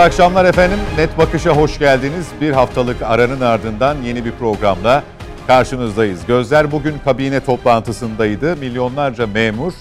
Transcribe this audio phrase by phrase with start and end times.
[0.00, 0.78] Akşamlar efendim.
[0.96, 2.28] Net Bakış'a hoş geldiniz.
[2.40, 5.02] Bir haftalık aranın ardından yeni bir programla
[5.46, 6.26] karşınızdayız.
[6.26, 8.56] Gözler bugün kabine toplantısındaydı.
[8.56, 9.72] Milyonlarca memur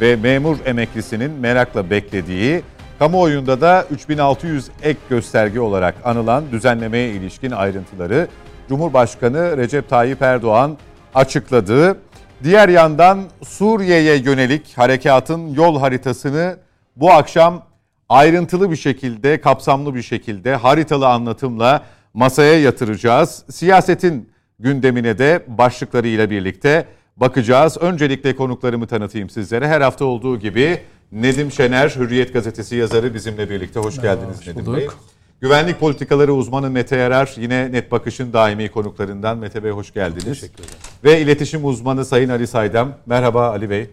[0.00, 2.62] ve memur emeklisinin merakla beklediği,
[2.98, 8.28] kamuoyunda da 3600 ek gösterge olarak anılan düzenlemeye ilişkin ayrıntıları
[8.68, 10.76] Cumhurbaşkanı Recep Tayyip Erdoğan
[11.14, 11.98] açıkladı.
[12.44, 16.56] Diğer yandan Suriye'ye yönelik harekatın yol haritasını
[16.96, 17.62] bu akşam
[18.08, 23.44] ayrıntılı bir şekilde, kapsamlı bir şekilde haritalı anlatımla masaya yatıracağız.
[23.50, 24.28] Siyasetin
[24.58, 27.76] gündemine de başlıklarıyla birlikte bakacağız.
[27.80, 29.68] Öncelikle konuklarımı tanıtayım sizlere.
[29.68, 30.80] Her hafta olduğu gibi
[31.12, 33.80] Nedim Şener, Hürriyet Gazetesi yazarı bizimle birlikte.
[33.80, 34.88] Hoş geldiniz hoş Nedim Bey.
[35.40, 39.38] Güvenlik politikaları uzmanı Mete Yarar yine Net Bakış'ın daimi konuklarından.
[39.38, 40.24] Mete Bey hoş geldiniz.
[40.40, 40.78] Teşekkür ederim.
[41.04, 42.92] Ve iletişim uzmanı Sayın Ali Saydam.
[43.06, 43.90] Merhaba Ali Bey.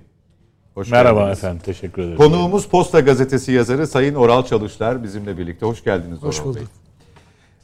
[0.76, 1.38] Hoş Merhaba geldiniz.
[1.38, 2.18] efendim, teşekkür ederim.
[2.18, 5.66] Konuğumuz Posta Gazetesi yazarı Sayın Oral Çalışlar bizimle birlikte.
[5.66, 6.60] Hoş geldiniz Hoş Oral bulduk.
[6.60, 6.68] Bey.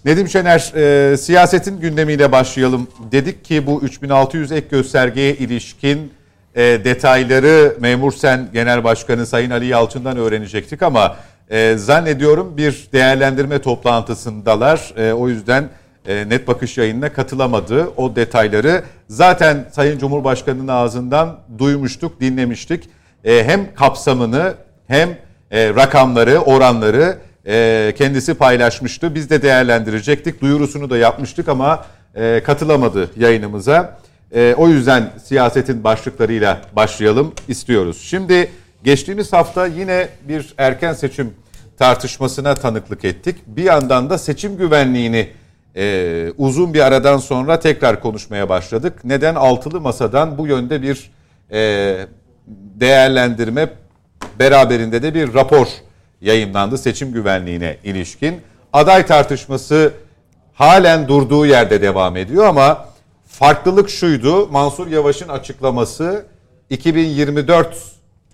[0.05, 2.87] Nedim Şener, e, siyasetin gündemiyle başlayalım.
[3.11, 6.13] Dedik ki bu 3600 ek göstergeye ilişkin
[6.55, 11.15] e, detayları Memur Sen Genel Başkanı Sayın Ali Yalçın'dan öğrenecektik ama
[11.49, 14.93] e, zannediyorum bir değerlendirme toplantısındalar.
[14.97, 15.69] E, o yüzden
[16.05, 17.87] e, Net Bakış yayınına katılamadı.
[17.97, 22.89] O detayları zaten Sayın Cumhurbaşkanı'nın ağzından duymuştuk, dinlemiştik.
[23.23, 24.53] E, hem kapsamını
[24.87, 25.17] hem
[25.51, 29.15] e, rakamları, oranları e, kendisi paylaşmıştı.
[29.15, 30.41] Biz de değerlendirecektik.
[30.41, 33.99] Duyurusunu da yapmıştık ama e, katılamadı yayınımıza.
[34.35, 38.01] E, o yüzden siyasetin başlıklarıyla başlayalım istiyoruz.
[38.01, 38.51] Şimdi
[38.83, 41.33] geçtiğimiz hafta yine bir erken seçim
[41.79, 43.35] tartışmasına tanıklık ettik.
[43.47, 45.29] Bir yandan da seçim güvenliğini
[45.75, 48.93] e, uzun bir aradan sonra tekrar konuşmaya başladık.
[49.03, 51.11] Neden altılı masadan bu yönde bir
[51.51, 52.07] e,
[52.79, 53.69] değerlendirme
[54.39, 55.67] beraberinde de bir rapor
[56.21, 58.41] yayınlandı seçim güvenliğine ilişkin.
[58.73, 59.93] Aday tartışması
[60.53, 62.85] halen durduğu yerde devam ediyor ama
[63.27, 64.47] farklılık şuydu.
[64.47, 66.25] Mansur Yavaş'ın açıklaması
[66.69, 67.77] 2024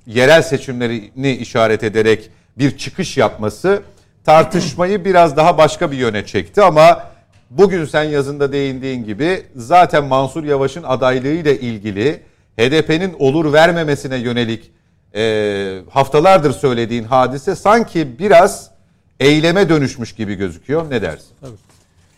[0.08, 3.82] yerel seçimlerini işaret ederek bir çıkış yapması
[4.26, 7.04] tartışmayı biraz daha başka bir yöne çekti ama
[7.50, 12.22] bugün sen yazında değindiğin gibi zaten Mansur Yavaş'ın adaylığıyla ilgili
[12.60, 14.72] HDP'nin olur vermemesine yönelik
[15.16, 18.72] e, haftalardır söylediğin hadise sanki biraz
[19.20, 20.90] eyleme dönüşmüş gibi gözüküyor.
[20.90, 21.28] Ne dersin?
[21.42, 21.52] Tabii.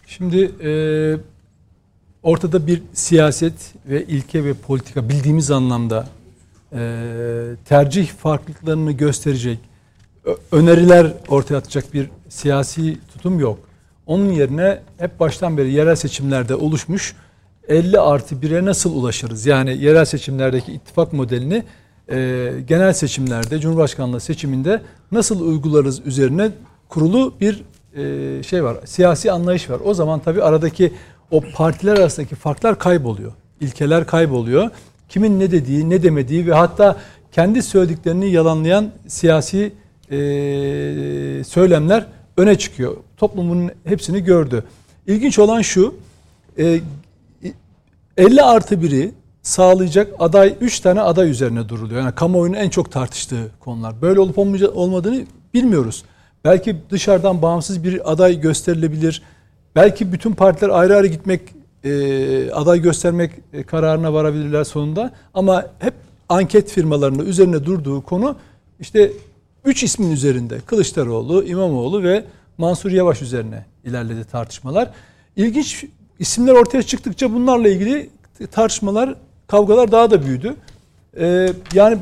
[0.07, 0.71] Şimdi e,
[2.23, 3.53] ortada bir siyaset
[3.85, 6.07] ve ilke ve politika bildiğimiz anlamda
[6.73, 6.79] e,
[7.65, 9.59] tercih farklılıklarını gösterecek
[10.51, 13.59] öneriler ortaya atacak bir siyasi tutum yok.
[14.05, 17.15] Onun yerine hep baştan beri yerel seçimlerde oluşmuş
[17.67, 19.45] 50 artı 1'e nasıl ulaşırız?
[19.45, 21.63] Yani yerel seçimlerdeki ittifak modelini
[22.11, 26.51] e, genel seçimlerde, Cumhurbaşkanlığı seçiminde nasıl uygularız üzerine
[26.89, 27.63] kurulu bir
[27.95, 28.77] e, şey var.
[28.85, 29.79] Siyasi anlayış var.
[29.85, 30.93] O zaman tabii aradaki
[31.31, 33.31] o partiler arasındaki farklar kayboluyor.
[33.61, 34.69] İlkeler kayboluyor.
[35.09, 36.97] Kimin ne dediği, ne demediği ve hatta
[37.31, 39.73] kendi söylediklerini yalanlayan siyasi
[40.11, 40.17] e,
[41.43, 42.05] söylemler
[42.37, 42.97] öne çıkıyor.
[43.17, 44.63] Toplumun hepsini gördü.
[45.07, 45.95] İlginç olan şu,
[46.59, 46.79] e,
[48.17, 52.01] 50 artı 1'i sağlayacak aday 3 tane aday üzerine duruluyor.
[52.01, 54.01] Yani kamuoyunun en çok tartıştığı konular.
[54.01, 54.37] Böyle olup
[54.77, 56.03] olmadığını bilmiyoruz.
[56.45, 59.21] Belki dışarıdan bağımsız bir aday gösterilebilir.
[59.75, 61.41] Belki bütün partiler ayrı ayrı gitmek,
[61.83, 65.13] e, aday göstermek e, kararına varabilirler sonunda.
[65.33, 65.93] Ama hep
[66.29, 68.35] anket firmalarının üzerine durduğu konu
[68.79, 69.11] işte
[69.65, 70.59] 3 ismin üzerinde.
[70.59, 72.25] Kılıçdaroğlu, İmamoğlu ve
[72.57, 74.91] Mansur Yavaş üzerine ilerledi tartışmalar.
[75.35, 75.85] İlginç
[76.19, 78.09] isimler ortaya çıktıkça bunlarla ilgili
[78.51, 79.15] tartışmalar
[79.47, 80.55] kavgalar daha da büyüdü.
[81.19, 81.97] Ee, yani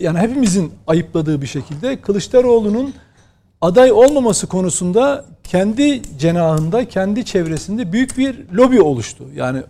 [0.00, 2.94] yani hepimizin ayıpladığı bir şekilde Kılıçdaroğlu'nun
[3.60, 9.24] aday olmaması konusunda kendi cenahında, kendi çevresinde büyük bir lobi oluştu.
[9.34, 9.62] Yani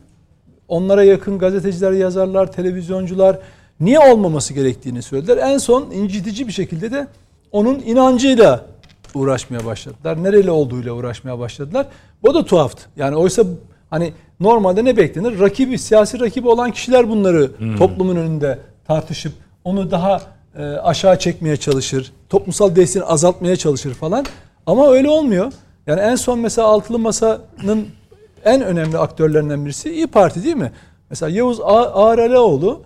[0.69, 3.39] onlara yakın gazeteciler, yazarlar, televizyoncular
[3.81, 5.37] niye olmaması gerektiğini söylediler.
[5.37, 7.07] En son incitici bir şekilde de
[7.53, 8.67] onun inancıyla
[9.15, 10.23] uğraşmaya başladılar.
[10.23, 11.87] Nereli olduğuyla uğraşmaya başladılar.
[12.25, 12.83] Bu da tuhaftı.
[12.97, 13.45] Yani oysa
[13.95, 15.41] Hani normalde ne beklenir?
[15.41, 17.77] Rakibi, siyasi rakibi olan kişiler bunları hmm.
[17.77, 19.33] toplumun önünde tartışıp
[19.65, 20.23] onu daha
[20.59, 22.13] e, aşağı çekmeye çalışır.
[22.29, 24.27] Toplumsal desteğini azaltmaya çalışır falan.
[24.67, 25.53] Ama öyle olmuyor.
[25.87, 27.87] Yani en son mesela Altılı Masa'nın
[28.45, 30.73] en önemli aktörlerinden birisi İyi Parti değil mi?
[31.11, 31.61] Mesela Yavuz
[31.95, 32.83] Ağralaoğlu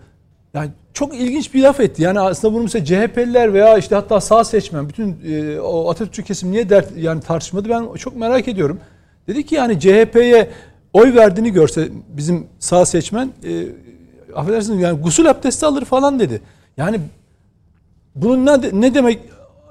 [0.54, 2.02] yani çok ilginç bir laf etti.
[2.02, 6.50] Yani aslında bunu mesela CHP'liler veya işte hatta sağ seçmen bütün e, o Atatürkçü kesim
[6.50, 8.80] niye dert yani tartışmadı ben çok merak ediyorum.
[9.28, 10.50] Dedi ki yani CHP'ye
[10.92, 13.66] oy verdiğini görse bizim sağ seçmen e,
[14.34, 16.40] affedersiniz yani gusül abdesti alır falan dedi.
[16.76, 17.00] Yani
[18.14, 19.18] bunun ne, ne demek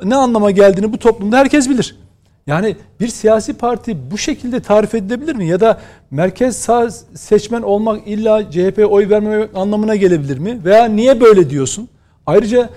[0.03, 1.95] ne anlama geldiğini bu toplumda herkes bilir.
[2.47, 5.47] Yani bir siyasi parti bu şekilde tarif edilebilir mi?
[5.47, 5.81] Ya da
[6.11, 10.65] merkez sağ seçmen olmak illa CHP oy vermemek anlamına gelebilir mi?
[10.65, 11.89] Veya niye böyle diyorsun?
[12.25, 12.69] Ayrıca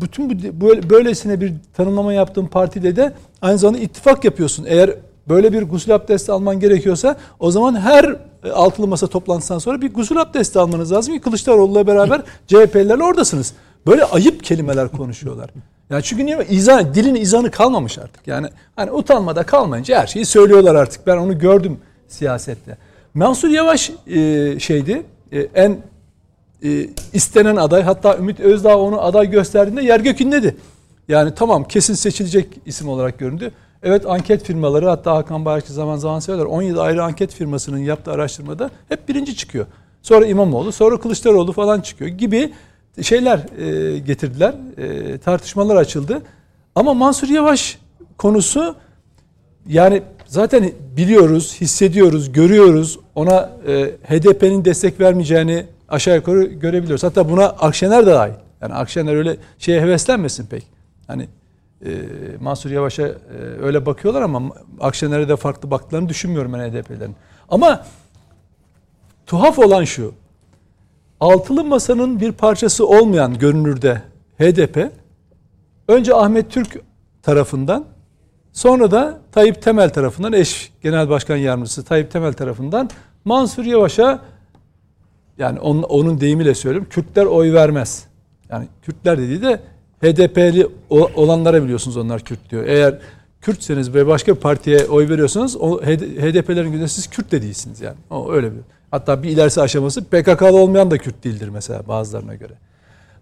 [0.00, 4.64] bütün bu böylesine bir tanımlama yaptığın partide de aynı zamanda ittifak yapıyorsun.
[4.68, 4.94] Eğer
[5.28, 9.94] böyle bir gusül abdesti alman gerekiyorsa o zaman her e, altılı masa toplantısından sonra bir
[9.94, 13.54] gusül abdesti almanız lazım ki Kılıçdaroğlu'la beraber CHP'lilerle oradasınız.
[13.86, 15.50] Böyle ayıp kelimeler konuşuyorlar.
[15.90, 16.46] Yani çünkü niye?
[16.50, 18.26] İzan, dilin izanı kalmamış artık.
[18.26, 21.06] Yani hani utanmada kalmayınca her şeyi söylüyorlar artık.
[21.06, 21.78] Ben onu gördüm
[22.08, 22.78] siyasette.
[23.14, 25.78] Mansur Yavaş e, şeydi e, en
[26.62, 27.82] e, istenen aday.
[27.82, 30.56] Hatta Ümit Özdağ onu aday gösterdiğinde yer gökünledi.
[31.08, 33.52] Yani tamam kesin seçilecek isim olarak göründü.
[33.84, 38.70] Evet anket firmaları hatta Hakan Bayrakçı zaman zaman söyler 17 ayrı anket firmasının yaptığı araştırmada
[38.88, 39.66] hep birinci çıkıyor.
[40.02, 42.52] Sonra İmamoğlu, sonra Kılıçdaroğlu falan çıkıyor gibi
[43.02, 44.54] şeyler e, getirdiler.
[44.78, 46.22] E, tartışmalar açıldı.
[46.74, 47.78] Ama Mansur Yavaş
[48.18, 48.76] konusu
[49.66, 52.98] yani zaten biliyoruz, hissediyoruz, görüyoruz.
[53.14, 57.02] Ona e, HDP'nin destek vermeyeceğini aşağı yukarı görebiliyoruz.
[57.02, 58.34] Hatta buna Akşener de dahil.
[58.60, 60.66] Yani Akşener öyle şeye heveslenmesin pek.
[61.06, 61.28] Hani
[61.84, 61.90] e,
[62.40, 63.16] Mansur Yavaş'a e,
[63.62, 64.42] öyle bakıyorlar ama
[64.80, 67.16] Akşener'e de farklı baktıklarını düşünmüyorum ben HDP'lerin.
[67.48, 67.86] Ama
[69.26, 70.14] tuhaf olan şu.
[71.20, 74.02] Altılı Masa'nın bir parçası olmayan görünürde
[74.38, 74.92] HDP
[75.88, 76.80] önce Ahmet Türk
[77.22, 77.84] tarafından
[78.52, 82.90] sonra da Tayyip Temel tarafından eş genel başkan yardımcısı Tayyip Temel tarafından
[83.24, 84.20] Mansur Yavaş'a
[85.38, 88.06] yani onun, onun deyimiyle söylüyorum Kürtler oy vermez.
[88.50, 89.60] Yani Kürtler dediği de
[90.04, 92.64] HDP'li olanlara biliyorsunuz onlar Kürt diyor.
[92.66, 92.98] Eğer
[93.40, 97.96] Kürtseniz ve başka bir partiye oy veriyorsanız o HDP'lerin gözünde siz Kürt de değilsiniz yani.
[98.10, 98.60] O öyle bir.
[98.90, 102.52] Hatta bir ilerisi aşaması PKK'lı olmayan da Kürt değildir mesela bazılarına göre.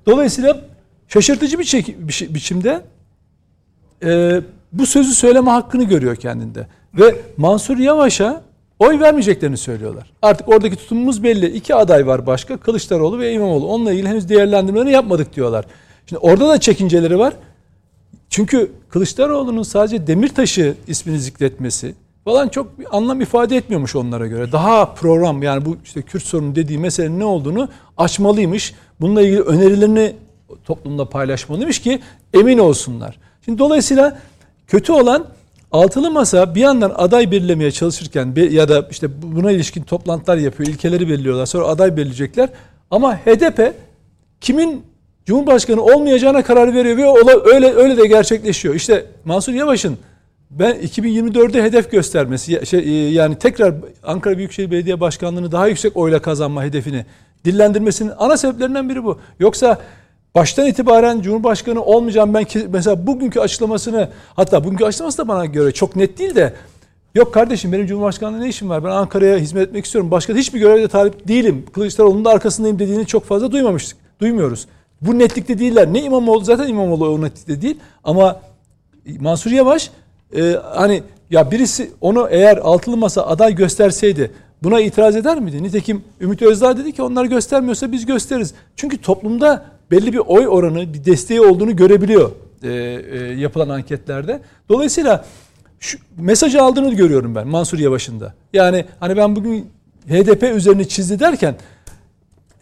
[0.07, 0.61] Dolayısıyla
[1.09, 2.83] şaşırtıcı bir çek, bi biçimde
[4.05, 4.41] e,
[4.73, 6.67] bu sözü söyleme hakkını görüyor kendinde.
[6.95, 8.43] Ve Mansur Yavaş'a
[8.79, 10.13] oy vermeyeceklerini söylüyorlar.
[10.23, 11.47] Artık oradaki tutumumuz belli.
[11.47, 12.57] İki aday var başka.
[12.57, 13.67] Kılıçdaroğlu ve İmamoğlu.
[13.67, 15.65] Onunla ilgili henüz değerlendirmelerini yapmadık diyorlar.
[16.07, 17.35] Şimdi orada da çekinceleri var.
[18.31, 21.95] Çünkü Kılıçdaroğlu'nun sadece Demirtaş'ı ismini zikretmesi
[22.25, 24.53] falan çok bir anlam ifade etmiyormuş onlara göre.
[24.53, 28.75] Daha program yani bu işte Kürt sorunu dediği meselenin ne olduğunu açmalıymış.
[29.01, 30.17] Bununla ilgili önerilerini
[30.65, 32.01] toplumda paylaşmalıymış ki
[32.35, 33.19] emin olsunlar.
[33.45, 34.19] Şimdi dolayısıyla
[34.67, 35.27] kötü olan
[35.73, 41.09] altılı masa bir yandan aday belirlemeye çalışırken ya da işte buna ilişkin toplantılar yapıyor, ilkeleri
[41.09, 41.47] belirliyorlar.
[41.47, 42.49] Sonra aday belirleyecekler.
[42.91, 43.75] Ama HDP
[44.41, 44.85] kimin
[45.27, 48.75] Cumhurbaşkanı olmayacağına karar veriyor ve öyle öyle de gerçekleşiyor.
[48.75, 49.99] İşte Mansur Yavaş'ın
[50.51, 56.23] ben 2024'de hedef göstermesi şey, e, yani tekrar Ankara Büyükşehir Belediye Başkanlığı'nı daha yüksek oyla
[56.23, 57.07] kazanma hedefini
[57.45, 59.19] dillendirmesinin ana sebeplerinden biri bu.
[59.39, 59.79] Yoksa
[60.35, 65.97] baştan itibaren Cumhurbaşkanı olmayacağım ben mesela bugünkü açıklamasını hatta bugünkü açıklaması da bana göre çok
[65.97, 66.55] net değil de
[67.15, 70.89] yok kardeşim benim Cumhurbaşkanlığı ne işim var ben Ankara'ya hizmet etmek istiyorum başka hiçbir görevde
[70.89, 74.67] talip değilim Kılıçdaroğlu'nun da arkasındayım dediğini çok fazla duymamıştık duymuyoruz.
[75.03, 75.93] Bu netlikte değiller.
[75.93, 78.41] Ne İmamoğlu zaten İmamoğlu o netlikte değil ama
[79.21, 79.91] Mansur Yavaş
[80.37, 84.31] e, hani ya birisi onu eğer altılı masa aday gösterseydi
[84.63, 85.63] buna itiraz eder miydi?
[85.63, 88.55] Nitekim Ümit Özdağ dedi ki onlar göstermiyorsa biz gösteririz.
[88.77, 92.31] Çünkü toplumda belli bir oy oranı, bir desteği olduğunu görebiliyor
[92.63, 94.41] e, e, yapılan anketlerde.
[94.69, 95.25] Dolayısıyla
[95.81, 98.35] şu mesajı aldığını görüyorum ben Mansur Yavaş'ın da.
[98.53, 99.71] Yani hani ben bugün
[100.09, 101.55] HDP üzerine çizdi derken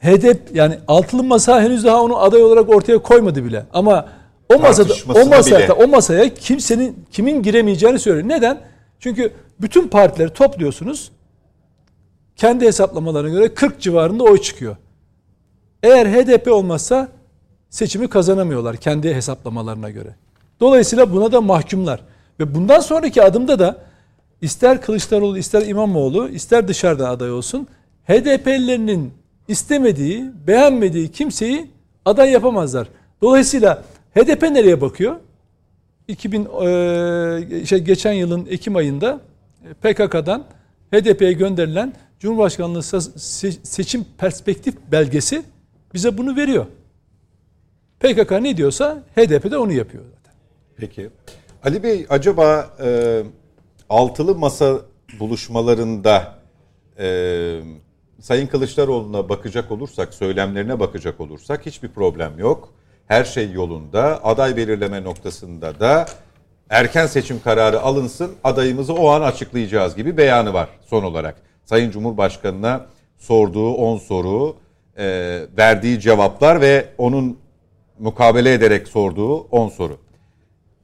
[0.03, 3.67] HDP yani altılı masa henüz daha onu aday olarak ortaya koymadı bile.
[3.73, 4.09] Ama
[4.55, 8.29] o masada o masada o masaya kimsenin kimin giremeyeceğini söylüyor.
[8.29, 8.61] Neden?
[9.01, 11.11] Çünkü bütün partileri topluyorsunuz.
[12.37, 14.77] Kendi hesaplamalarına göre 40 civarında oy çıkıyor.
[15.83, 17.09] Eğer HDP olmazsa
[17.71, 20.15] seçimi kazanamıyorlar kendi hesaplamalarına göre.
[20.61, 22.01] Dolayısıyla buna da mahkumlar.
[22.41, 23.77] Ve bundan sonraki adımda da
[24.41, 27.67] ister Kılıçdaroğlu ister İmamoğlu ister dışarıdan aday olsun
[28.09, 29.13] HDP'lilerinin
[29.51, 31.71] istemediği, beğenmediği kimseyi
[32.05, 32.89] aday yapamazlar.
[33.23, 33.83] Dolayısıyla
[34.15, 35.17] HDP nereye bakıyor?
[36.09, 39.21] 2000 e, şey geçen yılın Ekim ayında
[39.65, 40.45] e, PKK'dan
[40.93, 42.83] HDP'ye gönderilen Cumhurbaşkanlığı
[43.63, 45.43] seçim perspektif belgesi
[45.95, 46.67] bize bunu veriyor.
[48.01, 50.35] PKK ne diyorsa HDP de onu yapıyor zaten.
[50.77, 51.11] Peki.
[51.65, 53.23] Ali Bey acaba e,
[53.89, 54.81] altılı masa
[55.21, 56.39] buluşmalarında
[56.99, 57.61] e,
[58.21, 62.69] Sayın Kılıçdaroğlu'na bakacak olursak, söylemlerine bakacak olursak hiçbir problem yok
[63.07, 64.25] her şey yolunda.
[64.25, 66.07] Aday belirleme noktasında da
[66.71, 71.37] erken seçim kararı alınsın, adayımızı o an açıklayacağız gibi beyanı var son olarak.
[71.65, 72.87] Sayın Cumhurbaşkanı'na
[73.19, 74.57] sorduğu 10 soru,
[74.99, 75.07] e,
[75.57, 77.39] verdiği cevaplar ve onun
[77.99, 79.99] mukabele ederek sorduğu 10 soru.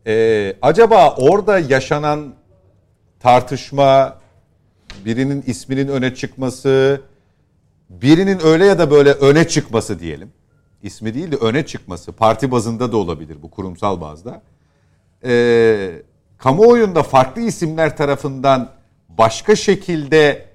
[0.07, 2.35] Ee, acaba orada yaşanan
[3.21, 4.19] tartışma,
[5.05, 7.01] birinin isminin öne çıkması,
[7.91, 10.33] birinin öyle ya da böyle öne çıkması diyelim.
[10.83, 12.13] İsmi değil de öne çıkması.
[12.13, 14.43] Parti bazında da olabilir bu kurumsal bazda.
[15.25, 16.03] Ee,
[16.39, 18.71] kamuoyunda farklı isimler tarafından
[19.09, 20.49] başka şekilde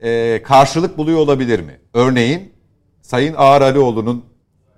[0.00, 1.80] e, karşılık buluyor olabilir mi?
[1.94, 2.52] Örneğin
[3.02, 4.24] Sayın Ağar Alioğlu'nun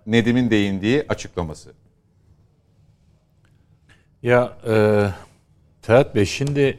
[0.07, 1.73] Nedim'in değindiği açıklaması.
[4.23, 4.75] Ya e,
[5.83, 6.79] Ferhat Bey şimdi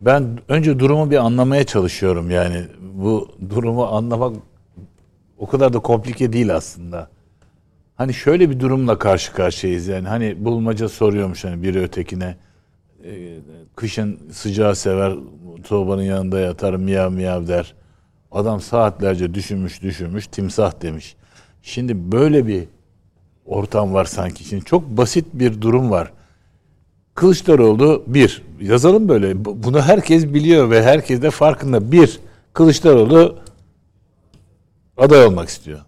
[0.00, 2.64] ben önce durumu bir anlamaya çalışıyorum yani.
[2.94, 4.36] Bu durumu anlamak
[5.38, 7.08] o kadar da komplike değil aslında.
[7.96, 10.08] Hani şöyle bir durumla karşı karşıyayız yani.
[10.08, 12.36] Hani bulmaca soruyormuş hani biri ötekine.
[13.04, 13.38] E,
[13.76, 15.14] kışın sıcağı sever,
[15.64, 17.74] sobanın yanında yatar, miyav miyav der.
[18.32, 21.16] Adam saatlerce düşünmüş düşünmüş, timsah demiş.
[21.62, 22.64] Şimdi böyle bir
[23.46, 24.44] ortam var sanki.
[24.44, 26.12] Şimdi çok basit bir durum var.
[27.20, 29.44] Kılıçdaroğlu bir, yazalım böyle.
[29.44, 31.92] Bunu herkes biliyor ve herkes de farkında.
[31.92, 32.20] Bir,
[32.52, 33.38] Kılıçdaroğlu
[34.96, 35.80] aday olmak istiyor.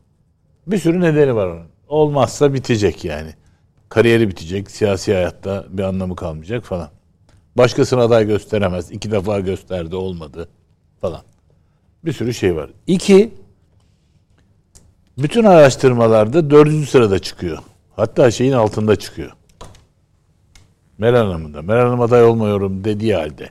[0.67, 1.67] Bir sürü nedeni var onun.
[1.89, 3.35] Olmazsa bitecek yani.
[3.89, 6.91] Kariyeri bitecek, siyasi hayatta bir anlamı kalmayacak falan.
[7.57, 8.91] Başkasına aday gösteremez.
[8.91, 10.49] İki defa gösterdi, olmadı
[11.01, 11.23] falan.
[12.05, 12.71] Bir sürü şey var.
[12.87, 13.35] İki,
[15.19, 17.59] bütün araştırmalarda dördüncü sırada çıkıyor.
[17.97, 19.33] Hatta şeyin altında çıkıyor.
[21.03, 21.63] Meral Hanım'ın da.
[21.63, 23.51] Meral Hanım aday olmuyorum dediği halde.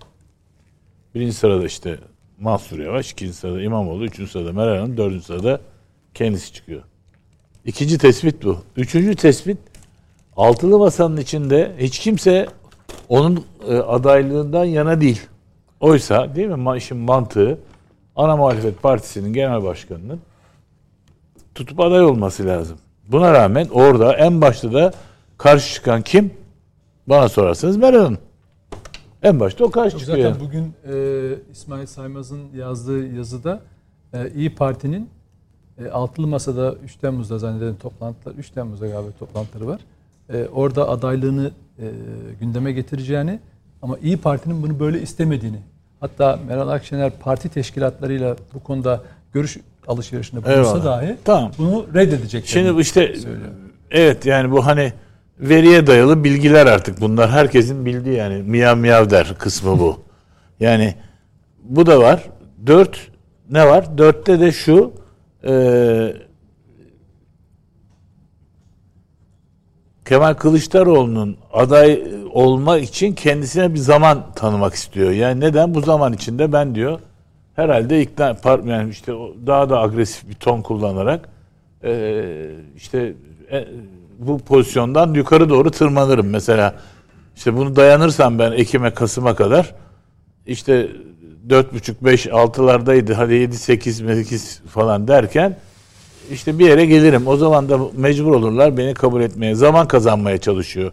[1.15, 1.99] Birinci sırada işte
[2.39, 5.61] Mansur Yavaş, ikinci sırada İmamoğlu, üçüncü sırada Meral Hanım, dördüncü sırada
[6.13, 6.81] kendisi çıkıyor.
[7.65, 8.57] İkinci tespit bu.
[8.77, 9.57] Üçüncü tespit
[10.37, 12.47] altılı masanın içinde hiç kimse
[13.09, 15.21] onun e, adaylığından yana değil.
[15.79, 17.59] Oysa değil mi işin mantığı
[18.15, 20.19] ana muhalefet partisinin genel başkanının
[21.55, 22.77] tutup aday olması lazım.
[23.07, 24.93] Buna rağmen orada en başta da
[25.37, 26.40] karşı çıkan kim?
[27.11, 28.17] Bana sorarsanız Meral Hanım.
[29.23, 30.17] En başta o karşı çıkıyor.
[30.17, 33.61] Zaten bugün e, İsmail Saymaz'ın yazdığı yazıda
[34.13, 35.09] e, İyi Parti'nin
[35.85, 39.81] e, Altılı Masa'da 3 Temmuz'da zannederim toplantılar, 3 Temmuz'da galiba toplantıları var.
[40.29, 41.85] E, orada adaylığını e,
[42.39, 43.39] gündeme getireceğini
[43.81, 45.59] ama İyi Parti'nin bunu böyle istemediğini
[45.99, 49.01] hatta Meral Akşener parti teşkilatlarıyla bu konuda
[49.33, 50.85] görüş alışverişinde bulunsa Eyvallah.
[50.85, 51.51] dahi tamam.
[51.57, 52.45] bunu reddedecek.
[52.45, 53.49] Şimdi işte söylüyor.
[53.91, 54.93] evet yani bu hani
[55.39, 57.29] veriye dayalı bilgiler artık bunlar.
[57.29, 59.99] Herkesin bildiği yani miyav miyav der kısmı bu.
[60.59, 60.95] yani
[61.63, 62.23] bu da var.
[62.67, 63.07] Dört
[63.49, 63.97] ne var?
[63.97, 64.93] Dörtte de şu
[65.47, 66.13] e,
[70.05, 75.11] Kemal Kılıçdaroğlu'nun aday olma için kendisine bir zaman tanımak istiyor.
[75.11, 75.73] Yani neden?
[75.73, 76.99] Bu zaman içinde ben diyor
[77.55, 79.13] herhalde ikna yani işte
[79.47, 81.29] daha da agresif bir ton kullanarak
[81.83, 82.23] e,
[82.75, 83.13] işte
[83.51, 83.67] e,
[84.27, 86.29] bu pozisyondan yukarı doğru tırmanırım.
[86.29, 86.75] Mesela
[87.35, 89.75] işte bunu dayanırsam ben Ekim'e Kasım'a kadar
[90.45, 90.89] işte
[91.47, 95.57] 4,5 5 6'lardaydı hadi 7 8 8 falan derken
[96.31, 97.27] işte bir yere gelirim.
[97.27, 99.55] O zaman da mecbur olurlar beni kabul etmeye.
[99.55, 100.91] Zaman kazanmaya çalışıyor.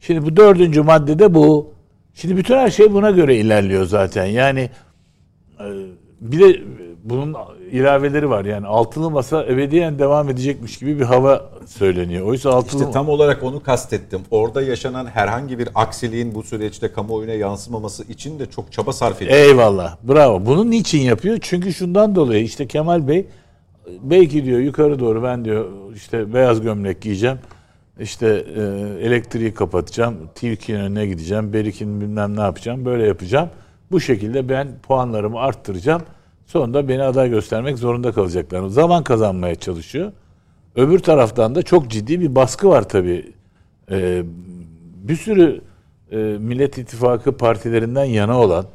[0.00, 1.74] Şimdi bu dördüncü maddede bu.
[2.14, 4.24] Şimdi bütün her şey buna göre ilerliyor zaten.
[4.24, 4.70] Yani
[5.60, 5.66] e,
[6.20, 6.60] bir de
[7.04, 7.36] bunun
[7.70, 8.44] ilaveleri var.
[8.44, 12.26] Yani altılı masa ebediyen devam edecekmiş gibi bir hava söyleniyor.
[12.26, 14.20] Oysa altılı İşte tam olarak onu kastettim.
[14.30, 19.36] Orada yaşanan herhangi bir aksiliğin bu süreçte kamuoyuna yansımaması için de çok çaba sarf ediyor.
[19.36, 19.96] Eyvallah.
[20.08, 20.46] Bravo.
[20.46, 21.38] Bunu niçin yapıyor?
[21.42, 23.26] Çünkü şundan dolayı işte Kemal Bey
[24.02, 27.38] belki diyor yukarı doğru ben diyor işte beyaz gömlek giyeceğim.
[28.00, 28.60] İşte e,
[29.06, 30.16] elektriği kapatacağım.
[30.34, 31.52] TİK'in önüne gideceğim.
[31.52, 32.84] Berik'in bilmem ne yapacağım.
[32.84, 33.48] Böyle yapacağım.
[33.90, 36.02] Bu şekilde ben puanlarımı arttıracağım.
[36.46, 38.68] Sonunda beni aday göstermek zorunda kalacaklar.
[38.68, 40.12] Zaman kazanmaya çalışıyor.
[40.76, 43.32] Öbür taraftan da çok ciddi bir baskı var tabii.
[43.90, 44.22] Ee,
[45.04, 45.60] bir sürü
[46.10, 48.66] e, Millet İttifakı partilerinden yana olan,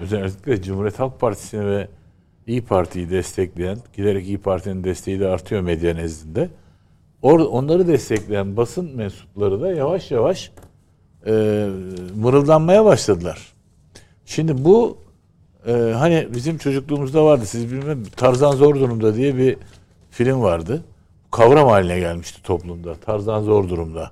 [0.00, 1.88] özellikle Cumhuriyet Halk Partisi'ni ve
[2.46, 6.48] İyi Parti'yi destekleyen, giderek İyi Parti'nin desteği de artıyor medya nezdinde.
[7.22, 10.52] Or, onları destekleyen basın mensupları da yavaş yavaş
[11.26, 11.32] e,
[12.16, 13.52] mırıldanmaya başladılar.
[14.26, 14.98] Şimdi bu
[15.66, 17.46] e, hani bizim çocukluğumuzda vardı.
[17.46, 19.56] Siz bilmem Tarzan Zor Durumda diye bir
[20.10, 20.82] film vardı.
[21.32, 22.94] Kavram haline gelmişti toplumda.
[22.94, 24.10] Tarzan zor durumda.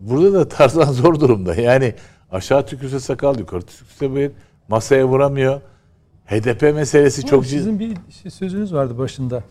[0.00, 1.54] Burada da Tarzan zor durumda.
[1.54, 1.94] Yani
[2.32, 4.32] aşağı tükürse sakal, yukarı tükürse bıyık,
[4.68, 5.60] masaya vuramıyor.
[6.26, 9.42] HDP meselesi Ama çok Sizin bir şey, sözünüz vardı başında.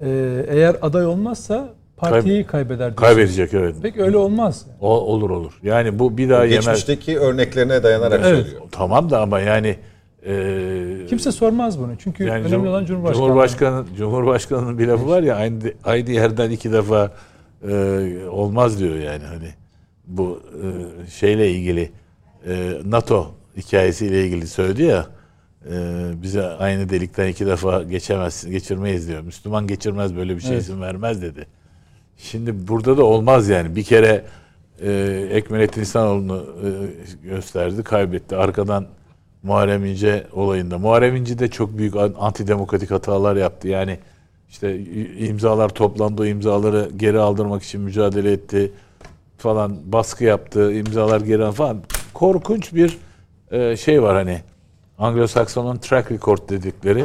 [0.00, 2.78] Ee, eğer aday olmazsa partiyi kaybeder.
[2.78, 3.08] Diyorsunuz.
[3.08, 3.76] Kaybedecek evet.
[3.82, 4.66] Peki öyle olmaz.
[4.80, 5.52] O, olur olur.
[5.62, 6.66] Yani bu bir daha yemez.
[6.66, 8.44] Geçmişteki örneklerine dayanarak evet.
[8.44, 8.62] söylüyor.
[8.70, 9.76] Tamam da ama yani
[10.26, 11.92] e, Kimse sormaz bunu.
[11.98, 13.16] Çünkü yani önemli olan Cumhurbaşkanı.
[13.16, 17.12] Cumhurbaşkanı Cumhurbaşkanının bir lafı var ya aynı aynı yerden iki defa
[17.68, 17.74] e,
[18.30, 19.48] olmaz diyor yani hani.
[20.06, 20.66] bu e,
[21.10, 21.90] şeyle ilgili
[22.46, 25.06] e, NATO hikayesiyle ilgili söyledi ya
[25.70, 25.74] e,
[26.22, 29.20] bize aynı delikten iki defa geçemezsin, geçirmeyiz diyor.
[29.22, 30.62] Müslüman geçirmez böyle bir şey Evet.
[30.62, 31.46] izin vermez dedi.
[32.18, 33.76] Şimdi burada da olmaz yani.
[33.76, 34.24] Bir kere
[34.82, 34.92] e,
[35.32, 36.68] Ekmelettin İhsanoğlu'nu e,
[37.28, 38.36] gösterdi, kaybetti.
[38.36, 38.86] Arkadan
[39.42, 40.78] Muharrem İnce olayında.
[40.78, 43.68] Muharrem İnce de çok büyük an- antidemokratik hatalar yaptı.
[43.68, 43.98] Yani
[44.50, 44.78] işte
[45.18, 48.72] imzalar toplandı, o imzaları geri aldırmak için mücadele etti
[49.38, 51.78] falan, baskı yaptı, imzalar geri al- falan.
[52.14, 52.98] Korkunç bir
[53.50, 54.40] e, şey var hani.
[54.98, 57.04] Anglo-Sakson'un track record dedikleri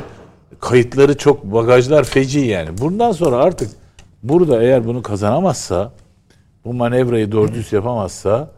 [0.60, 2.78] kayıtları çok bagajlar feci yani.
[2.78, 3.72] Bundan sonra artık
[4.24, 5.92] burada eğer bunu kazanamazsa
[6.66, 8.52] bu manevrayı doğru düz yapamazsa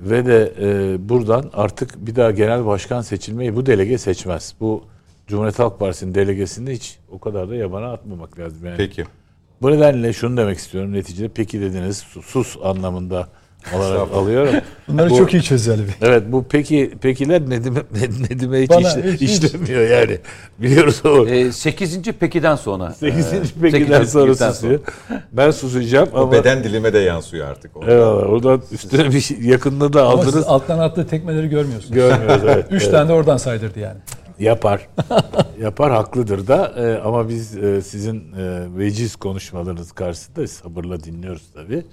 [0.00, 4.54] ve de e, buradan artık bir daha genel başkan seçilmeyi bu delege seçmez.
[4.60, 4.84] Bu
[5.26, 8.76] Cumhuriyet Halk Partisi'nin delegesini hiç o kadar da yabana atmamak lazım yani.
[8.76, 9.04] Peki.
[9.62, 13.28] Bu nedenle şunu demek istiyorum neticede peki dediniz sus anlamında
[13.76, 14.54] olarak alıyorum.
[14.88, 16.06] Bunları Bu- çok iyi çözer bir.
[16.06, 17.80] Evet bu peki pekiler Nedim'e
[18.30, 20.18] Nedim'e hiç, Bana işle- hiç- hiç- işlemiyor yani.
[20.58, 21.26] Biliyoruz o.
[21.26, 22.12] E, 8.
[22.12, 22.90] pekiden sonra.
[22.92, 23.26] 8.
[23.26, 24.80] e, pekiden sekizinci sonra pekiden susuyor.
[25.32, 27.76] Ben susacağım O ama beden dilime de yansıyor artık.
[27.76, 27.90] O.
[27.90, 28.22] Eyvallah.
[28.30, 30.44] Oradan üstüne bir şey, yakında da Ama siz aldınız.
[30.46, 31.94] alttan attığı tekmeleri görmüyorsunuz.
[31.94, 32.66] Görmüyoruz evet.
[32.70, 32.92] Üç evet.
[32.92, 33.98] tane de oradan saydırdı yani.
[34.40, 34.88] Yapar.
[35.60, 41.86] Yapar haklıdır da e, ama biz e, sizin e, veciz konuşmalarınız karşısında sabırla dinliyoruz tabii.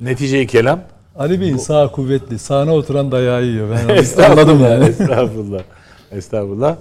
[0.00, 0.80] Netice-i kelam
[1.16, 2.38] Ali Bey'in sağ kuvvetli.
[2.38, 3.70] Sağına oturan dayağı yiyor.
[3.70, 4.84] Ben anladım yani.
[4.84, 5.62] Estağfurullah.
[6.12, 6.76] Estağfurullah.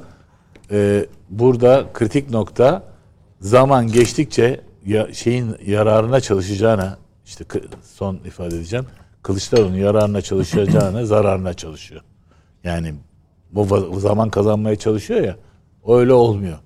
[0.71, 2.83] Ee, burada kritik nokta
[3.41, 7.45] zaman geçtikçe ya, şeyin yararına çalışacağına işte
[7.83, 8.85] son ifade edeceğim.
[9.23, 12.01] Kılıçdaroğlu'nun yararına çalışacağına zararına çalışıyor.
[12.63, 12.93] Yani
[13.51, 15.35] bu zaman kazanmaya çalışıyor ya
[15.87, 16.57] öyle olmuyor.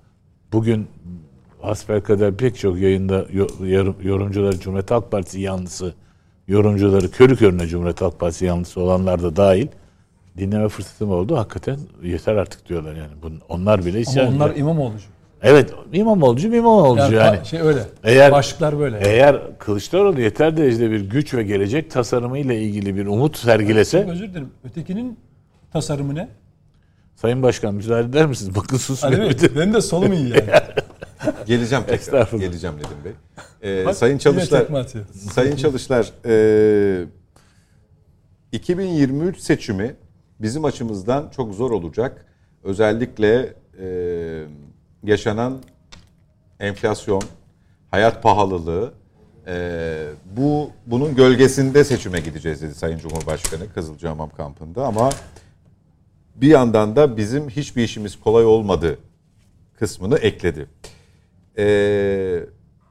[0.52, 0.86] Bugün
[1.62, 5.94] hasbelkader pek çok yayında yo- yorum- yorumcuları Cumhuriyet Halk Partisi yanlısı
[6.48, 9.66] yorumcuları körü körüne Cumhuriyet Halk Partisi yanlısı olanlar da dahil
[10.38, 11.36] dinleme fırsatım oldu.
[11.36, 13.12] Hakikaten yeter artık diyorlar yani.
[13.22, 14.60] Bun- onlar bile isyan Ama onlar ediyor.
[14.60, 15.04] İmamoğlu'cu.
[15.42, 17.36] Evet İmamoğlu'cu İmamoğlu'cu Yani, yani.
[17.36, 17.80] pa- şey öyle.
[18.04, 18.98] Eğer- Başlıklar böyle.
[18.98, 24.50] Eğer Kılıçdaroğlu yeter derecede bir güç ve gelecek tasarımıyla ilgili bir umut sergilese Özür dilerim.
[24.64, 25.18] Ötekinin
[25.72, 26.28] tasarımı ne?
[27.24, 28.54] Sayın Başkan müsaade eder misiniz?
[28.54, 29.42] Bakın susmuyor.
[29.42, 30.44] Bey, benim de solum iyi yani.
[31.46, 32.30] Geleceğim tekrar.
[32.30, 33.12] Geleceğim Nedim Bey.
[33.62, 34.66] Ee, Bak, Sayın Çalışlar.
[35.32, 37.06] Sayın Çalışlar, e,
[38.52, 39.96] 2023 seçimi
[40.40, 42.26] bizim açımızdan çok zor olacak.
[42.64, 43.86] Özellikle e,
[45.04, 45.58] yaşanan
[46.60, 47.22] enflasyon,
[47.90, 48.92] hayat pahalılığı,
[49.46, 50.06] e,
[50.36, 55.10] bu bunun gölgesinde seçime gideceğiz dedi Sayın Cumhurbaşkanı Kızılcahamam kampında ama
[56.34, 58.98] bir yandan da bizim hiçbir işimiz kolay olmadı
[59.78, 60.66] kısmını ekledi.
[61.58, 62.40] Ee,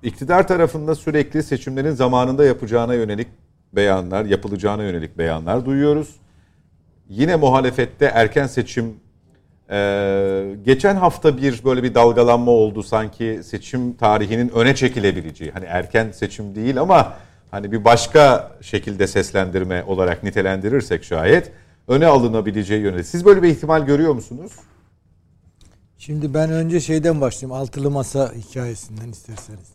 [0.03, 3.27] iktidar tarafında sürekli seçimlerin zamanında yapacağına yönelik
[3.73, 6.15] beyanlar, yapılacağına yönelik beyanlar duyuyoruz.
[7.09, 8.95] Yine muhalefette erken seçim
[9.69, 15.51] ee, geçen hafta bir böyle bir dalgalanma oldu sanki seçim tarihinin öne çekilebileceği.
[15.51, 17.13] Hani erken seçim değil ama
[17.51, 21.51] hani bir başka şekilde seslendirme olarak nitelendirirsek şayet
[21.87, 23.03] öne alınabileceği yönde.
[23.03, 24.51] Siz böyle bir ihtimal görüyor musunuz?
[25.97, 27.61] Şimdi ben önce şeyden başlayayım.
[27.61, 29.67] Altılı masa hikayesinden isterseniz.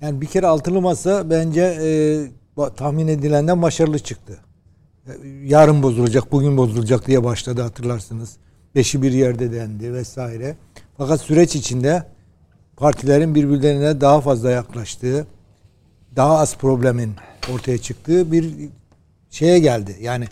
[0.00, 4.38] Yani bir kere altılı masa bence e, tahmin edilenden başarılı çıktı.
[5.06, 8.36] E, Yarın bozulacak, bugün bozulacak diye başladı hatırlarsınız.
[8.74, 10.56] Beşi bir yerde dendi vesaire.
[10.96, 12.06] Fakat süreç içinde
[12.76, 15.26] partilerin birbirlerine daha fazla yaklaştığı,
[16.16, 17.14] daha az problemin
[17.54, 18.54] ortaya çıktığı bir
[19.30, 19.96] şeye geldi.
[20.00, 20.26] Yani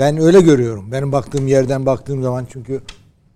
[0.00, 0.92] ben öyle görüyorum.
[0.92, 2.80] Benim baktığım yerden baktığım zaman çünkü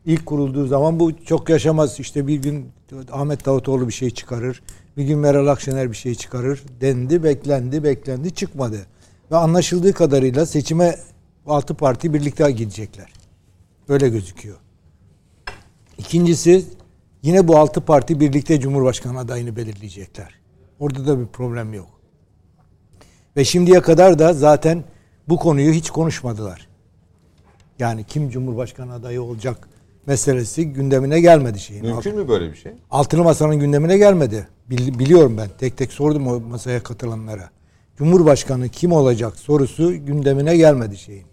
[0.06, 2.00] ilk kurulduğu zaman bu çok yaşamaz.
[2.00, 2.72] İşte bir gün
[3.12, 4.62] Ahmet Davutoğlu bir şey çıkarır.
[4.96, 6.62] Bir gün Meral Akşener bir şey çıkarır.
[6.80, 8.86] Dendi, beklendi, beklendi, çıkmadı.
[9.30, 10.98] Ve anlaşıldığı kadarıyla seçime
[11.46, 13.12] altı parti birlikte gidecekler.
[13.88, 14.56] Öyle gözüküyor.
[15.98, 16.64] İkincisi
[17.22, 20.34] yine bu altı parti birlikte Cumhurbaşkanı adayını belirleyecekler.
[20.78, 21.88] Orada da bir problem yok.
[23.36, 24.84] Ve şimdiye kadar da zaten
[25.28, 26.68] bu konuyu hiç konuşmadılar.
[27.78, 29.68] Yani kim Cumhurbaşkanı adayı olacak
[30.06, 31.86] meselesi gündemine gelmedi şeyin.
[31.86, 32.72] Mümkün mü böyle bir şey?
[32.90, 34.48] Altılı Masa'nın gündemine gelmedi.
[34.70, 35.48] Bil- biliyorum ben.
[35.58, 37.50] Tek tek sordum o masaya katılanlara.
[37.98, 41.24] Cumhurbaşkanı kim olacak sorusu gündemine gelmedi şeyin.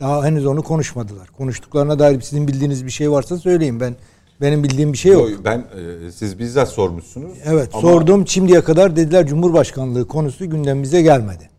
[0.00, 1.28] Daha henüz onu konuşmadılar.
[1.28, 3.80] Konuştuklarına dair sizin bildiğiniz bir şey varsa söyleyin.
[3.80, 3.96] Ben
[4.40, 5.30] benim bildiğim bir şey yok.
[5.30, 5.58] Yo, Ben
[6.06, 7.32] e, siz bizzat sormuşsunuz.
[7.44, 8.26] Evet Ama sordum.
[8.28, 11.50] Şimdiye kadar dediler Cumhurbaşkanlığı konusu gündemimize gelmedi.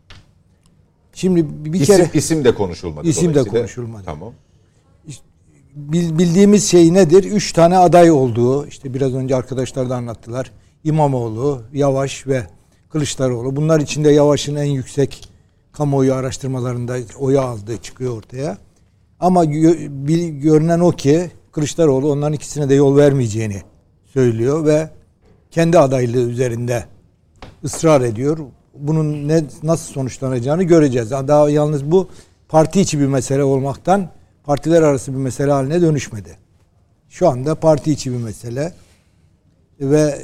[1.18, 3.08] Şimdi bir isim, kere isim de konuşulmadı.
[3.08, 4.04] İsim de konuşulmadı.
[4.06, 4.34] Tamam.
[5.76, 7.24] bil- bildiğimiz şey nedir?
[7.24, 10.52] Üç tane aday olduğu, işte biraz önce arkadaşlar da anlattılar.
[10.84, 12.44] İmamoğlu, Yavaş ve
[12.90, 13.56] Kılıçdaroğlu.
[13.56, 15.30] Bunlar içinde Yavaş'ın en yüksek
[15.72, 18.58] kamuoyu araştırmalarında oyu aldığı çıkıyor ortaya.
[19.20, 23.62] Ama görünen o ki Kılıçdaroğlu onların ikisine de yol vermeyeceğini
[24.06, 24.90] söylüyor ve
[25.52, 26.86] kendi adaylığı üzerinde
[27.64, 28.38] ısrar ediyor.
[28.80, 31.12] Bunun ne nasıl sonuçlanacağını göreceğiz.
[31.12, 32.10] Daha yalnız bu
[32.50, 34.10] parti içi bir mesele olmaktan
[34.44, 36.38] partiler arası bir mesele haline dönüşmedi.
[37.10, 38.74] Şu anda parti içi bir mesele
[39.82, 40.22] ve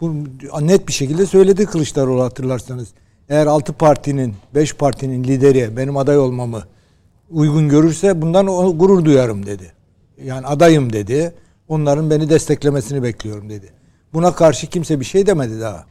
[0.00, 0.14] bu
[0.60, 2.88] net bir şekilde söyledi Kılıçdaroğlu hatırlarsanız.
[3.28, 6.62] Eğer 6 partinin, 5 partinin lideri benim aday olmamı
[7.30, 8.46] uygun görürse bundan
[8.78, 9.72] gurur duyarım dedi.
[10.24, 11.34] Yani adayım dedi.
[11.68, 13.72] Onların beni desteklemesini bekliyorum dedi.
[14.12, 15.86] Buna karşı kimse bir şey demedi daha.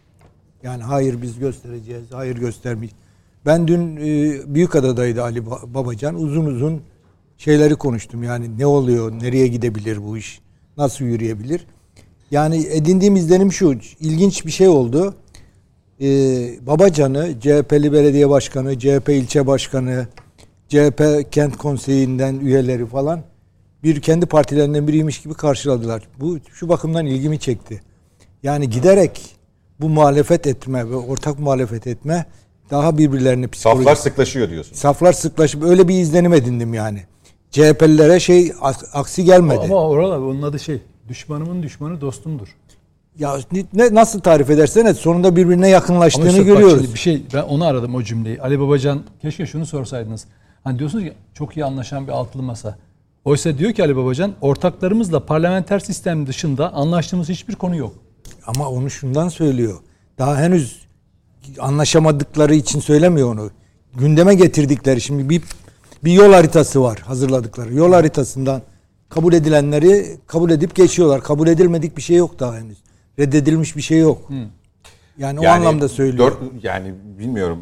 [0.64, 3.02] Yani hayır biz göstereceğiz, hayır göstermeyeceğiz.
[3.46, 6.16] Ben dün e, Büyükada'daydı Ali Ba- Babacan.
[6.16, 6.82] Uzun uzun
[7.38, 8.24] şeyleri konuştum.
[8.24, 10.42] Yani ne oluyor, nereye gidebilir bu iş,
[10.78, 11.68] nasıl yürüyebilir?
[12.32, 15.16] Yani edindiğim izlenim şu, ilginç bir şey oldu.
[16.02, 16.06] Ee,
[16.68, 20.08] Babacan'ı, CHP'li belediye başkanı, CHP ilçe başkanı,
[20.68, 23.22] CHP kent konseyinden üyeleri falan
[23.84, 26.08] bir kendi partilerinden biriymiş gibi karşıladılar.
[26.20, 27.82] Bu şu bakımdan ilgimi çekti.
[28.44, 29.36] Yani giderek
[29.82, 32.26] bu muhalefet etme ve ortak muhalefet etme
[32.72, 34.76] daha birbirlerini psikolojik Saflar sıklaşıyor diyorsun.
[34.76, 37.04] saflar sıklaşıp öyle bir izlenim edindim yani.
[37.52, 39.60] CHP'lilere şey aks- aksi gelmedi.
[39.64, 42.48] Ama oralar onun adı şey düşmanımın düşmanı dostumdur.
[43.20, 43.38] Ya
[43.74, 46.82] ne, nasıl tarif edersen et sonunda birbirine yakınlaştığını Ama işte bak görüyoruz.
[46.82, 48.42] şimdi bir şey ben onu aradım o cümleyi.
[48.42, 50.26] Ali Babacan keşke şunu sorsaydınız.
[50.64, 52.78] Hani diyorsunuz ki çok iyi anlaşan bir altılı masa.
[53.26, 57.94] Oysa diyor ki Ali Babacan ortaklarımızla parlamenter sistem dışında anlaştığımız hiçbir konu yok.
[58.48, 59.80] Ama onu şundan söylüyor.
[60.18, 60.82] Daha henüz
[61.60, 63.50] anlaşamadıkları için söylemiyor onu.
[63.94, 65.42] Gündeme getirdikleri şimdi bir
[66.04, 67.74] bir yol haritası var hazırladıkları.
[67.74, 68.62] Yol haritasından
[69.10, 71.22] kabul edilenleri kabul edip geçiyorlar.
[71.22, 72.78] Kabul edilmedik bir şey yok daha henüz.
[73.20, 74.30] Reddedilmiş bir şey yok.
[75.18, 76.32] Yani, o anlamda söylüyor.
[76.32, 77.60] Dört, yani bilmiyorum.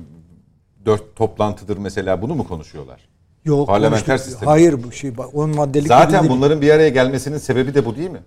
[0.85, 3.09] Dört toplantıdır mesela bunu mu konuşuyorlar?
[3.45, 3.67] Yok.
[3.67, 4.47] Parlamenter sistem.
[4.47, 8.09] Hayır bu şey bak, on maddelik Zaten bunların bir araya gelmesinin sebebi de bu değil
[8.09, 8.21] mi?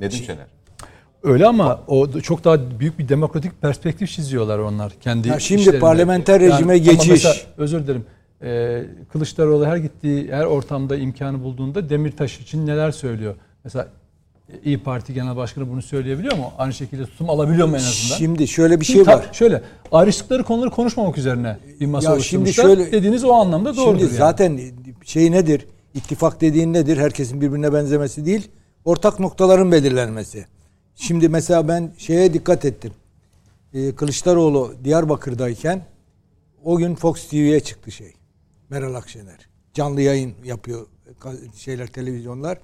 [0.00, 0.46] Nedim Şener.
[1.22, 5.80] Öyle ama o çok daha büyük bir demokratik perspektif çiziyorlar onlar kendi Ya şimdi işlerinde.
[5.80, 7.08] parlamenter rejime ama geçiş.
[7.08, 8.04] mesela, özür dilerim.
[8.42, 13.34] Ee, Kılıçdaroğlu her gittiği her ortamda imkanı bulduğunda Demirtaş için neler söylüyor?
[13.64, 13.88] Mesela
[14.64, 16.52] İyi Parti Genel Başkanı bunu söyleyebiliyor mu?
[16.58, 18.16] Aynı şekilde tutum alabiliyor mu en azından?
[18.18, 19.28] Şimdi şöyle bir Şimdi şey ta- var.
[19.32, 24.02] Şöyle ayrıştıkları konuları konuşmamak üzerine bir masa Ya şimdi şöyle- Dediğiniz o anlamda doğrudur Şimdi
[24.04, 24.18] yani.
[24.18, 24.60] zaten
[25.04, 25.66] şey nedir?
[25.94, 26.96] İttifak dediğin nedir?
[26.96, 28.48] Herkesin birbirine benzemesi değil.
[28.84, 30.46] Ortak noktaların belirlenmesi.
[31.00, 32.92] Şimdi mesela ben şeye dikkat ettim.
[33.74, 35.84] Ee, Kılıçdaroğlu Diyarbakır'dayken
[36.64, 38.12] o gün Fox TV'ye çıktı şey.
[38.70, 39.48] Meral Akşener.
[39.74, 40.86] Canlı yayın yapıyor
[41.56, 42.58] şeyler televizyonlar.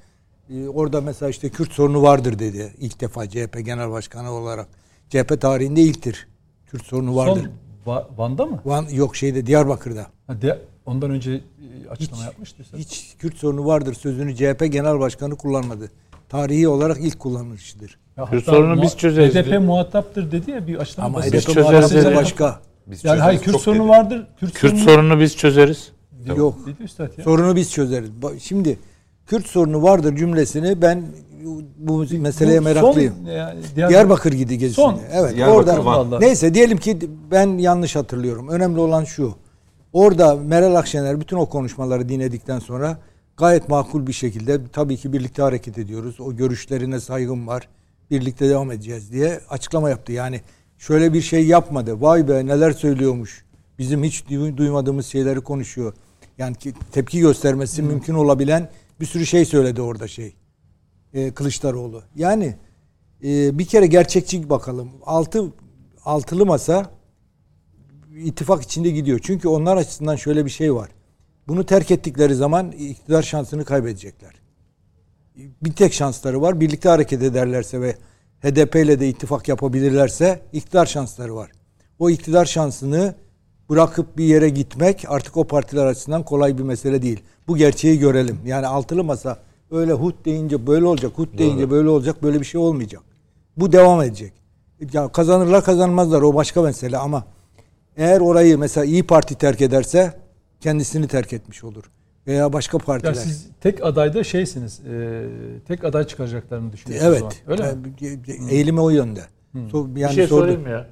[0.50, 2.74] Ee, orada mesela işte Kürt sorunu vardır dedi.
[2.78, 4.68] İlk defa CHP Genel Başkanı olarak.
[5.08, 6.28] CHP tarihinde ilktir.
[6.66, 7.50] Kürt sorunu vardır.
[7.84, 8.60] Son Va- Van'da mı?
[8.64, 10.06] Van, yok şeyde Diyarbakır'da.
[10.26, 12.62] Ha, de- ondan önce e, açıklama yapmıştı.
[12.76, 15.90] Hiç Kürt sorunu vardır sözünü CHP Genel Başkanı kullanmadı.
[16.28, 17.98] Tarihi olarak ilk kullanışıdır.
[18.16, 21.06] Ya Kürt hatta sorunu biz çözeriz HDP muhataptır dedi ya bir açıklama.
[21.08, 22.16] Ama HDP çözeriz muhalefeti dedi.
[22.16, 22.60] başka.
[22.86, 23.88] Biz Yani hayır çözeriz, Kürt sorunu dedi.
[23.88, 24.26] vardır.
[24.40, 25.92] Kürt, Kürt sorunu sorunu biz çözeriz.
[26.36, 26.66] Yok.
[26.66, 27.24] dedi üstad ya.
[27.24, 28.10] Sorunu biz çözeriz.
[28.40, 28.78] Şimdi
[29.26, 31.04] Kürt sorunu vardır cümlesini ben
[31.76, 33.14] bu meseleye Bu meraklıyım.
[33.14, 34.86] Son, yani, Diyarbakır, Diyarbakır gidi gezisinde.
[34.86, 35.00] Son.
[35.12, 35.36] Evet.
[35.36, 36.98] Diyarbakır, orada neyse diyelim ki
[37.30, 38.48] ben yanlış hatırlıyorum.
[38.48, 39.34] Önemli olan şu.
[39.92, 42.98] Orada Meral Akşener bütün o konuşmaları dinledikten sonra
[43.36, 46.20] gayet makul bir şekilde tabii ki birlikte hareket ediyoruz.
[46.20, 47.68] O görüşlerine saygım var.
[48.10, 50.12] Birlikte devam edeceğiz diye açıklama yaptı.
[50.12, 50.40] Yani
[50.78, 52.00] şöyle bir şey yapmadı.
[52.00, 53.44] Vay be neler söylüyormuş.
[53.78, 55.94] Bizim hiç duy- duymadığımız şeyleri konuşuyor.
[56.38, 60.34] Yani ki tepki göstermesi mümkün olabilen bir sürü şey söyledi orada şey.
[61.14, 62.02] Ee, Kılıçdaroğlu.
[62.16, 62.56] Yani
[63.24, 64.90] e, bir kere gerçekçi bakalım.
[65.06, 65.52] Altı
[66.04, 66.90] altılı masa
[68.16, 69.20] ittifak içinde gidiyor.
[69.22, 70.88] Çünkü onlar açısından şöyle bir şey var.
[71.48, 74.43] Bunu terk ettikleri zaman iktidar şansını kaybedecekler.
[75.36, 76.60] Bir tek şansları var.
[76.60, 77.96] Birlikte hareket ederlerse ve
[78.40, 81.50] HDP ile de ittifak yapabilirlerse iktidar şansları var.
[81.98, 83.14] O iktidar şansını
[83.70, 87.22] bırakıp bir yere gitmek artık o partiler açısından kolay bir mesele değil.
[87.48, 88.38] Bu gerçeği görelim.
[88.44, 89.38] Yani altılı masa
[89.70, 93.02] öyle hut deyince böyle olacak, hut deyince böyle olacak, böyle bir şey olmayacak.
[93.56, 94.32] Bu devam edecek.
[94.92, 97.24] Ya kazanırlar kazanmazlar o başka mesele ama
[97.96, 100.20] eğer orayı mesela İyi Parti terk ederse
[100.60, 101.84] kendisini terk etmiş olur.
[102.26, 103.10] Veya başka partiler.
[103.14, 104.80] Ya siz tek adayda şeysiniz.
[104.80, 105.22] e,
[105.68, 107.18] tek aday çıkaracaklarını düşünüyorsunuz.
[107.22, 107.42] evet.
[107.46, 107.92] Öyle mi?
[108.00, 109.20] Yani Eğilimi o yönde.
[109.54, 110.86] So- Bir Yani şey sordu- sorayım ya.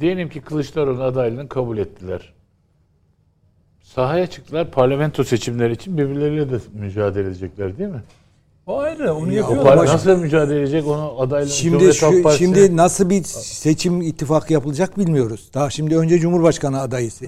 [0.00, 2.32] Diyelim ki Kılıçdaroğlu adaylığını kabul ettiler.
[3.82, 8.02] Sahaya çıktılar parlamento seçimleri için birbirleriyle de mücadele edecekler değil mi?
[8.66, 9.14] O ayrı.
[9.14, 9.76] Onu Ya, yapıyorlar.
[9.76, 14.98] parti nasıl mücadele edecek onu adayla Şimdi şu, Partisi- şimdi nasıl bir seçim ittifakı yapılacak
[14.98, 15.48] bilmiyoruz.
[15.54, 17.24] Daha şimdi önce Cumhurbaşkanı adayısı.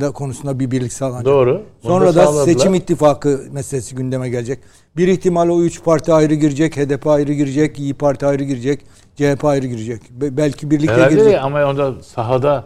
[0.00, 1.24] Da konusunda bir birlik sağlanacak.
[1.24, 1.62] Doğru.
[1.82, 2.44] Sonra da sağladılar.
[2.44, 4.58] seçim ittifakı meselesi gündeme gelecek.
[4.96, 8.80] Bir ihtimal o üç parti ayrı girecek, HDP ayrı girecek, İyi Parti ayrı girecek,
[9.16, 10.02] CHP ayrı girecek.
[10.10, 11.38] Be- belki birlikte Herhalde girecek.
[11.42, 12.64] ama onda sahada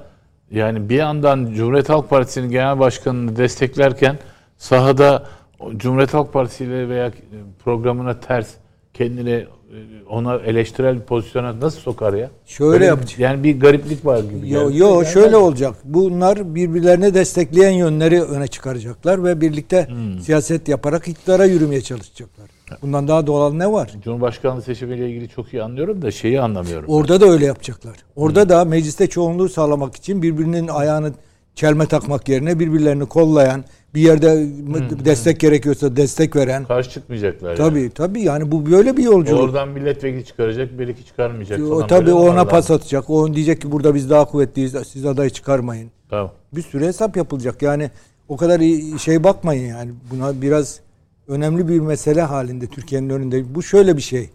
[0.50, 4.18] yani bir yandan Cumhuriyet Halk Partisi'nin genel başkanını desteklerken
[4.56, 5.26] sahada
[5.76, 7.12] Cumhuriyet Halk Partisi ile veya
[7.64, 8.48] programına ters
[8.94, 9.46] kendini
[10.10, 12.30] ona eleştirel bir pozisyona nasıl sokar ya?
[12.46, 13.18] Şöyle yapacak.
[13.18, 14.50] Yani bir gariplik var gibi.
[14.50, 15.74] Yo, yo şöyle olacak.
[15.84, 20.20] Bunlar birbirlerini destekleyen yönleri öne çıkaracaklar ve birlikte Hmm.
[20.20, 22.46] siyaset yaparak iktidara yürümeye çalışacaklar.
[22.82, 23.90] Bundan daha doğal ne var?
[24.04, 26.88] Cumhurbaşkanlığı seçimiyle ilgili çok iyi anlıyorum da şeyi anlamıyorum.
[26.88, 27.96] Orada da öyle yapacaklar.
[28.16, 28.48] Orada Hmm.
[28.48, 31.12] da mecliste çoğunluğu sağlamak için birbirinin ayağını
[31.54, 35.04] çelme takmak yerine birbirlerini kollayan, bir yerde Hmm.
[35.04, 36.64] destek gerekiyorsa destek veren.
[36.64, 37.48] Karşı çıkmayacaklar.
[37.48, 37.56] yani.
[37.58, 39.40] Tabii tabii yani bu böyle bir yolculuk.
[39.40, 41.86] Oradan milletvekili çıkaracak, bir iki çıkarmayacak O, falan.
[41.86, 43.10] tabii ona pas atacak.
[43.10, 44.74] O diyecek ki burada biz daha kuvvetliyiz.
[44.88, 45.90] Siz aday çıkarmayın.
[46.10, 46.30] Tamam.
[46.52, 47.62] bir sürü hesap yapılacak.
[47.62, 47.90] Yani
[48.28, 48.60] o kadar
[48.98, 49.90] şey bakmayın yani.
[50.10, 50.80] Buna biraz
[51.28, 53.54] önemli bir mesele halinde Türkiye'nin önünde.
[53.54, 54.30] Bu şöyle bir şey.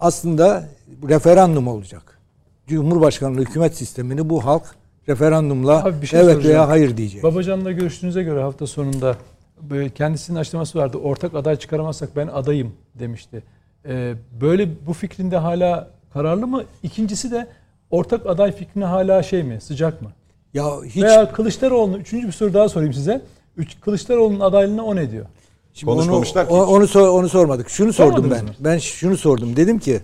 [0.00, 0.68] Aslında
[1.08, 2.18] referandum olacak.
[2.66, 4.62] Cumhurbaşkanlığı hükümet sistemini bu halk
[5.08, 6.54] referandumla Abi bir şey evet soracağım.
[6.54, 7.22] veya hayır diyecek.
[7.22, 9.16] Babacan'la görüştüğünüze göre hafta sonunda
[9.62, 10.98] böyle kendisinin açıklaması vardı.
[10.98, 13.42] Ortak aday çıkaramazsak ben adayım demişti.
[13.88, 16.64] Ee, böyle bu fikrinde hala kararlı mı?
[16.82, 17.46] İkincisi de
[17.90, 19.58] ortak aday fikrine hala şey mi?
[19.60, 20.10] Sıcak mı?
[20.54, 23.22] Ya hiç Veya Kılıçdaroğlu'nun üçüncü bir soru daha sorayım size.
[23.56, 25.26] Üç, Kılıçdaroğlu'nun adaylığına o ne diyor?
[25.74, 26.72] Şimdi onu, Konuşmamışlar ki o- hiç.
[26.72, 27.68] onu, sor- onu sormadık.
[27.70, 28.44] Şunu sordum ben.
[28.44, 28.50] mı?
[28.60, 29.56] Ben şunu sordum.
[29.56, 30.00] Dedim ki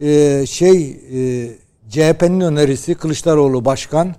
[0.00, 1.48] e, şey e,
[1.90, 4.14] CHP'nin önerisi Kılıçdaroğlu başkan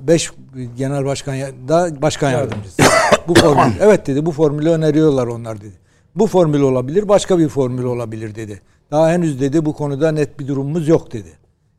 [0.00, 0.32] 5
[0.76, 2.82] genel başkan ya- da başkan yardımcısı.
[3.28, 3.72] bu formül.
[3.80, 5.72] Evet dedi bu formülü öneriyorlar onlar dedi.
[6.14, 8.60] Bu formül olabilir, başka bir formül olabilir dedi.
[8.90, 11.28] Daha henüz dedi bu konuda net bir durumumuz yok dedi.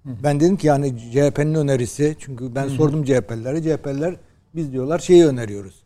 [0.06, 3.64] Ben dedim ki yani CHP'nin önerisi çünkü ben sordum CHP'lilere.
[3.64, 4.16] CHP'liler
[4.56, 5.84] biz diyorlar şeyi öneriyoruz.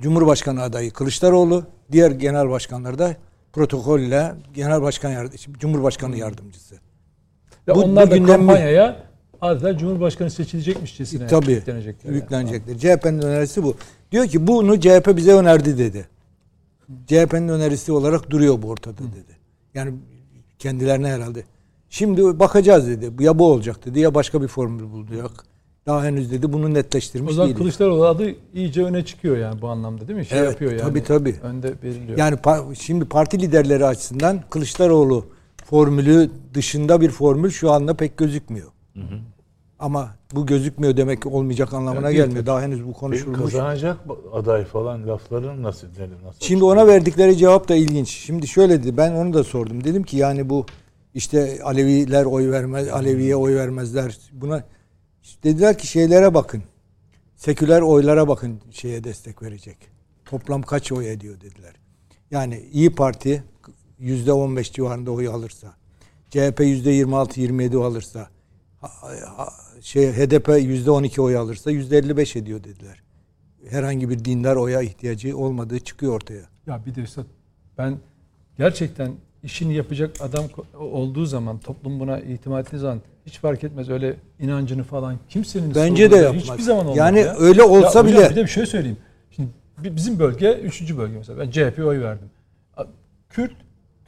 [0.00, 3.16] Cumhurbaşkanı adayı Kılıçdaroğlu, diğer genel başkanlar da
[3.52, 6.74] protokolle genel başkan yardımcısı, Cumhurbaşkanı yardımcısı.
[7.68, 9.05] Ve Bu- onlar bu da gündem- kampanyaya
[9.40, 11.52] adeta Cumhurbaşkanı seçilecekmişçesine Tabii.
[11.52, 12.10] yüklenecekler.
[12.10, 12.16] yani.
[12.22, 12.78] Yüklenecekler.
[12.78, 13.74] CHP'nin önerisi bu.
[14.12, 16.08] Diyor ki bunu CHP bize önerdi dedi.
[17.06, 19.36] CHP'nin önerisi olarak duruyor bu ortada dedi.
[19.74, 19.94] Yani
[20.58, 21.44] kendilerine herhalde.
[21.90, 23.24] Şimdi bakacağız dedi.
[23.24, 25.30] Ya bu olacak dedi ya başka bir formül bulacak.
[25.86, 27.58] Daha henüz dedi bunu netleştirmiş O zaman değil.
[27.58, 30.26] Kılıçdaroğlu adı iyice öne çıkıyor yani bu anlamda değil mi?
[30.26, 30.80] Şey Evet, yapıyor yani.
[30.80, 31.36] tabii, tabii.
[31.42, 32.18] Önde belirliyor.
[32.18, 35.24] Yani pa- şimdi parti liderleri açısından Kılıçdaroğlu
[35.64, 38.70] formülü dışında bir formül şu anda pek gözükmüyor.
[39.78, 42.46] Ama bu gözükmüyor demek olmayacak anlamına değil gelmiyor.
[42.46, 43.38] Daha henüz bu konuşulmuş.
[43.52, 43.96] kazanacak
[44.32, 45.86] aday falan lafların nasıl?
[46.24, 48.08] nasıl Şimdi ona verdikleri cevap da ilginç.
[48.08, 48.96] Şimdi şöyle dedi.
[48.96, 49.84] Ben onu da sordum.
[49.84, 50.66] Dedim ki yani bu
[51.14, 54.18] işte Aleviler oy vermez, Aleviye oy vermezler.
[54.32, 54.64] Buna
[55.44, 56.62] dediler ki şeylere bakın.
[57.36, 59.76] Seküler oylara bakın şeye destek verecek.
[60.24, 61.72] Toplam kaç oy ediyor dediler.
[62.30, 63.44] Yani İyi Parti
[63.98, 65.74] yüzde 15 civarında oy alırsa,
[66.30, 68.30] CHP yüzde 26-27 alırsa, ha- ha-
[69.80, 73.02] şey HDP yüzde 12 oy alırsa yüzde 55 ediyor dediler.
[73.70, 76.42] Herhangi bir dindar oya ihtiyacı olmadığı çıkıyor ortaya.
[76.66, 77.24] Ya bir de Üstad
[77.78, 77.98] ben
[78.58, 80.44] gerçekten işini yapacak adam
[80.78, 86.10] olduğu zaman toplum buna itimat ettiği zaman hiç fark etmez öyle inancını falan kimsenin Bence
[86.10, 86.42] de yapmaz.
[86.42, 87.36] Hiçbir zaman olmaz Yani ya.
[87.38, 88.96] öyle olsa Ya hocam bile- Bir de bir şey söyleyeyim.
[89.30, 89.48] Şimdi
[89.84, 91.38] bi- bizim bölge üçüncü bölge mesela.
[91.38, 92.30] Ben CHP'ye oy verdim.
[93.30, 93.52] Kürt,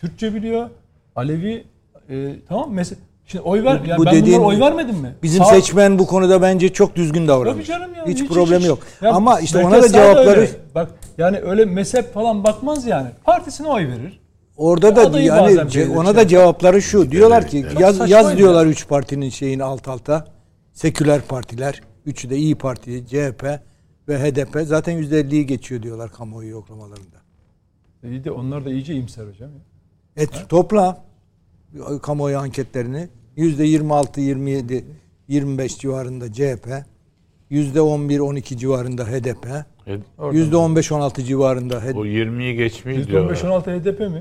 [0.00, 0.70] Türkçe biliyor.
[1.16, 1.64] Alevi
[2.10, 3.82] e, tamam mesela Şimdi oy ver.
[3.84, 5.14] Bu- Yani bu ben dediğin- oy vermedim mi?
[5.22, 7.54] Bizim Sağ- seçmen bu konuda bence çok düzgün davranır.
[7.54, 8.06] Tabii canım ya.
[8.06, 8.78] Hiç, problemi yok.
[9.02, 10.50] Ya Ama işte ona da cevapları öyle.
[10.74, 13.08] Bak yani öyle mezhep falan bakmaz yani.
[13.24, 14.20] Partisine oy verir.
[14.56, 17.10] orada da Adayı yani ce- ona şey da cevapları şu.
[17.10, 18.36] Diyorlar ki Çok yaz, yaz ya.
[18.38, 20.24] diyorlar üç partinin şeyini alt alta.
[20.72, 21.80] Seküler partiler.
[22.06, 23.60] Üçü de İyi Parti, CHP
[24.08, 24.64] ve HDP.
[24.64, 27.16] Zaten %50'yi geçiyor diyorlar kamuoyu yoklamalarında.
[28.04, 29.50] İyi de onlar da iyice imser hocam.
[29.50, 30.22] ya.
[30.22, 31.04] Et topla
[32.02, 34.84] kamuoyu anketlerini %26, 27,
[35.28, 36.68] 25 civarında CHP,
[37.50, 39.46] %11-12 civarında HDP,
[39.86, 41.96] E, %15-16 civarında HDP.
[41.96, 43.34] O 20'yi geçmiyor diyorlar.
[43.36, 44.20] %15-16 HDP mi?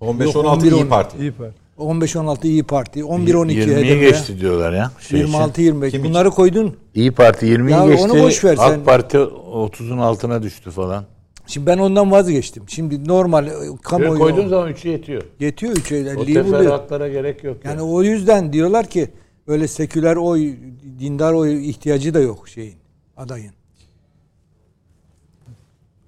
[0.00, 1.18] 15-16 Yok, İyi Parti.
[1.18, 1.54] İyi Parti.
[1.78, 4.90] 15-16 İyi Parti, 11-12 20'yi HDP, geçti diyorlar ya.
[5.00, 5.32] Şey için.
[5.32, 5.90] 26-25.
[5.90, 6.76] Kim Bunları koydun.
[6.94, 8.04] İyi Parti 20'yi Ya geçti.
[8.04, 8.78] onu boş ver sen.
[8.78, 11.04] AK Parti 30'un altına düştü falan.
[11.50, 12.64] Şimdi ben ondan vazgeçtim.
[12.68, 15.22] Şimdi normal e, Böyle kamuoyu koyduğun zaman 3'ü yetiyor.
[15.40, 16.44] yetiyor 3 O 50'yi buluyor.
[16.44, 17.56] teferruatlara gerek yok.
[17.64, 19.08] Yani Yani o yüzden diyorlar ki
[19.46, 20.54] öyle seküler oy,
[20.98, 22.76] dindar oy ihtiyacı da yok şeyin,
[23.16, 23.52] adayın.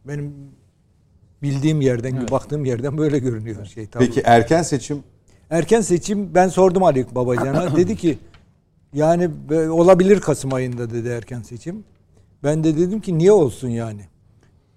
[0.05, 0.35] Benim
[1.43, 3.87] bildiğim yerden, baktığım yerden böyle görünüyor şey.
[3.87, 4.07] Tabii.
[4.07, 5.03] Peki erken seçim
[5.51, 7.77] Erken seçim ben sordum Ali Babacan'a.
[7.77, 8.19] dedi ki
[8.95, 9.31] yani
[9.71, 11.85] olabilir Kasım ayında dedi erken seçim.
[12.45, 14.12] Ben de dedim ki niye olsun yani?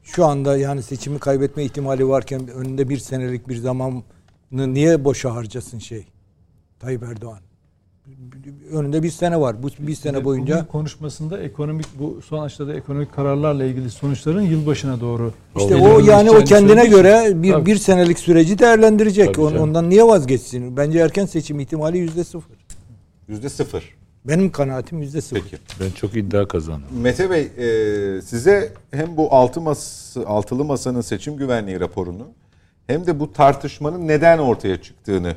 [0.05, 4.03] Şu anda yani seçimi kaybetme ihtimali varken önünde bir senelik bir zamanı
[4.51, 6.05] niye boşa harcasın şey
[6.79, 7.39] Tayyip Erdoğan?
[8.71, 9.63] Önünde bir sene var.
[9.63, 15.01] Bu bir sene boyunca Bugün konuşmasında ekonomik bu son açıkladığı ekonomik kararlarla ilgili sonuçların yılbaşına
[15.01, 17.65] doğru işte o yani o kendine göre bir Tabii.
[17.65, 19.33] bir senelik süreci değerlendirecek.
[19.33, 19.61] Tabii canım.
[19.61, 20.77] Ondan niye vazgeçsin?
[20.77, 22.57] Bence erken seçim ihtimali yüzde sıfır.
[23.27, 23.95] Yüzde sıfır.
[24.27, 25.41] Benim kanaatim yüzde sıfır.
[25.41, 25.57] Peki.
[25.79, 26.88] Ben çok iddia kazandım.
[27.01, 32.27] Mete Bey e, size hem bu altı mas altılı masanın seçim güvenliği raporunu
[32.88, 35.35] hem de bu tartışmanın neden ortaya çıktığını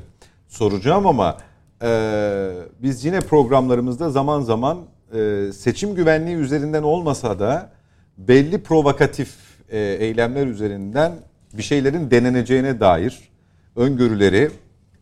[0.49, 1.37] soracağım ama
[1.83, 2.51] e,
[2.83, 4.79] biz yine programlarımızda zaman zaman
[5.15, 7.71] e, seçim güvenliği üzerinden olmasa da
[8.19, 9.35] belli provokatif
[9.69, 11.13] e, eylemler üzerinden
[11.53, 13.29] bir şeylerin deneneceğine dair
[13.77, 14.51] öngörüleri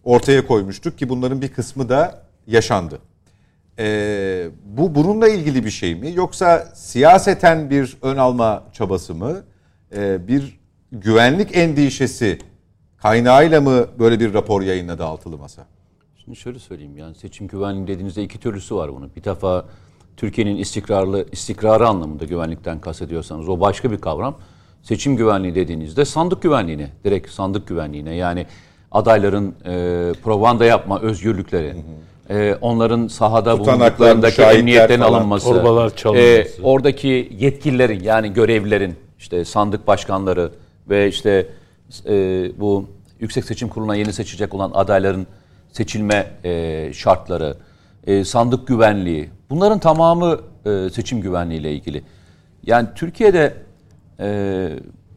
[0.04, 2.98] ortaya koymuştuk ki bunların bir kısmı da yaşandı.
[3.78, 6.12] Ee, bu bununla ilgili bir şey mi?
[6.14, 9.42] Yoksa siyaseten bir ön alma çabası mı?
[9.96, 10.60] Ee, bir
[10.92, 12.38] güvenlik endişesi
[12.96, 15.66] kaynağıyla mı böyle bir rapor yayınladı Altılı Masa?
[16.24, 19.10] Şimdi şöyle söyleyeyim yani seçim güvenliği dediğinizde iki türlüsü var bunun.
[19.16, 19.64] Bir defa
[20.16, 24.38] Türkiye'nin istikrarlı istikrarı anlamında güvenlikten kastediyorsanız o başka bir kavram.
[24.82, 28.46] Seçim güvenliği dediğinizde sandık güvenliğine, direkt sandık güvenliğine yani
[28.92, 31.76] adayların e, propaganda yapma özgürlükleri,
[32.30, 36.58] e, onların sahada bulunduklarındaki emniyetten falan, alınması, torbalar çalınması.
[36.60, 40.50] e, oradaki yetkililerin yani görevlilerin işte sandık başkanları
[40.88, 41.46] ve işte
[42.06, 42.12] e,
[42.60, 42.86] bu
[43.20, 45.26] Yüksek Seçim Kurulu'na yeni seçecek olan adayların
[45.72, 47.56] seçilme e, şartları,
[48.06, 52.02] e, sandık güvenliği bunların tamamı e, seçim güvenliği ile ilgili.
[52.62, 53.54] Yani Türkiye'de
[54.20, 54.28] e,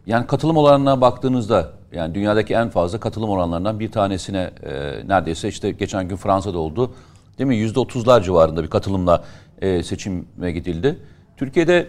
[0.06, 4.72] yani katılım oranına baktığınızda yani dünyadaki en fazla katılım oranlarından bir tanesine e,
[5.08, 6.92] neredeyse işte geçen gün Fransa'da oldu.
[7.38, 7.56] Değil mi?
[7.58, 9.24] Yüzde otuzlar civarında bir katılımla
[9.62, 11.00] e, seçime gidildi.
[11.38, 11.88] Türkiye'de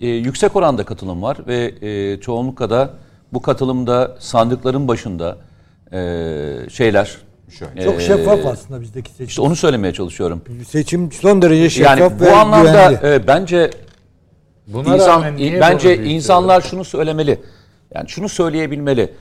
[0.00, 2.90] e, yüksek oranda katılım var ve e, çoğunlukla da
[3.32, 5.36] bu katılımda sandıkların başında
[5.92, 5.98] e,
[6.70, 7.16] şeyler.
[7.58, 7.84] Şöyle.
[7.84, 9.26] Çok şeffaf aslında bizdeki seçim.
[9.26, 10.42] İşte onu söylemeye çalışıyorum.
[10.68, 13.14] Seçim son derece şeffaf Yani bu ve anlamda güvenli.
[13.14, 13.70] e, bence
[14.66, 17.40] Buna İnsan, rağmen niye bence bir insanlar şunu söylemeli.
[17.94, 19.14] Yani şunu söyleyebilmeli.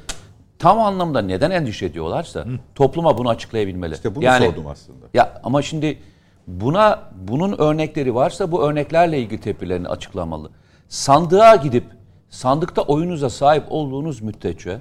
[0.60, 3.93] Tam anlamda neden endişe ediyorlarsa topluma bunu açıklayabilmeli.
[3.93, 5.06] İşte bunu yani, sordum aslında.
[5.13, 5.99] Ya ama şimdi
[6.47, 10.49] buna bunun örnekleri varsa bu örneklerle ilgili tepkilerini açıklamalı.
[10.89, 11.84] Sandığa gidip
[12.30, 14.80] sandıkta oyunuza sahip olduğunuz müddetçe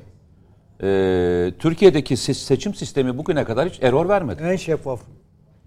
[0.83, 4.43] e, Türkiye'deki se- seçim sistemi bugüne kadar hiç error vermedi.
[4.43, 5.01] En şeffaf.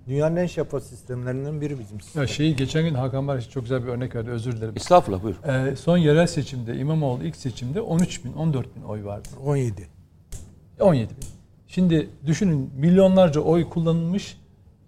[0.09, 2.21] Dünyanın en şeffaf sistemlerinden biri bizim sistem.
[2.21, 4.73] Ya şeyi geçen gün Hakan Barış çok güzel bir örnek verdi özür dilerim.
[4.75, 5.35] Estağfurullah buyur.
[5.47, 9.27] Ee, son yerel seçimde İmamoğlu ilk seçimde 13 bin 14 bin oy vardı.
[9.45, 9.87] 17.
[10.79, 11.27] 17 bin.
[11.67, 14.37] Şimdi düşünün milyonlarca oy kullanılmış.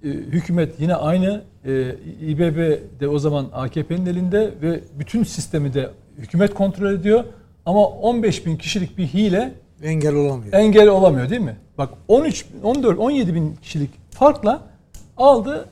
[0.03, 1.43] Ee, hükümet yine aynı.
[1.65, 7.23] Ee, İBB de o zaman AKP'nin elinde ve bütün sistemi de hükümet kontrol ediyor.
[7.65, 9.53] Ama 15 bin kişilik bir hile
[9.84, 10.53] Engel olamıyor.
[10.53, 11.55] engel olamıyor değil mi?
[11.77, 14.70] Bak 13, 14, 17 bin kişilik farkla
[15.23, 15.65] aldı.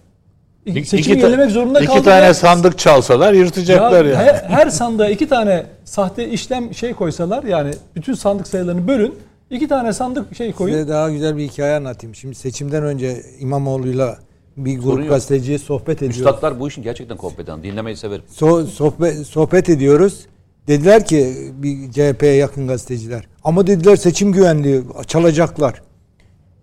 [0.65, 1.97] İki- Seçimi iki yenilemek zorunda kaldı.
[1.97, 4.23] İki tane Ya- sandık çalsalar yırtacaklar ya yani.
[4.23, 9.15] Her, her sandığa iki tane sahte işlem şey koysalar yani bütün sandık sayılarını bölün.
[9.49, 10.75] iki tane sandık şey koyun.
[10.75, 12.15] Size daha güzel bir hikaye anlatayım.
[12.15, 14.17] Şimdi seçimden önce İmamoğlu'yla
[14.57, 15.09] bir Sorun grup yok.
[15.09, 16.17] gazeteciye sohbet ediyoruz.
[16.19, 17.63] Üstadlar bu işin gerçekten kompetan.
[17.63, 18.23] Dinlemeyi severim.
[18.35, 20.25] So- sohbet, sohbet ediyoruz.
[20.67, 23.27] Dediler ki bir CHP'ye yakın gazeteciler.
[23.43, 25.81] Ama dediler seçim güvenliği çalacaklar.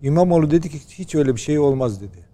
[0.01, 2.26] İmamoğlu dedi ki hiç öyle bir şey olmaz dedi.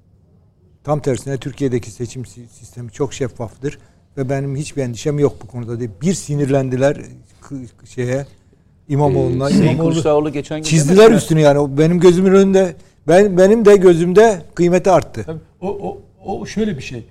[0.83, 3.79] Tam tersine Türkiye'deki seçim si- sistemi çok şeffaftır
[4.17, 5.91] ve benim hiçbir endişem yok bu konuda dedi.
[6.01, 6.97] Bir sinirlendiler
[7.95, 8.25] şeye
[8.89, 9.49] İmamoğlu'na.
[9.49, 11.59] Sayın İmamoğlu Kılıçdaroğlu geçen gün çizdiler üstünü yani.
[11.59, 12.75] O Benim gözümün önünde
[13.07, 15.23] ben benim de gözümde kıymeti arttı.
[15.25, 17.05] Tabii, o, o, o şöyle bir şey.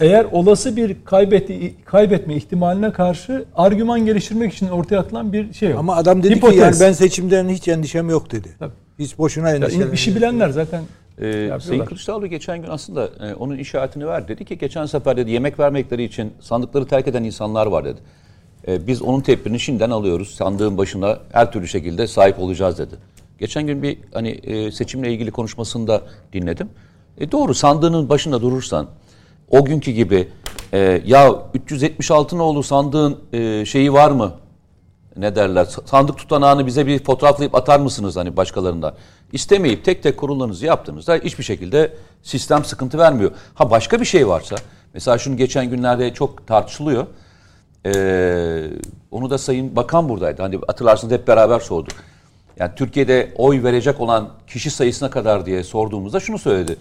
[0.00, 5.78] Eğer olası bir kaybetti, kaybetme ihtimaline karşı argüman geliştirmek için ortaya atılan bir şey yok.
[5.78, 6.54] Ama adam dedi Hipotez.
[6.56, 8.48] ki yani ben seçimden hiç endişem yok dedi.
[8.58, 8.72] Tabii.
[8.98, 9.92] Hiç boşuna endişelenmiyor.
[9.92, 10.82] işi bilenler zaten
[11.20, 11.84] Ee, Sayın.
[11.84, 14.28] Kılıçdaroğlu geçen gün aslında e, onun işaretini verdi.
[14.28, 18.00] Dedi ki geçen sefer dedi yemek vermekleri için sandıkları terk eden insanlar var dedi.
[18.68, 20.34] E, biz onun tedbirini şimdiden alıyoruz.
[20.34, 22.94] Sandığın başına her türlü şekilde sahip olacağız dedi.
[23.38, 26.02] Geçen gün bir hani e, seçimle ilgili konuşmasında
[26.32, 26.68] dinledim.
[27.18, 28.88] E, doğru sandığının başında durursan
[29.50, 30.28] o günkü gibi
[30.72, 34.32] e, ya 376 ne oldu sandığın e, şeyi var mı?
[35.16, 38.94] ne derler sandık tutanağını bize bir fotoğraflayıp atar mısınız hani başkalarında?
[39.34, 43.30] İstemeyip tek tek kurullarınızı yaptığınızda hiçbir şekilde sistem sıkıntı vermiyor.
[43.54, 44.56] Ha başka bir şey varsa
[44.94, 47.06] mesela şunu geçen günlerde çok tartışılıyor.
[47.86, 48.70] Ee,
[49.10, 50.42] onu da Sayın Bakan buradaydı.
[50.42, 51.92] Hani hatırlarsınız hep beraber sorduk.
[52.56, 56.76] Yani Türkiye'de oy verecek olan kişi sayısına kadar diye sorduğumuzda şunu söyledi.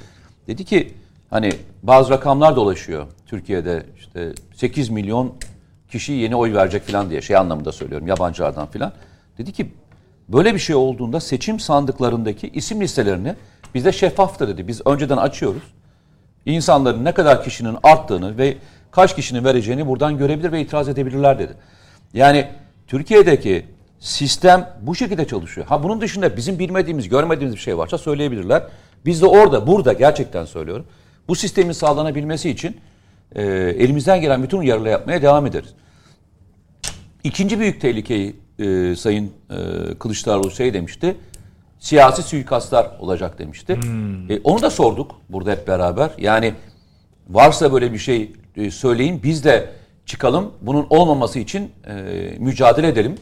[0.47, 0.93] Dedi ki
[1.29, 5.33] hani bazı rakamlar dolaşıyor Türkiye'de işte 8 milyon
[5.91, 8.93] kişi yeni oy verecek falan diye şey anlamında söylüyorum yabancılardan falan.
[9.37, 9.71] Dedi ki
[10.29, 13.35] böyle bir şey olduğunda seçim sandıklarındaki isim listelerini
[13.75, 14.67] bizde şeffaftır dedi.
[14.67, 15.63] Biz önceden açıyoruz.
[16.45, 18.57] İnsanların ne kadar kişinin arttığını ve
[18.91, 21.53] kaç kişinin vereceğini buradan görebilir ve itiraz edebilirler dedi.
[22.13, 22.47] Yani
[22.87, 23.65] Türkiye'deki
[23.99, 25.67] sistem bu şekilde çalışıyor.
[25.67, 28.63] Ha bunun dışında bizim bilmediğimiz, görmediğimiz bir şey varsa söyleyebilirler.
[29.05, 30.85] Biz de orada, burada gerçekten söylüyorum.
[31.27, 32.77] Bu sistemin sağlanabilmesi için
[33.35, 33.43] e,
[33.77, 35.69] elimizden gelen bütün uyarıları yapmaya devam ederiz.
[37.23, 39.55] İkinci büyük tehlikeyi e, Sayın e,
[39.99, 41.15] Kılıçdaroğlu şey demişti.
[41.79, 43.79] Siyasi suikastlar olacak demişti.
[44.29, 46.11] E, onu da sorduk burada hep beraber.
[46.17, 46.53] Yani
[47.29, 49.69] varsa böyle bir şey e, söyleyin biz de
[50.05, 50.51] çıkalım.
[50.61, 51.93] Bunun olmaması için e,
[52.39, 53.15] mücadele edelim.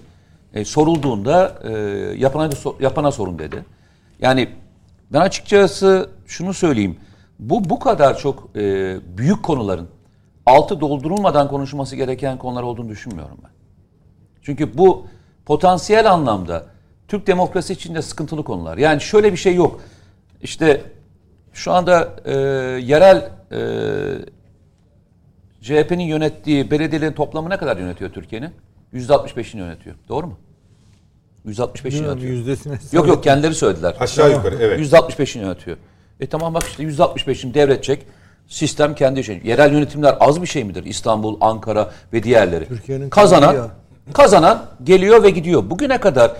[0.54, 1.72] E, sorulduğunda e,
[2.18, 3.66] yapana, yapana sorun dedi.
[4.22, 4.50] Yani
[5.14, 6.98] ben açıkçası şunu söyleyeyim.
[7.40, 9.88] Bu bu kadar çok e, büyük konuların
[10.46, 13.52] altı doldurulmadan konuşulması gereken konular olduğunu düşünmüyorum ben.
[14.42, 15.06] Çünkü bu
[15.46, 16.66] potansiyel anlamda
[17.08, 18.78] Türk demokrasi içinde sıkıntılı konular.
[18.78, 19.82] Yani şöyle bir şey yok.
[20.42, 20.82] İşte
[21.54, 22.34] şu anda e,
[22.82, 23.60] yerel e,
[25.62, 28.52] CHP'nin yönettiği belediyelerin toplamı ne kadar yönetiyor Türkiye'nin?
[28.94, 29.96] %65'ini yönetiyor.
[30.10, 30.38] Doğru mu?
[31.48, 32.34] %65'ini yönetiyor.
[32.34, 33.96] Yüzdesine Yok yok kendileri söylediler.
[34.00, 34.80] Aşağı yukarı evet.
[34.80, 35.78] %65'ini yönetiyor.
[36.20, 38.06] E tamam bak işte %65'ini devredecek.
[38.48, 39.42] Sistem kendi şey.
[39.44, 40.86] Yerel yönetimler az bir şey midir?
[40.86, 42.68] İstanbul, Ankara ve diğerleri.
[42.68, 43.70] Türkiye'nin kazanan.
[44.14, 45.70] Kazanan geliyor ve gidiyor.
[45.70, 46.32] Bugüne kadar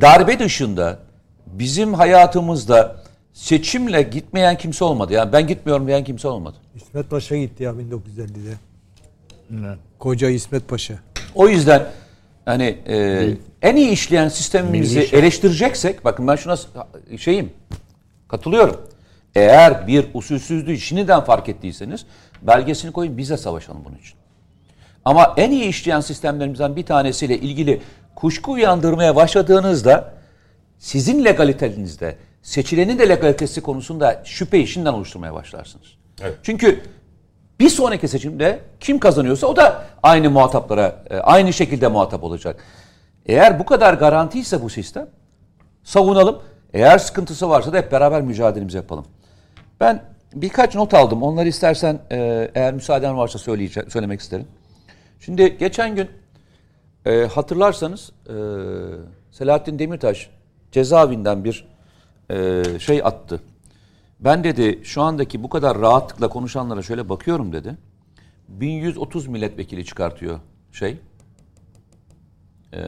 [0.00, 0.98] darbe dışında
[1.46, 2.96] bizim hayatımızda
[3.32, 5.12] seçimle gitmeyen kimse olmadı.
[5.12, 6.56] Yani ben gitmiyorum diyen kimse olmadı.
[6.76, 8.56] İsmet Paşa gitti ya 1950'de.
[9.98, 10.94] Koca İsmet Paşa.
[11.34, 11.86] O yüzden
[12.44, 13.28] hani e,
[13.62, 16.56] en iyi işleyen sistemimizi eleştireceksek bakın ben şuna
[17.18, 17.52] şeyim
[18.28, 18.80] katılıyorum.
[19.34, 22.06] Eğer bir usulsüzlüğü şimdiden fark ettiyseniz
[22.42, 24.19] belgesini koyun bize savaşalım bunun için.
[25.10, 27.82] Ama en iyi işleyen sistemlerimizden bir tanesiyle ilgili
[28.14, 30.14] kuşku uyandırmaya başladığınızda
[30.78, 35.86] sizin legalitenizde seçilenin de legalitesi konusunda şüpheyi şimdiden oluşturmaya başlarsınız.
[36.22, 36.34] Evet.
[36.42, 36.80] Çünkü
[37.60, 42.64] bir sonraki seçimde kim kazanıyorsa o da aynı muhataplara, e, aynı şekilde muhatap olacak.
[43.26, 45.06] Eğer bu kadar garantiyse bu sistem
[45.84, 46.42] savunalım.
[46.72, 49.04] Eğer sıkıntısı varsa da hep beraber mücadelemizi yapalım.
[49.80, 50.02] Ben
[50.34, 51.22] birkaç not aldım.
[51.22, 54.46] Onları istersen e, eğer müsaaden varsa söyleyeceğim, söylemek isterim.
[55.20, 56.08] Şimdi geçen gün
[57.06, 58.34] e, hatırlarsanız e,
[59.30, 60.30] Selahattin Demirtaş
[60.72, 61.68] cezaevinden bir
[62.30, 63.40] e, şey attı.
[64.20, 67.76] Ben dedi şu andaki bu kadar rahatlıkla konuşanlara şöyle bakıyorum dedi.
[68.48, 70.38] 1130 milletvekili çıkartıyor
[70.72, 70.98] şey.
[72.72, 72.80] E,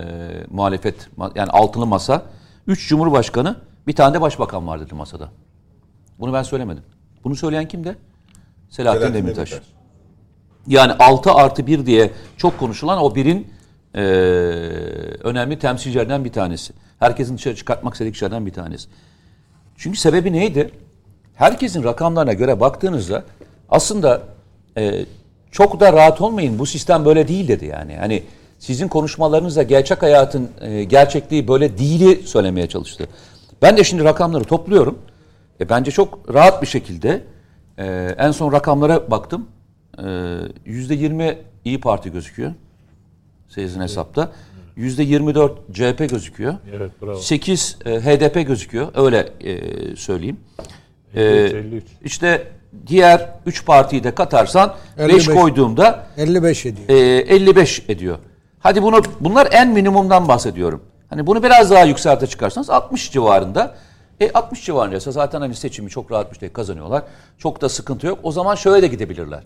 [0.51, 2.27] muhalefet yani altılı masa.
[2.67, 3.57] 3 cumhurbaşkanı
[3.87, 5.29] bir tane de başbakan var dedi masada.
[6.19, 6.85] Bunu ben söylemedim.
[7.25, 7.97] Bunu söyleyen kimdi?
[8.69, 9.51] Selahattin, Selahattin Demirtaş.
[9.51, 9.82] Demirtaş.
[10.67, 13.53] Yani 6 artı 1 diye çok konuşulan o birin
[13.95, 14.01] e,
[15.23, 16.73] önemli temsilcilerinden bir tanesi.
[16.99, 18.89] Herkesin dışarı çıkartmak istediği kişilerden bir tanesi.
[19.77, 20.71] Çünkü sebebi neydi?
[21.35, 23.25] Herkesin rakamlarına göre baktığınızda
[23.69, 24.23] aslında
[24.77, 25.05] e,
[25.51, 27.97] çok da rahat olmayın bu sistem böyle değil dedi yani.
[27.97, 28.23] Hani
[28.59, 33.09] sizin konuşmalarınızda gerçek hayatın e, gerçekliği böyle değili söylemeye çalıştı.
[33.63, 34.99] Ben de şimdi rakamları topluyorum.
[35.61, 37.23] E, bence çok rahat bir şekilde
[37.79, 39.47] e, en son rakamlara baktım.
[39.99, 42.53] E, %20 İyi Parti gözüküyor.
[43.49, 44.33] Sizin hesapta.
[44.77, 46.55] %24 CHP gözüküyor.
[46.77, 47.17] Evet, bravo.
[47.17, 48.89] 8 e, HDP gözüküyor.
[48.95, 50.41] Öyle e, söyleyeyim.
[51.15, 51.85] E, 53, 53.
[52.05, 52.49] işte
[52.87, 55.27] diğer 3 partiyi de katarsan 5 55.
[55.27, 56.89] koyduğumda 55 ediyor.
[56.89, 58.19] e, 55 ediyor.
[58.61, 60.83] Hadi bunu bunlar en minimumdan bahsediyorum.
[61.11, 63.75] Hani bunu biraz daha yükselte çıkarsanız 60 civarında.
[64.21, 67.03] E 60 civarındaysa zaten hani seçimi çok rahat bir şekilde kazanıyorlar.
[67.39, 68.19] Çok da sıkıntı yok.
[68.23, 69.43] O zaman şöyle de gidebilirler.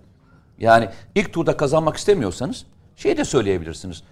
[0.59, 4.03] Yani ilk turda kazanmak istemiyorsanız şey de söyleyebilirsiniz.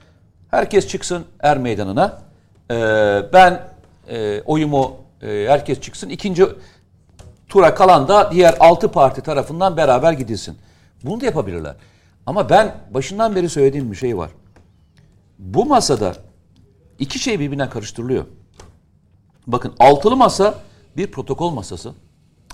[0.51, 2.23] Herkes çıksın er meydanına.
[2.71, 2.75] Ee,
[3.33, 3.63] ben
[4.09, 6.09] e, oyumu e, herkes çıksın.
[6.09, 6.47] İkinci
[7.49, 10.59] tura kalan da diğer altı parti tarafından beraber gidilsin.
[11.05, 11.77] Bunu da yapabilirler.
[12.27, 14.31] Ama ben başından beri söylediğim bir şey var.
[15.39, 16.15] Bu masada
[16.99, 18.25] iki şey birbirine karıştırılıyor.
[19.47, 20.55] Bakın altılı masa
[20.97, 21.95] bir protokol masası.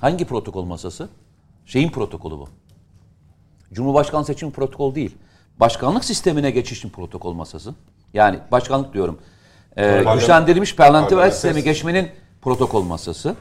[0.01, 1.09] Hangi protokol masası?
[1.67, 2.49] Şeyin protokolü bu.
[3.73, 5.17] Cumhurbaşkanı seçim protokolü değil.
[5.61, 7.75] Başkanlık sistemine geçişin protokol masası.
[8.15, 9.19] Yani başkanlık diyorum.
[9.77, 11.73] Parlamenter- güçlendirilmiş parlamenter sistemi sistem.
[11.73, 12.09] geçmenin
[12.43, 13.35] protokol masası.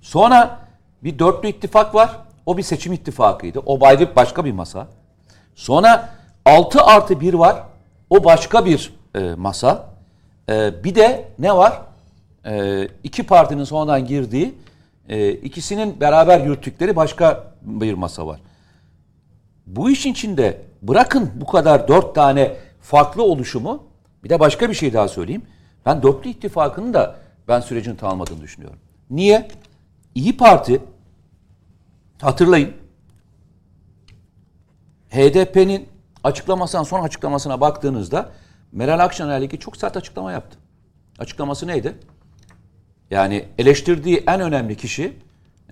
[0.00, 0.58] Sonra
[1.04, 2.18] bir dörtlü ittifak var.
[2.46, 3.58] O bir seçim ittifakıydı.
[3.66, 4.86] O ayrı başka bir masa.
[5.54, 6.08] Sonra
[6.44, 7.62] 6 artı 1 var.
[8.10, 9.86] O başka bir e, masa.
[10.48, 11.80] E, bir de ne var?
[12.46, 14.54] E, iki partinin sonradan girdiği,
[15.08, 18.40] e, ikisinin beraber yürüttükleri başka bir masa var.
[19.66, 23.82] Bu işin içinde bırakın bu kadar dört tane farklı oluşumu
[24.24, 25.42] bir de başka bir şey daha söyleyeyim.
[25.86, 27.16] Ben dörtlü ittifakının da
[27.48, 28.78] ben sürecin tamamladığını düşünüyorum.
[29.10, 29.48] Niye?
[30.14, 30.82] İyi Parti
[32.20, 32.72] hatırlayın
[35.10, 35.88] HDP'nin
[36.24, 38.30] açıklamasından son açıklamasına baktığınızda
[38.72, 40.58] Meral Akşener'le çok sert açıklama yaptı.
[41.18, 41.94] Açıklaması neydi?
[43.10, 45.16] Yani eleştirdiği en önemli kişi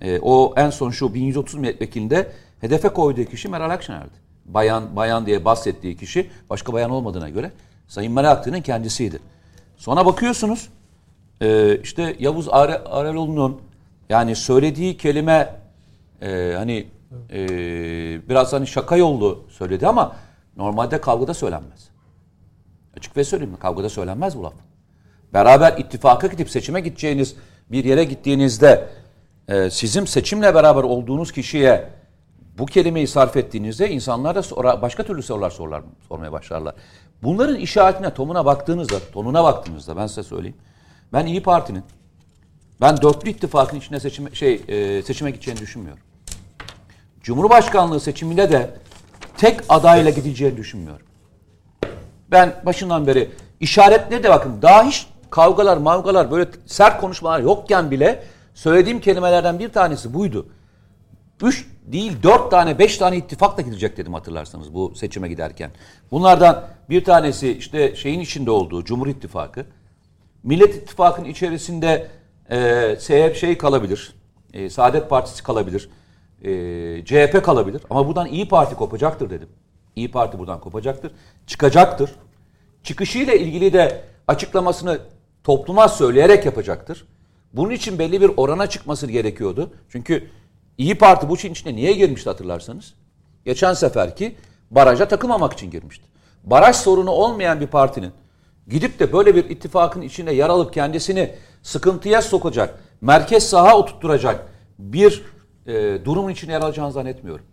[0.00, 2.32] e, o en son şu 1130 milletvekilinde
[2.64, 4.16] hedefe koyduğu kişi Meral Akşener'di.
[4.44, 7.52] Bayan bayan diye bahsettiği kişi başka bayan olmadığına göre
[7.88, 9.18] Sayın Meral Akşener'in kendisiydi.
[9.76, 10.68] Sonra bakıyorsunuz
[11.42, 13.60] e, işte Yavuz Are, Areloğlu'nun
[14.08, 15.56] yani söylediği kelime
[16.22, 16.86] e, hani
[17.30, 17.38] e,
[18.28, 20.16] biraz hani şaka yollu söyledi ama
[20.56, 21.88] normalde kavgada söylenmez.
[22.96, 23.56] Açık ve söyleyeyim?
[23.60, 24.52] Kavgada söylenmez bu laf.
[25.32, 27.36] Beraber ittifaka gidip seçime gideceğiniz
[27.70, 28.88] bir yere gittiğinizde
[29.48, 31.88] e, sizin seçimle beraber olduğunuz kişiye
[32.58, 36.74] bu kelimeyi sarf ettiğinizde insanlar da sonra başka türlü sorular sorlar, sormaya başlarlar.
[37.22, 40.56] Bunların işaretine, tonuna baktığınızda, tonuna baktığınızda ben size söyleyeyim.
[41.12, 41.84] Ben İyi Parti'nin
[42.80, 46.02] ben dörtlü ittifakın içine seçime, şey, e, seçime gideceğini düşünmüyorum.
[47.22, 48.70] Cumhurbaşkanlığı seçiminde de
[49.36, 51.06] tek adayla gideceğini düşünmüyorum.
[52.30, 53.30] Ben başından beri
[53.60, 58.22] işaretleri de bakın daha hiç kavgalar, mavgalar böyle sert konuşmalar yokken bile
[58.54, 60.46] söylediğim kelimelerden bir tanesi buydu.
[61.42, 65.70] Üç değil dört tane beş tane ittifakla gidecek dedim hatırlarsanız bu seçime giderken.
[66.10, 69.66] Bunlardan bir tanesi işte şeyin içinde olduğu Cumhur İttifakı.
[70.42, 72.08] Millet İttifakı'nın içerisinde
[72.50, 74.14] e, şey kalabilir.
[74.52, 75.90] E, Saadet Partisi kalabilir.
[76.42, 76.50] E,
[77.04, 77.82] CHP kalabilir.
[77.90, 79.48] Ama buradan İyi Parti kopacaktır dedim.
[79.96, 81.12] İyi Parti buradan kopacaktır.
[81.46, 82.10] Çıkacaktır.
[82.82, 84.98] Çıkışıyla ilgili de açıklamasını
[85.44, 87.06] topluma söyleyerek yapacaktır.
[87.52, 89.72] Bunun için belli bir orana çıkması gerekiyordu.
[89.88, 90.30] Çünkü
[90.78, 92.94] İyi Parti bu işin içine niye girmişti hatırlarsanız?
[93.44, 94.36] Geçen seferki
[94.70, 96.04] baraja takılmamak için girmişti.
[96.44, 98.12] Baraj sorunu olmayan bir partinin
[98.68, 104.46] gidip de böyle bir ittifakın içinde yer alıp kendisini sıkıntıya sokacak, merkez saha oturtturacak
[104.78, 105.24] bir
[105.66, 107.44] e, durumun içine yer alacağını zannetmiyorum.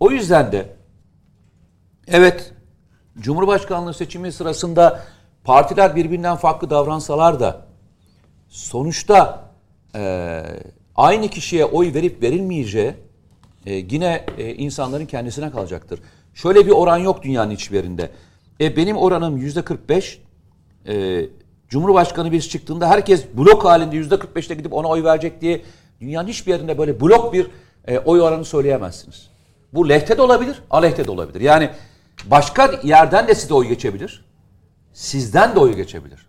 [0.00, 0.76] O yüzden de
[2.06, 2.52] evet
[3.18, 5.02] Cumhurbaşkanlığı seçimi sırasında
[5.44, 7.66] partiler birbirinden farklı davransalar da
[8.48, 9.48] sonuçta
[9.94, 10.42] e,
[10.98, 12.94] aynı kişiye oy verip verilmeyeceği
[13.66, 16.00] e, yine e, insanların kendisine kalacaktır.
[16.34, 18.10] Şöyle bir oran yok dünyanın hiçbir yerinde.
[18.60, 20.20] E, benim oranım yüzde 45.
[20.88, 21.24] E,
[21.68, 25.62] Cumhurbaşkanı birisi çıktığında herkes blok halinde yüzde 45'te gidip ona oy verecek diye
[26.00, 27.46] dünyanın hiçbir yerinde böyle blok bir
[27.86, 29.28] e, oy oranı söyleyemezsiniz.
[29.72, 31.40] Bu lehte de olabilir, aleyhte de olabilir.
[31.40, 31.70] Yani
[32.24, 34.24] başka yerden de size oy geçebilir.
[34.92, 36.26] Sizden de oy geçebilir.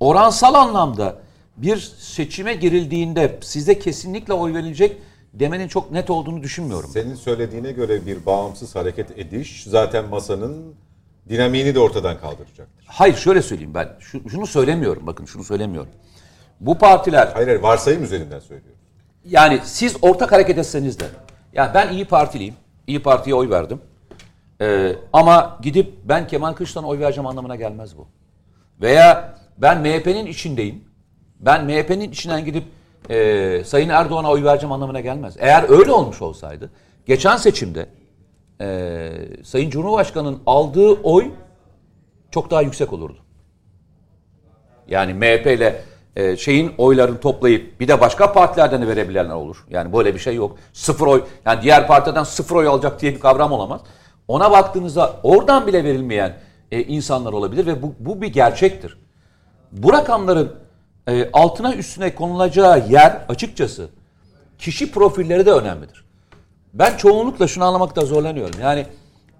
[0.00, 1.16] Oransal anlamda
[1.62, 4.96] bir seçime girildiğinde size kesinlikle oy verilecek
[5.34, 6.90] demenin çok net olduğunu düşünmüyorum.
[6.92, 10.74] Senin söylediğine göre bir bağımsız hareket ediş zaten masanın
[11.28, 12.84] dinamiğini de ortadan kaldıracaktır.
[12.86, 13.88] Hayır şöyle söyleyeyim ben.
[14.30, 15.90] Şunu söylemiyorum bakın şunu söylemiyorum.
[16.60, 17.30] Bu partiler...
[17.34, 18.78] Hayır hayır varsayım üzerinden söylüyorum.
[19.24, 21.04] Yani siz ortak hareket etseniz de.
[21.52, 22.54] Ya ben iyi Partiliyim.
[22.86, 23.80] İyi Parti'ye oy verdim.
[24.60, 28.08] Ee, ama gidip ben Kemal Kılıçdaroğlu'na oy vereceğim anlamına gelmez bu.
[28.80, 30.84] Veya ben MHP'nin içindeyim.
[31.40, 32.64] Ben MHP'nin içinden gidip
[33.10, 35.36] e, Sayın Erdoğan'a oy vereceğim anlamına gelmez.
[35.38, 36.70] Eğer öyle olmuş olsaydı
[37.06, 37.86] geçen seçimde
[38.60, 39.10] e,
[39.44, 41.30] Sayın Cumhurbaşkanı'nın aldığı oy
[42.30, 43.18] çok daha yüksek olurdu.
[44.88, 45.82] Yani MHP ile
[46.16, 49.64] e, şeyin oylarını toplayıp bir de başka partilerden de verebilenler olur.
[49.70, 50.58] Yani böyle bir şey yok.
[50.72, 53.80] Sıfır oy yani diğer partiden sıfır oy alacak diye bir kavram olamaz.
[54.28, 56.36] Ona baktığınızda oradan bile verilmeyen
[56.72, 58.98] e, insanlar olabilir ve bu, bu bir gerçektir.
[59.72, 60.52] Bu rakamların
[61.08, 63.90] e, altına üstüne konulacağı yer açıkçası
[64.58, 66.04] kişi profilleri de önemlidir.
[66.74, 68.60] Ben çoğunlukla şunu anlamakta zorlanıyorum.
[68.60, 68.86] Yani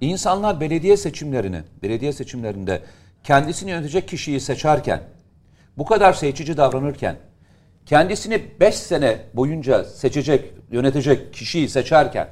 [0.00, 2.82] insanlar belediye seçimlerini, belediye seçimlerinde
[3.24, 5.02] kendisini yönetecek kişiyi seçerken,
[5.78, 7.16] bu kadar seçici davranırken,
[7.86, 12.28] kendisini 5 sene boyunca seçecek, yönetecek kişiyi seçerken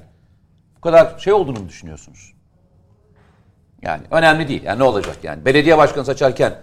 [0.76, 2.34] bu kadar şey olduğunu mu düşünüyorsunuz?
[3.82, 4.62] Yani önemli değil.
[4.62, 5.44] Yani ne olacak yani?
[5.44, 6.54] Belediye başkanı seçerken,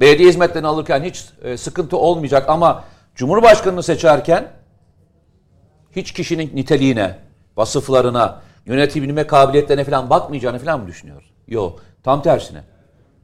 [0.00, 2.84] belediye hizmetlerini alırken hiç e, sıkıntı olmayacak ama
[3.14, 4.48] Cumhurbaşkanını seçerken
[5.96, 7.18] hiç kişinin niteliğine,
[7.56, 11.30] vasıflarına, yönetebilme kabiliyetlerine falan bakmayacağını falan mı düşünüyoruz?
[11.48, 11.80] Yok.
[12.02, 12.62] Tam tersine.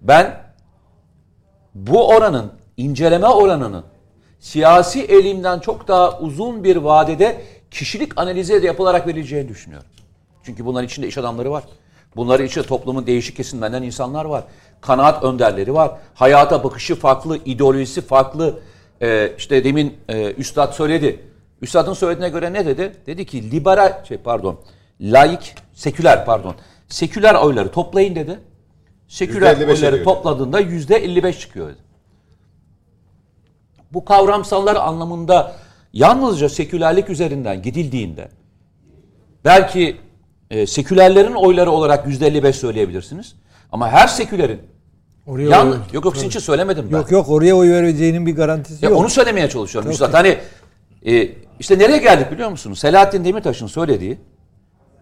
[0.01, 0.41] Ben
[1.74, 3.85] bu oranın, inceleme oranının
[4.41, 9.89] siyasi elimden çok daha uzun bir vadede kişilik analizi de yapılarak verileceğini düşünüyorum.
[10.43, 11.64] Çünkü bunların içinde iş adamları var.
[12.16, 14.45] Bunların içinde toplumun değişik kesimlerinden insanlar var.
[14.81, 15.91] Kanaat önderleri var.
[16.14, 18.61] Hayata bakışı farklı, ideolojisi farklı.
[19.03, 21.20] Ee, işte demin e, Üstad söyledi.
[21.62, 22.93] Üstad'ın söylediğine göre ne dedi?
[23.07, 24.61] Dedi ki liberal, şey pardon,
[25.01, 26.55] laik, seküler pardon.
[26.89, 28.41] Seküler oyları toplayın dedi.
[29.09, 30.05] Seküler %55 oyları ediyor.
[30.05, 31.68] topladığında yüzde 55 çıkıyor.
[31.68, 31.79] dedi.
[33.93, 35.57] Bu kavramsallar anlamında
[35.93, 38.29] yalnızca sekülerlik üzerinden gidildiğinde
[39.45, 39.97] belki
[40.51, 43.35] e, sekülerlerin oyları olarak yüzde 55 söyleyebilirsiniz.
[43.73, 44.61] Ama her sekülerin
[45.27, 46.97] Oraya yan, oy- yok yok için söylemedim ben.
[46.97, 49.01] Yok yok oraya oy vereceğinin bir garantisi Ya yok.
[49.01, 49.91] onu söylemeye çalışıyorum.
[49.91, 50.39] Üstad hani
[51.07, 51.29] e,
[51.61, 52.79] işte nereye geldik biliyor musunuz?
[52.79, 54.19] Selahattin Demirtaş'ın söylediği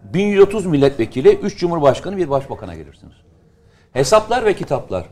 [0.03, 3.13] 1130 milletvekili, 3 cumhurbaşkanı, bir başbakana gelirsiniz.
[3.93, 5.05] Hesaplar ve kitaplar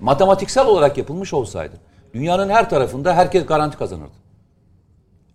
[0.00, 1.76] matematiksel olarak yapılmış olsaydı
[2.14, 4.12] dünyanın her tarafında herkes garanti kazanırdı.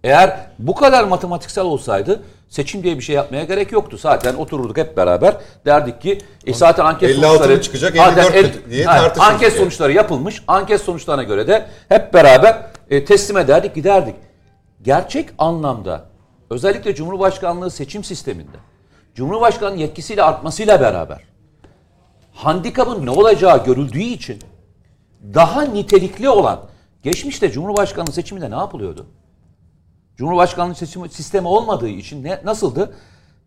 [0.03, 3.97] Eğer bu kadar matematiksel olsaydı seçim diye bir şey yapmaya gerek yoktu.
[3.97, 8.71] Zaten otururduk hep beraber derdik ki e zaten anket 56 sonuçları çıkacak, Zaten 54 mü
[8.71, 9.59] diye tartışırdık Anket yani.
[9.59, 10.43] sonuçları yapılmış.
[10.47, 14.15] Anket sonuçlarına göre de hep beraber e, teslim ederdik giderdik.
[14.81, 16.05] Gerçek anlamda
[16.49, 18.57] özellikle Cumhurbaşkanlığı seçim sisteminde
[19.15, 21.19] Cumhurbaşkanı yetkisiyle artmasıyla beraber
[22.33, 24.39] handikapın ne olacağı görüldüğü için
[25.33, 26.59] daha nitelikli olan
[27.03, 29.05] geçmişte Cumhurbaşkanlığı seçiminde ne yapılıyordu?
[30.19, 32.95] Cumhurbaşkanlığı seçimi sistemi olmadığı için ne, nasıldı?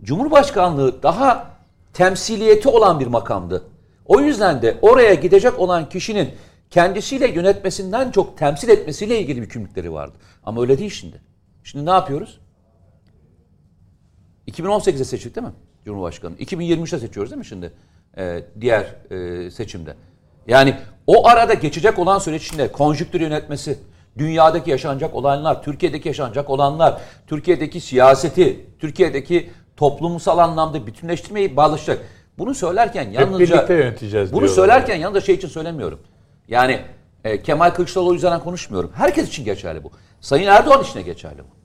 [0.02, 1.50] Cumhurbaşkanlığı daha
[1.92, 3.64] temsiliyeti olan bir makamdı.
[4.06, 6.30] O yüzden de oraya gidecek olan kişinin
[6.70, 10.18] kendisiyle yönetmesinden çok temsil etmesiyle ilgili yükümlülükleri vardı.
[10.44, 11.20] Ama öyle değil şimdi.
[11.64, 12.40] Şimdi ne yapıyoruz?
[14.48, 15.52] 2018'de seçildik değil mi
[15.84, 16.36] Cumhurbaşkanı?
[16.36, 17.72] 2023'te seçiyoruz değil mi şimdi?
[18.16, 19.94] Ee, diğer e, seçimde.
[20.46, 23.78] Yani o arada geçecek olan süreç içinde konjüktür yönetmesi,
[24.18, 32.04] dünyadaki yaşanacak olanlar, Türkiye'deki yaşanacak olanlar, Türkiye'deki siyaseti, Türkiye'deki toplumsal anlamda bütünleştirmeyi bağlaşacak.
[32.38, 33.56] Bunu söylerken yalnızca...
[33.56, 35.98] birlikte yöneteceğiz Bunu söylerken yalnızca şey için söylemiyorum.
[36.48, 36.80] Yani
[37.24, 38.90] e, Kemal Kılıçdaroğlu üzerinden konuşmuyorum.
[38.94, 39.90] Herkes için geçerli bu.
[40.20, 41.62] Sayın Erdoğan için de geçerli bu.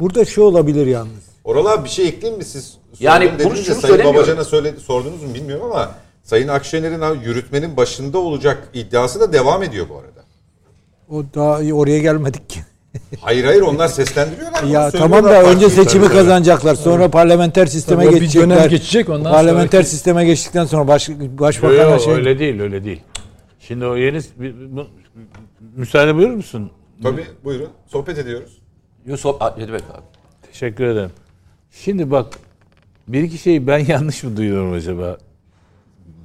[0.00, 1.26] Burada şu olabilir yalnız.
[1.44, 2.78] Oral abi bir şey ekleyeyim mi siz?
[3.00, 4.04] Yani bunu- şunu Sayın.
[4.04, 5.90] Babacan'a söyledi, sordunuz mu bilmiyorum ama
[6.22, 10.25] Sayın Akşener'in yürütmenin başında olacak iddiası da devam ediyor bu arada.
[11.10, 12.60] O daha iyi oraya gelmedik ki.
[13.20, 14.62] Hayır hayır onlar seslendiriyorlar.
[14.62, 16.74] ya tamam da önce seçimi kazanacaklar.
[16.74, 18.50] Sonra parlamenter sisteme Tabii o bir geçecekler.
[18.50, 22.60] dönem geçecek, ondan parlamenter sonraki- sisteme geçtikten sonra baş, Yok, başbakanla yok, şey öyle değil
[22.60, 23.00] öyle değil.
[23.60, 24.20] Şimdi o yeni
[25.76, 26.70] müsaade buyurur musun?
[27.02, 28.58] Tabii buyurun sohbet ediyoruz.
[29.06, 30.02] Yusuf, demek abi?
[30.52, 31.10] Teşekkür ederim.
[31.70, 32.26] Şimdi bak
[33.08, 35.18] bir iki şeyi ben yanlış mı duyuyorum acaba?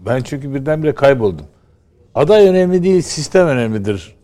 [0.06, 1.46] Ben çünkü birdenbire kayboldum.
[2.16, 4.16] Aday önemli değil, sistem önemlidir.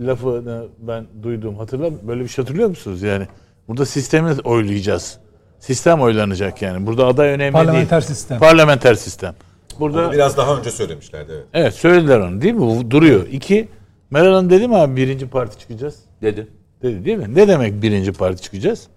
[0.00, 1.56] Lafını ben duydum.
[1.56, 3.26] Hatırlar Böyle bir şey hatırlıyor musunuz yani?
[3.68, 5.18] Burada sistemi oylayacağız.
[5.58, 6.86] Sistem oylanacak yani.
[6.86, 7.52] Burada aday önemli değil.
[7.52, 8.38] Parlamenter sistem.
[8.38, 9.34] Parlamenter sistem.
[9.80, 11.44] Burada Bunu biraz daha önce söylemişlerdi evet.
[11.54, 12.60] evet söylediler onu değil mi?
[12.60, 13.26] Bu duruyor.
[13.32, 13.68] İki,
[14.10, 15.98] Meral Hanım dedi mi abi birinci parti çıkacağız?
[16.22, 16.46] Dedi.
[16.82, 17.34] Dedi değil mi?
[17.34, 18.88] Ne demek birinci parti çıkacağız?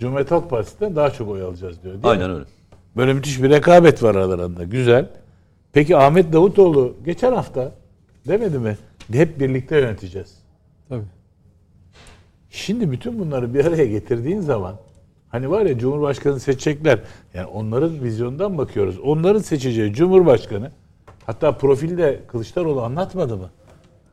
[0.00, 1.94] Cumhuriyet Halk Partisi'nden daha çok oy alacağız diyor.
[1.94, 2.10] Değil mi?
[2.10, 2.44] Aynen öyle.
[2.96, 4.64] Böyle müthiş bir rekabet var aralarında.
[4.64, 5.08] Güzel.
[5.72, 7.72] Peki Ahmet Davutoğlu geçen hafta
[8.28, 8.78] demedi mi?
[9.12, 10.34] Hep birlikte yöneteceğiz.
[10.88, 11.04] Tabii.
[12.50, 14.76] Şimdi bütün bunları bir araya getirdiğin zaman
[15.28, 16.98] hani var ya Cumhurbaşkanı seçecekler.
[17.34, 18.98] Yani onların vizyondan bakıyoruz.
[18.98, 20.70] Onların seçeceği Cumhurbaşkanı
[21.26, 23.50] hatta profilde Kılıçdaroğlu anlatmadı mı?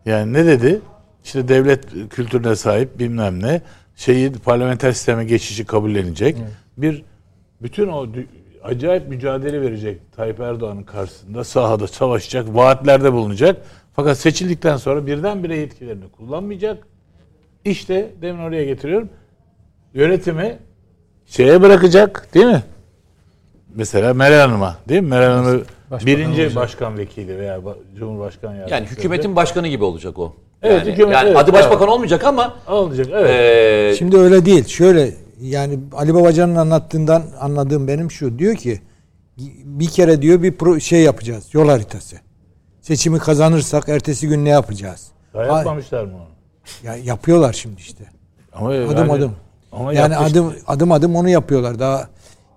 [0.06, 0.82] Yani ne dedi?
[1.24, 3.62] İşte devlet kültürüne sahip bilmem ne
[3.96, 6.38] şeyi parlamenter sisteme geçişi kabullenecek.
[6.78, 7.04] Bir
[7.62, 8.08] bütün o
[8.64, 13.66] acayip mücadele verecek Tayyip Erdoğan'ın karşısında sahada savaşacak, vaatlerde bulunacak.
[13.94, 16.88] Fakat seçildikten sonra birdenbire yetkilerini kullanmayacak.
[17.66, 19.10] İşte demin oraya getiriyorum.
[19.94, 20.58] Yönetimi
[21.26, 22.64] şeye bırakacak değil mi?
[23.76, 25.08] Mesela Meral Hanım'a değil mi?
[25.08, 25.62] Meral Hanım'ı
[25.92, 26.56] Başbakan birinci olacak.
[26.56, 28.74] başkan vekili veya ba- Cumhurbaşkanı yardımcısı.
[28.74, 30.36] Yani hükümetin başkanı gibi olacak o.
[30.64, 31.92] Evet, yani, hükümet- yani evet, adı başbakan bravo.
[31.94, 33.08] olmayacak ama olacak.
[33.12, 33.30] Evet.
[33.30, 34.66] eee, Şimdi öyle değil.
[34.68, 38.40] Şöyle yani Ali Babacan'ın anlattığından anladığım benim şu.
[38.40, 38.82] Diyor ki
[39.66, 41.48] bir kere diyor bir pro- şey yapacağız.
[41.54, 42.16] Yol haritası.
[42.82, 45.08] Seçimi kazanırsak ertesi gün ne yapacağız?
[45.34, 46.28] Daha Ha- yapmamışlar mı onu?
[46.84, 48.04] Ya yapıyorlar şimdi işte.
[48.54, 49.36] Ama Adım yani- adım.
[49.72, 51.80] Ama yani yapmış- adım adım adım onu yapıyorlar.
[51.80, 52.10] Daha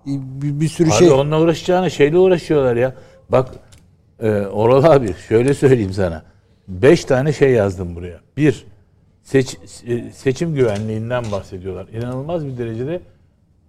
[0.05, 1.11] bir, bir sürü Abi şey.
[1.11, 2.95] onunla uğraşacağına şeyle uğraşıyorlar ya.
[3.29, 3.49] Bak
[4.19, 6.23] e, Oral abi şöyle söyleyeyim sana.
[6.67, 8.19] Beş tane şey yazdım buraya.
[8.37, 8.65] Bir,
[9.23, 9.57] seç,
[9.87, 11.87] e, seçim güvenliğinden bahsediyorlar.
[11.87, 13.01] İnanılmaz bir derecede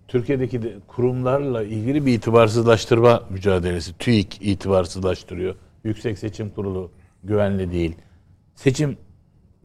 [0.08, 3.92] Türkiye'deki de kurumlarla ilgili bir itibarsızlaştırma mücadelesi.
[3.98, 5.54] TÜİK itibarsızlaştırıyor.
[5.86, 6.90] Yüksek Seçim Kurulu
[7.24, 7.94] güvenli değil.
[8.54, 8.96] Seçim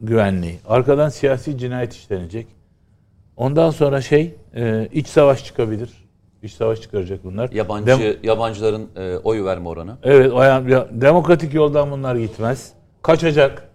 [0.00, 0.58] güvenliği.
[0.68, 2.46] Arkadan siyasi cinayet işlenecek.
[3.36, 5.90] Ondan sonra şey, e, iç savaş çıkabilir.
[6.42, 7.50] İç savaş çıkaracak bunlar.
[7.50, 9.96] yabancı Dem- yabancıların e, oy verme oranı.
[10.02, 12.72] Evet, o ya- demokratik yoldan bunlar gitmez.
[13.02, 13.68] Kaçacak.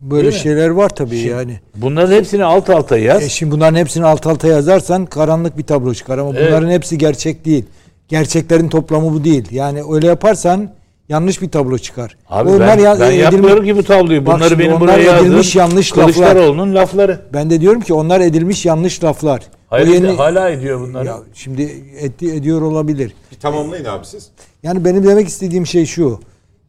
[0.00, 0.40] Böyle Değil mi?
[0.40, 1.60] şeyler var tabii yani.
[1.76, 3.22] Bunların hepsini alt alta yaz.
[3.22, 6.48] E şimdi bunların hepsini alt alta yazarsan karanlık bir tablo çıkar ama Evet.
[6.48, 7.64] bunların hepsi gerçek değil.
[8.08, 9.48] Gerçeklerin toplamı bu değil.
[9.50, 10.70] Yani öyle yaparsan
[11.12, 12.16] yanlış bir tablo çıkar.
[12.28, 14.26] Abi Onlar ben, ya- ben edilmi- yapmıyorum ki bu tabloyu.
[14.26, 16.04] Bunları benim onlar buraya yazdığım edilmiş yanlış laflar.
[16.14, 17.20] Kılıçdaroğlu'nun lafları.
[17.32, 19.38] Ben de diyorum ki onlar edilmiş yanlış laflar.
[19.40, 21.06] O Hayır, yeni- hala ediyor bunları.
[21.06, 21.62] ya şimdi
[22.00, 23.12] etti, ediyor olabilir.
[23.32, 24.30] Bir tamamlayın abi siz.
[24.62, 26.20] Yani benim demek istediğim şey şu.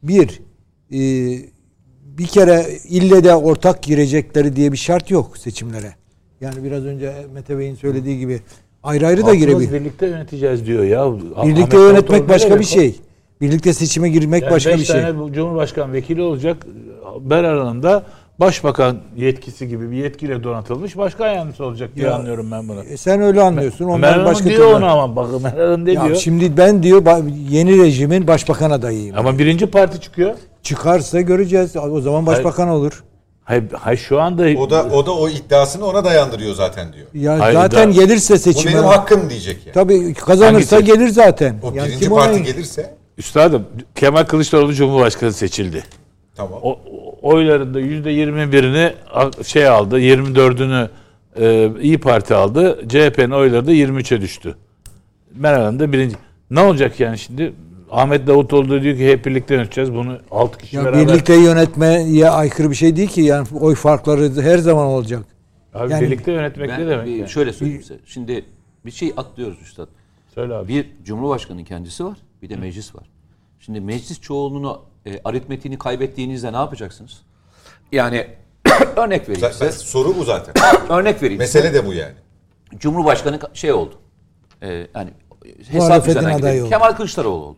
[0.03, 0.41] Bir,
[0.93, 0.99] e,
[2.17, 5.93] bir kere ille de ortak girecekleri diye bir şart yok seçimlere.
[6.41, 8.41] Yani biraz önce Mete Bey'in söylediği gibi
[8.83, 9.71] ayrı ayrı da Halkımız girebilir.
[9.79, 11.01] birlikte yöneteceğiz diyor ya.
[11.03, 12.67] Ahmet Birlikte Davutoğlu yönetmek ne başka bir o?
[12.67, 12.95] şey.
[13.43, 15.01] Birlikte seçime girmek Yani başka bir şey.
[15.01, 16.57] tane bu Cumhurbaşkanı vekili olacak.
[17.21, 18.03] Ber aralığında
[18.39, 22.83] başbakan yetkisi gibi bir yetkiyle donatılmış başkan yardımcısı olacak diye Ya, anlıyorum ben bunu.
[22.83, 23.85] E, sen öyle anlıyorsun.
[23.85, 24.75] Onlar Meral başka diyor türlü.
[24.75, 26.15] onu ama bakın Meral ne Ya diyor?
[26.15, 27.05] şimdi ben diyor
[27.49, 29.17] yeni rejimin başbakan adayıyım.
[29.17, 30.33] Ama birinci parti çıkıyor.
[30.63, 31.75] Çıkarsa göreceğiz.
[31.75, 33.03] O zaman başbakan olur.
[33.43, 37.07] Hayır, hayır şu anda O da o da o iddiasını ona dayandırıyor zaten diyor.
[37.13, 38.73] Ya Hayır, zaten da- gelirse seçime.
[38.73, 39.73] benim hakkım diyecek yani.
[39.73, 40.93] Tabii kazanırsa Hangisi?
[40.93, 41.55] gelir zaten.
[41.63, 45.83] O Yani birinci kim parti ona- gelirse üstadım Kemal Kılıçdaroğlu Cumhurbaşkanı seçildi.
[46.35, 46.59] tamam.
[46.63, 46.79] O, o-
[47.21, 50.89] oyların da yüzde 21'ini a- şey aldı, 24'ünü
[51.39, 52.79] e, İyi Parti aldı.
[52.89, 54.55] CHP'nin oyları da 23'e düştü.
[55.35, 56.15] Meral Hanım da birinci.
[56.51, 57.53] Ne olacak yani şimdi?
[57.91, 59.93] Ahmet Davutoğlu da diyor ki hep birlikte yöneteceğiz.
[59.93, 61.07] Bunu 6 kişi Ya beraber.
[61.07, 63.21] birlikte yönetmeye aykırı bir şey değil ki.
[63.21, 65.23] Yani oy farkları her zaman olacak.
[65.73, 67.05] Abi yani- birlikte yönetmek Ben ne demek?
[67.07, 67.29] bir yani?
[67.29, 67.99] şöyle söyleyeyim size.
[68.05, 68.45] Şimdi
[68.85, 69.87] bir şey atlıyoruz üstad.
[70.35, 70.67] Söyle abi.
[70.67, 73.03] Bir Cumhurbaşkanı'nın kendisi var, bir de meclis var.
[73.59, 77.21] Şimdi meclis çoğunluğunu e, aritmetiğini kaybettiğinizde ne yapacaksınız?
[77.91, 78.27] Yani
[78.95, 79.85] örnek vereyim Zaten size.
[79.85, 80.53] soru bu zaten.
[80.89, 81.59] Örnek vereyim size.
[81.59, 82.13] Mesele de bu yani.
[82.77, 83.95] Cumhurbaşkanı ka- şey oldu.
[84.61, 85.09] E, yani
[85.67, 86.61] hesap üzerinden adayı gidelim.
[86.63, 86.69] oldu.
[86.69, 87.57] Kemal Kılıçdaroğlu oldu.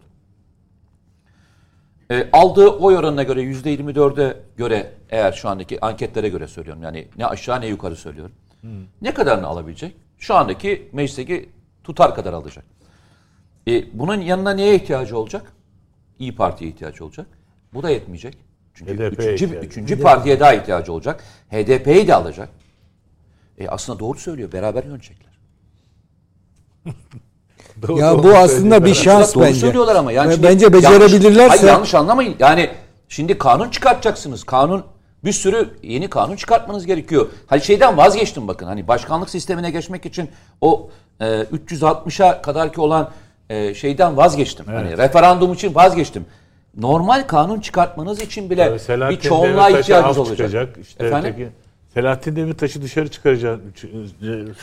[2.12, 6.84] E, aldığı oy oranına göre yüzde 24'e göre eğer şu andaki anketlere göre söylüyorum.
[6.84, 8.36] Yani ne aşağı ne yukarı söylüyorum.
[9.02, 9.96] Ne kadarını alabilecek?
[10.20, 11.50] Şu andaki meclisteki
[11.84, 12.66] tutar kadar alacak.
[13.68, 15.54] E, bunun yanına neye ihtiyacı olacak?
[16.20, 17.28] İyi Parti'ye ihtiyacı olacak.
[17.74, 18.38] Bu da yetmeyecek.
[18.74, 19.68] Çünkü HDP'ye üçüncü, ihtiyacı.
[19.68, 21.24] üçüncü partiye daha ihtiyacı olacak.
[21.52, 22.50] HDP'yi de alacak.
[23.58, 24.52] E, aslında doğru söylüyor.
[24.52, 25.36] Beraber yönetecekler.
[27.98, 29.60] Ya bu aslında bir şans Doğru bence.
[29.60, 30.12] söylüyorlar ama.
[30.12, 32.36] Yani bence yanlış- becerebilirlerse Hayır, yanlış anlamayın.
[32.40, 32.70] Yani
[33.10, 34.44] şimdi kanun çıkartacaksınız.
[34.44, 34.84] Kanun
[35.24, 37.30] bir sürü yeni kanun çıkartmanız gerekiyor.
[37.48, 38.66] Hani şeyden vazgeçtim bakın.
[38.66, 40.30] Hani başkanlık sistemine geçmek için
[40.62, 40.90] o
[41.20, 43.12] e, 360'a kadarki olan
[43.50, 44.66] e, şeyden vazgeçtim.
[44.66, 46.26] Hani referandum için vazgeçtim.
[46.78, 50.38] Normal kanun çıkartmanız için bile Selahattin bir çoğunluğa ihtiyacınız olacak.
[50.38, 50.78] çıkacak.
[50.82, 51.34] İşte Efendim?
[51.36, 51.50] öteki-
[51.94, 53.60] Selahattin Demirtaş'ı dışarı çıkaracak.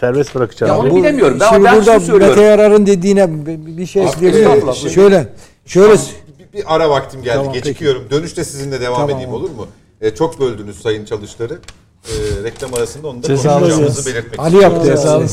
[0.00, 0.68] Serbest bırakacak.
[0.68, 1.40] Ya onu bu- bilemiyorum.
[1.40, 2.28] Ben- şimdi ben burada söylüyorum.
[2.36, 4.58] Mete Yarar'ın dediğine bir şey ekleyebilir miyim?
[4.58, 4.94] estağfurullah.
[4.94, 5.28] Şöyle
[5.66, 7.36] şöyle Bir, bir ara vaktim geldi.
[7.36, 8.02] Tamam, Gecikiyorum.
[8.10, 9.66] Dönüşte sizinle devam Tamam, edeyim olur mu?
[10.00, 11.58] E, çok böldünüz Sayın Çalışları.
[12.04, 12.12] E,
[12.44, 14.76] reklam arasında onu da konuşacağımızı belirtmek Ali istiyorum.
[14.76, 15.28] yaptı Ceza yani.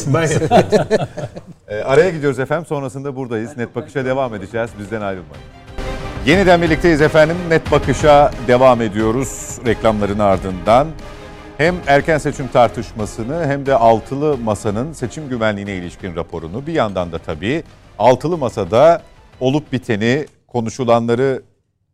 [1.89, 2.65] Araya gidiyoruz efendim.
[2.65, 3.57] Sonrasında buradayız.
[3.57, 4.69] Net Bakış'a devam edeceğiz.
[4.79, 5.43] Bizden ayrılmayın.
[6.25, 7.37] Yeniden birlikteyiz efendim.
[7.49, 10.87] Net Bakış'a devam ediyoruz reklamların ardından.
[11.57, 17.17] Hem erken seçim tartışmasını hem de altılı masanın seçim güvenliğine ilişkin raporunu bir yandan da
[17.17, 17.63] tabii
[17.99, 19.01] altılı masada
[19.39, 21.43] olup biteni, konuşulanları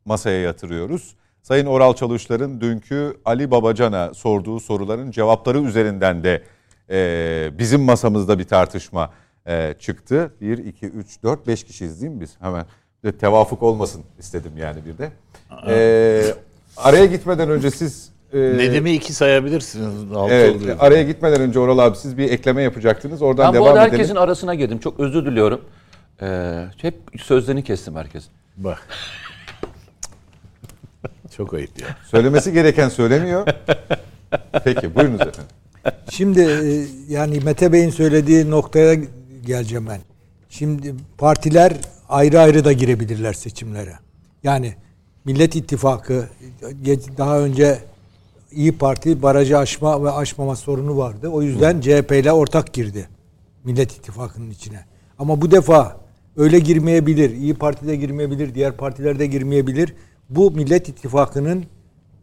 [0.06, 1.16] masaya yatırıyoruz.
[1.41, 6.43] Sayın Oral Çalışlar'ın dünkü Ali Babacan'a sorduğu soruların cevapları üzerinden de
[6.89, 9.10] e, bizim masamızda bir tartışma
[9.48, 10.32] e, çıktı.
[10.41, 12.36] 1, 2, 3, 4, 5 kişiyiz değil mi biz?
[12.39, 12.66] Hemen
[13.04, 15.12] bir de tevafuk olmasın istedim yani bir de.
[15.68, 16.34] E,
[16.78, 18.10] araya gitmeden önce siz...
[18.34, 20.12] e, Nedim'i iki sayabilirsiniz.
[20.16, 20.76] Altı Evet, oluyor.
[20.80, 23.22] araya gitmeden önce Oral abi siz bir ekleme yapacaktınız.
[23.22, 23.93] Oradan Ben bu devam arada edelim.
[24.00, 24.80] herkesin arasına girdim.
[24.80, 25.62] Çok özür diliyorum.
[26.22, 28.30] Ee, hep sözlerini kestim herkesin.
[28.58, 28.88] Bak.
[31.38, 31.88] Çok ayıp ya.
[32.06, 33.48] Söylemesi gereken söylemiyor.
[34.64, 35.43] Peki buyurunuz efendim.
[36.10, 38.96] Şimdi e, yani Mete Bey'in söylediği noktaya
[39.46, 40.00] geleceğim ben.
[40.50, 41.74] Şimdi partiler
[42.10, 43.93] ayrı ayrı da girebilirler seçimlere.
[44.43, 44.76] Yani
[45.26, 46.30] Millet İttifakı
[47.18, 47.80] daha önce
[48.52, 51.28] İyi Parti barajı aşma ve aşmama sorunu vardı.
[51.28, 53.08] O yüzden CHP ile ortak girdi
[53.64, 54.86] Millet İttifakı'nın içine.
[55.20, 55.98] Ama bu defa
[56.38, 57.30] öyle girmeyebilir.
[57.30, 59.93] İyi Parti de girmeyebilir, diğer partiler de girmeyebilir.
[60.30, 61.66] Bu Millet İttifakı'nın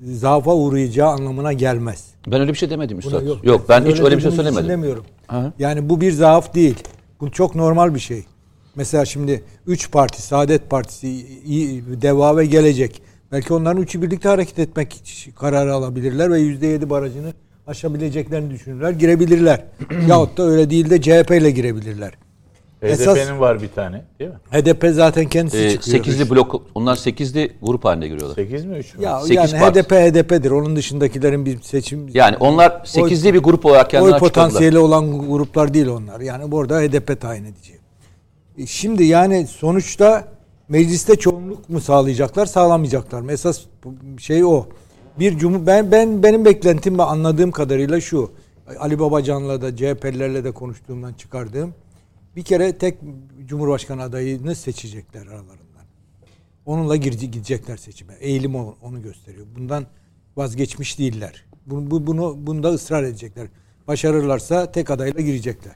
[0.00, 2.04] zaafa uğrayacağı anlamına gelmez.
[2.26, 3.44] Ben öyle bir şey demedim üstad.
[3.44, 4.68] Yok, ben hiç öyle bir şey söylemedim.
[4.68, 5.04] demiyorum.
[5.58, 6.76] Yani bu bir zaaf değil.
[7.22, 8.24] Bu çok normal bir şey.
[8.76, 11.26] Mesela şimdi 3 parti, Saadet Partisi,
[12.02, 13.02] Deva ve Gelecek.
[13.32, 15.02] Belki onların üçü birlikte hareket etmek
[15.36, 17.32] kararı alabilirler ve %7 barajını
[17.66, 18.90] aşabileceklerini düşünürler.
[18.90, 19.64] Girebilirler.
[20.08, 22.12] Yahut da öyle değil de CHP ile girebilirler.
[22.82, 24.36] Esas- HDP'nin var bir tane değil mi?
[24.50, 25.96] HDP zaten kendisi Ee, çıkıyor.
[25.96, 28.34] sekizli blok, onlar sekizli grup haline giriyorlar.
[28.34, 29.04] 8 mi 3 mü?
[29.04, 29.80] Ya sekiz yani parti.
[29.82, 30.50] HDP HDP'dir.
[30.50, 35.74] Onun dışındakilerin bir seçim Yani onlar sekizli bir grup olarak kendileri oy potansiyeli olan gruplar
[35.74, 36.20] değil onlar.
[36.20, 37.78] Yani burada HDP tayin edeceği.
[38.58, 40.24] E Şimdi yani sonuçta
[40.68, 43.32] Mecliste çoğunluk mu sağlayacaklar, sağlamayacaklar mı?
[43.32, 43.60] Esas
[44.18, 44.66] şey o.
[45.18, 48.30] Bir cumhur ben ben benim beklentim ve anladığım kadarıyla şu.
[48.80, 51.74] Ali Babacan'la da CHP'lilerle de konuştuğumdan çıkardığım
[52.36, 52.98] bir kere tek
[53.46, 55.84] Cumhurbaşkanı adayını seçecekler aralarından.
[56.66, 58.14] Onunla gidecekler seçime.
[58.20, 59.46] Eğilim onu gösteriyor.
[59.56, 59.86] Bundan
[60.36, 61.44] vazgeçmiş değiller.
[61.66, 63.48] Bunu, bu, bunu bunda ısrar edecekler.
[63.88, 65.72] Başarırlarsa tek adayla girecekler.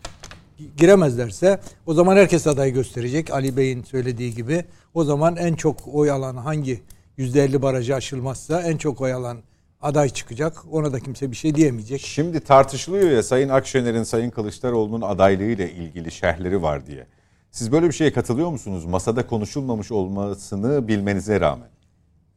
[0.77, 3.31] Giremezlerse o zaman herkes aday gösterecek.
[3.31, 4.65] Ali Bey'in söylediği gibi.
[4.95, 6.83] O zaman en çok oy alan hangi
[7.19, 9.39] %50 barajı aşılmazsa en çok oy alan
[9.87, 10.65] aday çıkacak.
[10.71, 12.01] Ona da kimse bir şey diyemeyecek.
[12.01, 17.07] Şimdi tartışılıyor ya Sayın Akşener'in Sayın Kılıçdaroğlu'nun adaylığıyla ilgili şerhleri var diye.
[17.51, 18.85] Siz böyle bir şeye katılıyor musunuz?
[18.85, 21.69] Masada konuşulmamış olmasını bilmenize rağmen.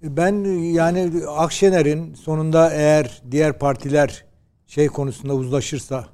[0.04, 0.34] Ben
[0.74, 4.26] yani Akşener'in sonunda eğer diğer partiler
[4.68, 6.06] şey konusunda uzlaşırsa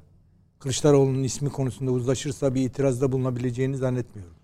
[0.58, 4.34] Kılıçdaroğlu'nun ismi konusunda uzlaşırsa bir itirazda bulunabileceğini zannetmiyorum.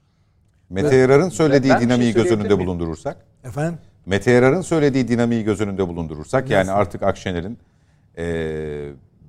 [0.70, 2.60] Mete Yarar'ın söylediği ben şey dinamiği şey göz önünde miyim?
[2.66, 3.16] bulundurursak.
[3.44, 3.78] Efendim?
[4.06, 7.58] Mete Yarar'ın söylediği dinamiği göz önünde bulundurursak yani artık Akşener'in
[8.18, 8.24] e,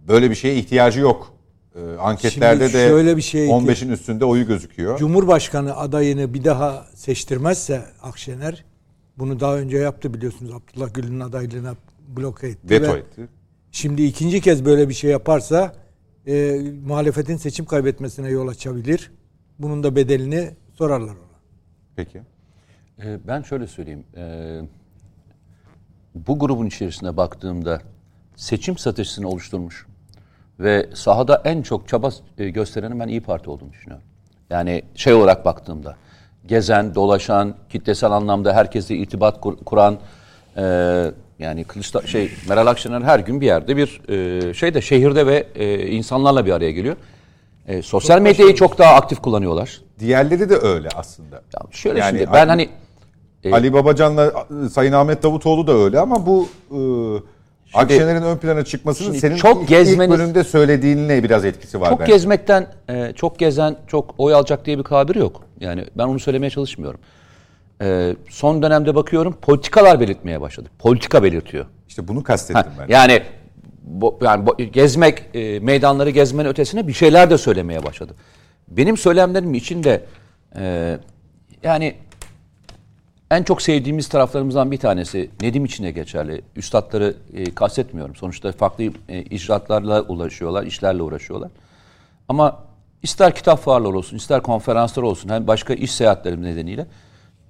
[0.08, 1.34] böyle bir şeye ihtiyacı yok.
[1.76, 4.98] E, anketlerde Şimdi de bir şeye 15'in üstünde oyu gözüküyor.
[4.98, 8.66] Cumhurbaşkanı adayını bir daha seçtirmezse Akşener
[9.18, 10.52] bunu daha önce yaptı biliyorsunuz.
[10.54, 11.76] Abdullah Gül'ün adaylığına
[12.08, 12.70] bloke etti.
[12.70, 13.28] Veto etti.
[13.72, 15.74] Şimdi ikinci kez böyle bir şey yaparsa
[16.28, 19.12] e, muhalefetin seçim kaybetmesine yol açabilir.
[19.60, 21.40] Bunun da bedelini sorarlar ona.
[21.96, 22.22] Peki.
[23.06, 24.04] Ee, ben şöyle söyleyeyim.
[24.18, 24.62] Ee,
[26.16, 27.82] bu grubun içerisine baktığımda
[28.36, 29.86] seçim stratejisini oluşturmuş
[30.60, 34.06] ve sahada en çok çaba e, gösterenin ben İyi Parti olduğunu düşünüyorum.
[34.50, 35.96] Yani şey olarak baktığımda
[36.46, 39.98] gezen, dolaşan, kitlesel anlamda herkesle irtibat kur, kuran
[40.58, 40.64] e,
[41.40, 45.88] yani Kılıçda şey Meral Akşener her gün bir yerde bir e, şeyde şehirde ve e,
[45.88, 46.96] insanlarla bir araya geliyor.
[47.68, 49.82] E, sosyal çok medyayı çok daha aktif kullanıyorlar.
[50.00, 51.36] Diğerleri de öyle aslında.
[51.36, 52.70] Ya şöyle yani şimdi ben hani
[53.44, 56.80] e, Ali Babacan'la Sayın Ahmet Davutoğlu da öyle ama bu e,
[57.74, 61.90] Akşener'in ön plana çıkmasının senin çok ilk, gezmeniz, ilk bölümde söylediğinle biraz etkisi var.
[61.90, 62.12] Çok bence.
[62.12, 65.42] gezmekten, e, çok gezen çok oy alacak diye bir kabir yok.
[65.60, 67.00] Yani ben onu söylemeye çalışmıyorum.
[67.82, 70.70] E, son dönemde bakıyorum politikalar belirtmeye başladı.
[70.80, 71.66] Politika belirtiyor.
[71.88, 72.94] İşte bunu kastettim ha, ben.
[72.94, 73.24] Yani
[73.84, 78.16] bo, yani bo, gezmek, e, meydanları gezmenin ötesine bir şeyler de söylemeye başladı.
[78.68, 80.06] Benim söylemlerim için de
[80.60, 80.98] e,
[81.64, 81.96] yani
[83.38, 86.42] en çok sevdiğimiz taraflarımızdan bir tanesi Nedim için de geçerli.
[86.56, 88.16] Üstadları e, kastetmiyorum.
[88.16, 91.52] Sonuçta farklı e, icraatlarla ulaşıyorlar, işlerle uğraşıyorlar.
[92.30, 92.64] Ama
[93.04, 96.86] ister kitap fuarları olsun, ister konferanslar olsun, hem başka iş seyahatlerim nedeniyle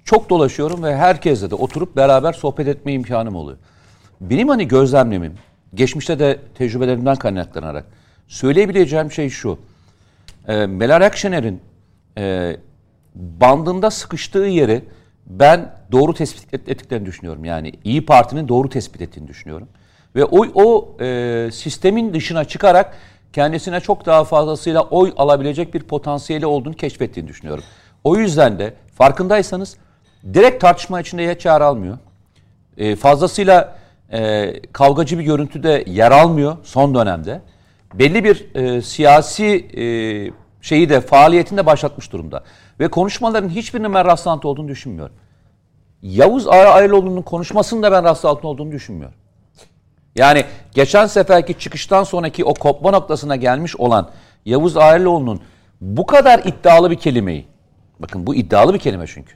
[0.06, 3.58] çok dolaşıyorum ve herkesle de oturup beraber sohbet etme imkanım oluyor.
[4.22, 5.34] Benim hani gözlemlemim,
[5.74, 7.86] geçmişte de tecrübelerimden kaynaklanarak
[8.28, 9.60] söyleyebileceğim şey şu.
[10.48, 11.62] E, Meral Akşener'in
[12.18, 12.58] e,
[13.16, 14.84] bandında sıkıştığı yeri
[15.26, 17.46] ben doğru tespit ettiklerini düşünüyorum.
[17.46, 19.68] Yani İyi Parti'nin doğru tespit ettiğini düşünüyorum.
[20.16, 22.98] Ve o, o e, sistemin dışına çıkarak
[23.34, 27.64] kendisine çok daha fazlasıyla oy alabilecek bir potansiyeli olduğunu keşfettiğini düşünüyorum.
[28.04, 29.78] O yüzden de farkındaysanız
[30.34, 31.98] direkt tartışma içinde hiç yer almıyor.
[32.78, 33.78] E, fazlasıyla
[34.12, 37.42] e, kavgacı bir görüntüde yer almıyor son dönemde.
[37.94, 39.46] Belli bir e, siyasi
[39.78, 39.84] e,
[40.62, 42.44] şeyi de faaliyetinde başlatmış durumda.
[42.80, 45.16] Ve konuşmaların hiçbirinin ben rastlantı olduğunu düşünmüyorum.
[46.02, 49.18] Yavuz Ayaloğlu'nun konuşmasının da ben rastlantı olduğunu düşünmüyorum.
[50.16, 54.10] Yani geçen seferki çıkıştan sonraki o kopma noktasına gelmiş olan
[54.46, 55.42] Yavuz Ayaloğlu'nun
[55.82, 57.46] bu kadar iddialı bir kelimeyi,
[58.00, 59.34] bakın bu iddialı bir kelime çünkü.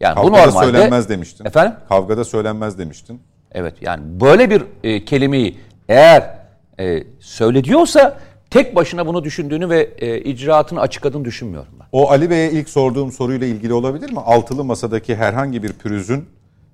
[0.00, 1.44] Yani Kavgada bu normalde söylenmez demiştin.
[1.44, 1.74] Efendim?
[1.88, 3.22] Kavgada söylenmez demiştin.
[3.52, 5.58] Evet yani böyle bir e, kelimeyi
[5.88, 6.38] eğer
[6.80, 8.18] e, söylediyorsa
[8.50, 11.81] tek başına bunu düşündüğünü ve e, icraatını açıkladığını düşünmüyorum ben.
[11.92, 14.20] O Ali Bey'e ilk sorduğum soruyla ilgili olabilir mi?
[14.20, 16.24] Altılı masadaki herhangi bir pürüzün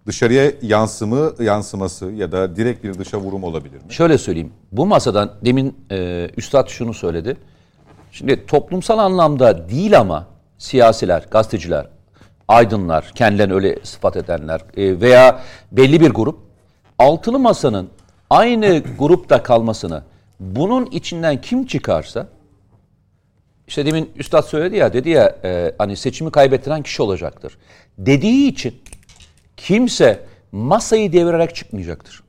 [0.06, 3.92] dışarıya yansımı yansıması ya da direkt bir dışa vurum olabilir mi?
[3.92, 4.52] Şöyle söyleyeyim.
[4.72, 7.36] Bu masadan demin e, Üstad şunu söyledi.
[8.12, 10.26] Şimdi toplumsal anlamda değil ama
[10.58, 11.86] siyasiler, gazeteciler,
[12.48, 15.40] aydınlar, kendilerini öyle sıfat edenler e, veya
[15.72, 16.38] belli bir grup
[16.98, 17.88] altılı masanın
[18.30, 20.02] aynı grupta kalmasını
[20.40, 22.26] bunun içinden kim çıkarsa
[23.68, 27.58] işte demin üstad söyledi ya dedi ya e, hani seçimi kaybettiren kişi olacaktır.
[27.98, 28.82] Dediği için
[29.56, 32.22] kimse masayı devirerek çıkmayacaktır.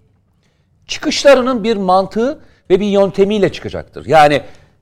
[0.87, 4.05] Çıkışlarının bir mantığı ve bir yöntemiyle çıkacaktır.
[4.05, 4.41] Yani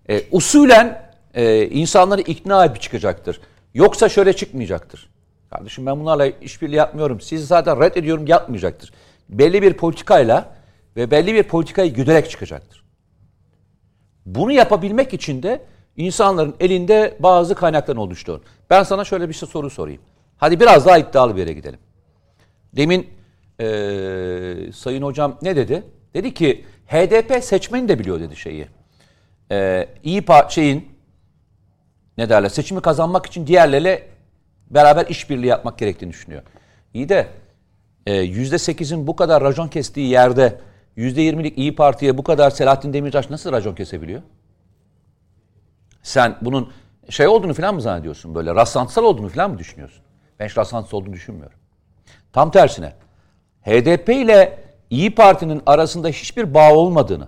[0.10, 3.42] e, usulen e, insanları ikna edip çıkacaktır.
[3.74, 5.10] Yoksa şöyle çıkmayacaktır.
[5.50, 7.22] Kardeşim ben bunlarla işbirliği yapmıyorum.
[7.22, 8.94] Siz zaten reddediyorum yapmayacaktır.
[9.30, 10.56] Belli bir politikayla
[10.96, 12.84] ve belli bir politikayı güderek çıkacaktır.
[14.26, 15.62] Bunu yapabilmek için de
[15.98, 18.42] insanların elinde bazı kaynakların oluştu.
[18.70, 20.02] Ben sana şöyle bir şey soru sorayım.
[20.38, 21.80] Hadi biraz daha iddialı bir yere gidelim.
[22.76, 23.08] Demin
[23.60, 25.84] eee, Sayın Hocam ne dedi?
[26.14, 28.68] Dedi ki HDP seçmeni de biliyor dedi şeyi.
[29.52, 30.88] Eee İyi şeyin
[32.18, 34.08] ne derler seçimi kazanmak için diğerleriyle
[34.70, 36.42] beraber işbirliği yapmak gerektiğini düşünüyor.
[36.94, 37.28] İyi de
[38.06, 40.60] e, yüzde sekizin bu kadar racon kestiği yerde
[40.96, 44.22] yüzde yirmilik İyi Parti'ye bu kadar Selahattin Demirtaş nasıl racon kesebiliyor?
[46.08, 46.72] Sen bunun
[47.10, 50.04] şey olduğunu falan mı zannediyorsun böyle rastlantısal olduğunu falan mı düşünüyorsun?
[50.40, 51.58] Ben hiç rastlantısal olduğunu düşünmüyorum.
[52.34, 52.94] Tam tersine
[53.62, 57.28] HDP ile İyi Parti'nin arasında hiçbir bağ olmadığını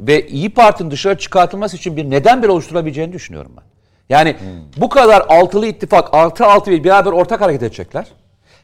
[0.00, 3.64] ve İyi Parti'nin dışarı çıkartılması için bir neden bile oluşturabileceğini düşünüyorum ben.
[4.08, 4.36] Yani
[4.76, 8.06] bu kadar altılı ittifak, altı altı bir beraber ortak hareket edecekler.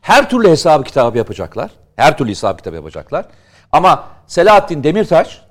[0.01, 1.71] Her türlü hesabı kitabı yapacaklar.
[1.97, 3.27] Her türlü hesabı kitabı yapacaklar.
[3.73, 5.43] Ama Selahattin Demirtaş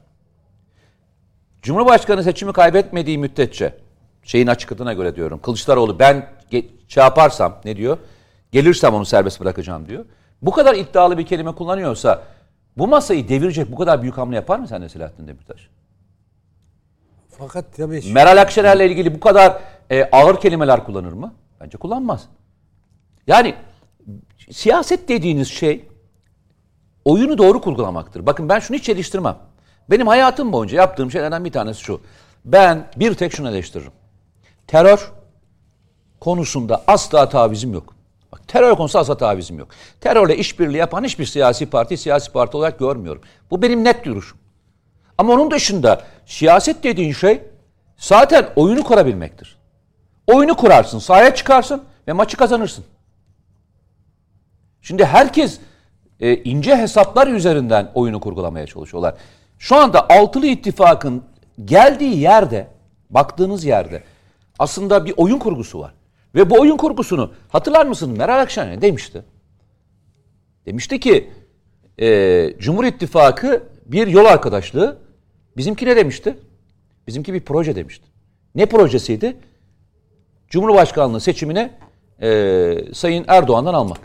[1.63, 3.77] Cumhurbaşkanı seçimi kaybetmediği müddetçe
[4.23, 5.39] şeyin açıkladığına göre diyorum.
[5.39, 6.29] Kılıçdaroğlu ben
[6.87, 7.97] şey yaparsam ne diyor?
[8.51, 10.05] Gelirsem onu serbest bırakacağım diyor.
[10.41, 12.23] Bu kadar iddialı bir kelime kullanıyorsa
[12.77, 15.69] bu masayı devirecek bu kadar büyük hamle yapar mı sen de Selahattin Demirtaş?
[17.29, 19.61] Fakat tabii Meral Akşener'le ilgili bu kadar
[19.91, 21.33] e, ağır kelimeler kullanır mı?
[21.61, 22.27] Bence kullanmaz.
[23.27, 23.55] Yani
[24.51, 25.87] siyaset dediğiniz şey
[27.05, 28.25] oyunu doğru kurgulamaktır.
[28.25, 29.37] Bakın ben şunu hiç eleştirmem.
[29.89, 32.01] Benim hayatım boyunca yaptığım şeylerden bir tanesi şu.
[32.45, 33.91] Ben bir tek şunu eleştiririm.
[34.67, 35.11] Terör
[36.19, 37.95] konusunda asla tavizim yok.
[38.31, 39.67] Bak, terör konusunda asla tavizim yok.
[40.01, 43.21] Terörle işbirliği yapan hiçbir siyasi parti siyasi parti olarak görmüyorum.
[43.51, 44.37] Bu benim net duruşum.
[45.17, 47.41] Ama onun dışında siyaset dediğin şey
[47.97, 49.57] zaten oyunu kurabilmektir.
[50.27, 52.85] Oyunu kurarsın, sahaya çıkarsın ve maçı kazanırsın.
[54.81, 55.59] Şimdi herkes
[56.19, 59.15] e, ince hesaplar üzerinden oyunu kurgulamaya çalışıyorlar.
[59.59, 61.23] Şu anda altılı ittifakın
[61.65, 62.67] geldiği yerde,
[63.09, 64.03] baktığınız yerde
[64.59, 65.93] aslında bir oyun kurgusu var.
[66.35, 69.23] Ve bu oyun kurgusunu hatırlar mısın Meral Akşener ne demişti?
[70.65, 71.31] Demişti ki
[72.01, 74.97] e, Cumhur İttifakı bir yol arkadaşlığı.
[75.57, 76.37] Bizimki ne demişti?
[77.07, 78.05] Bizimki bir proje demişti.
[78.55, 79.37] Ne projesiydi?
[80.49, 81.71] Cumhurbaşkanlığı seçimine
[82.21, 83.99] e, Sayın Erdoğan'dan almak.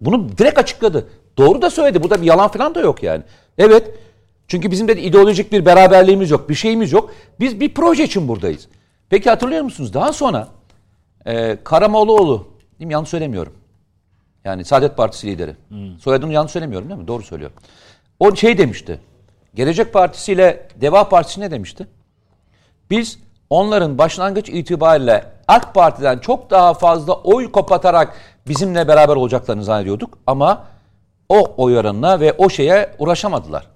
[0.00, 1.08] Bunu direkt açıkladı.
[1.38, 2.02] Doğru da söyledi.
[2.02, 3.22] Burada bir yalan falan da yok yani.
[3.58, 3.90] Evet.
[4.52, 6.48] Çünkü bizim de ideolojik bir beraberliğimiz yok.
[6.48, 7.10] Bir şeyimiz yok.
[7.40, 8.68] Biz bir proje için buradayız.
[9.08, 9.94] Peki hatırlıyor musunuz?
[9.94, 10.48] Daha sonra
[11.26, 12.48] e, Karamollaoğlu,
[12.78, 12.92] değil mi?
[12.92, 13.52] yanlış söylemiyorum.
[14.44, 15.56] Yani Saadet Partisi lideri.
[16.00, 17.08] Soyadını yanlış söylemiyorum değil mi?
[17.08, 17.56] Doğru söylüyorum.
[18.20, 19.00] O şey demişti.
[19.54, 21.86] Gelecek Partisi ile Deva Partisi ne demişti?
[22.90, 23.18] Biz
[23.50, 28.14] onların başlangıç itibariyle AK Parti'den çok daha fazla oy kopatarak
[28.48, 30.66] bizimle beraber olacaklarını zannediyorduk ama
[31.28, 33.72] o oy oranına ve o şeye uğraşamadılar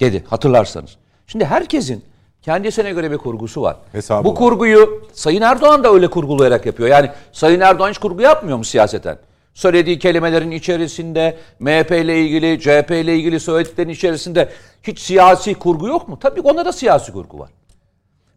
[0.00, 0.96] dedi hatırlarsanız.
[1.26, 2.04] Şimdi herkesin
[2.42, 3.76] kendisine göre bir kurgusu var.
[3.92, 4.36] Hesabı Bu var.
[4.36, 6.88] kurguyu Sayın Erdoğan da öyle kurgulayarak yapıyor.
[6.88, 9.18] Yani Sayın Erdoğan hiç kurgu yapmıyor mu siyaseten?
[9.54, 14.48] Söylediği kelimelerin içerisinde, MHP ile ilgili, CHP ile ilgili söylediklerin içerisinde
[14.82, 16.18] hiç siyasi kurgu yok mu?
[16.18, 17.50] Tabii onda da siyasi kurgu var.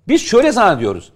[0.08, 1.12] Biz şöyle zannediyoruz.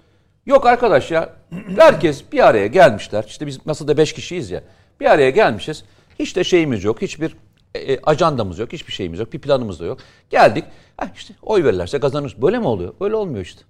[0.45, 1.29] Yok arkadaş ya
[1.77, 3.23] herkes bir araya gelmişler.
[3.27, 4.63] İşte biz masada beş kişiyiz ya.
[4.99, 5.83] Bir araya gelmişiz.
[6.19, 7.01] Hiç de şeyimiz yok.
[7.01, 7.35] Hiçbir
[7.75, 8.73] e, ajandamız yok.
[8.73, 9.33] Hiçbir şeyimiz yok.
[9.33, 9.99] Bir planımız da yok.
[10.29, 10.65] Geldik.
[10.97, 12.41] Ha işte oy verirlerse kazanırız.
[12.41, 12.93] Böyle mi oluyor?
[12.99, 13.61] Öyle olmuyor işte.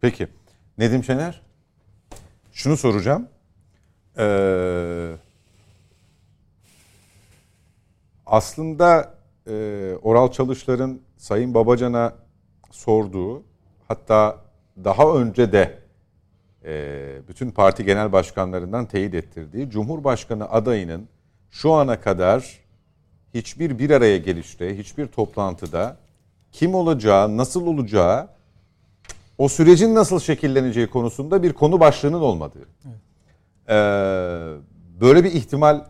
[0.00, 0.28] Peki.
[0.78, 1.42] Nedim Şener?
[2.52, 3.28] Şunu soracağım.
[4.18, 5.12] Ee,
[8.26, 9.14] aslında
[9.46, 12.14] e, Oral Çalışlar'ın Sayın Babacan'a
[12.70, 13.42] sorduğu
[13.88, 14.44] hatta
[14.84, 15.78] daha önce de
[16.64, 21.08] e, bütün parti genel başkanlarından teyit ettirdiği Cumhurbaşkanı adayının
[21.50, 22.58] şu ana kadar
[23.34, 25.96] hiçbir bir araya gelişte, hiçbir toplantıda
[26.52, 28.28] kim olacağı, nasıl olacağı
[29.38, 32.66] o sürecin nasıl şekilleneceği konusunda bir konu başlığının olmadığı.
[33.68, 33.72] Ee,
[35.00, 35.82] böyle bir ihtimali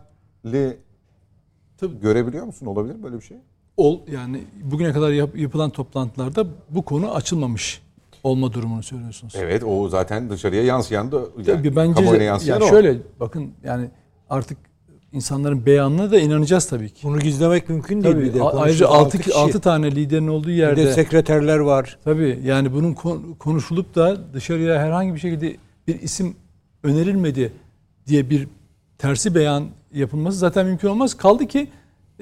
[1.77, 1.99] Tabii.
[2.01, 2.65] görebiliyor musun?
[2.65, 3.37] Olabilir mi böyle bir şey?
[3.77, 7.81] Ol, yani bugüne kadar yap- yapılan toplantılarda bu konu açılmamış
[8.23, 9.33] olma durumunu söylüyorsunuz.
[9.37, 12.69] Evet o zaten dışarıya yansıyan da Tabii yani, bence kamuoyuna yansıyan ya o.
[12.69, 13.89] şöyle bakın yani
[14.29, 14.57] artık
[15.13, 17.07] insanların beyanına da inanacağız tabii ki.
[17.07, 18.43] bunu gizlemek mümkün değil Tabii, bir de.
[18.43, 19.33] ayrıca Konuşulan 6 kişi.
[19.37, 21.97] 6 tane liderin olduğu Bir yerde de sekreterler var.
[22.03, 25.55] tabii yani bunun kon- konuşulup da dışarıya herhangi bir şekilde
[25.87, 26.35] bir isim
[26.83, 27.53] önerilmedi
[28.07, 28.47] diye bir
[28.97, 31.17] tersi beyan yapılması zaten mümkün olmaz.
[31.17, 31.67] Kaldı ki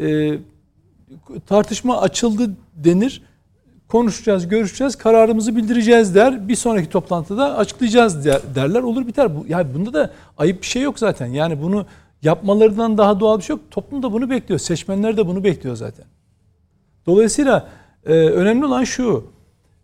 [0.02, 0.34] e,
[1.48, 3.22] tartışma açıldı denir.
[3.88, 6.48] Konuşacağız, görüşeceğiz, kararımızı bildireceğiz der.
[6.48, 8.82] Bir sonraki toplantıda açıklayacağız der- derler.
[8.84, 9.36] Olur biter.
[9.36, 11.26] Bu, yani bunda da ayıp bir şey yok zaten.
[11.28, 11.86] Yani bunu
[12.28, 13.66] yapmalarından daha doğal bir şey yok.
[13.72, 14.60] Toplum da bunu bekliyor.
[14.60, 16.06] Seçmenler de bunu bekliyor zaten.
[17.06, 17.70] Dolayısıyla
[18.06, 19.26] e, önemli olan şu.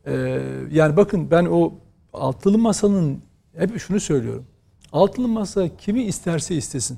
[0.06, 0.42] e,
[0.72, 1.74] yani bakın ben o
[2.14, 3.22] altılı masanın
[3.58, 4.46] hep şunu söylüyorum.
[4.92, 6.98] Altılı masa kimi isterse istesin.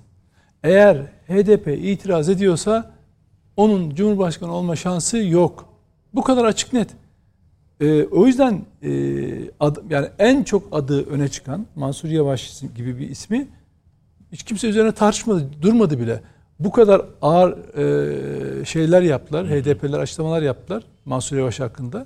[0.63, 2.91] Eğer HDP itiraz ediyorsa
[3.57, 5.65] onun Cumhurbaşkanı olma şansı yok.
[6.13, 6.89] Bu kadar açık net.
[7.81, 8.91] Ee, o yüzden e,
[9.59, 13.47] ad, yani en çok adı öne çıkan Mansur Yavaş gibi bir ismi
[14.31, 16.21] hiç kimse üzerine tartışmadı, durmadı bile.
[16.59, 17.77] Bu kadar ağır
[18.61, 22.05] e, şeyler yaptılar, HDP'ler açıklamalar yaptılar Mansur Yavaş hakkında.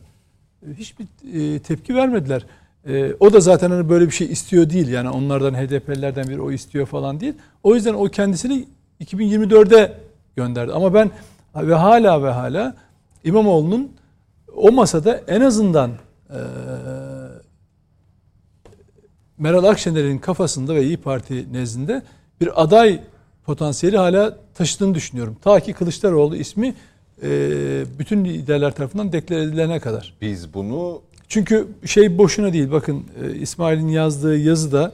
[0.77, 2.45] Hiçbir e, tepki vermediler.
[2.87, 4.87] E, o da zaten hani böyle bir şey istiyor değil.
[4.87, 7.33] Yani onlardan HDP'lilerden biri o istiyor falan değil.
[7.63, 8.67] O yüzden o kendisini
[9.01, 9.97] 2024'de
[10.35, 10.73] gönderdi.
[10.73, 11.11] Ama ben
[11.55, 12.75] ve hala ve hala
[13.23, 13.91] İmamoğlu'nun
[14.55, 15.91] o masada en azından
[16.29, 16.39] e,
[19.39, 22.03] Meral Akşener'in kafasında ve İyi Parti nezdinde
[22.41, 23.01] bir aday
[23.45, 25.37] potansiyeli hala taşıdığını düşünüyorum.
[25.41, 26.75] Ta ki Kılıçdaroğlu ismi
[27.23, 27.29] e,
[27.99, 30.13] bütün liderler tarafından deklar edilene kadar.
[30.21, 32.71] Biz bunu Çünkü şey boşuna değil.
[32.71, 34.91] Bakın e, İsmail'in yazdığı yazıda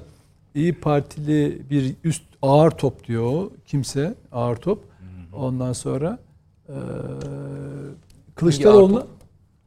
[0.56, 4.80] İyi Partili bir üst ağır top diyor o kimse ağır top.
[5.34, 6.20] Ondan sonra
[6.70, 6.76] e,
[8.36, 9.08] Kılıçdaroğlu top?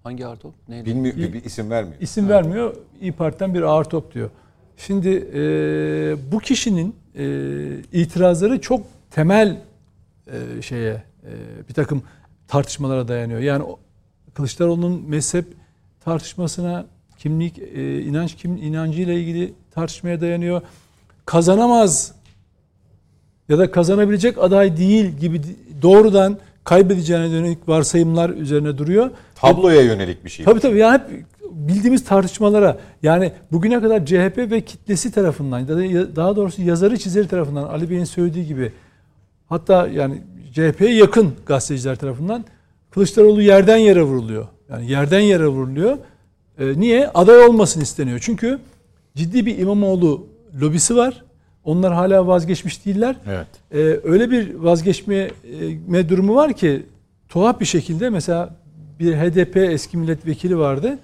[0.04, 0.48] Hangi artı?
[0.68, 0.86] Neydi?
[0.86, 2.00] bilmiyor bir, bir isim vermiyor.
[2.00, 2.76] isim vermiyor.
[3.00, 4.30] İyi Parti'den bir ağır top diyor.
[4.78, 5.40] Şimdi e,
[6.32, 7.24] bu kişinin e,
[7.92, 9.56] itirazları çok temel
[10.26, 11.32] e, şeye e,
[11.68, 12.02] bir takım
[12.48, 13.40] tartışmalara dayanıyor.
[13.40, 13.64] Yani
[14.34, 15.44] Kılıçdaroğlu'nun mezhep
[16.04, 16.86] tartışmasına,
[17.18, 20.62] kimlik, e, inanç kim inancıyla ilgili tartışmaya dayanıyor.
[21.26, 22.12] Kazanamaz
[23.48, 25.40] ya da kazanabilecek aday değil gibi
[25.82, 29.10] doğrudan kaybedeceğine dönük varsayımlar üzerine duruyor.
[29.34, 30.44] Tabloya yönelik bir şey.
[30.44, 35.68] Tabii tabii yani hep bildiğimiz tartışmalara yani bugüne kadar CHP ve kitlesi tarafından
[36.16, 38.72] daha doğrusu yazarı çizeri tarafından Ali Bey'in söylediği gibi
[39.49, 40.22] hatta yani
[40.53, 42.44] CHP'ye yakın gazeteciler tarafından
[42.90, 44.46] Kılıçdaroğlu yerden yere vuruluyor.
[44.70, 45.99] Yani yerden yere vuruluyor.
[46.59, 47.09] Ee, niye?
[47.09, 48.18] Aday olmasın isteniyor.
[48.22, 48.59] Çünkü
[49.16, 50.26] ciddi bir İmamoğlu
[50.61, 51.24] lobisi var.
[51.64, 53.16] Onlar hala vazgeçmiş değiller.
[53.26, 53.46] Evet.
[53.72, 55.30] Ee, öyle bir vazgeçme
[55.94, 56.86] e, durumu var ki
[57.28, 58.57] tuhaf bir şekilde mesela
[59.01, 60.99] bir HDP eski milletvekili vardı.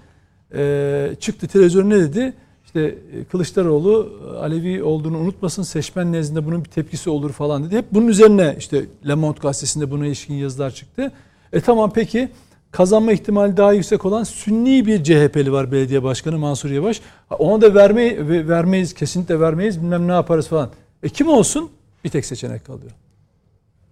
[0.56, 2.32] Ee, çıktı televizyona ne dedi?
[2.64, 7.76] İşte e, Kılıçdaroğlu Alevi olduğunu unutmasın seçmen nezdinde bunun bir tepkisi olur falan dedi.
[7.76, 11.12] Hep bunun üzerine işte Le Monde gazetesinde buna ilişkin yazılar çıktı.
[11.52, 12.28] E tamam peki
[12.70, 17.00] kazanma ihtimali daha yüksek olan Sünni bir CHP'li var belediye başkanı Mansur Yavaş.
[17.38, 20.70] Ona da verme, ve- vermeyiz kesinlikle vermeyiz bilmem ne yaparız falan.
[21.02, 21.70] E kim olsun?
[22.04, 22.90] Bir tek seçenek kalıyor.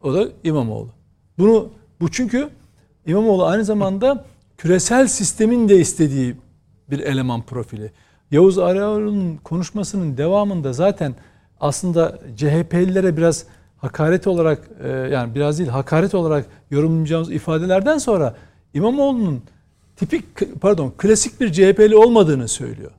[0.03, 0.89] O da İmamoğlu.
[1.39, 1.69] Bunu
[2.01, 2.49] bu çünkü
[3.07, 4.25] İmamoğlu aynı zamanda
[4.59, 6.35] küresel sistemin de istediği
[6.93, 7.91] bir eleman profili.
[8.31, 11.15] Yavuz Araoğlu'nun konuşmasının devamında zaten
[11.61, 13.45] aslında CHP'lilere biraz
[13.79, 18.35] hakaret olarak e, yani biraz değil hakaret olarak yorumlayacağımız ifadelerden sonra
[18.75, 19.43] İmamoğlu'nun
[19.97, 20.25] tipik
[20.61, 22.91] pardon klasik bir CHP'li olmadığını söylüyor.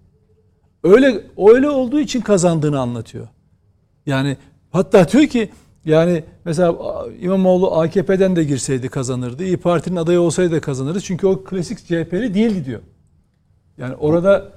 [0.84, 3.28] Öyle öyle olduğu için kazandığını anlatıyor.
[4.06, 4.38] Yani
[4.72, 5.50] hatta diyor ki
[5.86, 6.76] yani mesela
[7.20, 9.44] İmamoğlu AKP'den de girseydi kazanırdı.
[9.44, 11.02] İyi Parti'nin adayı olsaydı da kazanırdı.
[11.02, 12.82] Çünkü o klasik CHP'li değildi diyor.
[13.78, 14.52] Yani orada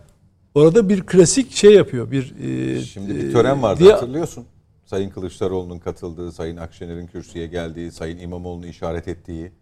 [0.55, 2.11] orada bir klasik şey yapıyor.
[2.11, 2.35] Bir
[2.77, 4.45] e, Şimdi bir e, tören vardı diye- hatırlıyorsun.
[4.85, 9.53] Sayın Kılıçdaroğlu'nun katıldığı, Sayın Akşener'in kürsüye geldiği, Sayın İmamoğlu'nu işaret ettiği.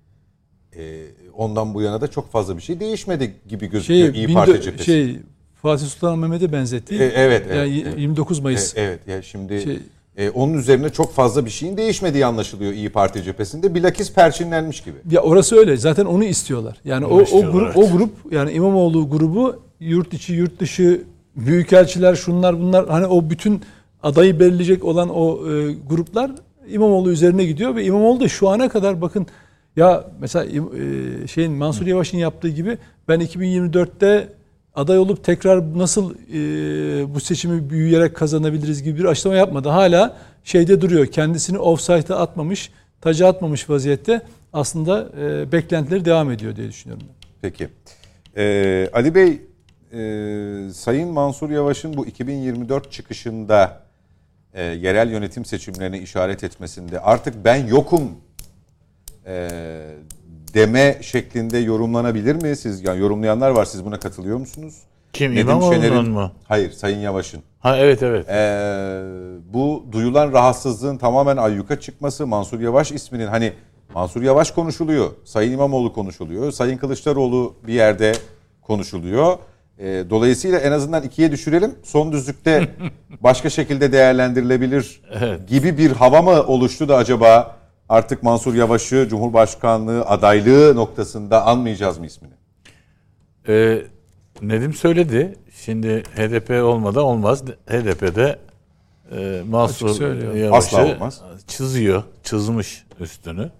[0.77, 1.03] e,
[1.37, 4.85] ondan bu yana da çok fazla bir şey değişmedi gibi gözüküyor şey, İyi Parti cephesi.
[4.85, 5.19] şey
[5.63, 6.95] Fatih Sultan Mehmet'e benzetti.
[6.95, 7.99] E, evet, evet, Yani evet.
[7.99, 8.77] 29 Mayıs.
[8.77, 9.79] E, evet ya şimdi Şey-
[10.17, 13.75] e, onun üzerine çok fazla bir şeyin değişmediği anlaşılıyor İyi Parti cephesinde.
[13.75, 14.97] Bilakis perçinlenmiş gibi.
[15.11, 15.77] Ya orası öyle.
[15.77, 16.77] Zaten onu istiyorlar.
[16.85, 17.77] Yani Onu o, o istiyorlar, grup evet.
[17.77, 21.03] o grup yani İmamoğlu grubu yurt içi yurt dışı
[21.37, 23.63] büyükelçiler şunlar bunlar hani o bütün
[24.03, 26.31] adayı belirleyecek olan o e, gruplar
[26.69, 29.27] İmamoğlu üzerine gidiyor ve İmamoğlu da şu ana kadar bakın
[29.77, 32.79] ya mesela e, şeyin Mansur Yavaş'ın yaptığı gibi
[33.09, 34.29] ben 2024'te
[34.75, 39.69] aday olup tekrar nasıl e, bu seçimi büyüyerek kazanabiliriz gibi bir açıklama yapmadı.
[39.69, 41.07] Hala şeyde duruyor.
[41.07, 42.71] Kendisini offside'a atmamış,
[43.01, 44.23] taca atmamış vaziyette
[44.53, 47.07] aslında e, beklentileri devam ediyor diye düşünüyorum.
[47.43, 47.69] Peki.
[48.37, 49.43] Ee, Ali Bey,
[49.93, 53.83] e, Sayın Mansur Yavaş'ın bu 2024 çıkışında
[54.55, 58.03] e, yerel yönetim seçimlerine işaret etmesinde artık ben yokum
[59.27, 59.49] e,
[60.55, 62.57] deme şeklinde yorumlanabilir mi?
[62.57, 63.65] Siz yani yorumlayanlar var.
[63.65, 64.75] Siz buna katılıyor musunuz?
[65.13, 66.31] Kim Nedim İmamoğlu'nun mu?
[66.49, 67.43] Hayır, Sayın Yavaş'ın.
[67.61, 68.29] Ha evet evet.
[68.29, 69.03] Ee,
[69.53, 73.53] bu duyulan rahatsızlığın tamamen ayyuka çıkması Mansur Yavaş isminin hani
[73.95, 78.13] Mansur Yavaş konuşuluyor, Sayın İmamoğlu konuşuluyor, Sayın Kılıçdaroğlu bir yerde
[78.63, 79.39] konuşuluyor.
[79.79, 81.75] Ee, dolayısıyla en azından ikiye düşürelim.
[81.83, 82.69] Son düzlükte
[83.23, 85.49] başka şekilde değerlendirilebilir Evet.
[85.49, 87.57] gibi bir hava mı oluştu da acaba
[87.89, 92.33] artık Mansur Yavaş'ı Cumhurbaşkanlığı adaylığı noktasında anmayacağız mı ismini?
[93.49, 93.83] Ee,
[94.43, 95.35] Nedim söyledi.
[95.55, 97.45] Şimdi HDP olmadan olmaz.
[97.45, 98.39] HDP'de
[99.13, 100.03] e, Mansur.
[100.37, 101.23] Yavaş'ı Asla olmaz.
[101.47, 102.03] çiziyor.
[102.23, 103.51] Çizmiş üstünü.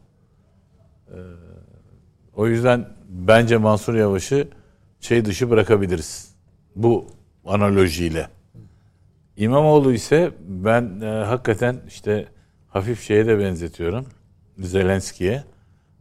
[1.09, 1.19] E,
[2.37, 4.49] o yüzden bence Mansur Yavaş'ı
[5.01, 6.35] şey dışı bırakabiliriz.
[6.77, 7.07] Bu
[7.47, 8.29] analojiyle.
[9.37, 12.27] İmamoğlu ise ben e, hakikaten işte
[12.69, 14.07] hafif şeye de benzetiyorum.
[14.59, 15.45] Zelenski'ye.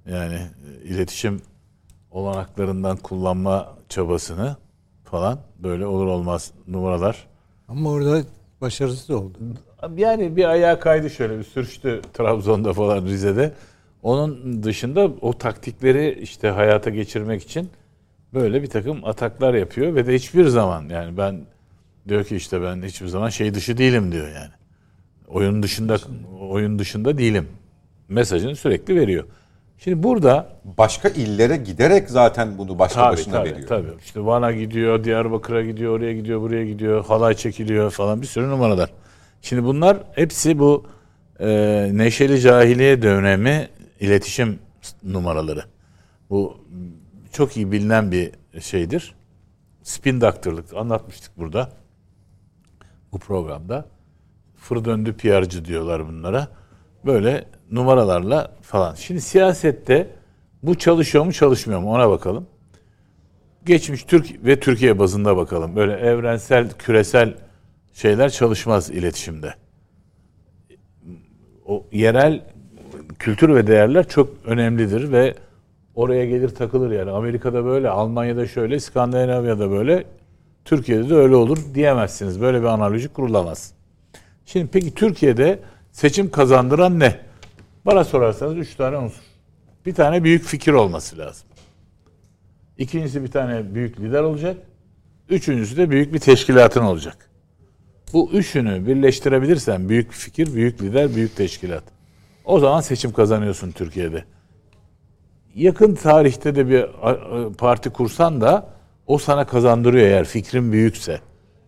[0.06, 1.42] Yani e, iletişim
[2.12, 4.56] olanaklarından kullanma çabasını
[5.04, 7.28] falan böyle olur olmaz numaralar.
[7.68, 8.24] Ama orada
[8.62, 9.38] başarısız oldu.
[9.96, 13.54] Yani bir ayağa kaydı şöyle bir sürüştü Trabzon'da falan Rize'de.
[14.04, 17.70] Onun dışında o taktikleri işte hayata geçirmek için
[18.34, 21.46] böyle bir takım ataklar yapıyor ve de hiçbir zaman yani ben
[22.08, 24.52] diyor ki işte ben hiçbir zaman şey dışı değilim diyor yani.
[25.28, 25.98] Oyun dışında
[26.40, 27.48] oyun dışında değilim.
[28.10, 29.24] Mesajını sürekli veriyor.
[29.78, 33.68] Şimdi burada Başka illere giderek zaten bunu başka Tabii başına tabii, veriyor.
[33.68, 33.88] tabii.
[34.06, 38.90] İşte Van'a gidiyor, Diyarbakır'a gidiyor, oraya gidiyor, buraya gidiyor, halay çekiliyor falan bir sürü numaralar.
[39.42, 40.86] Şimdi bunlar hepsi bu
[41.40, 41.48] e,
[41.94, 43.68] neşeli cahiliye dönemi
[44.00, 44.60] iletişim
[45.04, 45.64] numaraları.
[46.30, 46.58] Bu
[47.32, 48.32] çok iyi bilinen bir
[48.62, 49.16] şeydir.
[49.84, 51.70] Spin doctor'lık anlatmıştık burada.
[53.12, 53.86] Bu programda.
[54.58, 56.48] Fır döndü PR'cı diyorlar bunlara.
[57.06, 58.96] Böyle numaralarla falan.
[58.96, 60.08] Şimdi siyasette
[60.64, 62.48] bu çalışıyor mu çalışmıyor mu ona bakalım.
[63.66, 65.76] Geçmiş Türk ve Türkiye bazında bakalım.
[65.76, 67.34] Böyle evrensel, küresel
[67.94, 69.54] şeyler çalışmaz iletişimde.
[71.66, 72.42] O yerel
[73.20, 75.36] kültür ve değerler çok önemlidir ve
[75.96, 77.12] oraya gelir takılır yani.
[77.12, 80.04] Amerika'da böyle, Almanya'da şöyle, İskandinavya'da böyle,
[80.66, 82.42] Türkiye'de de öyle olur diyemezsiniz.
[82.42, 83.74] Böyle bir analoji kurulamaz.
[84.46, 85.60] Şimdi peki Türkiye'de
[85.92, 87.20] seçim kazandıran ne?
[87.86, 89.24] Bana sorarsanız üç tane unsur.
[89.86, 91.48] Bir tane büyük fikir olması lazım.
[92.78, 94.58] İkincisi bir tane büyük lider olacak.
[95.30, 97.30] Üçüncüsü de büyük bir teşkilatın olacak.
[98.14, 101.84] Bu üçünü birleştirebilirsen büyük fikir, büyük lider, büyük teşkilat.
[102.46, 104.24] O zaman seçim kazanıyorsun Türkiye'de.
[105.56, 106.86] Yakın tarihte de bir
[107.58, 108.70] parti kursan da
[109.08, 111.20] o sana kazandırıyor eğer fikrin büyükse,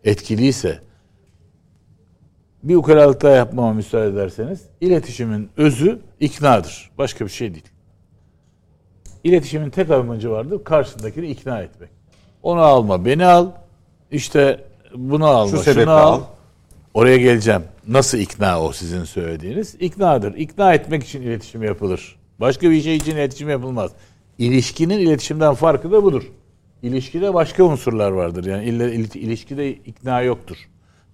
[0.03, 0.79] etkiliyse.
[2.65, 6.91] Bir ukalalık daha yapmama müsaade ederseniz, iletişimin özü iknadır.
[6.97, 7.65] Başka bir şey değil.
[9.23, 11.89] İletişimin tek amacı vardır, karşındakini ikna etmek.
[12.43, 13.47] Onu alma, beni al,
[14.11, 14.63] işte
[14.95, 16.13] bunu alma, Şu şunu al.
[16.13, 16.21] al.
[16.93, 17.61] Oraya geleceğim.
[17.87, 19.75] Nasıl ikna o sizin söylediğiniz?
[19.79, 20.33] İknadır.
[20.33, 22.15] İkna etmek için iletişim yapılır.
[22.39, 23.91] Başka bir şey için iletişim yapılmaz.
[24.37, 26.23] İlişkinin iletişimden farkı da budur.
[26.83, 28.45] İlişkide başka unsurlar vardır.
[28.45, 30.57] Yani illa, il- ilişkide ikna yoktur.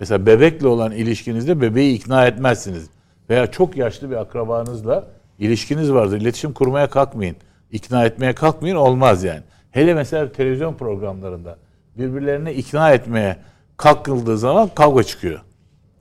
[0.02, 2.90] Mesela bebekle olan ilişkinizde bebeği ikna etmezsiniz.
[3.30, 5.08] Veya çok yaşlı bir akrabanızla
[5.40, 6.22] ilişkiniz vardır.
[6.22, 7.36] İletişim kurmaya kalkmayın.
[7.72, 9.42] İkna etmeye kalkmayın olmaz yani.
[9.72, 11.58] Hele mesela televizyon programlarında
[11.98, 13.38] birbirlerini ikna etmeye
[13.78, 15.40] kalkıldığı zaman kavga çıkıyor.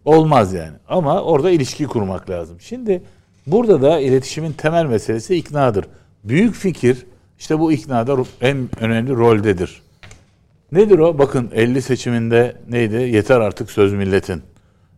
[0.05, 0.77] Olmaz yani.
[0.89, 2.60] Ama orada ilişki kurmak lazım.
[2.60, 3.02] Şimdi
[3.47, 5.85] burada da iletişimin temel meselesi iknadır.
[6.24, 7.06] Büyük fikir
[7.39, 9.82] işte bu iknada en önemli roldedir.
[10.72, 11.18] Nedir o?
[11.18, 12.94] Bakın 50 seçiminde neydi?
[12.94, 14.42] Yeter artık söz milletin.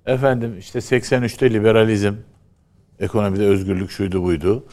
[0.06, 2.14] Efendim işte 83'te liberalizm,
[3.00, 4.64] ekonomide özgürlük şuydu buydu.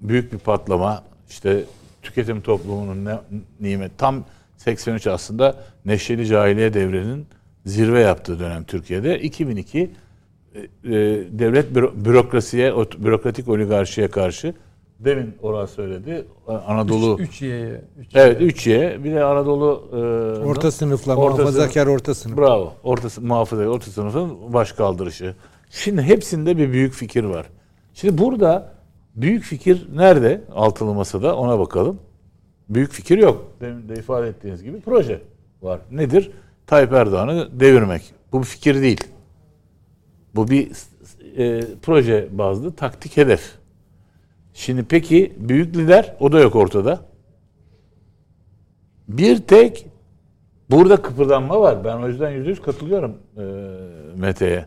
[0.00, 1.04] Büyük bir patlama.
[1.30, 1.64] İşte
[2.02, 3.18] tüketim toplumunun ne,
[3.60, 3.98] nimet.
[3.98, 4.24] Tam
[4.56, 7.26] 83 aslında neşeli cahiliye devrinin
[7.66, 9.20] zirve yaptığı dönem Türkiye'de.
[9.20, 9.90] 2002
[10.54, 10.68] e, e,
[11.38, 14.54] devlet büro- bürokrasiye, bürokratik oligarşiye karşı
[15.04, 16.24] demin Orhan söyledi.
[16.66, 17.84] Anadolu 3 Y'ye.
[18.14, 19.96] Evet 3Y bir de Anadolu e,
[20.46, 22.38] Orta sınıfla orta muhafazakar orta sınıf.
[22.38, 22.72] Bravo.
[22.82, 25.34] Orta muhafazakar orta sınıfın baş kaldırışı.
[25.70, 27.46] Şimdi hepsinde bir büyük fikir var.
[27.94, 28.72] Şimdi burada
[29.16, 30.44] büyük fikir nerede?
[30.54, 31.98] Altılı masada ona bakalım.
[32.68, 33.44] Büyük fikir yok.
[33.60, 35.22] Demin de ifade ettiğiniz gibi proje
[35.62, 35.80] var.
[35.90, 36.30] Nedir?
[36.66, 38.02] Tayyip Erdoğan'ı devirmek.
[38.32, 39.04] Bu bir fikir değil.
[40.34, 40.70] Bu bir
[41.36, 43.61] e, proje bazlı taktik hedef.
[44.54, 47.00] Şimdi peki büyük lider o da yok ortada.
[49.08, 49.86] Bir tek
[50.70, 51.84] burada kıpırdanma var.
[51.84, 53.42] Ben o yüzden yüzde yüz katılıyorum e,
[54.16, 54.66] Mete'ye.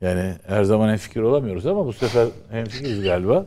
[0.00, 3.46] Yani her zaman en fikir olamıyoruz ama bu sefer hem fikiriz galiba.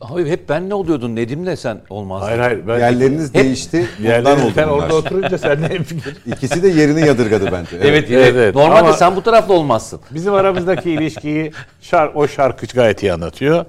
[0.00, 2.26] Abi hep ben ne oluyordun Nedim'le sen olmazdın.
[2.26, 2.66] Hayır hayır.
[2.68, 3.86] Ben Yerleriniz değişti.
[4.00, 4.82] Ondan Yerlerin oldu sen bunlar.
[4.82, 6.16] orada oturunca sen de en fikir.
[6.26, 7.76] İkisi de yerini yadırgadı bence.
[7.76, 8.54] Evet, Evet, evet, evet.
[8.54, 10.00] Normalde Ama- sen bu tarafta olmazsın.
[10.10, 13.64] Bizim aramızdaki ilişkiyi şar, o şarkı gayet iyi anlatıyor.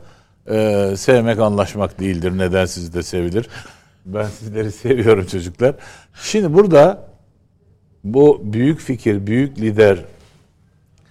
[0.50, 2.38] Ee, sevmek anlaşmak değildir.
[2.38, 3.50] Neden sizi de sevilir.
[4.06, 5.76] Ben sizleri seviyorum çocuklar.
[6.14, 7.08] Şimdi burada
[8.04, 10.00] bu büyük fikir, büyük lider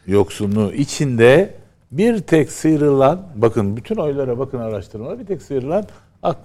[0.06, 1.54] yoksunluğu içinde
[1.92, 5.84] bir tek sıyrılan, bakın bütün oylara bakın araştırmalara bir tek sıyrılan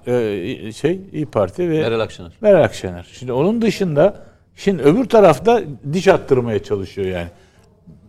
[0.08, 2.32] e, şey İyi Parti ve Meral Akşener.
[2.42, 3.08] Meral Akşener.
[3.12, 4.26] Şimdi onun dışında
[4.56, 5.62] şimdi öbür tarafta
[5.94, 7.28] diş attırmaya çalışıyor yani.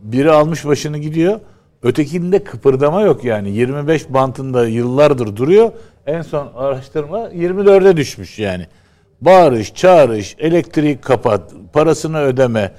[0.02, 1.40] Biri almış başını gidiyor.
[1.82, 3.50] Ötekinde kıpırdama yok yani.
[3.50, 5.72] 25 bantında yıllardır duruyor.
[6.06, 8.66] En son araştırma 24'e düşmüş yani.
[9.20, 12.72] Bağırış, çağırış, elektrik kapat, parasını ödeme,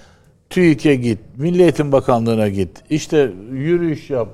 [0.50, 2.70] TÜİK'e git, Milli Eğitim Bakanlığı'na git.
[2.90, 4.28] İşte yürüyüş yap.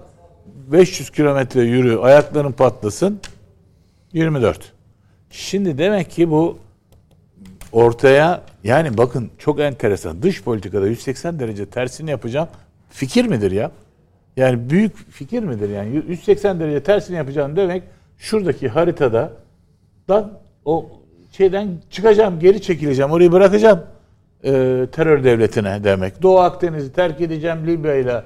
[0.72, 3.20] 500 kilometre yürü, ayakların patlasın.
[4.14, 4.74] 24.
[5.32, 6.58] Şimdi demek ki bu
[7.72, 10.22] ortaya yani bakın çok enteresan.
[10.22, 12.48] Dış politikada 180 derece tersini yapacağım.
[12.90, 13.72] Fikir midir ya?
[14.38, 16.04] Yani büyük fikir midir yani?
[16.08, 17.84] 180 derece tersini yapacağım demek
[18.18, 19.32] şuradaki haritada
[20.10, 20.32] dan
[20.66, 20.86] o
[21.32, 23.84] şeyden çıkacağım, geri çekileceğim, orayı bırakacağım
[24.44, 24.52] e,
[24.92, 26.22] terör devletine demek.
[26.22, 28.24] Doğu Akdeniz'i terk edeceğim Libya ile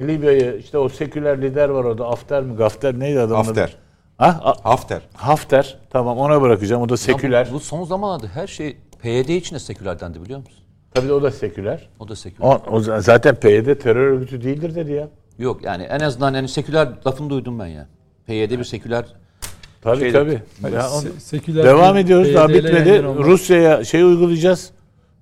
[0.00, 3.60] Libya'yı işte o seküler lider var orada After mi Gafter neydi adamın adı?
[3.60, 3.76] Hafter.
[4.18, 4.40] Ha?
[4.44, 5.02] A- Hafter.
[5.14, 5.78] Hafter.
[5.90, 6.82] Tamam ona bırakacağım.
[6.82, 7.48] O da seküler.
[7.50, 10.58] Bu, bu son zamanlarda her şey PYD için de seküler dendi biliyor musun?
[10.94, 11.88] Tabii de o da seküler.
[12.00, 12.48] O da seküler.
[12.48, 15.08] O, o zaten PYD terör örgütü değildir dedi ya.
[15.38, 17.86] Yok yani en azından yani seküler lafını duydum ben ya.
[18.26, 19.04] PYD bir seküler
[19.82, 20.74] Tabii Şeyde- tabii.
[20.74, 22.34] Ya on- seküler devam bir ediyoruz.
[22.34, 23.02] Daha PYD 'le bitmedi.
[23.04, 24.70] Rusya'ya şey uygulayacağız.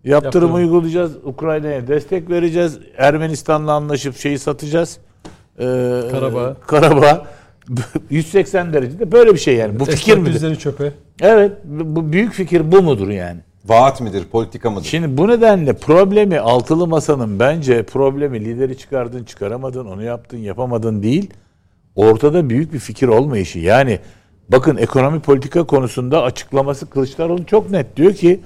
[0.05, 0.55] Yaptırım, Yaptırım.
[0.55, 1.17] uygulayacağız.
[1.25, 2.79] Ukrayna'ya destek vereceğiz.
[2.97, 4.99] Ermenistan'la anlaşıp şeyi satacağız.
[5.59, 5.65] Ee,
[6.11, 6.57] Karabağ.
[6.67, 7.27] Karabağ.
[8.11, 9.81] 180 derecede böyle bir şey yani.
[9.81, 10.27] Bu fikir?
[10.27, 10.93] Yüzleri çöpe.
[11.21, 11.53] Evet.
[11.65, 13.41] Bu büyük fikir bu mudur yani?
[13.65, 14.85] Vaat midir, politika mıdır?
[14.87, 21.31] Şimdi bu nedenle problemi altılı masanın bence problemi lideri çıkardın çıkaramadın onu yaptın yapamadın değil.
[21.95, 23.59] Ortada büyük bir fikir olmayışı.
[23.59, 23.99] Yani
[24.49, 28.41] bakın ekonomi politika konusunda açıklaması Kılıçdaroğlu çok net diyor ki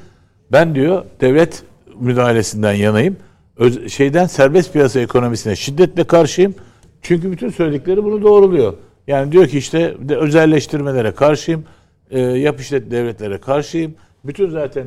[0.52, 1.62] ben diyor devlet
[2.00, 3.16] müdahalesinden yanayım.
[3.56, 6.54] Öz- şeyden serbest piyasa ekonomisine şiddetle karşıyım.
[7.02, 8.74] Çünkü bütün söyledikleri bunu doğruluyor.
[9.06, 11.64] Yani diyor ki işte de özelleştirmelere karşıyım.
[12.10, 13.94] E, yap işlet devletlere karşıyım.
[14.24, 14.86] Bütün zaten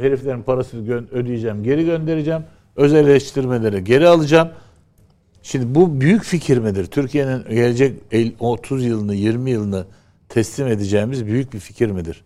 [0.00, 2.42] heriflerin parasını gö- ödeyeceğim, geri göndereceğim.
[2.76, 4.48] Özelleştirmelere geri alacağım.
[5.42, 6.86] Şimdi bu büyük fikir midir?
[6.86, 9.84] Türkiye'nin gelecek el- 30 yılını, 20 yılını
[10.28, 12.24] teslim edeceğimiz büyük bir fikir midir?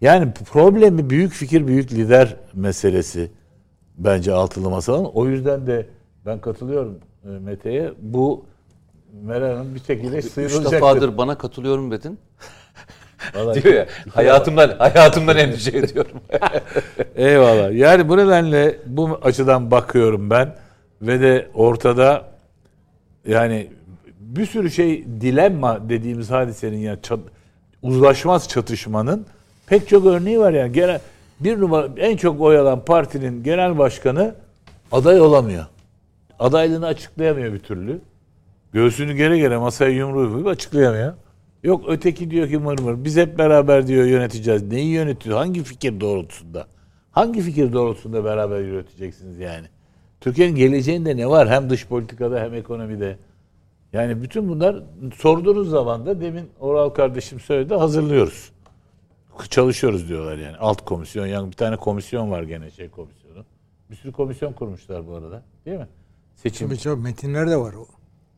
[0.00, 3.30] Yani problemi büyük fikir, büyük lider meselesi
[3.98, 5.04] bence altılı masanın.
[5.04, 5.86] O yüzden de
[6.26, 7.92] ben katılıyorum e, Mete'ye.
[8.02, 8.44] Bu
[9.22, 10.72] Meral Hanım bir şekilde Üç sıyrılacaktır.
[10.72, 12.18] defadır bana katılıyorum dedin.
[13.34, 16.20] Vallahi Diyor ya hayatımdan hayatımdan endişe ediyorum.
[17.16, 17.72] Eyvallah.
[17.72, 20.56] Yani bu nedenle bu açıdan bakıyorum ben
[21.02, 22.22] ve de ortada
[23.28, 23.70] yani
[24.20, 27.28] bir sürü şey dilemma dediğimiz hadisenin yani çat-
[27.82, 29.26] uzlaşmaz çatışmanın
[29.66, 30.72] pek çok örneği var yani.
[30.72, 31.00] Genel,
[31.40, 34.34] bir numara en çok oy alan partinin genel başkanı
[34.92, 35.66] aday olamıyor.
[36.38, 38.00] Adaylığını açıklayamıyor bir türlü.
[38.72, 41.14] Göğsünü gere gere masaya yumruğu açıklayamıyor.
[41.62, 43.04] Yok öteki diyor ki mır mır.
[43.04, 44.62] Biz hep beraber diyor yöneteceğiz.
[44.62, 45.38] Neyi yönetiyor?
[45.38, 46.66] Hangi fikir doğrultusunda?
[47.10, 49.66] Hangi fikir doğrultusunda beraber yöneteceksiniz yani?
[50.20, 51.48] Türkiye'nin geleceğinde ne var?
[51.48, 53.18] Hem dış politikada hem ekonomide.
[53.92, 54.82] Yani bütün bunlar
[55.14, 58.52] sorduğunuz zaman da demin Oral kardeşim söyledi hazırlıyoruz.
[59.50, 60.56] Çalışıyoruz diyorlar yani.
[60.56, 63.44] Alt komisyon, yani bir tane komisyon var gene şey komisyonu.
[63.90, 65.42] Bir sürü komisyon kurmuşlar bu arada.
[65.66, 65.88] Değil mi?
[66.34, 67.86] Seçim Tabii çok metinler de var o.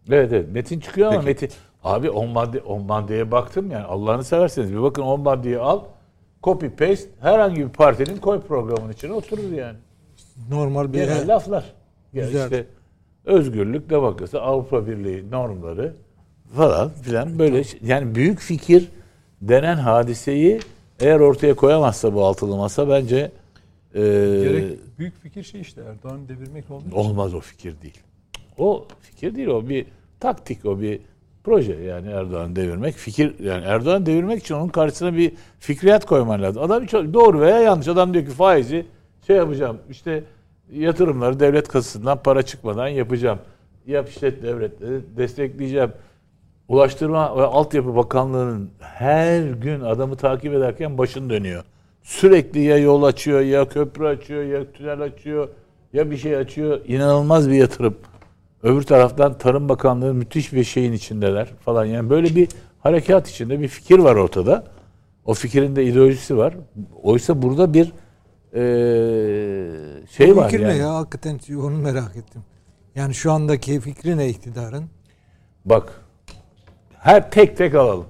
[0.08, 0.48] Evet evet.
[0.52, 1.44] Metin çıkıyor ama Peki.
[1.44, 5.80] Metin abi 10 madde 10 maddeye baktım yani Allah'ını severseniz bir bakın 10 maddeyi al
[6.42, 9.76] copy paste herhangi bir partinin koy programın içine oturur yani.
[10.50, 11.64] Normal bir Genel laflar.
[12.12, 12.44] Yani Güzel.
[12.44, 12.66] işte
[13.24, 15.94] özgürlük, demokrasi, Avrupa Birliği normları
[16.56, 18.88] falan filan böyle şey- yani büyük fikir
[19.42, 20.60] denen hadiseyi
[21.00, 23.32] eğer ortaya koyamazsa bu altılı masa bence
[23.94, 26.84] e, Gerek büyük fikir şey işte Erdoğan'ı devirmek oldu.
[26.94, 27.98] Olmaz o fikir değil.
[28.58, 29.86] O fikir değil o bir
[30.20, 31.00] taktik o bir
[31.44, 36.62] proje yani Erdoğan devirmek fikir yani Erdoğan devirmek için onun karşısına bir fikriyat koyman lazım.
[36.62, 38.86] Adam çok doğru veya yanlış adam diyor ki faizi
[39.26, 40.24] şey yapacağım işte
[40.72, 43.38] yatırımları devlet kasasından para çıkmadan yapacağım.
[43.86, 45.92] Yap işlet devletleri destekleyeceğim.
[46.68, 51.64] Ulaştırma ve Altyapı Bakanlığı'nın her gün adamı takip ederken başın dönüyor.
[52.02, 55.48] Sürekli ya yol açıyor, ya köprü açıyor, ya tünel açıyor,
[55.92, 56.80] ya bir şey açıyor.
[56.86, 57.96] İnanılmaz bir yatırım.
[58.62, 61.84] Öbür taraftan Tarım Bakanlığı müthiş bir şeyin içindeler falan.
[61.84, 62.48] Yani böyle bir
[62.80, 64.64] harekat içinde bir fikir var ortada.
[65.24, 66.54] O fikirin de ideolojisi var.
[67.02, 67.92] Oysa burada bir
[68.54, 70.72] eee, şey Bu var fikir yani.
[70.74, 70.94] ne ya?
[70.94, 72.42] Hakikaten onu merak ettim.
[72.94, 74.84] Yani şu andaki fikri ne iktidarın?
[75.64, 76.00] Bak
[76.98, 78.06] her tek tek alalım.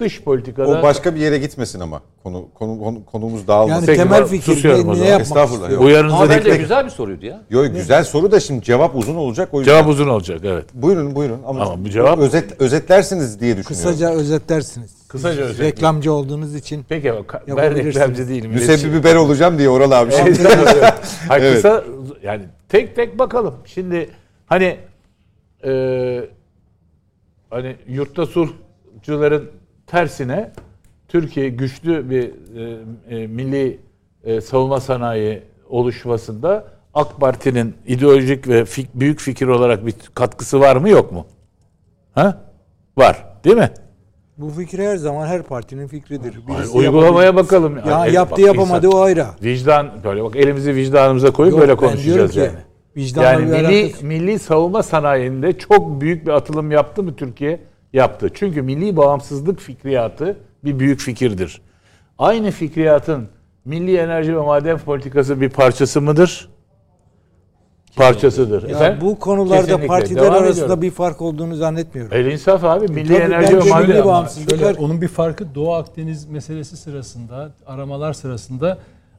[0.00, 2.02] Dış politikada O başka bir yere gitmesin ama.
[2.22, 3.74] Konu, konu, konu- konumuz dağılmasın.
[3.74, 5.82] Yani Peki, temel fikir ne, ne yapmak Estağfurullah, yok.
[5.82, 7.42] uyarınızı bence güzel bir soruydu ya.
[7.50, 9.48] Yo, güzel soru da şimdi cevap uzun olacak.
[9.52, 9.72] O yüzden.
[9.72, 10.64] Cevap uzun olacak evet.
[10.74, 11.40] Buyurun buyurun.
[11.46, 13.90] Ama, Ama bu cevap- özet, özetlersiniz diye düşünüyorum.
[13.90, 14.90] Kısaca özetlersiniz.
[15.08, 15.64] Kısaca Siz özetle.
[15.66, 16.84] Reklamcı olduğunuz için.
[16.88, 17.24] Peki ama
[17.56, 18.50] ben reklamcı değilim.
[18.50, 20.12] Müsebbibi ben olacağım diye Oral abi.
[20.12, 20.42] Şimdi.
[21.28, 21.54] Hayır, Evet.
[21.54, 21.84] kısa
[22.22, 23.54] yani tek tek bakalım.
[23.64, 24.10] Şimdi
[24.46, 24.76] hani
[25.64, 25.70] e,
[27.50, 29.50] hani yurtta sulhçuların
[29.90, 30.50] tersine
[31.08, 32.24] Türkiye güçlü bir
[33.10, 33.78] e, e, milli
[34.24, 40.76] e, savunma sanayi oluşmasında AK Parti'nin ideolojik ve fik- büyük fikir olarak bir katkısı var
[40.76, 41.26] mı yok mu?
[42.14, 42.38] Ha?
[42.98, 43.70] Var, değil mi?
[44.38, 46.34] Bu fikir her zaman her partinin fikridir.
[46.48, 47.44] Hayır, uygulamaya yapabilir.
[47.46, 47.76] bakalım.
[47.76, 49.26] Ya Yani yaptı bak, yapamadı insan- o ayrı.
[49.42, 52.62] Vicdan böyle bak elimizi vicdanımıza koyup Yok, böyle konuşacağız diyorum yani.
[52.64, 53.56] ki, vicdanla Yani milli
[53.86, 57.60] alakası- milli savunma sanayinde çok büyük bir atılım yaptı mı Türkiye?
[57.92, 58.30] Yaptı.
[58.34, 61.60] Çünkü milli bağımsızlık fikriyatı bir büyük fikirdir.
[62.18, 63.28] Aynı fikriyatın
[63.64, 66.48] milli enerji ve maden politikası bir parçası mıdır?
[67.96, 68.62] Parçasıdır.
[68.62, 68.98] Ya Efendim?
[69.00, 69.86] bu konularda Kesinlikle.
[69.86, 70.82] partiler Devam arasında ediyorum.
[70.82, 72.16] bir fark olduğunu zannetmiyorum.
[72.16, 72.88] El insaf abi.
[72.88, 73.88] Milli Tabii enerji ve maden.
[73.88, 78.78] milli Ama bağımsızlık şöyle, onun bir farkı Doğu Akdeniz meselesi sırasında, aramalar sırasında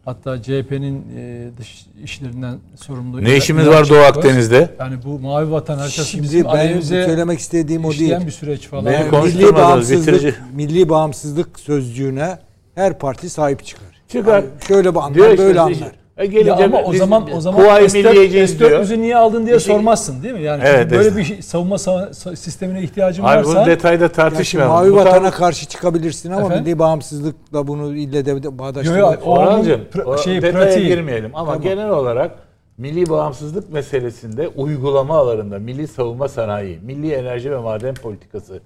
[0.09, 3.23] hatta CHP'nin e, dış işlerinden sorumlu.
[3.23, 4.69] Ne işimiz var Doğu Çakır, Akdeniz'de?
[4.79, 8.15] Yani bu mavi vatan haritası Şimdi bizim ben söylemek istediğim o değil.
[8.25, 9.09] bir süreç falan.
[9.09, 10.35] Konuş- milli bağımsızlık, bitirici.
[10.53, 12.37] milli bağımsızlık sözcüğüne
[12.75, 14.01] her parti sahip çıkar.
[14.07, 14.33] Çıkar.
[14.35, 15.91] Yani şöyle bir anlar, böyle işte, anlar.
[16.19, 18.71] E gelince Ya ama o zaman o zaman Kuvayi S4 Milliyeciyiz diyor.
[18.71, 20.41] S400'ü niye aldın diye sormazsın değil mi?
[20.41, 24.09] Yani Evet, böyle bir şey- savunma sa- sa- sistemine ihtiyacın Hayır bunu varsa detayda Ya
[24.09, 24.73] şimdi tartışmayalım.
[24.75, 26.63] mavi Bu vatana tar- karşı çıkabilirsin ama Efendim?
[26.63, 29.27] milli bağımsızlıkla bunu ille de bağdaştırmak.
[29.27, 30.87] o- onun Orhancığım, pra- şey, detaya pratiği.
[30.87, 31.61] girmeyelim ama Tamam.
[31.61, 32.31] genel olarak
[32.77, 38.59] milli bağımsızlık meselesinde uygulama alanında milli savunma sanayi, milli enerji ve maden politikası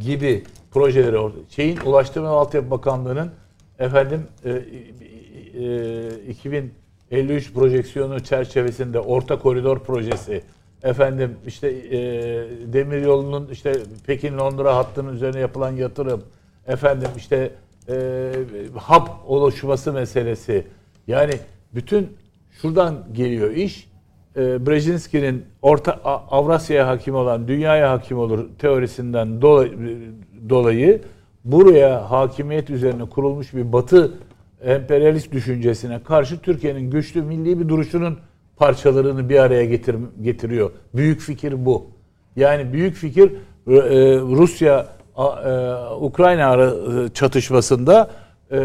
[0.00, 1.36] gibi projeleri orada.
[1.48, 3.30] Şeyin Ulaştırma ve Altyapı Bakanlığı'nın
[3.78, 6.30] efendim e, e,
[7.10, 10.42] 2053 projeksiyonu çerçevesinde orta koridor projesi.
[10.82, 12.00] Efendim işte e,
[12.72, 13.72] demir yolunun işte
[14.06, 16.22] Pekin Londra hattının üzerine yapılan yatırım.
[16.66, 17.52] Efendim işte
[17.88, 18.32] e,
[18.76, 20.66] hap oluşması meselesi.
[21.06, 21.32] Yani
[21.74, 22.16] bütün
[22.50, 23.88] şuradan geliyor iş.
[24.36, 25.92] E, Brzezinski'nin orta
[26.30, 29.72] Avrasya'ya hakim olan dünyaya hakim olur teorisinden dolayı,
[30.48, 31.02] dolayı
[31.44, 34.12] buraya hakimiyet üzerine kurulmuş bir batı
[34.64, 38.18] emperyalist düşüncesine karşı Türkiye'nin güçlü milli bir duruşunun
[38.56, 40.70] parçalarını bir araya getir, getiriyor.
[40.94, 41.86] Büyük fikir bu.
[42.36, 43.34] Yani büyük fikir e,
[44.20, 44.86] Rusya
[45.16, 48.10] a- e, Ukrayna e, çatışmasında
[48.50, 48.56] e,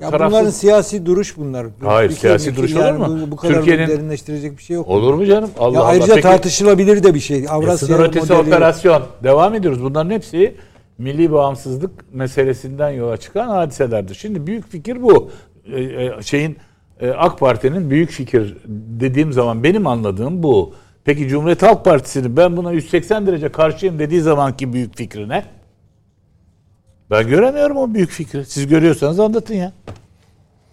[0.00, 1.66] Ya tarafsız- bunların siyasi duruş bunlar.
[1.84, 3.18] Hayır, Bir siyasi kere- duruş yani olur mu?
[3.26, 4.88] Bu, bu kadar Türkiye'nin- derinleştirecek bir şey yok.
[4.88, 5.50] Olur mu canım?
[5.58, 5.88] Allah ya Allah.
[5.88, 7.40] ayrıca Peki- tartışılabilir de bir şey.
[7.40, 9.02] Ya Avrasya sınır ötesi modeli- operasyon.
[9.24, 9.82] Devam ediyoruz.
[9.82, 10.54] Bunların hepsi
[10.98, 14.14] milli bağımsızlık meselesinden yola çıkan hadiselerdir.
[14.14, 15.30] Şimdi büyük fikir bu.
[15.72, 16.56] Ee, şeyin
[17.00, 18.56] e, AK Parti'nin büyük fikir
[19.00, 20.74] dediğim zaman benim anladığım bu.
[21.04, 25.44] Peki Cumhuriyet Halk Partisi'nin ben buna 180 derece karşıyım dediği zamanki büyük fikri ne?
[27.10, 28.44] Ben göremiyorum o büyük fikri.
[28.44, 29.72] Siz görüyorsanız anlatın ya.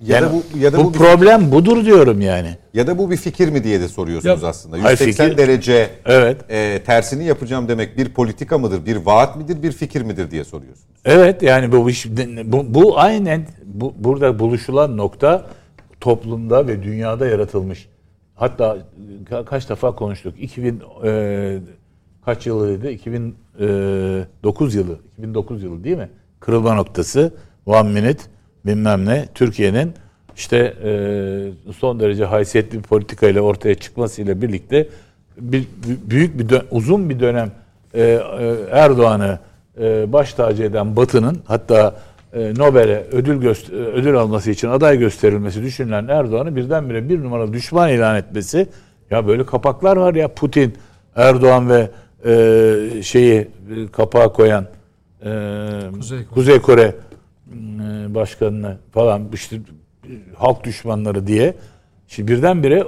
[0.01, 2.57] Ya Yani da bu ya da bu bu problem budur diyorum yani.
[2.73, 4.75] ya da bu bir fikir mi diye de soruyorsunuz Ya- aslında.
[4.83, 6.37] Hayır, 180 fikir- derece Evet.
[6.49, 10.87] e, tersini yapacağım demek bir politika mıdır, bir vaat midir, bir fikir midir diye soruyorsunuz.
[11.05, 12.05] Evet yani bu iş
[12.45, 15.45] bu, bu aynen bu, burada buluşulan nokta
[16.01, 17.87] toplumda ve dünyada yaratılmış.
[18.35, 18.77] Hatta
[19.29, 20.33] ka- kaç defa konuştuk.
[20.39, 21.57] 2000 e,
[22.25, 22.91] kaç yılıydı?
[22.91, 24.99] 2009 yılı.
[25.17, 26.09] 2009 yılı değil mi?
[26.39, 27.33] Kırılma noktası
[27.65, 28.23] One Minute
[28.65, 29.93] bilmem ne Türkiye'nin
[30.35, 34.87] işte e, son derece haysiyetli bir politikayla ortaya çıkmasıyla birlikte
[35.37, 35.63] bir
[36.09, 37.51] büyük bir dö- uzun bir dönem
[37.93, 38.19] e, e,
[38.71, 39.39] Erdoğan'ı
[39.81, 41.95] e, baş tacı eden Batı'nın hatta
[42.33, 47.89] e, Nobel'e ödül göster- ödül alması için aday gösterilmesi düşünülen Erdoğan'ı birdenbire bir numaralı düşman
[47.89, 48.67] ilan etmesi
[49.11, 50.73] ya böyle kapaklar var ya Putin,
[51.15, 51.89] Erdoğan ve
[52.25, 53.47] e, şeyi e,
[53.91, 54.65] kapağa koyan
[55.25, 55.29] e,
[55.97, 56.33] Kuzey Kore.
[56.33, 56.95] Kuzey Kore
[58.15, 61.53] başkanını falan işte e, halk düşmanları diye
[62.07, 62.83] şimdi birdenbire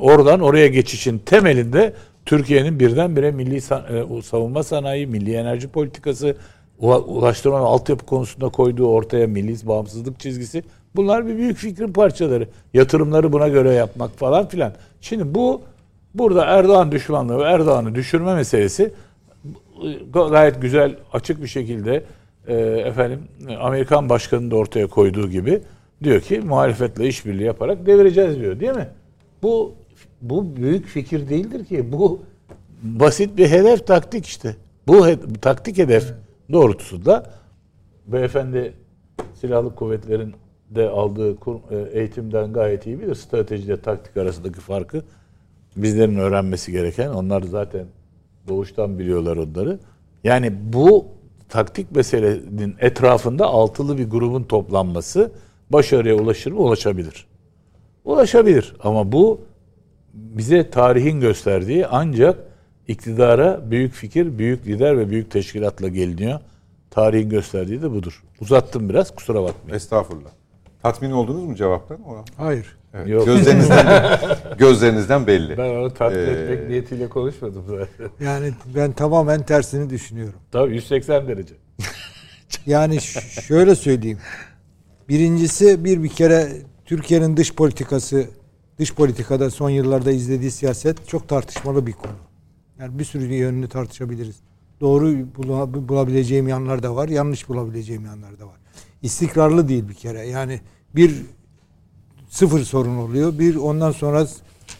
[0.00, 1.94] oradan oraya geçişin temelinde
[2.26, 6.36] Türkiye'nin birdenbire milli e, savunma sanayi, milli enerji politikası,
[6.80, 10.62] ula- ulaştırma ve altyapı konusunda koyduğu ortaya milli bağımsızlık çizgisi
[10.96, 12.48] bunlar bir büyük fikrin parçaları.
[12.74, 14.72] Yatırımları buna göre yapmak falan filan.
[15.00, 15.62] Şimdi bu
[16.14, 18.92] burada Erdoğan düşmanlığı ve Erdoğan'ı düşürme meselesi
[20.12, 22.04] gayet güzel açık bir şekilde
[22.46, 23.20] e, efendim
[23.60, 25.60] Amerikan başkanının da ortaya koyduğu gibi
[26.04, 28.88] diyor ki muhalefetle işbirliği yaparak devireceğiz diyor değil mi?
[29.42, 29.72] Bu
[30.22, 31.92] bu büyük fikir değildir ki.
[31.92, 32.22] Bu
[32.82, 34.56] basit bir hedef taktik işte.
[34.86, 36.12] Bu he- taktik hedef
[36.52, 37.30] doğrultusunda
[38.06, 38.72] beyefendi
[39.34, 40.34] silahlı kuvvetlerin
[40.70, 43.14] de aldığı kur- e, eğitimden gayet iyi bilir.
[43.14, 45.02] Stratejide taktik arasındaki farkı
[45.76, 47.08] bizlerin öğrenmesi gereken.
[47.08, 47.86] Onlar zaten
[48.48, 49.78] doğuştan biliyorlar onları.
[50.24, 51.06] Yani bu
[51.52, 55.32] taktik meselenin etrafında altılı bir grubun toplanması
[55.70, 56.58] başarıya ulaşır mı?
[56.60, 57.26] Ulaşabilir.
[58.04, 58.74] Ulaşabilir.
[58.82, 59.40] Ama bu
[60.14, 62.38] bize tarihin gösterdiği ancak
[62.88, 66.40] iktidara büyük fikir, büyük lider ve büyük teşkilatla geliniyor.
[66.90, 68.22] Tarihin gösterdiği de budur.
[68.40, 69.76] Uzattım biraz kusura bakmayın.
[69.76, 70.30] Estağfurullah.
[70.82, 71.98] Tatmin oldunuz mu cevaptan?
[72.02, 72.76] O- Hayır.
[72.94, 73.08] Evet.
[73.08, 73.26] Yok.
[73.26, 74.18] Gözlerinizden
[74.58, 75.58] gözlerinizden belli.
[75.58, 78.10] Ben onu tatmin Ee, etmek niyetiyle konuşmadım zaten.
[78.26, 80.38] Yani ben tamamen tersini düşünüyorum.
[80.52, 81.54] Tabii 180 derece.
[82.66, 83.00] Yani
[83.46, 84.18] şöyle söyleyeyim.
[85.08, 86.48] Birincisi bir bir kere
[86.84, 88.26] Türkiye'nin dış politikası,
[88.78, 92.12] dış politikada son yıllarda izlediği siyaset çok tartışmalı bir konu.
[92.78, 94.36] Yani bir sürü yönünü tartışabiliriz.
[94.80, 98.56] Doğru bula- bulabileceğim yanlar da var, yanlış bulabileceğim yanlar da var.
[99.02, 100.26] İstikrarlı değil bir kere.
[100.26, 100.60] Yani
[100.96, 101.14] bir
[102.32, 103.38] sıfır sorun oluyor.
[103.38, 104.26] Bir ondan sonra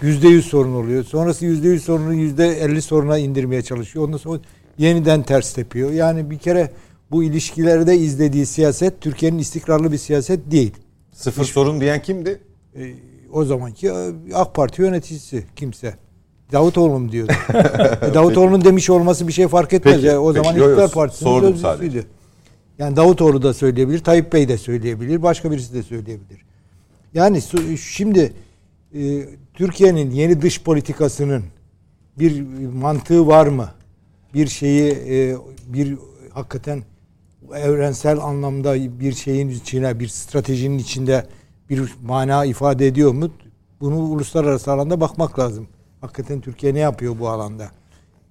[0.03, 1.05] yüzde yüz sorun oluyor.
[1.05, 4.07] Sonrası yüzde yüz sorunu yüzde elli soruna indirmeye çalışıyor.
[4.07, 4.41] Ondan sonra
[4.79, 5.91] yeniden ters tepiyor.
[5.91, 6.71] Yani bir kere
[7.11, 10.73] bu ilişkilerde izlediği siyaset Türkiye'nin istikrarlı bir siyaset değil.
[11.13, 12.41] Sıfır sorun diyen kimdi?
[12.77, 12.95] Ee,
[13.33, 15.95] o zamanki e, AK Parti yöneticisi kimse.
[16.53, 17.33] Davutoğlu mu diyordu?
[18.03, 19.95] E, Davutoğlu'nun demiş olması bir şey fark etmez.
[19.95, 20.21] Peki, ya.
[20.23, 20.45] O peki.
[20.45, 21.77] zaman yo, İktidar Partisi'nin sordum sözcüsüydü.
[21.77, 22.03] sadece.
[22.79, 26.52] Yani Davutoğlu da söyleyebilir, Tayyip Bey de söyleyebilir, başka birisi de söyleyebilir.
[27.15, 27.43] Yani
[27.79, 28.33] şimdi
[28.95, 31.45] e, Türkiye'nin yeni dış politikasının
[32.19, 33.71] bir mantığı var mı?
[34.35, 35.37] Bir şeyi e,
[35.67, 35.99] bir
[36.31, 36.83] hakikaten
[37.55, 41.27] evrensel anlamda bir şeyin içine, bir stratejinin içinde
[41.71, 43.31] bir mana ifade ediyor mu?
[43.81, 45.69] Bunu uluslararası alanda bakmak lazım.
[46.01, 47.71] Hakikaten Türkiye ne yapıyor bu alanda?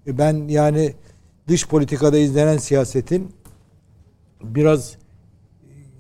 [0.08, 0.94] E ben yani
[1.48, 3.32] dış politikada izlenen siyasetin
[4.44, 4.96] biraz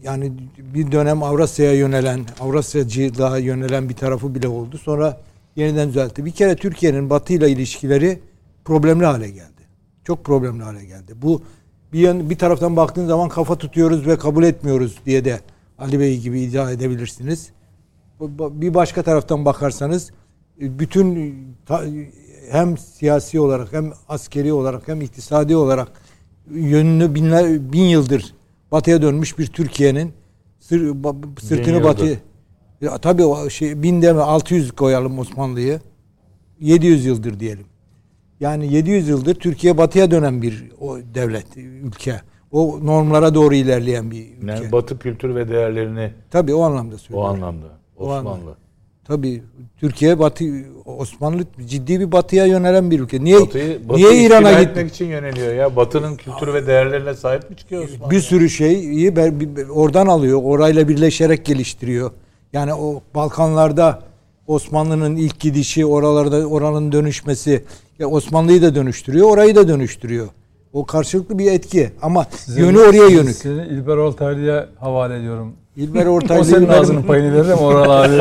[0.03, 4.77] yani bir dönem Avrasya'ya yönelen, Avrasyacılığa yönelen bir tarafı bile oldu.
[4.77, 5.21] Sonra
[5.55, 6.25] yeniden düzeltti.
[6.25, 8.19] Bir kere Türkiye'nin Batı ile ilişkileri
[8.65, 9.61] problemli hale geldi.
[10.03, 11.13] Çok problemli hale geldi.
[11.15, 11.41] Bu
[11.93, 15.39] bir yan, bir taraftan baktığın zaman kafa tutuyoruz ve kabul etmiyoruz diye de
[15.79, 17.49] Ali Bey gibi iddia edebilirsiniz.
[18.39, 20.11] Bir başka taraftan bakarsanız
[20.57, 21.35] bütün
[22.51, 25.91] hem siyasi olarak hem askeri olarak hem iktisadi olarak
[26.51, 28.33] yönünü binler, bin yıldır
[28.71, 30.13] batıya dönmüş bir Türkiye'nin
[30.59, 30.95] sır,
[31.39, 31.83] sırtını yıldır.
[31.83, 32.15] batıya
[32.81, 35.79] ya, tabii o şey bin deme 600 koyalım Osmanlı'yı
[36.59, 37.65] 700 yıldır diyelim.
[38.39, 42.21] Yani 700 yıldır Türkiye batıya dönen bir o devlet, ülke.
[42.51, 44.51] O normlara doğru ilerleyen bir ülke.
[44.51, 47.33] Yani Batı kültür ve değerlerini Tabii o anlamda o söylüyorum.
[47.33, 47.67] anlamda.
[47.97, 48.29] O Osmanlı.
[48.29, 48.55] anlamda.
[49.07, 49.43] Tabii
[49.79, 50.45] Türkiye batı
[50.85, 53.23] Osmanlı ciddi bir batıya yönelen bir ülke.
[53.23, 55.75] Niye Batı'yı, Batı niye İran'a etmek için yöneliyor ya.
[55.75, 58.11] Batı'nın kültür ve değerlerine sahip mi çıkıyor Osmanlı?
[58.11, 59.13] Bir sürü şeyi
[59.69, 60.41] oradan alıyor.
[60.43, 62.11] Orayla birleşerek geliştiriyor.
[62.53, 64.01] Yani o Balkanlarda
[64.47, 67.63] Osmanlı'nın ilk gidişi, oralarda oranın dönüşmesi,
[67.99, 70.27] ya Osmanlı'yı da dönüştürüyor, orayı da dönüştürüyor.
[70.73, 72.25] O karşılıklı bir etki ama
[72.55, 73.35] yönü oraya yönük.
[73.35, 75.53] Seni İlber Ortaylı'ya havale ediyorum.
[75.77, 78.13] İlber O Ortaylı senin ağzının payını verir ama Oral abi.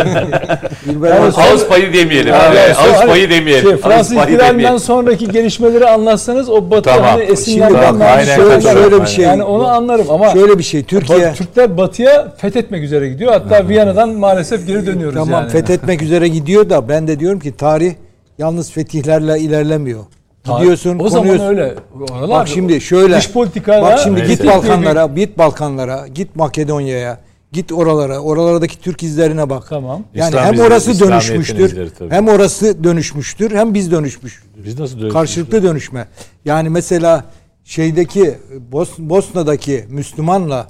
[0.90, 2.32] İlber Yani Ortaylı- Ağız payı demeyelim.
[2.34, 3.68] Yani Evet, sonra ağız hani payı demeyelim.
[3.70, 7.04] Şey, Fransız ihtilalinden sonraki gelişmeleri anlatsanız o Batı Tamam.
[7.04, 9.24] hani esinlerden ben aynen şöyle, şöyle bir şey.
[9.24, 10.82] Yani onu anlarım ama şöyle bir şey.
[10.84, 13.32] Türkiye Türkler batıya fethetmek üzere gidiyor.
[13.32, 15.50] Hatta Viyana'dan maalesef geri dönüyoruz Tamam yani.
[15.50, 17.94] fethetmek üzere gidiyor da ben de diyorum ki tarih
[18.38, 20.00] yalnız fetihlerle ilerlemiyor.
[20.44, 21.46] Gidiyorsun, o zaman konuyorsun.
[21.48, 21.74] öyle.
[22.12, 23.16] Oralar, Bak şimdi şöyle.
[23.16, 24.32] Dış politikada Bak şimdi Neyse.
[24.34, 27.18] git Balkanlara, git Balkanlara, git Makedonya'ya,
[27.52, 29.66] git oralara, oralardaki Türk izlerine bak.
[29.68, 30.04] Tamam.
[30.14, 34.42] Yani İslam hem izleri, orası İslamiyet'in dönüşmüştür, hem orası dönüşmüştür, hem biz dönüşmüş.
[34.64, 35.12] Biz nasıl dönüşmüşüz?
[35.12, 36.08] Karşılıklı dönüşme.
[36.44, 37.24] Yani mesela
[37.64, 38.34] şeydeki
[38.72, 40.68] Bos- Bosna'daki Müslümanla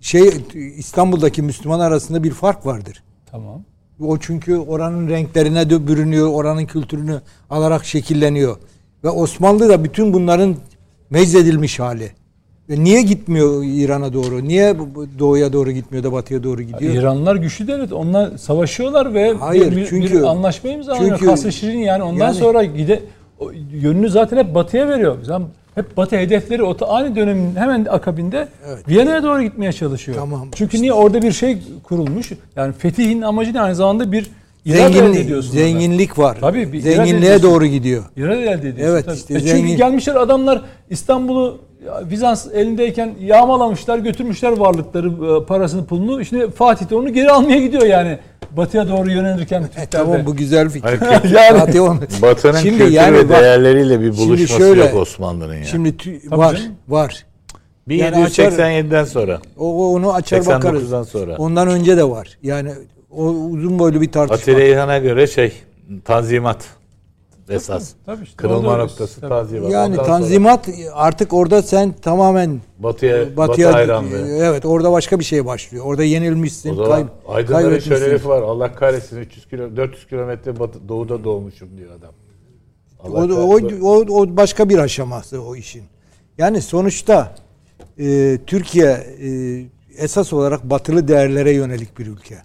[0.00, 0.30] şey
[0.76, 3.02] İstanbul'daki Müslüman arasında bir fark vardır.
[3.30, 3.62] Tamam.
[4.00, 7.20] O çünkü oranın renklerine de bürünüyor, oranın kültürünü
[7.50, 8.56] alarak şekilleniyor.
[9.04, 10.56] Ve Osmanlı da bütün bunların
[11.10, 12.12] meczedilmiş hali.
[12.70, 14.48] Ve niye gitmiyor İran'a doğru?
[14.48, 14.76] Niye
[15.18, 16.94] doğuya doğru gitmiyor da batıya doğru gidiyor?
[16.94, 17.92] İranlılar güçlü devlet.
[17.92, 21.10] Onlar savaşıyorlar ve Hayır, bir, çünkü- bir anlaşma imzalıyor.
[21.18, 23.00] çünkü- Kasr Şirin yani ondan Yani- sonra gide
[23.72, 25.16] yönünü zaten hep batıya veriyor.
[25.74, 28.48] Hep batı hedefleri o aynı dönemin hemen akabinde
[28.88, 30.18] Viyana'ya doğru gitmeye çalışıyor.
[30.18, 30.48] Tamam.
[30.54, 32.32] Çünkü niye orada bir şey kurulmuş?
[32.56, 33.60] Yani fetihin amacı ne?
[33.60, 34.30] Aynı zamanda bir
[34.66, 35.50] Zenginlik, ediyorsun.
[35.50, 35.62] orada.
[35.62, 36.36] zenginlik var.
[36.40, 38.04] Tabii, bir Zenginliğe doğru gidiyor.
[38.16, 38.94] İrade elde ediyorsun.
[38.94, 39.16] Evet, tabii.
[39.16, 45.08] işte E çünkü zengin- gelmişler adamlar İstanbul'u ya, Bizans elindeyken yağmalamışlar, götürmüşler varlıkları,
[45.42, 46.20] e, parasını, pulunu.
[46.20, 48.18] İşte Fatih de onu geri almaya gidiyor yani.
[48.50, 50.88] Batıya doğru yönelirken E, tamam bu güzel fikir.
[50.88, 51.00] Hayır,
[51.34, 55.54] Yani- Fatih onu- Batı'nın Şimdi kültür yani ve değerleriyle bir şimdi buluşması şöyle- yok Osmanlı'nın
[55.54, 55.64] ya.
[55.64, 56.72] Şimdi tü- var, canım.
[56.88, 57.24] var.
[57.88, 59.40] 1787'den sonra.
[59.58, 60.82] O, onu açar bakarız.
[60.82, 61.36] 89'dan sonra.
[61.36, 62.38] Ondan önce de var.
[62.42, 62.70] Yani
[63.10, 64.34] o uzun boylu bir tartışma.
[64.36, 65.52] Atilla İlhan'a göre şey
[66.04, 66.64] Tanzimat
[67.48, 67.92] esas.
[68.06, 69.28] Tabii işte, Kırılma orada- noktası tabii.
[69.30, 69.72] Tanzimat.
[69.72, 74.28] Yani Ondan Tanzimat artık orada sen tamamen sonra Batı'ya, batıya Batı hayranlığı.
[74.28, 75.84] evet orada başka bir şey başlıyor.
[75.84, 76.90] Orada yenilmişsin, O zaman
[77.26, 78.42] kay, Aydınların şöyle lafı var.
[78.42, 82.12] Allah kahretsin 300 kilo, 400 kilometre batı, doğuda doğmuşum diyor adam.
[83.04, 85.82] O, o, o, o başka bir aşaması o işin.
[86.38, 87.34] Yani sonuçta
[87.98, 88.90] e, Türkiye
[89.22, 89.28] e,
[89.96, 92.38] esas olarak batılı değerlere yönelik bir ülke.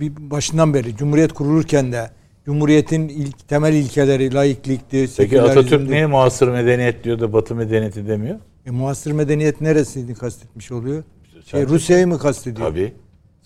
[0.00, 2.10] Bir başından beri Cumhuriyet kurulurken de
[2.52, 5.42] Cumhuriyetin ilk temel ilkeleri laiklikti, Peki.
[5.42, 8.36] Atatürk niye muasır medeniyet diyor da Batı medeniyeti demiyor?
[8.66, 11.02] E, muasır medeniyet neresini kastetmiş oluyor?
[11.46, 12.68] Şey, Rusya'yı mı kastediyor?
[12.68, 12.92] Tabii.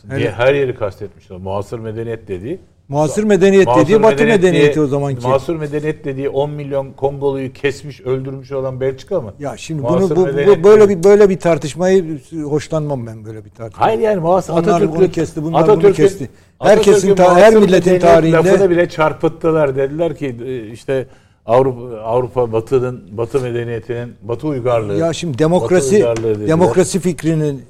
[0.08, 1.38] Her- her yeri kastetmişler.
[1.38, 2.60] Muasır medeniyet dediği.
[2.88, 5.26] Muasır medeniyet Muasır dediği Batı medeniyet medeniyeti diye- o zamanki.
[5.26, 9.34] Muasır medeniyet dediği 10 milyon Kongolu'yu kesmiş, öldürmüş olan Belçika mı?
[9.38, 13.50] Ya şimdi Muasır bunu bu, bu- böyle bir böyle bir tartışmayı hoşlanmam ben böyle bir
[13.50, 13.86] tartışma.
[13.86, 16.28] Hayır yani muasır Onlar Atatürk'ün bunu kesti, bunlar bunu Atatürk'ün- kesti.
[16.62, 19.76] Herkesin ta- her milletin tarihinde- lafını bile çarpıttılar.
[19.76, 21.06] Dediler ki e, işte
[21.46, 24.94] Avrupa Avrupa Batı'nın Batı medeniyetinin Batı uygarlığı.
[24.98, 26.04] Ya şimdi demokrasi
[26.48, 27.62] demokrasi fikrinin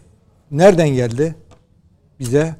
[0.50, 1.34] nereden geldi
[2.20, 2.54] bize?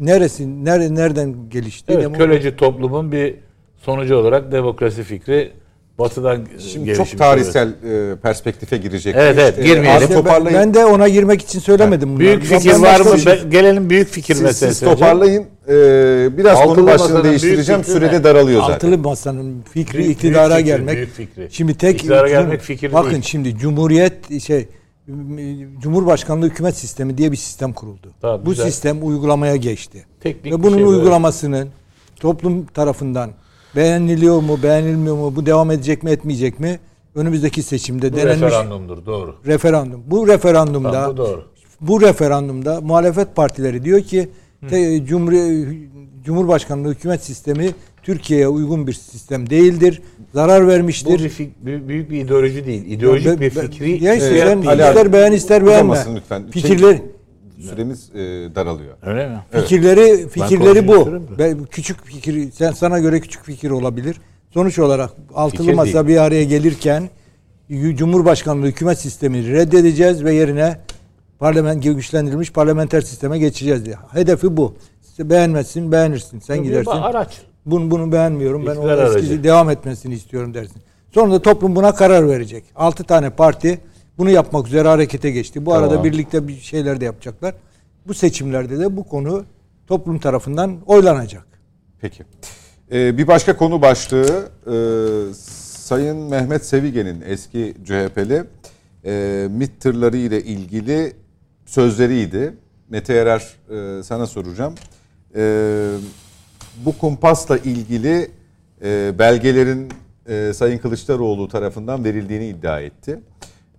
[0.00, 1.92] Neresi nere, nereden gelişti?
[1.92, 3.34] Evet, Demo- köleci toplumun bir
[3.76, 5.52] sonucu olarak demokrasi fikri
[5.98, 7.10] Batı'dan Şimdi gelişmiş.
[7.10, 9.14] çok tarihsel e, perspektife girecek.
[9.18, 10.08] Evet, evet, İşte, girmeyelim.
[10.10, 10.58] ben, toparlayın.
[10.58, 12.18] ben de ona girmek için söylemedim bunu.
[12.18, 13.18] Büyük fikir Ben var mı?
[13.18, 14.88] şey- Gelelim büyük fikir siz, meselesine.
[14.90, 15.44] siz toparlayın.
[15.68, 17.84] Ee, biraz Altılı konu başlığını değiştireceğim.
[17.84, 18.24] Sürede ne?
[18.24, 18.74] daralıyor zaten.
[18.74, 20.96] Altılı masanın fikri Büyük- iktidara büyük gelmek.
[20.96, 21.48] büyük fikri.
[21.50, 23.22] Şimdi tek İktidara gelmek fikir bakın değil.
[23.22, 24.68] şimdi Cumhuriyet şey
[25.82, 28.12] Cumhurbaşkanlığı hükümet sistemi diye bir sistem kuruldu.
[28.20, 28.66] Tamam, Bu güzel.
[28.66, 30.04] sistem uygulamaya geçti.
[30.20, 31.68] Teknik Ve bunun şey uygulamasının
[32.20, 33.30] toplum tarafından
[33.76, 36.78] beğeniliyor mu, beğenilmiyor mu, bu devam edecek mi, etmeyecek mi?
[37.14, 39.34] Önümüzdeki seçimde Bu denenmiş referandumdur doğru.
[39.46, 40.02] referandum.
[40.06, 41.44] Bu referandumda Tamam, bu doğru.
[41.80, 44.28] bu referandumda muhalefet partileri diyor ki
[44.70, 44.76] te,
[45.06, 45.76] Cumhur-
[46.24, 47.70] Cumhurbaşkanlığı hükümet sistemi
[48.02, 50.02] Türkiye'ye uygun bir sistem değildir.
[50.34, 51.18] Zarar Bu vermiştir.
[51.24, 52.86] bir fik- büyük, bir ideoloji değil.
[52.86, 55.96] İdeolojik Ben- bir fikri Ya işte hissiyat sen ister beğen ister beğenme.
[56.16, 56.40] Lütfen.
[56.42, 56.98] Şey- Fikirler
[57.60, 58.18] Süremiz e,
[58.54, 58.96] daralıyor.
[59.02, 59.38] Öyle mi?
[59.52, 60.88] fikirleri fikirleri konuşmayı
[61.28, 61.38] bu.
[61.38, 64.16] Ben küçük fikir sen sana göre küçük fikir olabilir.
[64.54, 66.16] Sonuç olarak altılı Fikir masa değil.
[66.16, 67.10] bir araya gelirken
[67.94, 70.78] Cumhurbaşkanlığı hükümet sistemini reddedeceğiz ve yerine
[71.38, 73.96] parlament güçlendirilmiş parlamenter sisteme geçeceğiz diye.
[74.12, 74.74] Hedefi bu.
[75.18, 76.38] Beğenmezsin, beğenirsin.
[76.40, 76.90] Sen gidersin.
[76.90, 77.42] Araç.
[77.66, 78.66] Bunu bunu beğenmiyorum.
[78.66, 79.44] Ben İktidar o eski aracı.
[79.44, 80.76] devam etmesini istiyorum dersin.
[81.14, 82.64] Sonra da toplum buna karar verecek.
[82.76, 83.78] Altı tane parti
[84.18, 85.66] bunu yapmak üzere harekete geçti.
[85.66, 86.04] Bu arada Tamam.
[86.04, 87.54] birlikte bir şeyler de yapacaklar.
[88.06, 89.44] Bu seçimlerde de bu konu
[89.86, 91.46] toplum tarafından oylanacak.
[92.00, 92.24] Peki.
[92.92, 94.74] Ee, bir başka konu başlığı e,
[95.88, 98.44] Sayın Mehmet Sevigen'in eski CHP'li
[99.04, 101.12] e, MİT tırları ile ilgili
[101.66, 102.54] sözleriydi.
[102.88, 104.74] Mete Erer e, sana soracağım.
[105.36, 105.90] E,
[106.84, 108.30] bu kumpasla ilgili
[108.84, 109.88] e, belgelerin
[110.28, 113.20] e, Sayın Kılıçdaroğlu tarafından verildiğini iddia etti.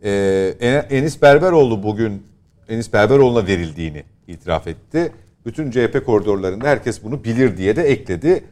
[0.04, 2.24] E, En- Enis Berberoğlu bugün
[2.70, 5.12] Enis Berberoğlu'na verildiğini itiraf etti.
[5.46, 8.44] Bütün CHP koridorlarında herkes bunu bilir diye de ekledi.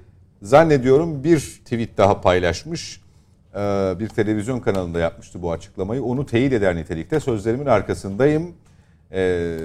[0.41, 3.01] Zannediyorum bir tweet daha paylaşmış.
[3.55, 6.03] Ee, Bir televizyon kanalında yapmıştı bu açıklamayı.
[6.03, 7.19] Onu teyit eder nitelikte.
[7.19, 8.51] Sözlerimin arkasındayım.
[9.11, 9.57] Ee,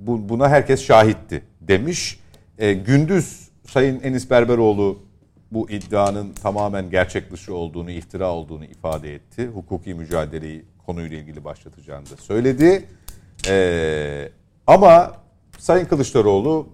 [0.00, 2.20] bu- Buna herkes şahitti demiş.
[2.58, 4.98] Ee, Gündüz Sayın Enis Berberoğlu
[5.52, 9.46] bu iddianın tamamen gerçek dışı olduğunu, iftira olduğunu ifade etti.
[9.46, 12.84] Hukuki mücadeleyi konuyla ilgili başlatacağını da söyledi.
[13.48, 14.28] Ee,
[14.66, 15.12] ama
[15.58, 16.66] Sayın Kılıçdaroğlu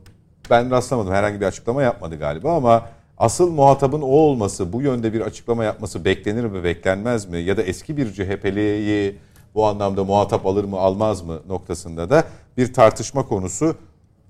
[0.51, 2.89] ben rastlamadım herhangi bir açıklama yapmadı galiba ama
[3.19, 7.39] asıl muhatabın o olması, bu yönde bir açıklama yapması beklenir mi, beklenmez mi?
[7.39, 9.17] Ya da eski bir CHP'liyi
[9.55, 12.25] bu anlamda muhatap alır mı, almaz mı noktasında da
[12.57, 13.77] bir tartışma konusu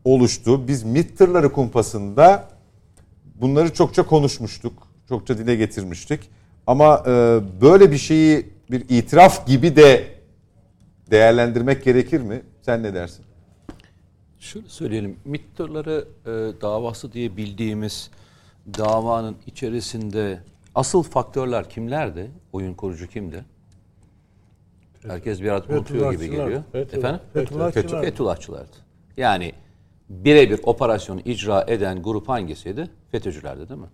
[0.05, 0.69] oluştu.
[0.69, 1.19] Biz MİT
[1.55, 2.49] kumpasında
[3.35, 4.73] bunları çokça konuşmuştuk,
[5.09, 6.21] çokça dile getirmiştik.
[6.67, 10.15] Ama e, böyle bir şeyi bir itiraf gibi de
[11.11, 12.43] değerlendirmek gerekir mi?
[12.63, 13.25] Sen ne dersin?
[14.39, 15.17] Şöyle söyleyelim.
[15.25, 16.31] MİT tırları e,
[16.61, 18.11] davası diye bildiğimiz
[18.79, 20.41] davanın içerisinde
[20.75, 22.31] asıl faktörler kimlerdi?
[22.53, 23.45] Oyun kurucu kimdi?
[25.07, 26.63] Herkes bir adım unutuyor gibi geliyor.
[26.73, 27.21] Fethulllah- Efendim?
[27.33, 28.03] Fethullahçılar.
[28.03, 28.77] Fethullahçılardı.
[29.17, 29.53] Yani
[30.09, 32.91] birebir operasyonu icra eden grup hangisiydi?
[33.13, 33.87] FETÖ'cülerdi değil mi?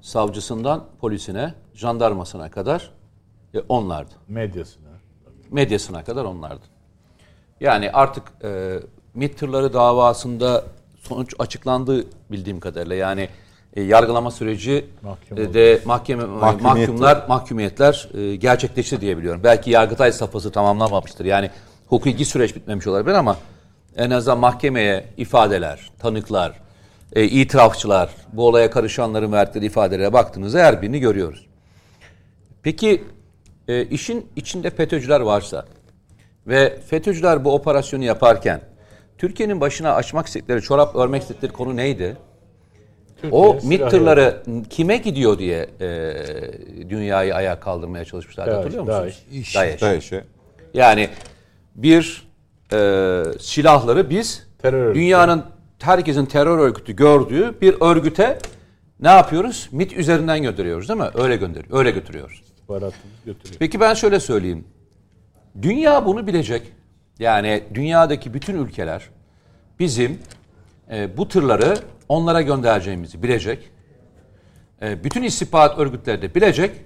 [0.00, 2.90] Savcısından polisine, jandarmasına kadar
[3.54, 4.88] e, onlardı Medyasına.
[5.50, 6.64] medyasına kadar onlardı.
[7.60, 8.78] Yani artık e,
[9.14, 10.64] MİT tırları davasında
[11.00, 12.96] sonuç açıklandı bildiğim kadarıyla.
[12.96, 13.28] Yani
[13.76, 14.86] e, yargılama süreci
[15.36, 16.88] e, de mahkeme Mahkumiyetler.
[16.88, 19.40] mahkumlar mahkumiyetler e, gerçekleşti diye biliyorum.
[19.44, 21.24] Belki Yargıtay safhası tamamlanmamıştır.
[21.24, 21.50] Yani
[21.86, 23.36] hukuki süreç bitmemiş olabilir ama
[23.96, 26.60] en azından mahkemeye ifadeler, tanıklar,
[27.12, 31.46] e, itirafçılar, bu olaya karışanların verdikleri ifadelere baktığınızda her birini görüyoruz.
[32.62, 33.04] Peki
[33.70, 35.64] e, işin içinde FETÖ'cüler varsa
[36.46, 38.60] ve FETÖ'cüler bu operasyonu yaparken
[39.18, 42.16] Türkiye'nin başına açmak istedikleri, çorap örmek istedikleri konu neydi?
[43.30, 46.14] o silah MİT tırları kime gidiyor diye e,
[46.88, 48.46] dünyayı ayağa kaldırmaya çalışmışlar.
[48.46, 49.24] DAEŞ, Hatırlıyor musunuz?
[49.30, 49.54] DAEŞ.
[49.54, 49.82] DAEŞ.
[49.82, 50.24] DAEŞ'e.
[50.74, 51.08] Yani
[51.74, 52.28] bir
[52.72, 55.44] e, silahları biz Terör dünyanın
[55.80, 58.38] herkesin terör örgütü gördüğü bir örgüte
[59.00, 59.68] ne yapıyoruz?
[59.72, 61.08] MIT üzerinden gönderiyoruz değil mi?
[61.14, 61.78] Öyle gönderiyor.
[61.78, 62.49] Öyle götürüyoruz.
[62.70, 63.56] İstihbaratımız götürüyor.
[63.58, 64.64] Peki ben şöyle söyleyeyim.
[65.62, 66.72] Dünya bunu bilecek.
[67.18, 69.08] Yani dünyadaki bütün ülkeler
[69.78, 70.18] bizim
[70.90, 71.78] e, bu tırları
[72.08, 73.70] onlara göndereceğimizi bilecek.
[74.82, 76.76] E, bütün istihbarat örgütleri de bilecek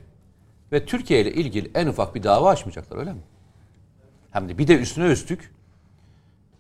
[0.73, 3.23] ve Türkiye ile ilgili en ufak bir dava açmayacaklar öyle mi?
[4.31, 5.55] Hem de bir de üstüne üstlük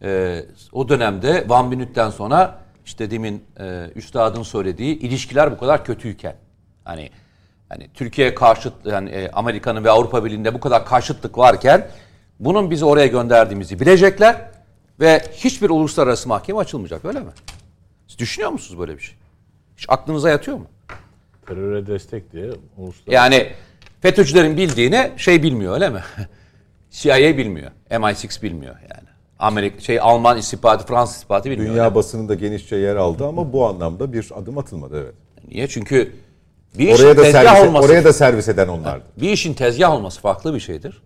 [0.02, 0.40] e,
[0.72, 6.36] o dönemde Van Minut'ten sonra işte demin e, üstadın söylediği ilişkiler bu kadar kötüyken
[6.84, 7.10] hani
[7.68, 11.88] hani Türkiye karşıt yani e, Amerika'nın ve Avrupa Birliği'nde bu kadar karşıtlık varken
[12.40, 14.50] bunun bizi oraya gönderdiğimizi bilecekler
[15.00, 17.30] ve hiçbir uluslararası mahkeme açılmayacak öyle mi?
[18.08, 19.16] Siz düşünüyor musunuz böyle bir şey?
[19.76, 20.66] Hiç aklınıza yatıyor mu?
[21.46, 22.44] Teröre destek diye
[22.76, 23.52] uluslararası Yani
[24.00, 26.00] FETÖ'cülerin bildiğini şey bilmiyor öyle mi?
[26.90, 27.70] CIA bilmiyor.
[27.90, 29.08] MI6 bilmiyor yani.
[29.38, 31.74] Amerika şey Alman istihbaratı, Fransız istihbaratı bilmiyor.
[31.74, 35.14] Dünya basınında genişçe yer aldı ama bu anlamda bir adım atılmadı evet.
[35.48, 35.68] Niye?
[35.68, 36.12] Çünkü
[36.78, 39.05] bir işin Oraya da tezgah servis, olması, oraya da servis eden onlardı.
[39.16, 41.02] bir işin tezgah olması farklı bir şeydir.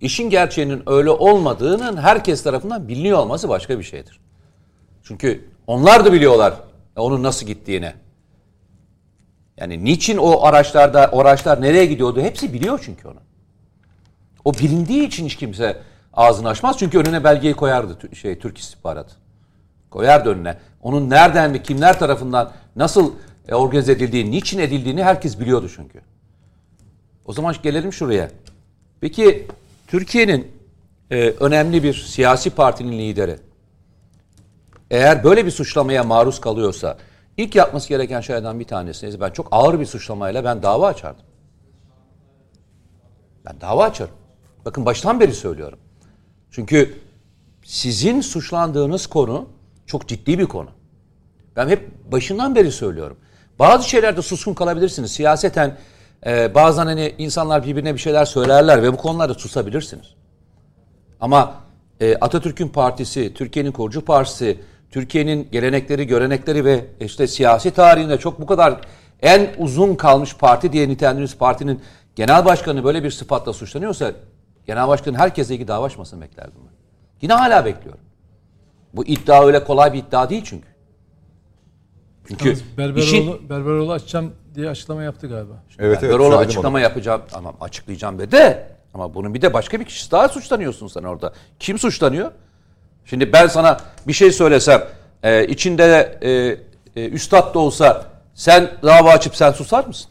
[0.00, 4.20] İşin gerçeğinin öyle olmadığının herkes tarafından biliniyor olması başka bir şeydir.
[5.02, 6.54] Çünkü onlar da biliyorlar
[6.96, 7.92] onun nasıl gittiğini.
[9.56, 13.20] Yani niçin o araçlarda, o araçlar nereye gidiyordu hepsi biliyor çünkü onu.
[14.44, 15.76] O bilindiği için hiç kimse
[16.14, 16.76] ağzını açmaz.
[16.78, 19.14] Çünkü önüne belgeyi koyardı şey Türk istihbaratı.
[19.90, 20.56] Koyardı önüne.
[20.82, 23.12] Onun nereden ve kimler tarafından nasıl
[23.48, 26.00] e, organize edildiği, niçin edildiğini herkes biliyordu çünkü.
[27.24, 28.30] O zaman gelelim şuraya.
[29.00, 29.46] Peki
[29.86, 30.52] Türkiye'nin
[31.10, 33.38] e, önemli bir siyasi partinin lideri
[34.92, 36.98] eğer böyle bir suçlamaya maruz kalıyorsa
[37.36, 41.24] ilk yapması gereken şeylerden bir tanesi ben çok ağır bir suçlamayla ben dava açardım.
[43.46, 44.14] Ben dava açarım.
[44.64, 45.78] Bakın baştan beri söylüyorum.
[46.50, 46.98] Çünkü
[47.64, 49.48] sizin suçlandığınız konu
[49.86, 50.70] çok ciddi bir konu.
[51.56, 53.16] Ben hep başından beri söylüyorum.
[53.62, 55.12] Bazı şeylerde suskun kalabilirsiniz.
[55.12, 55.76] Siyaseten
[56.26, 60.06] e, bazen hani insanlar birbirine bir şeyler söylerler ve bu konularda susabilirsiniz.
[61.20, 61.54] Ama
[62.00, 64.60] e, Atatürk'ün partisi, Türkiye'nin kurucu partisi,
[64.90, 68.80] Türkiye'nin gelenekleri, görenekleri ve işte siyasi tarihinde çok bu kadar
[69.20, 71.80] en uzun kalmış parti diye nitelendirdiğimiz partinin
[72.16, 74.12] genel başkanı böyle bir sıfatla suçlanıyorsa
[74.66, 76.74] genel başkanın herkese ilgili dava açmasını beklerdim ben.
[77.20, 78.00] Yine hala bekliyorum.
[78.94, 80.71] Bu iddia öyle kolay bir iddia değil çünkü.
[82.28, 85.52] Çünkü Yalnız Berberoğlu, işin Berberoğlu açacağım diye açıklama yaptı galiba.
[85.78, 87.22] Evet, evet, Berberoğlu söyledim açıklama yapacağım.
[87.30, 88.66] Tamam açıklayacağım dedi.
[88.94, 91.32] Ama bunun bir de başka bir kişi daha suçlanıyorsun sen orada.
[91.60, 92.30] Kim suçlanıyor?
[93.04, 94.84] Şimdi ben sana bir şey söylesem
[95.22, 100.10] e, içinde e, e, üstad da olsa sen dava açıp sen susar mısın?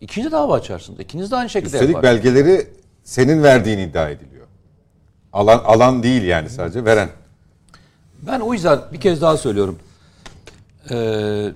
[0.00, 1.00] İkinci dava açarsınız.
[1.00, 2.24] İkiniz de aynı şekilde Üstelik yaparsınız.
[2.24, 2.66] belgeleri
[3.04, 4.46] senin verdiğin iddia ediliyor.
[5.32, 7.08] Alan alan değil yani sadece veren.
[8.22, 9.78] Ben o yüzden bir kez daha söylüyorum.
[10.90, 11.52] Ee,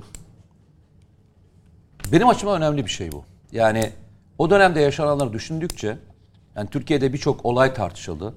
[2.12, 3.24] benim açımdan önemli bir şey bu.
[3.52, 3.90] Yani
[4.38, 5.98] o dönemde yaşananları düşündükçe,
[6.56, 8.34] yani Türkiye'de birçok olay tartışıldı.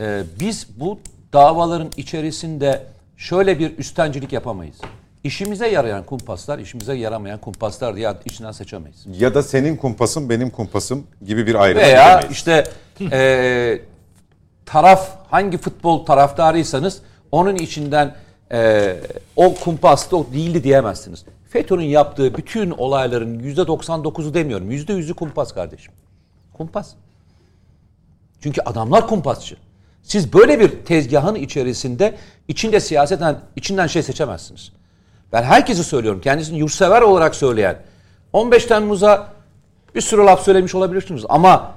[0.00, 0.98] Ee, biz bu
[1.32, 4.76] davaların içerisinde şöyle bir üstencilik yapamayız.
[5.24, 9.06] İşimize yarayan kumpaslar, işimize yaramayan kumpaslar diye içinden seçemeyiz.
[9.18, 12.32] Ya da senin kumpasın benim kumpasım gibi bir ayrım Veya gidemeyiz.
[12.32, 12.64] işte
[13.12, 13.80] e,
[14.66, 18.14] taraf hangi futbol taraftarıysanız onun içinden
[18.52, 18.96] e,
[19.36, 21.24] o kumpasta o değildi diyemezsiniz.
[21.48, 24.70] FETÖ'nün yaptığı bütün olayların yüzde 99'u demiyorum.
[24.70, 25.92] Yüzde yüzü kumpas kardeşim.
[26.52, 26.92] Kumpas.
[28.40, 29.56] Çünkü adamlar kumpasçı.
[30.02, 32.16] Siz böyle bir tezgahın içerisinde
[32.48, 34.72] içinde siyaseten içinden şey seçemezsiniz.
[35.32, 36.20] Ben herkesi söylüyorum.
[36.20, 37.82] Kendisini yurtsever olarak söyleyen
[38.32, 39.32] 15 Temmuz'a
[39.94, 41.74] bir sürü laf söylemiş olabilirsiniz ama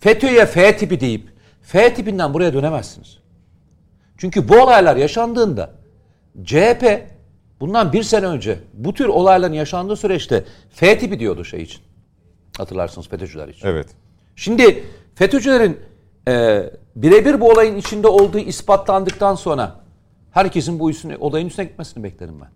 [0.00, 1.28] FETÖ'ye F tipi deyip
[1.62, 3.18] F tipinden buraya dönemezsiniz.
[4.18, 5.77] Çünkü bu olaylar yaşandığında
[6.44, 7.10] CHP
[7.60, 11.80] bundan bir sene önce bu tür olayların yaşandığı süreçte F tipi diyordu şey için.
[12.58, 13.66] Hatırlarsınız FETÖ'cüler için.
[13.66, 13.88] Evet.
[14.36, 14.84] Şimdi
[15.14, 15.80] FETÖ'cülerin
[16.28, 16.64] e,
[16.96, 19.80] birebir bu olayın içinde olduğu ispatlandıktan sonra
[20.30, 22.48] herkesin bu üstüne, olayın üstüne gitmesini beklerim ben.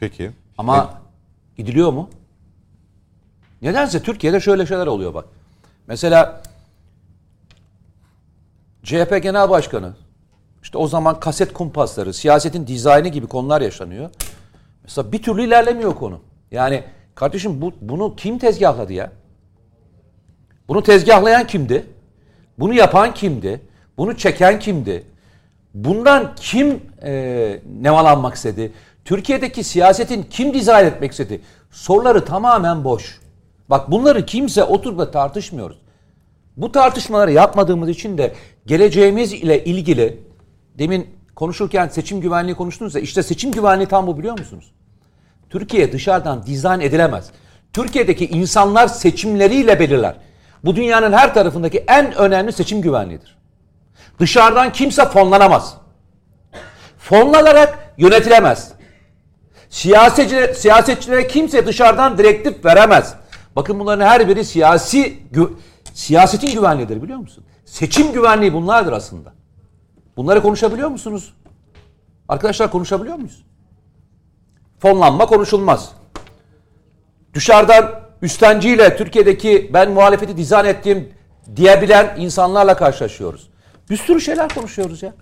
[0.00, 0.30] Peki.
[0.58, 1.00] Ama
[1.56, 2.10] gidiliyor mu?
[3.62, 5.24] Nedense Türkiye'de şöyle şeyler oluyor bak.
[5.86, 6.42] Mesela
[8.82, 9.92] CHP Genel Başkanı
[10.62, 14.10] işte o zaman kaset kumpasları, siyasetin dizaynı gibi konular yaşanıyor.
[14.82, 16.20] Mesela bir türlü ilerlemiyor konu.
[16.50, 16.84] Yani
[17.14, 19.12] kardeşim bu, bunu kim tezgahladı ya?
[20.68, 21.86] Bunu tezgahlayan kimdi?
[22.58, 23.60] Bunu yapan kimdi?
[23.98, 25.06] Bunu çeken kimdi?
[25.74, 28.72] Bundan kim e, nemalanmak istedi?
[29.04, 31.40] Türkiye'deki siyasetin kim dizayn etmek istedi?
[31.70, 33.20] Soruları tamamen boş.
[33.70, 35.78] Bak bunları kimse oturup da tartışmıyoruz.
[36.56, 38.34] Bu tartışmaları yapmadığımız için de
[38.70, 40.20] geleceğimiz ile ilgili
[40.78, 44.72] demin konuşurken seçim güvenliği konuştunuz ya işte seçim güvenliği tam bu biliyor musunuz?
[45.48, 47.30] Türkiye dışarıdan dizayn edilemez.
[47.72, 50.16] Türkiye'deki insanlar seçimleriyle belirler.
[50.64, 53.36] Bu dünyanın her tarafındaki en önemli seçim güvenliğidir.
[54.20, 55.74] Dışarıdan kimse fonlanamaz.
[56.98, 58.72] Fonlanarak yönetilemez.
[59.68, 63.14] Siyasetçilere, siyasetçilere kimse dışarıdan direktif veremez.
[63.56, 65.52] Bakın bunların her biri siyasi gü-
[65.94, 67.44] siyasetin güvenliğidir biliyor musun?
[67.70, 69.32] Seçim güvenliği bunlardır aslında.
[70.16, 71.34] Bunları konuşabiliyor musunuz?
[72.28, 73.42] Arkadaşlar konuşabiliyor muyuz?
[74.78, 75.92] Fonlanma konuşulmaz.
[77.34, 81.12] Dışarıdan üstenciyle Türkiye'deki ben muhalefeti dizayn ettiğim
[81.56, 83.50] diyebilen insanlarla karşılaşıyoruz.
[83.90, 85.12] Bir sürü şeyler konuşuyoruz ya.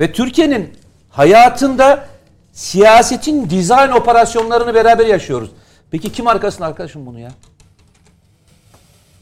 [0.00, 0.72] Ve Türkiye'nin
[1.10, 2.06] hayatında
[2.52, 5.50] siyasetin dizayn operasyonlarını beraber yaşıyoruz.
[5.90, 7.30] Peki kim arkasında arkadaşım bunu ya?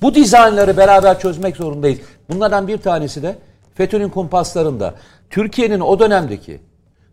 [0.03, 1.99] Bu dizaynları beraber çözmek zorundayız.
[2.31, 3.39] Bunlardan bir tanesi de
[3.75, 4.95] FETÖ'nün kumpaslarında
[5.31, 6.61] Türkiye'nin o dönemdeki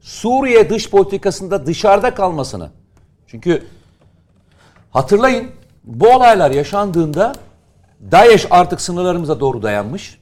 [0.01, 2.69] Suriye dış politikasında dışarıda kalmasını.
[3.27, 3.63] Çünkü
[4.91, 5.51] hatırlayın
[5.83, 7.33] bu olaylar yaşandığında
[8.11, 10.19] DAEŞ artık sınırlarımıza doğru dayanmış.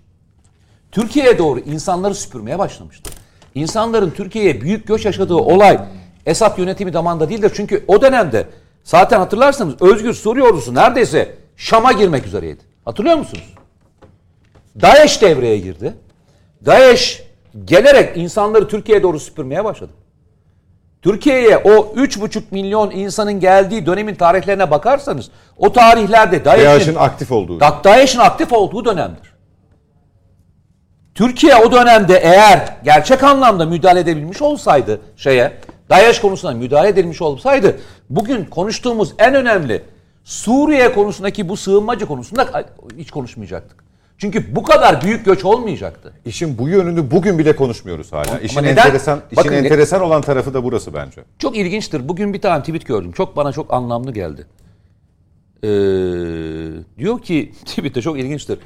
[0.91, 3.11] Türkiye'ye doğru insanları süpürmeye başlamıştı.
[3.55, 5.79] İnsanların Türkiye'ye büyük göç yaşadığı olay
[6.25, 7.51] Esad yönetimi zamanında değildir.
[7.55, 8.47] Çünkü o dönemde
[8.83, 12.63] zaten hatırlarsanız Özgür Suriye ordusu neredeyse Şam'a girmek üzereydi.
[12.85, 13.53] Hatırlıyor musunuz?
[14.81, 15.93] DAEŞ devreye girdi.
[16.65, 17.23] DAEŞ
[17.65, 19.91] gelerek insanları Türkiye'ye doğru süpürmeye başladı.
[21.01, 27.59] Türkiye'ye o 3,5 milyon insanın geldiği dönemin tarihlerine bakarsanız o tarihlerde DAEŞ'in aktif olduğu.
[27.59, 29.33] Da- DAEŞ'in aktif olduğu dönemdir.
[31.15, 35.53] Türkiye o dönemde eğer gerçek anlamda müdahale edebilmiş olsaydı şeye,
[35.89, 37.79] DAEŞ konusuna müdahale edilmiş olsaydı
[38.09, 39.83] bugün konuştuğumuz en önemli
[40.27, 42.65] Suriye konusundaki bu sığınmacı konusunda
[42.97, 43.83] hiç konuşmayacaktık.
[44.17, 46.13] Çünkü bu kadar büyük göç olmayacaktı.
[46.25, 48.39] İşin bu yönünü bugün bile konuşmuyoruz hala.
[48.39, 48.69] İşin neden?
[48.85, 51.23] enteresan, işin Bakın ne- enteresan olan tarafı da burası bence.
[51.39, 52.09] Çok ilginçtir.
[52.09, 53.11] Bugün bir tane tweet gördüm.
[53.11, 54.45] Çok bana çok anlamlı geldi.
[55.63, 55.67] Ee,
[56.97, 58.59] diyor ki tweette çok ilginçtir.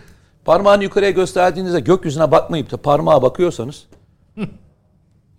[0.46, 3.88] Parmağını yukarıya gösterdiğinizde gökyüzüne bakmayıp da parmağa bakıyorsanız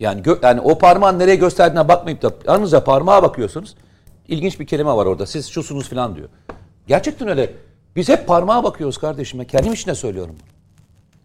[0.01, 3.75] yani gö- yani o parmağın nereye gösterdiğine bakmayıp da yalnızca parmağa bakıyorsanız
[4.29, 5.27] ilginç bir kelime var orada.
[5.27, 6.29] Siz şusunuz falan diyor.
[6.87, 7.55] Gerçekten öyle.
[7.97, 9.41] Biz hep parmağa bakıyoruz kardeşim.
[9.41, 10.37] Ben kendim için de söylüyorum.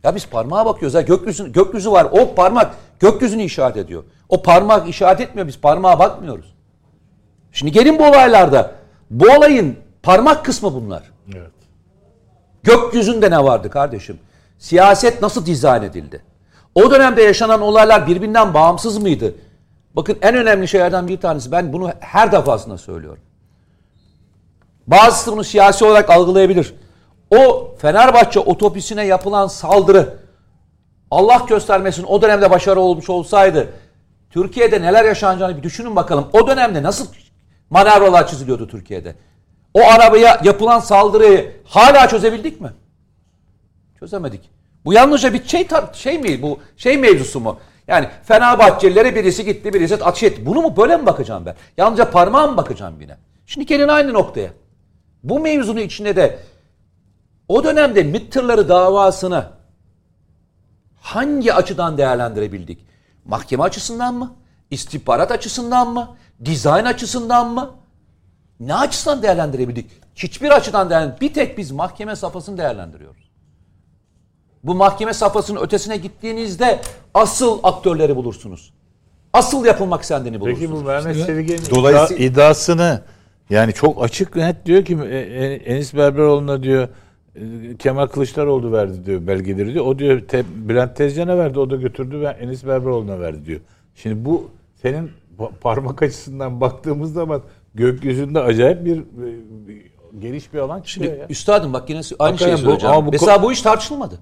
[0.04, 0.94] Ya biz parmağa bakıyoruz.
[0.94, 2.08] Ya gökyüzü, gökyüzü var.
[2.12, 4.04] O parmak gökyüzünü işaret ediyor.
[4.30, 5.48] O parmak işaret etmiyor.
[5.48, 6.54] Biz parmağa bakmıyoruz.
[7.52, 8.76] Şimdi gelin bu olaylarda.
[9.12, 11.04] Bu olayın parmak kısmı bunlar.
[11.36, 11.52] Evet.
[12.64, 14.20] Gökyüzünde ne vardı kardeşim?
[14.60, 16.22] Siyaset nasıl dizayn edildi?
[16.76, 19.36] O dönemde yaşanan olaylar birbirinden bağımsız mıydı?
[19.98, 21.52] Bakın en önemli şeylerden bir tanesi.
[21.52, 23.24] Ben bunu her defasında söylüyorum.
[24.88, 26.74] Bazısı bunu siyasi olarak algılayabilir.
[27.36, 30.18] O Fenerbahçe otobüsüne yapılan saldırı
[31.12, 33.68] Allah göstermesin o dönemde başarı olmuş olsaydı
[34.30, 36.28] Türkiye'de neler yaşanacağını bir düşünün bakalım.
[36.34, 37.08] O dönemde nasıl
[37.70, 39.16] manevralar çiziliyordu Türkiye'de?
[39.74, 42.72] O arabaya yapılan saldırıyı hala çözebildik mi?
[44.00, 44.50] Çözemedik.
[44.86, 47.60] Bu yalnızca bir şey şey mi bu şey mevzusu mu?
[47.88, 50.46] Yani Fenerbahçelilere birisi gitti birisi atış etti.
[50.46, 51.56] Bunu mu böyle mi bakacağım ben?
[51.78, 53.18] Yalnızca parmağa mı bakacağım yine?
[53.46, 54.50] Şimdi gelin aynı noktaya.
[55.24, 56.40] Bu mevzunun içinde de
[57.48, 59.46] o dönemde MİT tırları davasını
[61.02, 62.86] hangi açıdan değerlendirebildik?
[63.26, 64.36] Mahkeme açısından mı?
[64.72, 66.16] İstihbarat açısından mı?
[66.46, 67.76] Dizayn açısından mı?
[68.60, 69.92] Ne açısından değerlendirebildik?
[70.16, 71.22] Hiçbir açıdan değerlendir.
[71.22, 73.27] Bir tek biz mahkeme safhasını değerlendiriyoruz.
[74.68, 76.80] Bu mahkeme safhasının ötesine gittiğinizde
[77.14, 78.74] asıl aktörleri bulursunuz.
[79.34, 80.60] Asıl yapılmak istendiğini bulursunuz.
[80.60, 83.02] Peki bu Mehmet Çelik'in Dolayısıyla- iddia- iddiasını
[83.50, 86.88] yani çok açık net diyor ki e, e, Enis Berberoğlu'na diyor
[87.36, 87.42] e,
[87.80, 89.86] Kemal Kılıçdaroğlu verdi diyor belgeleri diyor.
[89.86, 93.60] O diyor te, Bülent Tezcan'a verdi o da götürdü ve Enis Berberoğlu'na verdi diyor.
[93.96, 94.50] Şimdi bu
[94.82, 97.42] senin pa- parmak açısından baktığımız zaman
[97.76, 98.98] gökyüzünde acayip bir,
[99.68, 99.82] bir
[100.20, 101.28] geniş bir alan çıkıyor Şimdi ya.
[101.30, 102.96] üstadım bak yine aynı Hakikaten şeyi bu- söyleyeceğim.
[102.96, 104.20] ama bu Mesela bu iş tartışılmadı.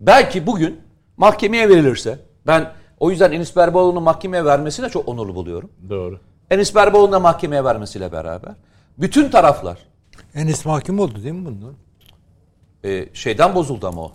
[0.00, 0.80] Belki bugün
[1.16, 5.70] mahkemeye verilirse ben o yüzden Enis Berberoğlu'nu mahkemeye vermesine çok onurlu buluyorum.
[5.90, 6.20] Doğru.
[6.50, 8.52] Enis Berberoğlu'nu da mahkemeye vermesiyle beraber
[8.98, 9.78] bütün taraflar
[10.34, 11.74] Enis mahkum oldu değil mi bundan?
[12.84, 14.12] e, şeyden bozuldu ama o.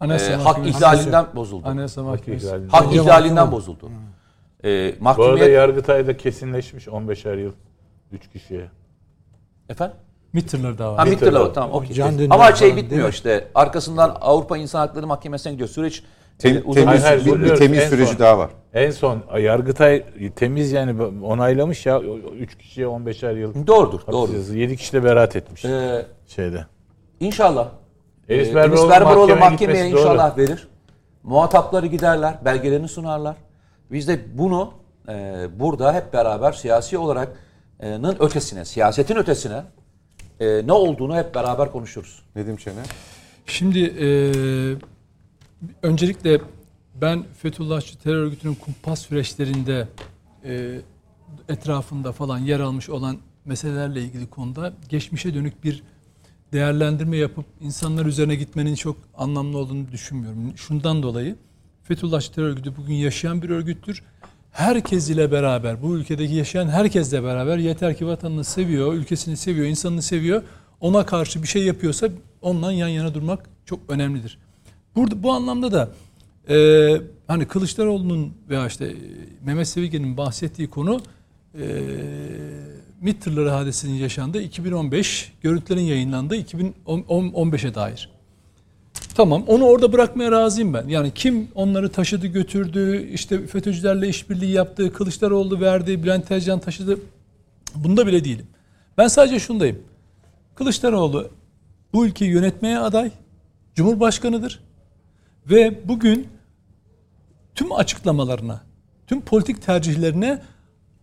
[0.00, 1.68] Anayasa E, hak ihlalinden bozuldu.
[1.68, 2.46] Anayasa Mahkemesi.
[2.46, 2.68] ihlalinden.
[2.68, 3.52] Hak ihlalinden mahkeme.
[3.52, 3.90] bozuldu.
[4.64, 5.44] E, Bu arada.
[5.48, 7.52] Yargıtay'da kesinleşmiş 15'er yıl
[8.12, 8.70] 3 kişiye.
[9.68, 9.96] Efendim?
[10.32, 11.06] Mitter'lar da Ha var.
[11.06, 11.52] Mitter'la Mitter'la.
[11.52, 12.02] tamam okey.
[12.30, 13.10] Ama şey bitmiyor mi?
[13.10, 13.48] işte.
[13.54, 15.68] Arkasından Avrupa İnsan Hakları Mahkemesi'ne gidiyor.
[15.68, 16.02] Süreç
[16.38, 18.18] Tem- Uzun- temiz, Hayır, hayır, bir, bir temiz En süreci son.
[18.18, 18.50] daha var.
[18.74, 20.04] En son Yargıtay
[20.36, 22.00] temiz yani onaylamış ya
[22.38, 23.66] 3 kişiye 15'er yıl.
[23.66, 24.30] Doğrudur, doğru.
[24.32, 24.56] cezası.
[24.56, 26.66] 7 kişi de beraat etmiş Ee, şeyde.
[27.20, 27.68] İnşallah.
[28.28, 30.00] Enis Ee, Berberoğlu mahkemeye mahkemeye gitmesi doğru.
[30.00, 30.68] inşallah verir.
[31.22, 33.36] Muhatapları giderler, belgelerini sunarlar.
[33.92, 34.72] Biz de bunu
[35.08, 37.28] e, burada hep beraber siyasi olarak
[37.80, 39.62] e, ötesine, siyasetin ötesine
[40.40, 42.22] e, ne olduğunu hep beraber konuşuruz.
[42.36, 42.86] Nedim Şener.
[43.46, 44.08] Şimdi e,
[45.82, 46.40] öncelikle
[47.00, 49.88] ben Fethullahçı terör örgütünün kumpas süreçlerinde
[50.44, 50.80] e,
[51.48, 55.82] etrafında falan yer almış olan meselelerle ilgili konuda geçmişe dönük bir
[56.52, 60.52] değerlendirme yapıp insanlar üzerine gitmenin çok anlamlı olduğunu düşünmüyorum.
[60.56, 61.36] Şundan dolayı
[61.82, 64.02] Fethullahçı terör örgütü bugün yaşayan bir örgüttür.
[64.50, 70.02] Herkes ile beraber, bu ülkedeki yaşayan herkesle beraber yeter ki vatanını seviyor, ülkesini seviyor, insanını
[70.02, 70.42] seviyor.
[70.80, 72.08] Ona karşı bir şey yapıyorsa
[72.42, 74.38] onunla yan yana durmak çok önemlidir.
[74.96, 75.90] Burada bu anlamda da
[76.54, 76.56] e,
[77.26, 78.96] hani Kılıçdaroğlu'nun veya işte e,
[79.44, 81.00] Mehmet Sevigen'in bahsettiği konu
[81.60, 81.64] e,
[83.00, 88.10] MİT tırları hadisesinin yaşandığı 2015, görüntülerin yayınlandığı 2015'e dair.
[89.18, 90.88] Tamam onu orada bırakmaya razıyım ben.
[90.88, 96.98] Yani kim onları taşıdı götürdü, işte FETÖ'cülerle işbirliği yaptı, Kılıçdaroğlu verdi, Bülent Tezcan taşıdı.
[97.74, 98.46] Bunda bile değilim.
[98.98, 99.78] Ben sadece şundayım.
[100.54, 101.28] Kılıçdaroğlu
[101.92, 103.10] bu ülkeyi yönetmeye aday,
[103.74, 104.60] Cumhurbaşkanıdır.
[105.50, 106.28] Ve bugün
[107.54, 108.60] tüm açıklamalarına,
[109.06, 110.42] tüm politik tercihlerine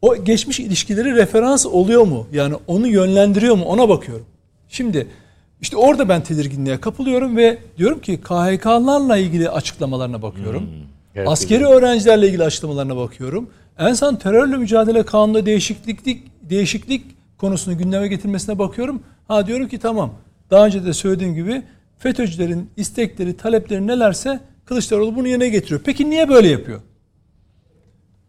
[0.01, 2.27] o geçmiş ilişkileri referans oluyor mu?
[2.31, 3.65] Yani onu yönlendiriyor mu?
[3.65, 4.25] Ona bakıyorum.
[4.69, 5.07] Şimdi
[5.61, 10.69] işte orada ben tedirginliğe kapılıyorum ve diyorum ki KHK'larla ilgili açıklamalarına bakıyorum.
[11.15, 13.49] evet, Askeri öğrencilerle ilgili açıklamalarına bakıyorum.
[13.80, 17.06] En son terörle mücadele kanunda değişiklik değişiklik
[17.38, 19.03] konusunu gündeme getirmesine bakıyorum.
[19.27, 20.14] Ha diyorum ki tamam.
[20.52, 21.64] Daha önce de söylediğim gibi
[21.99, 25.82] FETÖ'cülerin istekleri, talepleri nelerse Kılıçdaroğlu bunu yerine getiriyor.
[25.84, 26.82] Peki niye böyle yapıyor?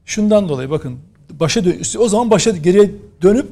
[0.05, 0.99] Şundan dolayı bakın
[1.31, 2.91] başa dön o zaman başa geriye
[3.23, 3.47] dönüp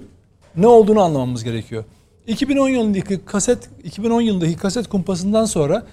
[0.57, 1.85] ne olduğunu anlamamız gerekiyor.
[2.27, 5.87] 2010 yılındaki kaset 2010 yılındaki kaset kumpasından sonra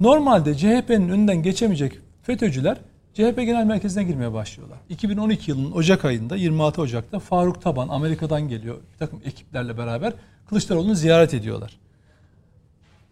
[0.00, 2.76] normalde CHP'nin önünden geçemeyecek FETÖ'cüler
[3.14, 4.78] CHP Genel Merkezi'ne girmeye başlıyorlar.
[4.88, 8.76] 2012 yılının Ocak ayında 26 Ocak'ta Faruk Taban Amerika'dan geliyor.
[8.92, 10.12] Bir takım ekiplerle beraber
[10.48, 11.78] Kılıçdaroğlu'nu ziyaret ediyorlar.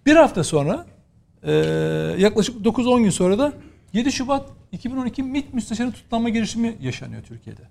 [0.06, 0.86] Bir hafta sonra
[1.42, 1.52] e,
[2.18, 3.52] yaklaşık 9-10 gün sonra da
[3.92, 7.62] 7 Şubat 2012 MİT müsteşarı tutuklanma girişimi yaşanıyor Türkiye'de.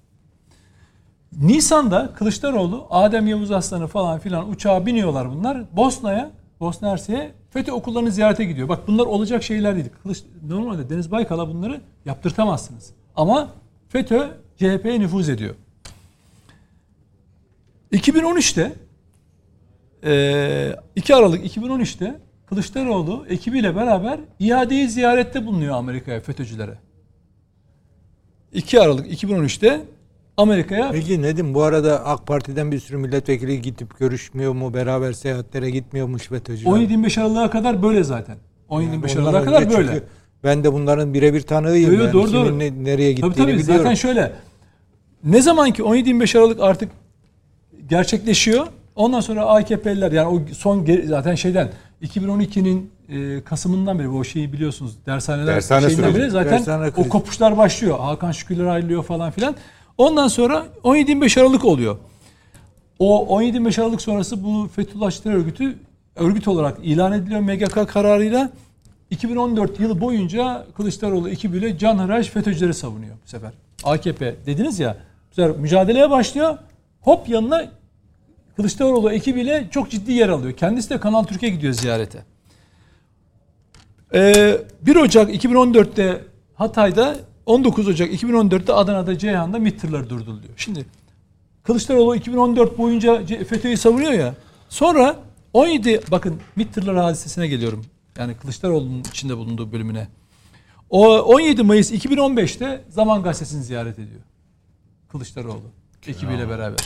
[1.41, 5.63] Nisan'da Kılıçdaroğlu, Adem Yavuz Aslan'ı falan filan uçağa biniyorlar bunlar.
[5.75, 8.69] Bosna'ya, Bosna Hersek'e FETÖ okullarını ziyarete gidiyor.
[8.69, 9.89] Bak bunlar olacak şeyler değil.
[10.03, 12.93] Kılıç, normalde Deniz Baykal'a bunları yaptırtamazsınız.
[13.15, 13.49] Ama
[13.89, 14.27] FETÖ
[14.57, 15.55] CHP'ye nüfuz ediyor.
[17.91, 18.73] 2013'te
[20.95, 26.77] 2 Aralık 2013'te Kılıçdaroğlu ekibiyle beraber iadeyi ziyarette bulunuyor Amerika'ya FETÖ'cülere.
[28.53, 29.81] 2 Aralık 2013'te
[30.37, 34.73] Amerika'ya Peki Nedim bu arada AK Parti'den bir sürü milletvekili gidip görüşmüyor mu?
[34.73, 36.71] Beraber seyahatlere gitmiyormuş FETÖ'cüler.
[36.71, 38.37] 17-25 Aralık'a kadar böyle zaten.
[38.69, 40.01] 17-25 Ondan Aralık'a kadar böyle.
[40.43, 41.91] Ben de bunların birebir tanığıyım.
[41.91, 42.13] Öyle, yani.
[42.13, 42.59] doğru, Kimin doğru.
[42.59, 43.83] ne- nereye Tabii gittiğini tabii biliyorum.
[43.83, 44.31] zaten şöyle.
[45.23, 46.91] Ne zaman ki 17-25 Aralık artık
[47.89, 48.67] gerçekleşiyor.
[48.95, 51.69] Ondan sonra AKP'liler yani o son zaten şeyden
[52.03, 56.19] 2012'nin e, Kasım'ından beri bu şeyi biliyorsunuz dershaneler Dershane şeyinden süreci.
[56.19, 57.99] beri zaten Dershane o kopuşlar başlıyor.
[57.99, 59.55] Hakan Şükürler ayrılıyor falan filan.
[59.97, 61.97] Ondan sonra 17-25 Aralık oluyor.
[62.99, 65.77] O 17-25 Aralık sonrası bu Fethullahçı örgütü
[66.15, 68.49] örgüt olarak ilan ediliyor MGK kararıyla.
[69.09, 73.51] 2014 yılı boyunca Kılıçdaroğlu ekibiyle canhıraş FETÖ'cüleri savunuyor bu sefer.
[73.83, 74.97] AKP dediniz ya
[75.31, 76.57] bu sefer mücadeleye başlıyor.
[77.01, 77.65] Hop yanına
[78.55, 80.53] Kılıçdaroğlu ekibiyle çok ciddi yer alıyor.
[80.53, 82.19] Kendisi de Kanal Türkiye gidiyor ziyarete.
[84.13, 86.21] Ee, 1 Ocak 2014'te
[86.55, 87.15] Hatay'da
[87.45, 90.53] 19 Ocak 2014'te Adana'da Ceyhan'da MİT tırları durduruluyor.
[90.57, 90.85] Şimdi
[91.63, 94.35] Kılıçdaroğlu 2014 boyunca FETÖ'yü savunuyor ya.
[94.69, 95.19] Sonra
[95.53, 97.85] 17 bakın MİT tırları hadisesine geliyorum.
[98.17, 100.07] Yani Kılıçdaroğlu'nun içinde bulunduğu bölümüne.
[100.89, 104.21] O 17 Mayıs 2015'te Zaman Gazetesi'ni ziyaret ediyor.
[105.11, 105.71] Kılıçdaroğlu
[106.07, 106.79] ekibiyle beraber.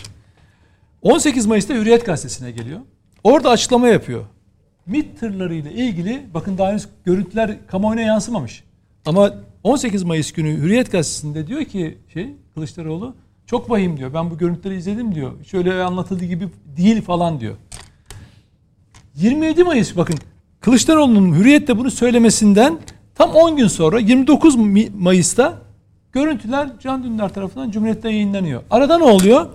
[1.02, 2.80] 18 Mayıs'ta Hürriyet Gazetesi'ne geliyor.
[3.24, 4.26] Orada açıklama yapıyor.
[4.86, 8.64] MİT tırlarıyla ilgili bakın daha henüz görüntüler kamuoyuna yansımamış.
[9.06, 9.34] Ama
[9.68, 13.16] 18 Mayıs günü Hürriyet Gazetesi'nde diyor ki şey Kılıçdaroğlu
[13.46, 14.14] çok vahim diyor.
[14.14, 15.32] Ben bu görüntüleri izledim diyor.
[15.46, 17.56] Şöyle anlatıldığı gibi değil falan diyor.
[19.16, 20.16] 27 Mayıs bakın
[20.62, 22.80] Kılıçdaroğlu'nun Hürriyet'te bunu söylemesinden
[23.16, 25.62] tam 10 gün sonra 29 Mi- Mayıs'ta
[26.12, 28.62] görüntüler Can Dündar tarafından Cumhuriyet'te yayınlanıyor.
[28.72, 29.48] Arada ne oluyor?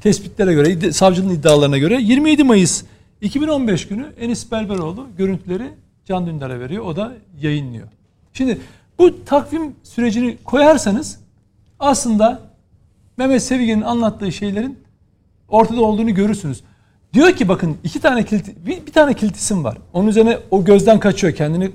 [0.00, 2.84] Tespitlere göre, savcının iddialarına göre 27 Mayıs
[3.20, 5.68] 2015 günü Enis Berberoğlu görüntüleri
[6.06, 6.84] Can Dündar'a veriyor.
[6.84, 7.88] O da yayınlıyor.
[8.32, 8.58] Şimdi
[9.02, 11.18] bu takvim sürecini koyarsanız
[11.78, 12.40] aslında
[13.16, 14.78] Mehmet Sevigen'in anlattığı şeylerin
[15.48, 16.62] ortada olduğunu görürsünüz.
[17.12, 19.78] Diyor ki bakın iki tane kilit, bir, bir tane kilit isim var.
[19.92, 21.70] Onun üzerine o gözden kaçıyor, kendini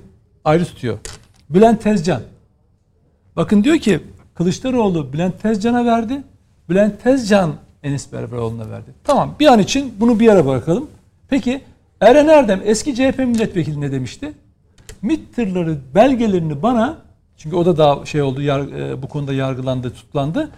[0.46, 0.98] ayrı tutuyor.
[1.50, 2.22] Bülent Tezcan.
[3.36, 4.00] Bakın diyor ki
[4.34, 6.24] Kılıçdaroğlu Bülent Tezcan'a verdi.
[6.70, 8.94] Bülent Tezcan Enis Berberoğlu'na verdi.
[9.04, 10.90] Tamam bir an için bunu bir yere bırakalım.
[11.30, 11.62] Peki
[12.02, 14.34] Eren Erdem eski CHP milletvekili ne demişti?
[15.02, 17.07] MİT tırları belgelerini bana
[17.38, 20.50] çünkü o da daha şey oldu yar, e, bu konuda yargılandı, tutlandı.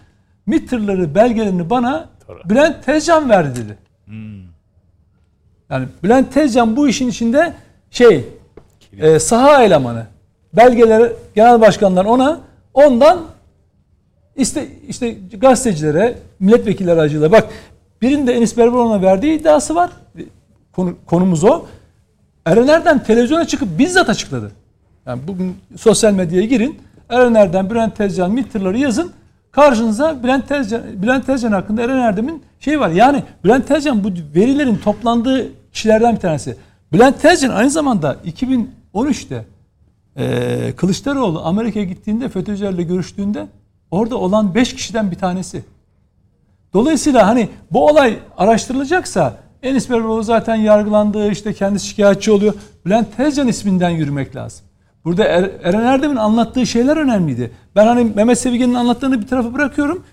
[0.46, 2.10] MİT tırları belgelerini bana
[2.46, 3.78] Bülent Tezcan verdi dedi.
[5.70, 7.54] Yani Bülent Tezcan bu işin içinde
[7.92, 8.26] şey
[8.98, 10.08] e, saha elemanı.
[10.54, 12.40] Belgeleri genel başkanlar ona
[12.74, 13.26] ondan
[14.36, 17.50] işte işte gazetecilere, milletvekilleri aracılığıyla bak
[18.02, 19.92] birinde Enis Berberoğlu'na verdiği iddiası var.
[20.72, 21.66] Konu, konumuz o.
[22.46, 24.52] Eren Erdem televizyona çıkıp bizzat açıkladı.
[25.10, 26.80] Yani bugün sosyal medyaya girin.
[27.10, 29.12] Eren Erdem, Bülent Tezcan, Mitter'ları yazın.
[29.52, 32.90] Karşınıza Bülent Tezcan, Bülent Tezcan hakkında Eren Erdem'in şeyi var.
[32.90, 36.58] Yani Bülent Tezcan bu verilerin toplandığı kişilerden bir tanesi.
[36.94, 39.46] Bülent Tezcan aynı zamanda 2013'te
[40.16, 43.48] e, Kılıçdaroğlu Amerika'ya gittiğinde FETÖ'cülerle görüştüğünde
[43.92, 45.64] orada olan 5 kişiden bir tanesi.
[46.74, 52.54] Dolayısıyla hani bu olay araştırılacaksa Enis Berberoğlu zaten yargılandı işte kendisi şikayetçi oluyor.
[52.86, 54.69] Bülent Tezcan isminden yürümek lazım.
[55.06, 57.52] Burada er, Eren Erdem'in anlattığı şeyler önemliydi.
[57.76, 60.04] Ben hani Mehmet Sevigen'in anlattığını bir tarafa bırakıyorum.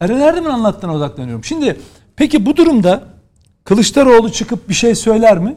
[0.00, 1.44] Eren Erdem'in anlattığına odaklanıyorum.
[1.44, 1.76] Şimdi
[2.16, 3.04] peki bu durumda
[3.64, 5.54] Kılıçdaroğlu çıkıp bir şey söyler mi?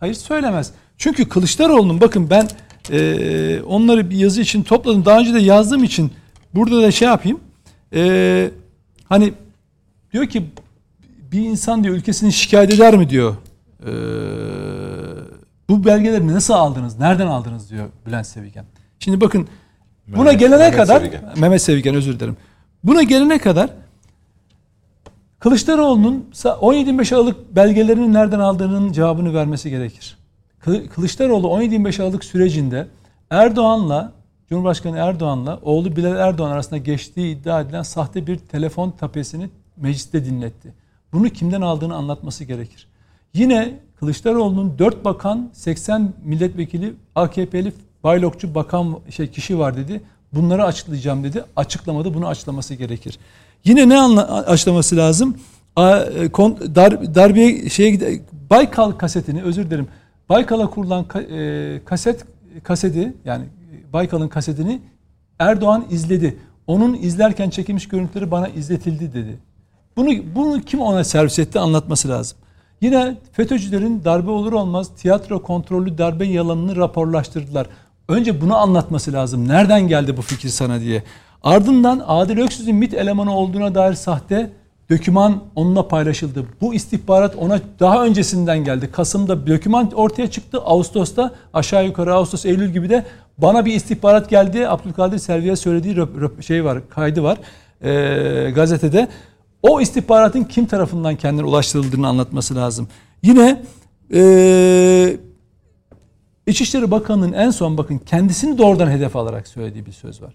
[0.00, 0.72] Hayır söylemez.
[0.98, 2.48] Çünkü Kılıçdaroğlu'nun bakın ben
[2.90, 5.04] e, onları bir yazı için topladım.
[5.04, 6.12] Daha önce de yazdığım için
[6.54, 7.40] burada da şey yapayım.
[7.94, 8.50] E,
[9.04, 9.32] hani
[10.12, 10.44] diyor ki
[11.32, 13.36] bir insan diyor ülkesini şikayet eder mi diyor.
[13.80, 13.90] E,
[15.68, 16.98] bu belgeleri nasıl aldınız?
[16.98, 18.64] Nereden aldınız diyor Bülent Sevigen.
[18.98, 19.48] Şimdi bakın
[20.06, 21.22] buna Mehmet- gelene Mehmet kadar Sevigen.
[21.36, 22.36] Mehmet Sevigen özür dilerim.
[22.84, 23.70] Buna gelene kadar
[25.38, 26.30] Kılıçdaroğlu'nun
[26.60, 30.16] 17-25 Aralık belgelerinin nereden aldığının cevabını vermesi gerekir.
[30.64, 32.86] Kı- Kılıçdaroğlu 17-25 Aralık sürecinde
[33.30, 34.12] Erdoğan'la
[34.48, 40.72] Cumhurbaşkanı Erdoğan'la oğlu Bilal Erdoğan arasında geçtiği iddia edilen sahte bir telefon tapesini mecliste dinletti.
[41.12, 42.86] Bunu kimden aldığını anlatması gerekir.
[43.34, 47.72] Yine Kılıçdaroğlu'nun 4 bakan, 80 milletvekili, AKP'li
[48.04, 50.02] baylokçu bakan şey kişi var dedi.
[50.32, 51.44] Bunları açıklayacağım dedi.
[51.56, 52.14] Açıklamadı.
[52.14, 53.18] Bunu açıklaması gerekir.
[53.64, 55.36] Yine ne anla, açıklaması lazım?
[55.76, 58.20] A, e, kon, dar, darbeye şeye
[58.50, 59.88] Baykal kasetini özür dilerim.
[60.28, 62.24] Baykal'a kurulan e, kaset
[62.62, 63.44] kaseti yani
[63.92, 64.80] Baykal'ın kasetini
[65.38, 66.36] Erdoğan izledi.
[66.66, 69.38] Onun izlerken çekilmiş görüntüleri bana izletildi dedi.
[69.96, 72.38] Bunu bunu kim ona servis etti anlatması lazım.
[72.80, 77.66] Yine FETÖ'cülerin darbe olur olmaz tiyatro kontrollü darbe yalanını raporlaştırdılar.
[78.08, 79.48] Önce bunu anlatması lazım.
[79.48, 81.02] Nereden geldi bu fikir sana diye.
[81.42, 84.50] Ardından Adil Öksüz'ün MİT elemanı olduğuna dair sahte
[84.90, 86.44] döküman onunla paylaşıldı.
[86.60, 88.90] Bu istihbarat ona daha öncesinden geldi.
[88.92, 90.58] Kasım'da döküman ortaya çıktı.
[90.58, 93.04] Ağustos'ta aşağı yukarı Ağustos Eylül gibi de
[93.38, 94.68] bana bir istihbarat geldi.
[94.68, 95.96] Abdülkadir Selvi'ye söylediği
[96.40, 97.38] şey var, kaydı var
[97.84, 99.08] ee, gazetede.
[99.68, 102.88] O istihbaratın kim tarafından kendine ulaştırıldığını anlatması lazım.
[103.22, 103.62] Yine
[104.14, 105.16] ee,
[106.46, 110.34] İçişleri Bakanı'nın en son bakın kendisini doğrudan hedef alarak söylediği bir söz var.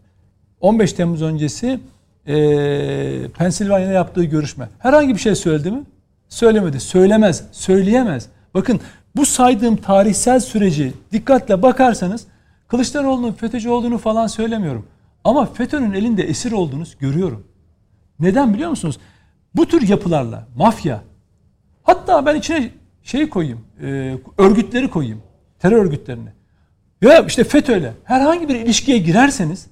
[0.61, 1.79] 15 Temmuz öncesi
[2.27, 4.69] e, Pensilvanya'da yaptığı görüşme.
[4.79, 5.83] Herhangi bir şey söyledi mi?
[6.29, 6.79] Söylemedi.
[6.79, 7.43] Söylemez.
[7.51, 8.27] Söyleyemez.
[8.53, 8.79] Bakın
[9.15, 12.25] bu saydığım tarihsel süreci dikkatle bakarsanız
[12.67, 14.85] Kılıçdaroğlu'nun FETÖ'cü olduğunu falan söylemiyorum.
[15.23, 17.43] Ama FETÖ'nün elinde esir olduğunu görüyorum.
[18.19, 18.97] Neden biliyor musunuz?
[19.55, 21.01] Bu tür yapılarla mafya
[21.83, 22.69] hatta ben içine
[23.03, 25.21] şey koyayım e, örgütleri koyayım
[25.59, 26.29] terör örgütlerini
[27.01, 29.67] ya işte FETÖ'yle herhangi bir ilişkiye girerseniz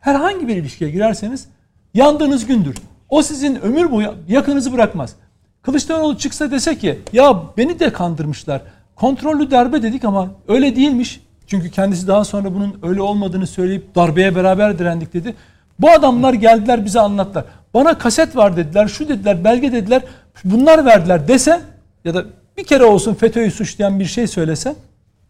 [0.00, 1.48] herhangi bir ilişkiye girerseniz
[1.94, 2.76] yandığınız gündür.
[3.08, 5.16] O sizin ömür boyu yakınızı bırakmaz.
[5.62, 8.62] Kılıçdaroğlu çıksa dese ki ya beni de kandırmışlar.
[8.96, 11.20] Kontrollü darbe dedik ama öyle değilmiş.
[11.46, 15.34] Çünkü kendisi daha sonra bunun öyle olmadığını söyleyip darbeye beraber direndik dedi.
[15.78, 17.44] Bu adamlar geldiler bize anlattılar.
[17.74, 20.02] Bana kaset var dediler, şu dediler, belge dediler.
[20.44, 21.60] Bunlar verdiler dese
[22.04, 22.24] ya da
[22.56, 24.76] bir kere olsun FETÖ'yü suçlayan bir şey söylese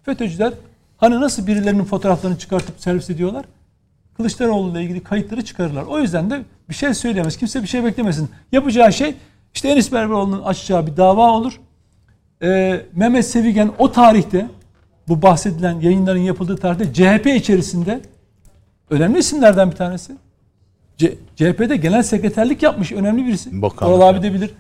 [0.03, 0.53] FETÖ'cüler
[0.97, 3.45] hani nasıl birilerinin fotoğraflarını çıkartıp servis ediyorlar?
[4.17, 5.83] Kılıçdaroğlu ile ilgili kayıtları çıkarırlar.
[5.83, 7.37] O yüzden de bir şey söyleyemez.
[7.37, 8.31] Kimse bir şey beklemesin.
[8.53, 9.15] Yapacağı şey
[9.55, 11.61] işte Enis Berberoğlu'nun açacağı bir dava olur.
[12.43, 14.47] Ee, Mehmet Sevigen o tarihte
[15.09, 18.01] bu bahsedilen yayınların yapıldığı tarihte CHP içerisinde
[18.91, 20.13] önemli isimlerden bir tanesi.
[20.99, 23.63] C- CHP'de genel sekreterlik yapmış önemli birisi.
[23.63, 24.51] Bakanlık Oral abi de bilir.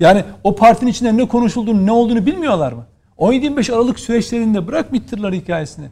[0.00, 2.86] Yani o partinin içinde ne konuşulduğunu, ne olduğunu bilmiyorlar mı?
[3.18, 5.86] 17-25 Aralık süreçlerinde bırak Mitter'lar hikayesini.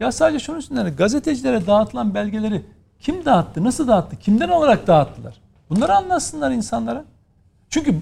[0.00, 2.62] Ya sadece şunu üstünden gazetecilere dağıtılan belgeleri
[3.00, 5.34] kim dağıttı, nasıl dağıttı, kimden olarak dağıttılar?
[5.70, 7.04] Bunları anlatsınlar insanlara.
[7.70, 7.94] Çünkü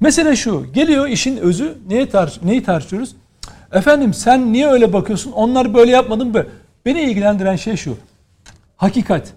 [0.00, 0.72] mesele şu.
[0.72, 1.78] Geliyor işin özü.
[1.88, 3.14] Neye tartış neyi tartışıyoruz?
[3.72, 5.32] Efendim sen niye öyle bakıyorsun?
[5.32, 6.34] Onlar böyle yapmadı mı?
[6.34, 6.48] Böyle.
[6.86, 7.96] Beni ilgilendiren şey şu.
[8.76, 9.32] Hakikat.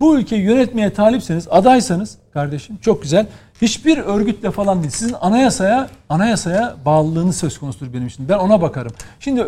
[0.00, 3.26] Bu ülkeyi yönetmeye talipseniz, adaysanız kardeşim çok güzel.
[3.62, 4.90] Hiçbir örgütle falan değil.
[4.90, 8.28] Sizin anayasaya anayasaya bağlılığınız söz konusudur benim için.
[8.28, 8.92] Ben ona bakarım.
[9.20, 9.46] Şimdi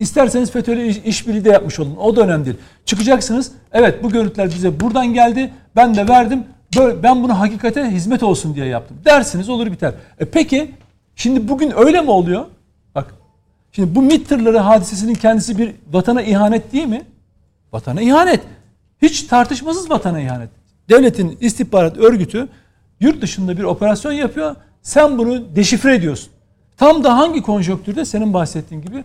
[0.00, 1.96] isterseniz FETÖ'yle iş- işbirliği de yapmış olun.
[1.96, 2.56] O da önemli değil.
[2.84, 3.52] Çıkacaksınız.
[3.72, 5.52] Evet bu görüntüler bize buradan geldi.
[5.76, 6.44] Ben de verdim.
[6.78, 8.96] Böyle, ben bunu hakikate hizmet olsun diye yaptım.
[9.04, 9.94] Dersiniz olur biter.
[10.18, 10.74] E peki
[11.16, 12.44] şimdi bugün öyle mi oluyor?
[12.94, 13.14] Bak
[13.72, 17.02] Şimdi bu MİT hadisesinin kendisi bir vatana ihanet değil mi?
[17.72, 18.40] Vatana ihanet.
[19.02, 20.48] Hiç tartışmasız vatana ihanet.
[20.88, 22.48] Devletin istihbarat örgütü
[23.00, 24.56] yurt dışında bir operasyon yapıyor.
[24.82, 26.28] Sen bunu deşifre ediyorsun.
[26.76, 29.04] Tam da hangi konjonktürde senin bahsettiğin gibi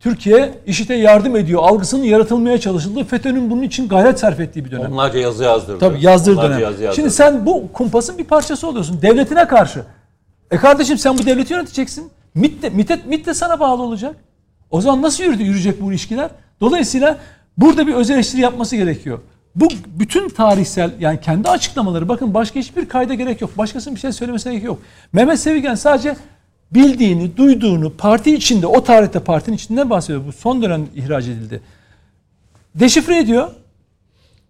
[0.00, 4.92] Türkiye işite yardım ediyor algısının yaratılmaya çalışıldığı FETÖ'nün bunun için gayret sarf ettiği bir dönem.
[4.92, 5.78] Onlarca yazı yazdırdı.
[5.78, 6.60] Tabii yazdır Onlarca dönem.
[6.60, 6.96] yazı yazdırdı.
[6.96, 9.02] Şimdi sen bu kumpasın bir parçası oluyorsun.
[9.02, 9.82] Devletine karşı.
[10.50, 12.10] E kardeşim sen bu devleti yöneteceksin.
[12.34, 14.16] MİT de, MİT, de- MİT de sana bağlı olacak.
[14.70, 16.30] O zaman nasıl yürü, yürüyecek bu ilişkiler?
[16.60, 17.18] Dolayısıyla
[17.60, 19.18] burada bir öz eleştiri yapması gerekiyor.
[19.54, 23.58] Bu bütün tarihsel yani kendi açıklamaları bakın başka hiçbir kayda gerek yok.
[23.58, 24.78] Başkasının bir şey söylemesine gerek yok.
[25.12, 26.16] Mehmet Sevigen sadece
[26.70, 30.26] bildiğini, duyduğunu parti içinde o tarihte partinin içinde bahsediyor.
[30.26, 31.60] Bu son dönem ihraç edildi.
[32.74, 33.50] Deşifre ediyor.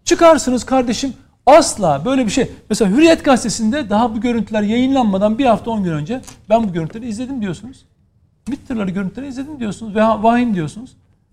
[0.05, 1.13] Çıkarsınız kardeşim.
[1.45, 2.51] Asla böyle bir şey.
[2.69, 7.09] Mesela Hürriyet gazetesinde daha bu görüntüler yayınlanmadan bir hafta on gün önce ben bu görüntüleri
[7.09, 7.85] izledim diyorsunuz.
[8.47, 10.91] Mitter'ları görüntüleri izledim diyorsunuz ve vahim diyorsunuz.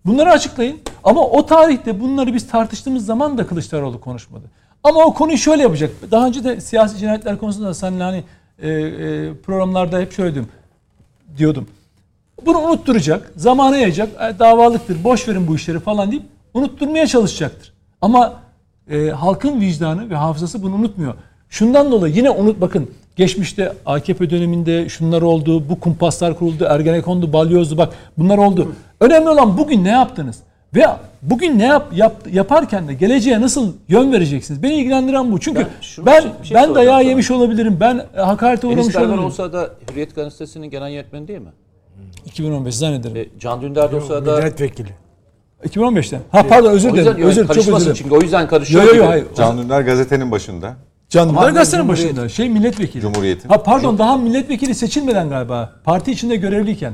[0.09, 0.77] Bunları açıklayın.
[1.05, 4.45] Ama o tarihte bunları biz tartıştığımız zaman da Kılıçdaroğlu konuşmadı.
[4.85, 5.91] Ama o konuyu şöyle yapacak.
[6.11, 8.25] Daha önce de siyasi cinayetler konusunda seninle hani
[8.63, 10.41] e, e, programlarda hep şöyle
[11.37, 11.67] diyordum.
[12.47, 16.25] Bunu unutturacak, zamana yayacak, "E, davalıktır, boş verin bu işleri falan deyip
[16.55, 17.73] unutturmaya çalışacaktır.
[18.01, 18.35] Ama
[18.91, 21.15] e, halkın vicdanı ve hafızası bunu unutmuyor.
[21.49, 22.91] Şundan dolayı yine unut bakın
[23.23, 28.73] geçmişte AKP döneminde şunlar oldu, bu kumpaslar kuruldu, Ergenekon'du, Balyoz'du bak bunlar oldu.
[29.01, 30.36] Önemli olan bugün ne yaptınız?
[30.74, 30.86] Ve
[31.23, 34.62] bugün ne yap, yap- yaparken de geleceğe nasıl yön vereceksiniz?
[34.62, 35.40] Beni ilgilendiren bu.
[35.40, 35.66] Çünkü Ben
[35.99, 37.09] ben ben, şey- şey dayağı sana.
[37.09, 37.77] yemiş olabilirim.
[37.81, 39.24] Ben e, hakarete Enis uğramış Berber olabilirim.
[39.24, 41.53] olsa da Hürriyet Gazetesi'nin genel yönetmeni değil mi?
[42.27, 43.16] 2015 zannederim.
[43.16, 44.36] E, Can Dündar da olsa da...
[44.36, 44.89] Milletvekili.
[45.65, 46.20] 2015'te.
[46.31, 47.23] Ha pardon özür dilerim.
[47.23, 47.95] Özür çok özür dilerim.
[47.95, 49.03] çünkü o yüzden karışıyor Yo yo gibi.
[49.05, 49.27] yo hayır.
[49.36, 50.77] Can Dündar gazetenin başında.
[51.09, 52.29] Can Dündar gazetenin başında.
[52.29, 53.03] Şey milletvekili.
[53.03, 53.49] Cumhuriyet'in.
[53.49, 55.73] Ha pardon daha milletvekili seçilmeden galiba.
[55.85, 56.93] Parti içinde görevliyken.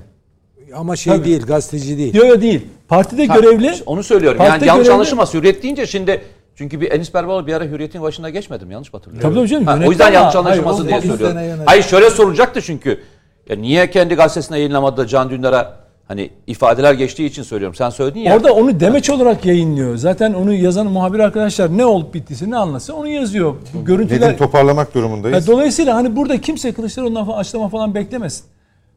[0.74, 1.24] Ama şey Tabii.
[1.24, 2.14] değil, gazeteci değil.
[2.14, 2.66] Yo yo değil.
[2.88, 3.74] Partide Ha, görevli.
[3.86, 4.38] Onu söylüyorum.
[4.38, 5.34] Partide Yani yanlış görevli- anlaşılmaz.
[5.34, 6.22] Hürriyet deyince şimdi
[6.56, 8.70] çünkü bir Enis Berberoğlu bir ara Hürriyet'in başına geçmedim.
[8.70, 9.34] Yanlış mı hatırlıyorum?
[9.34, 11.62] Tabii canım, Ha, o yüzden ama- yanlış hayır, anlaşılmasın o- diye söylüyorum.
[11.66, 13.00] Hayır şöyle soracaktı çünkü.
[13.48, 15.76] Ya niye kendi gazetesine yayınlamadı da Can Dündar'a
[16.08, 17.74] hani ifadeler geçtiği için söylüyorum.
[17.74, 18.36] Sen söyledin ya.
[18.36, 19.96] Orada onu demeç olarak yayınlıyor.
[19.96, 23.54] Zaten onu yazan muhabir arkadaşlar ne olup bittiyse ne anlatsa onu yazıyor.
[23.74, 25.46] Bu görüntüler Nedim toparlamak durumundayız.
[25.48, 28.44] Ya dolayısıyla hani burada kimse Kılıçdaroğlu'ndan falan açıklama falan beklemesin.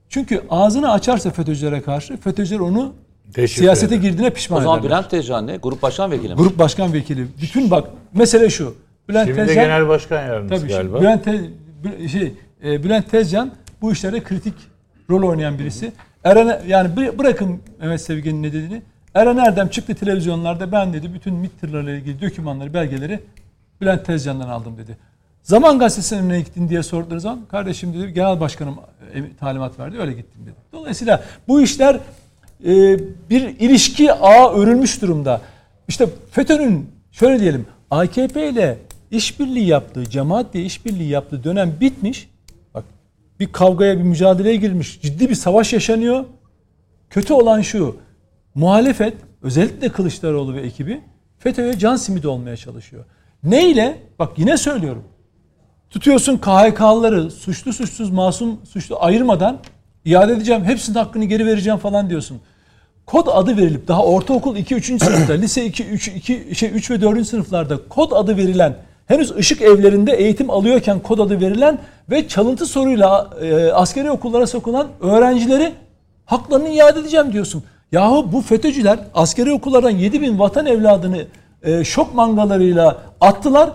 [0.09, 2.93] Çünkü ağzını açarsa FETÖ'cülere karşı FETÖ'cüler onu
[3.35, 4.03] Deşifre siyasete eder.
[4.03, 4.91] girdiğine o pişman zaman ederler.
[4.97, 5.57] Bülent Tezcan ne?
[5.57, 6.35] Grup başkan vekili mi?
[6.38, 7.27] Grup başkan vekili.
[7.41, 8.75] Bütün bak mesele şu.
[9.09, 11.01] Bülent Şimdi de Tezcan genel başkan yardımcısı tabii şimdi galiba.
[11.01, 12.34] Bülent Te- şey
[12.65, 13.51] e, Bülent Tezcan
[13.81, 14.53] bu işlerde kritik
[15.09, 15.91] rol oynayan birisi.
[16.27, 18.81] Eren yani bı- bırakın Mehmet Sevgen'in ne dediğini.
[19.13, 23.19] Eren Erdem çıktı televizyonlarda ben dedi bütün MİT tırlarıyla ilgili dokümanları, belgeleri
[23.81, 24.97] Bülent Tezcan'dan aldım dedi.
[25.43, 28.75] Zaman gazetesinin önüne gittin diye sorduğu zaman kardeşim dedi genel başkanım
[29.13, 30.55] e, talimat verdi öyle gittim dedi.
[30.73, 31.95] Dolayısıyla bu işler
[32.65, 32.71] e,
[33.29, 35.41] bir ilişki ağı örülmüş durumda.
[35.87, 38.77] İşte FETÖ'nün şöyle diyelim AKP ile
[39.11, 42.29] işbirliği yaptığı, cemaatle işbirliği yaptığı dönem bitmiş.
[43.39, 45.01] Bir kavgaya, bir mücadeleye girmiş.
[45.01, 46.26] Ciddi bir savaş yaşanıyor.
[47.09, 47.97] Kötü olan şu.
[48.55, 51.01] Muhalefet özellikle Kılıçdaroğlu ve ekibi
[51.39, 53.05] FETÖ'ye can simidi olmaya çalışıyor.
[53.43, 53.97] Neyle?
[54.19, 55.03] Bak yine söylüyorum.
[55.89, 59.59] Tutuyorsun KHK'lıları suçlu suçsuz masum suçlu ayırmadan
[60.05, 60.64] iade edeceğim.
[60.64, 62.41] Hepsinin hakkını geri vereceğim falan diyorsun.
[63.05, 64.85] Kod adı verilip daha ortaokul 2 3.
[64.85, 67.27] sınıfta, lise 2 3 2 şey 3 ve 4.
[67.27, 68.77] sınıflarda kod adı verilen
[69.07, 71.79] henüz ışık evlerinde eğitim alıyorken kod adı verilen
[72.09, 75.73] ve çalıntı soruyla e, askeri okullara sokulan öğrencileri
[76.25, 77.63] haklarını iade edeceğim diyorsun.
[77.91, 81.25] Yahu bu FETÖ'cüler askeri okullardan 7 bin vatan evladını
[81.63, 83.69] e, şok mangalarıyla attılar.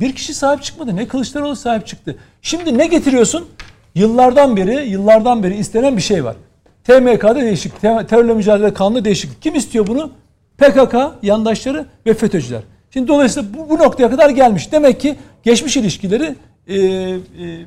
[0.00, 0.96] Bir kişi sahip çıkmadı.
[0.96, 2.16] Ne Kılıçdaroğlu sahip çıktı.
[2.42, 3.48] Şimdi ne getiriyorsun?
[3.94, 6.36] Yıllardan beri, yıllardan beri istenen bir şey var.
[6.84, 9.42] TMK'da değişiklik, te- terörle mücadele kanunu değişiklik.
[9.42, 10.10] Kim istiyor bunu?
[10.58, 12.60] PKK, yandaşları ve FETÖ'cüler.
[12.94, 14.72] Şimdi dolayısıyla bu, bu noktaya kadar gelmiş.
[14.72, 16.34] Demek ki geçmiş ilişkileri
[16.68, 17.18] e, e,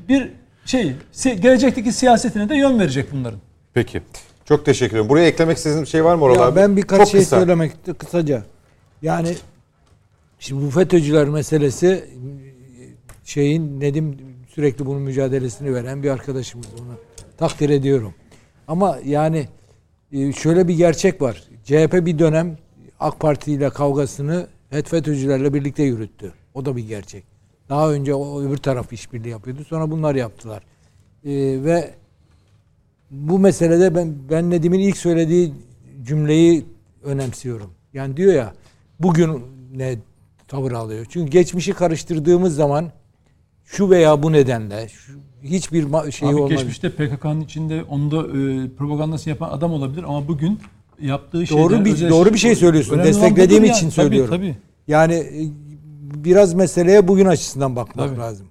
[0.08, 0.30] bir
[0.64, 3.40] şey, si- gelecekteki siyasetine de yön verecek bunların.
[3.74, 4.02] Peki.
[4.44, 5.08] Çok teşekkür ederim.
[5.08, 6.56] Buraya eklemek istediğiniz bir şey var mı Oral Ya abi?
[6.56, 7.38] ben birkaç Çok şey kısa.
[7.38, 8.42] söylemek kısaca.
[9.02, 9.34] Yani
[10.38, 12.04] şimdi bu FETÖ'cüler meselesi
[13.24, 14.18] şeyin Nedim
[14.54, 16.94] sürekli bunun mücadelesini veren bir arkadaşımız onu
[17.38, 18.14] takdir ediyorum.
[18.68, 19.48] Ama yani
[20.12, 21.42] e, şöyle bir gerçek var.
[21.64, 22.58] CHP bir dönem
[23.00, 26.32] AK Parti ile kavgasını FETÖ'cülerle birlikte yürüttü.
[26.54, 27.24] O da bir gerçek.
[27.68, 29.64] Daha önce o öbür taraf işbirliği yapıyordu.
[29.64, 30.62] Sonra bunlar yaptılar.
[31.24, 31.30] E,
[31.64, 31.94] ve
[33.10, 35.54] bu meselede ben ben Nedim'in ilk söylediği
[36.02, 36.64] cümleyi
[37.04, 37.70] önemsiyorum.
[37.92, 38.54] Yani diyor ya
[39.00, 39.42] bugün
[39.74, 39.98] ne
[40.48, 41.06] tavır alıyor.
[41.08, 42.92] Çünkü geçmişi karıştırdığımız zaman
[43.64, 45.12] şu veya bu nedenle şu,
[45.42, 46.54] hiçbir şey olmadı.
[46.54, 50.60] geçmişte PKK'nın içinde onda e, propagandasını yapan adam olabilir ama bugün
[51.00, 52.98] yaptığı şeyler Doğru bir doğru bir şey söylüyorsun.
[52.98, 54.34] Desteklediğim için Tabii, söylüyorum.
[54.36, 54.56] Tabii,
[54.88, 55.40] Yani e,
[56.24, 58.18] biraz meseleye bugün açısından bakmak Tabii.
[58.18, 58.46] lazım.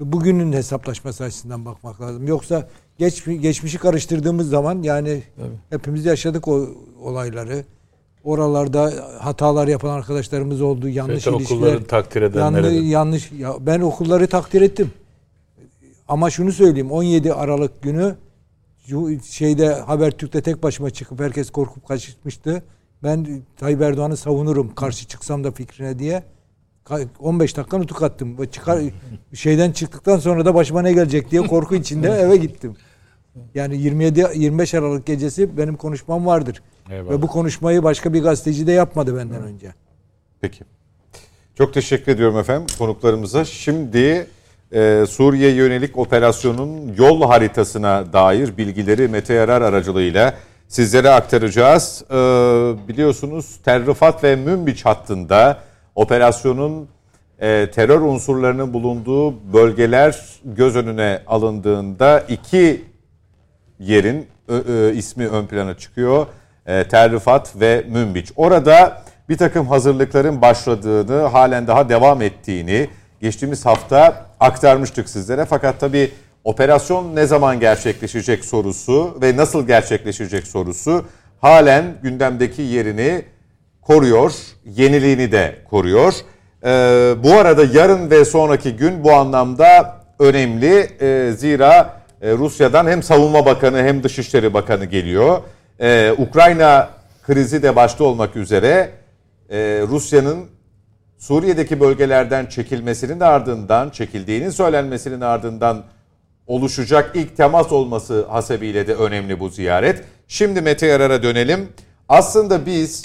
[0.00, 2.26] Bugünün hesaplaşması açısından bakmak lazım.
[2.26, 2.68] Yoksa
[2.98, 5.78] geç, geçmişi karıştırdığımız zaman yani Tabii.
[5.78, 6.68] hepimiz yaşadık o
[7.02, 7.64] olayları.
[8.24, 10.88] Oralarda hatalar yapan arkadaşlarımız oldu.
[10.88, 11.84] Yanlış FETÖ ilişkiler.
[11.84, 12.86] takdir edenlere yanlış, de.
[12.86, 14.90] yanlış ya ben okulları takdir ettim.
[16.08, 18.14] Ama şunu söyleyeyim 17 Aralık günü
[19.24, 22.62] şeyde Habertürk'te tek başıma çıkıp herkes korkup kaçmıştı.
[23.02, 26.22] Ben Tayyip Erdoğan'ı savunurum karşı çıksam da fikrine diye.
[26.84, 28.46] Ka- 15 dakika nutuk attım.
[28.46, 28.82] Çıkar,
[29.34, 32.76] şeyden çıktıktan sonra da başıma ne gelecek diye korku içinde eve gittim.
[33.54, 36.62] Yani 27 25 Aralık gecesi benim konuşmam vardır.
[36.90, 37.10] Eyvallah.
[37.10, 39.74] Ve bu konuşmayı başka bir gazeteci de yapmadı benden önce.
[40.40, 40.64] Peki.
[41.54, 43.44] Çok teşekkür ediyorum efendim konuklarımıza.
[43.44, 44.26] Şimdi
[44.72, 50.34] e, Suriye yönelik operasyonun yol haritasına dair bilgileri Mete Yarar aracılığıyla
[50.68, 52.04] sizlere aktaracağız.
[52.10, 52.14] E,
[52.88, 55.58] biliyorsunuz Tel Rifat ve Münbiç hattında
[55.94, 56.88] operasyonun
[57.40, 62.84] e, terör unsurlarının bulunduğu bölgeler göz önüne alındığında iki
[63.78, 66.26] yerin ö- ö, ismi ön plana çıkıyor.
[66.66, 68.32] E, Tel Rifat ve Münbiç.
[68.36, 72.88] Orada bir takım hazırlıkların başladığını, halen daha devam ettiğini
[73.20, 75.44] geçtiğimiz hafta aktarmıştık sizlere.
[75.44, 76.10] Fakat tabii
[76.44, 81.04] operasyon ne zaman gerçekleşecek sorusu ve nasıl gerçekleşecek sorusu
[81.40, 83.24] halen gündemdeki yerini
[83.82, 84.32] koruyor,
[84.64, 86.14] yeniliğini de koruyor.
[86.64, 86.68] Ee,
[87.24, 90.90] bu arada yarın ve sonraki gün bu anlamda önemli.
[91.00, 95.40] Ee, zira e, Rusya'dan hem Savunma Bakanı hem Dışişleri Bakanı geliyor.
[95.80, 96.88] Ee, Ukrayna
[97.26, 98.90] krizi de başta olmak üzere
[99.50, 100.46] e, Rusya'nın
[101.20, 105.82] Suriye'deki bölgelerden çekilmesinin ardından, çekildiğinin söylenmesinin ardından
[106.46, 110.04] oluşacak ilk temas olması hasebiyle de önemli bu ziyaret.
[110.28, 111.68] Şimdi Mete Yarar'a dönelim.
[112.08, 113.04] Aslında biz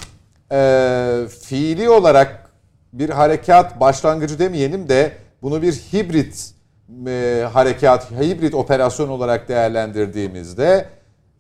[0.52, 2.50] e, fiili olarak
[2.94, 5.12] bir harekat başlangıcı demeyelim de
[5.42, 6.52] bunu bir hibrit
[7.08, 10.86] e, harekat, hibrit operasyon olarak değerlendirdiğimizde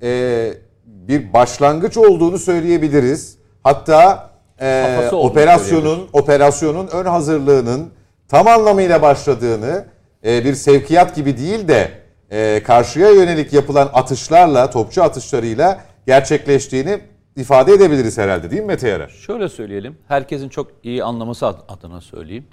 [0.02, 0.54] e,
[0.86, 3.38] bir başlangıç olduğunu söyleyebiliriz.
[3.64, 4.30] Hatta
[4.62, 7.90] e, Kafası olduğunu operasyonun operasyonun ön hazırlığının
[8.28, 9.86] tam anlamıyla başladığını
[10.26, 11.92] e, bir sevkiyat gibi değil de
[12.32, 17.00] e, karşıya yönelik yapılan atışlarla, topçu atışlarıyla gerçekleştiğini
[17.36, 19.10] ifade edebiliriz herhalde değil mi Mete Yarar?
[19.10, 19.98] Şöyle söyleyelim.
[20.08, 22.48] Herkesin çok iyi anlaması ad- adına söyleyeyim.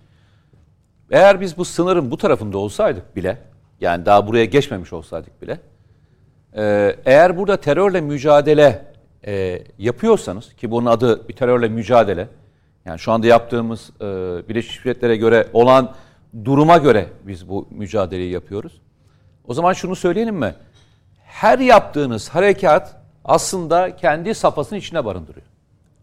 [1.10, 3.38] Eğer biz bu sınırın bu tarafında olsaydık bile,
[3.80, 5.60] yani daha buraya geçmemiş olsaydık bile,
[6.56, 8.91] e, eğer burada terörle mücadele
[9.26, 12.28] e, yapıyorsanız, ki bunun adı bir terörle mücadele,
[12.84, 14.04] yani şu anda yaptığımız e,
[14.48, 15.94] Birleşmiş Milletler'e göre olan
[16.44, 18.80] duruma göre biz bu mücadeleyi yapıyoruz.
[19.48, 20.54] O zaman şunu söyleyelim mi?
[21.24, 25.46] Her yaptığınız harekat aslında kendi safhasının içine barındırıyor.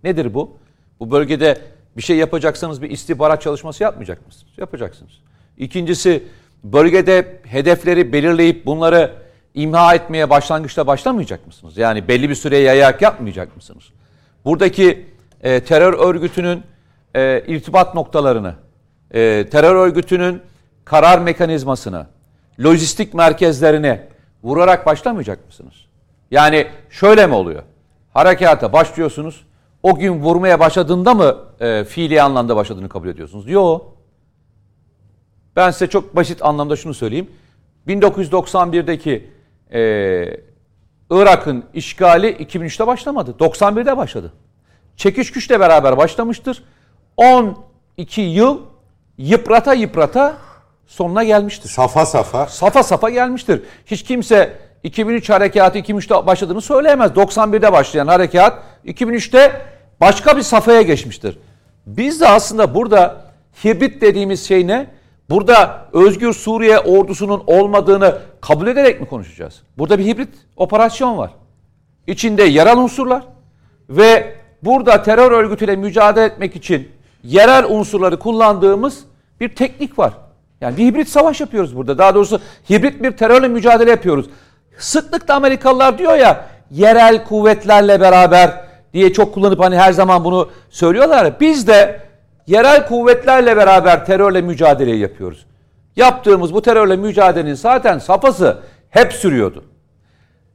[0.04, 0.58] Nedir bu?
[1.00, 1.58] Bu bölgede
[1.98, 4.54] bir şey yapacaksanız bir istihbarat çalışması yapmayacak mısınız?
[4.58, 5.12] Yapacaksınız.
[5.58, 6.24] İkincisi
[6.64, 9.12] bölgede hedefleri belirleyip bunları
[9.54, 11.78] imha etmeye başlangıçta başlamayacak mısınız?
[11.78, 13.84] Yani belli bir süreye yayarak yapmayacak mısınız?
[14.46, 15.08] Buradaki
[15.42, 16.64] e, terör örgütünün
[17.16, 18.56] e, irtibat noktalarını,
[19.12, 20.42] e, terör örgütünün
[20.86, 22.06] karar mekanizmasını,
[22.64, 24.08] lojistik merkezlerine
[24.44, 25.74] vurarak başlamayacak mısınız?
[26.32, 27.64] Yani şöyle mi oluyor?
[28.14, 29.46] Harekata başlıyorsunuz.
[29.84, 33.50] O gün vurmaya başladığında mı e, fiili anlamda başladığını kabul ediyorsunuz?
[33.50, 33.98] Yok.
[35.56, 37.30] Ben size çok basit anlamda şunu söyleyeyim.
[37.88, 39.30] 1991'deki
[39.74, 39.80] e,
[41.10, 43.32] Irak'ın işgali 2003'te başlamadı.
[43.32, 44.34] 91'de başladı.
[44.98, 46.64] Çekiş güçle beraber başlamıştır.
[47.18, 48.60] 12 yıl
[49.18, 50.38] yıprata yıprata
[50.88, 51.70] sonuna gelmiştir.
[51.70, 52.48] Safa safa.
[52.48, 53.62] Safa safa gelmiştir.
[53.86, 57.12] Hiç kimse 2003 harekatı 2003'te başladığını söyleyemez.
[57.12, 59.62] 91'de başlayan harekat 2003'te
[60.02, 61.40] başka bir safhaya geçmiştir.
[61.86, 63.22] Biz de aslında burada
[63.64, 64.88] hibrit dediğimiz şey ne?
[65.30, 69.62] Burada Özgür Suriye ordusunun olmadığını kabul ederek mi konuşacağız?
[69.78, 71.32] Burada bir hibrit operasyon var.
[72.08, 73.24] içinde yerel unsurlar
[73.90, 76.92] ve burada terör örgütüyle mücadele etmek için
[77.24, 79.00] yerel unsurları kullandığımız
[79.40, 80.14] bir teknik var.
[80.62, 81.98] Yani bir hibrit savaş yapıyoruz burada.
[81.98, 84.26] Daha doğrusu hibrit bir terörle mücadele yapıyoruz.
[84.78, 91.40] Sıklıkla Amerikalılar diyor ya yerel kuvvetlerle beraber diye çok kullanıp hani her zaman bunu söylüyorlar.
[91.40, 92.09] Biz de
[92.50, 95.46] yerel kuvvetlerle beraber terörle mücadele yapıyoruz.
[95.96, 98.58] Yaptığımız bu terörle mücadelenin zaten safhası
[98.90, 99.64] hep sürüyordu.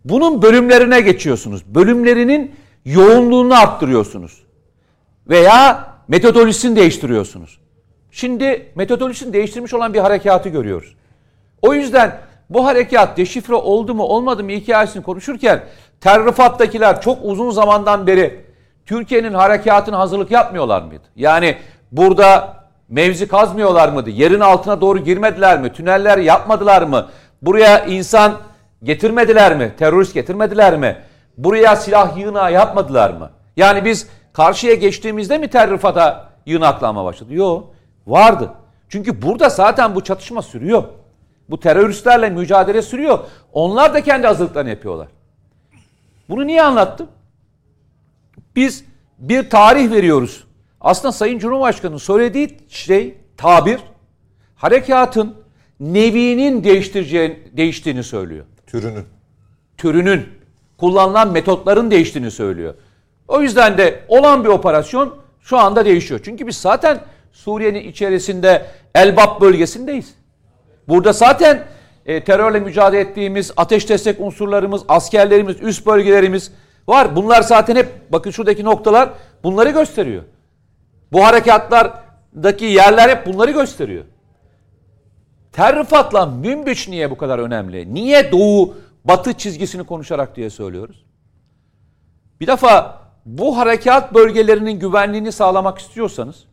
[0.04, 1.62] Bunun bölümlerine geçiyorsunuz.
[1.66, 4.44] Bölümlerinin yoğunluğunu arttırıyorsunuz.
[5.28, 7.58] Veya metodolojisini değiştiriyorsunuz.
[8.10, 10.94] Şimdi metodolojisini değiştirmiş olan bir harekatı görüyoruz.
[11.62, 12.18] O yüzden
[12.50, 15.64] bu harekat deşifre oldu mu olmadı mı hikayesini konuşurken
[16.00, 18.44] Terrifat'takiler çok uzun zamandan beri
[18.86, 21.04] Türkiye'nin harekatına hazırlık yapmıyorlar mıydı?
[21.16, 21.56] Yani
[21.96, 22.56] burada
[22.88, 24.10] mevzi kazmıyorlar mıydı?
[24.10, 25.72] Yerin altına doğru girmediler mi?
[25.72, 27.08] Tüneller yapmadılar mı?
[27.42, 28.34] Buraya insan
[28.82, 29.74] getirmediler mi?
[29.78, 30.96] Terörist getirmediler mi?
[31.38, 33.30] Buraya silah yığınağı yapmadılar mı?
[33.56, 37.34] Yani biz karşıya geçtiğimizde mi terrifata yığınaklanma başladı?
[37.34, 37.74] Yok.
[38.06, 38.50] Vardı.
[38.88, 40.84] Çünkü burada zaten bu çatışma sürüyor.
[41.50, 43.18] Bu teröristlerle mücadele sürüyor.
[43.52, 45.08] Onlar da kendi hazırlıklarını yapıyorlar.
[46.28, 47.08] Bunu niye anlattım?
[48.56, 48.84] Biz
[49.18, 50.44] bir tarih veriyoruz.
[50.84, 53.80] Aslında Sayın Cumhurbaşkanı'nın söylediği şey, tabir,
[54.56, 55.34] harekatın
[55.80, 56.64] nevinin
[57.56, 58.44] değiştiğini söylüyor.
[58.66, 59.04] Türünün.
[59.76, 60.28] Türünün,
[60.78, 62.74] kullanılan metotların değiştiğini söylüyor.
[63.28, 66.20] O yüzden de olan bir operasyon şu anda değişiyor.
[66.24, 67.00] Çünkü biz zaten
[67.32, 70.14] Suriye'nin içerisinde Elbap bölgesindeyiz.
[70.88, 71.64] Burada zaten
[72.06, 76.52] e, terörle mücadele ettiğimiz ateş destek unsurlarımız, askerlerimiz, üst bölgelerimiz
[76.88, 77.16] var.
[77.16, 79.08] Bunlar zaten hep bakın şuradaki noktalar
[79.44, 80.22] bunları gösteriyor.
[81.14, 84.04] Bu harekatlardaki yerler hep bunları gösteriyor.
[85.52, 87.94] Terrifat'la Münbiç niye bu kadar önemli?
[87.94, 88.74] Niye doğu
[89.04, 91.04] batı çizgisini konuşarak diye söylüyoruz?
[92.40, 96.44] Bir defa bu harekat bölgelerinin güvenliğini sağlamak istiyorsanız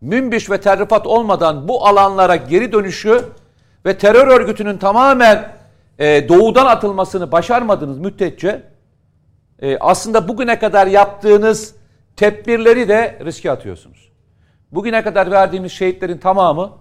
[0.00, 3.24] Münbiş ve terrifat olmadan bu alanlara geri dönüşü
[3.86, 5.52] ve terör örgütünün tamamen
[5.98, 8.62] e, doğudan atılmasını başarmadığınız müddetçe
[9.62, 11.77] e, aslında bugüne kadar yaptığınız
[12.18, 14.12] tedbirleri de riske atıyorsunuz.
[14.72, 16.72] Bugüne kadar verdiğimiz şehitlerin tamamı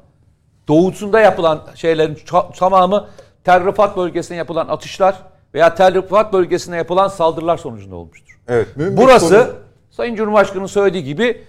[0.68, 2.18] doğusunda yapılan şeylerin
[2.56, 3.08] tamamı
[3.44, 5.16] terrifat bölgesine yapılan atışlar
[5.54, 8.40] veya terrifat bölgesine yapılan saldırılar sonucunda olmuştur.
[8.48, 8.68] Evet.
[8.78, 9.56] Burası konu...
[9.92, 11.42] Sayın Cumhurbaşkanı'nın söylediği gibi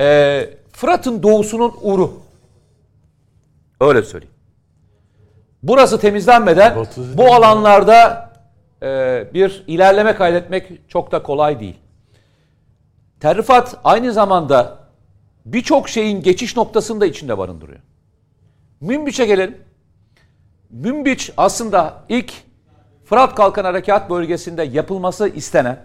[0.00, 2.12] e, Fırat'ın doğusunun uru.
[3.80, 4.34] Öyle söyleyeyim.
[5.62, 8.30] Burası temizlenmeden Batı bu alanlarda
[8.82, 11.76] e, bir ilerleme kaydetmek çok da kolay değil.
[13.20, 14.78] Terrifat aynı zamanda
[15.44, 17.80] birçok şeyin geçiş noktasını da içinde barındırıyor.
[18.80, 19.58] Münbiç'e gelelim.
[20.70, 22.32] Münbiç aslında ilk
[23.04, 25.78] Fırat Kalkan Harekat Bölgesi'nde yapılması istenen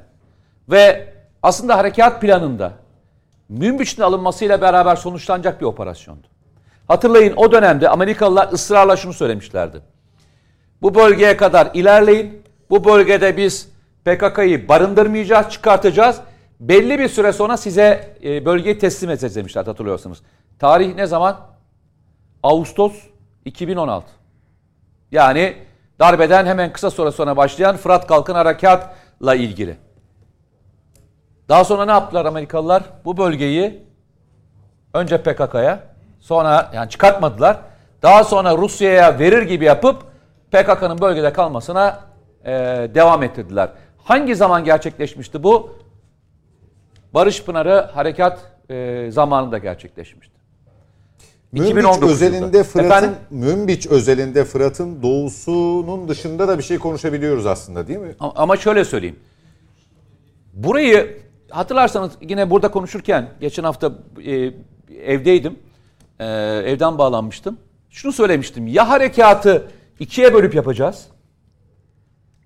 [0.70, 1.14] ve
[1.44, 2.72] aslında harekat planında
[3.50, 6.28] Münbiç'in alınmasıyla beraber sonuçlanacak bir operasyondu.
[6.88, 9.82] Hatırlayın o dönemde Amerikalılar ısrarla şunu söylemişlerdi.
[10.82, 12.44] Bu bölgeye kadar ilerleyin.
[12.70, 13.70] Bu bölgede biz
[14.06, 16.22] PKK'yı barındırmayacağız, çıkartacağız.
[16.60, 20.22] Belli bir süre sonra size e, bölgeyi teslim edeceğiz demişler hatırlıyorsunuz.
[20.60, 21.38] Tarih ne zaman?
[22.44, 22.94] Ağustos
[23.46, 24.08] 2016.
[25.12, 25.56] Yani
[26.00, 29.78] darbeden hemen kısa süre sonra başlayan Fırat Kalkın Harekat'la ilgili.
[31.50, 32.84] Daha sonra ne yaptılar Amerikalılar?
[33.06, 33.84] Bu bölgeyi
[34.94, 35.80] önce PKK'ya
[36.20, 37.58] sonra yani çıkartmadılar.
[38.02, 40.04] Daha sonra Rusya'ya verir gibi yapıp
[40.52, 42.00] PKK'nın bölgede kalmasına
[42.46, 42.52] e,
[42.96, 43.70] devam ettirdiler.
[44.04, 45.85] Hangi zaman gerçekleşmişti bu?
[47.16, 48.40] Barış Pınarı harekat
[48.70, 50.36] e, zamanında gerçekleşmişti.
[51.52, 58.16] Münbiç özelinde Fırat'ın Münbiç özelinde Fırat'ın doğusunun dışında da bir şey konuşabiliyoruz aslında değil mi?
[58.20, 59.20] Ama şöyle söyleyeyim.
[60.54, 61.18] Burayı
[61.50, 63.92] hatırlarsanız yine burada konuşurken geçen hafta
[64.26, 64.52] e,
[65.06, 65.60] evdeydim.
[66.20, 66.26] E,
[66.66, 67.58] evden bağlanmıştım.
[67.90, 68.68] Şunu söylemiştim.
[68.68, 69.68] Ya harekatı
[70.00, 71.08] ikiye bölüp yapacağız.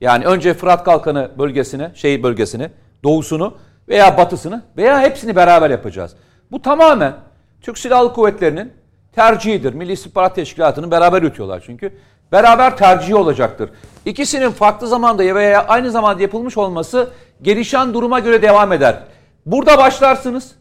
[0.02, 2.70] Yani önce Fırat Kalkanı bölgesini, şey bölgesini,
[3.04, 3.58] doğusunu
[3.90, 6.16] veya batısını veya hepsini beraber yapacağız.
[6.52, 7.14] Bu tamamen
[7.62, 8.74] Türk Silahlı Kuvvetleri'nin
[9.16, 9.74] tercihidir.
[9.74, 11.98] Milli İstihbarat Teşkilatı'nı beraber ütüyorlar çünkü.
[12.32, 13.70] Beraber tercihi olacaktır.
[14.06, 17.10] İkisinin farklı zamanda veya aynı zamanda yapılmış olması
[17.42, 19.00] gelişen duruma göre devam eder.
[19.46, 20.56] Burada başlarsınız,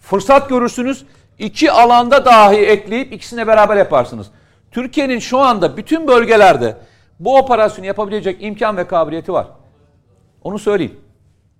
[0.00, 1.04] fırsat görürsünüz,
[1.38, 4.30] iki alanda dahi ekleyip ikisine beraber yaparsınız.
[4.70, 6.76] Türkiye'nin şu anda bütün bölgelerde
[7.20, 9.46] bu operasyonu yapabilecek imkan ve kabiliyeti var.
[10.42, 11.00] Onu söyleyeyim.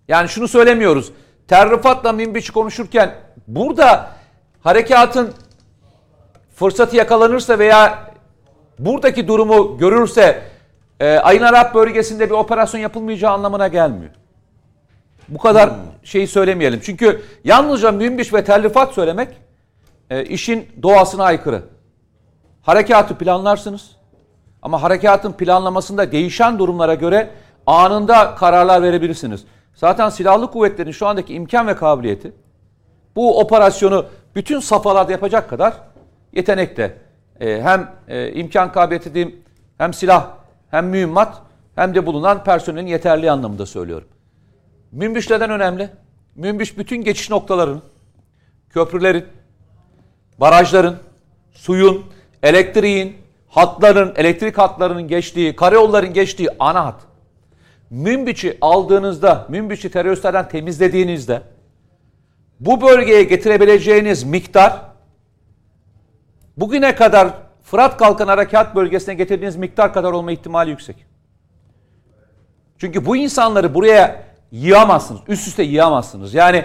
[0.08, 1.12] Yani şunu söylemiyoruz.
[1.48, 3.14] Terrifat'la Minbiç'i konuşurken
[3.46, 4.10] burada
[4.62, 5.32] harekatın
[6.54, 8.10] fırsatı yakalanırsa veya
[8.78, 10.42] buradaki durumu görürse
[11.00, 14.10] e, Ayın Arap bölgesinde bir operasyon yapılmayacağı anlamına gelmiyor.
[15.28, 15.70] Bu kadar
[16.02, 16.80] şeyi söylemeyelim.
[16.82, 19.28] Çünkü yalnızca münbiş ve tellifat söylemek
[20.10, 21.62] e, işin doğasına aykırı.
[22.62, 23.90] Harekatı planlarsınız.
[24.62, 27.30] Ama harekatın planlamasında değişen durumlara göre
[27.66, 29.44] anında kararlar verebilirsiniz.
[29.74, 32.32] Zaten silahlı kuvvetlerin şu andaki imkan ve kabiliyeti
[33.16, 35.74] bu operasyonu bütün safhalarda yapacak kadar
[36.32, 36.98] yetenekte.
[37.40, 39.42] E, hem e, imkan kabiliyeti diyeyim,
[39.78, 40.30] hem silah,
[40.70, 41.42] hem mühimmat,
[41.74, 44.08] hem de bulunan personelin yeterli anlamında söylüyorum.
[44.92, 45.90] Münbiş neden önemli?
[46.34, 47.82] Münbiş bütün geçiş noktalarının,
[48.70, 49.24] köprülerin,
[50.40, 50.96] barajların,
[51.52, 52.04] suyun,
[52.42, 53.16] elektriğin,
[53.48, 57.00] hatların, elektrik hatlarının geçtiği, karayolların geçtiği ana hat.
[57.94, 61.42] Münbiç'i aldığınızda, Münbiç'i teröristlerden temizlediğinizde
[62.60, 64.80] bu bölgeye getirebileceğiniz miktar
[66.56, 67.28] bugüne kadar
[67.62, 70.96] Fırat Kalkan Harekat bölgesine getirdiğiniz miktar kadar olma ihtimali yüksek.
[72.78, 74.22] Çünkü bu insanları buraya
[74.52, 75.20] yığamazsınız.
[75.28, 76.34] Üst üste yığamazsınız.
[76.34, 76.64] Yani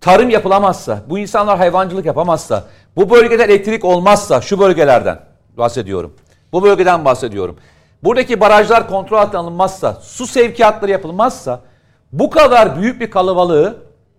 [0.00, 2.64] tarım yapılamazsa, bu insanlar hayvancılık yapamazsa,
[2.96, 5.20] bu bölgede elektrik olmazsa, şu bölgelerden
[5.56, 6.14] bahsediyorum.
[6.52, 7.56] Bu bölgeden bahsediyorum.
[8.04, 11.60] Buradaki barajlar kontrol altına alınmazsa, su sevkiyatları yapılmazsa
[12.12, 13.76] bu kadar büyük bir kalabalığı,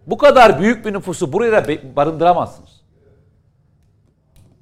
[0.08, 2.82] bu kadar büyük bir nüfusu buraya barındıramazsınız.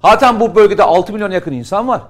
[0.02, 2.02] Zaten bu bölgede 6 milyon yakın insan var.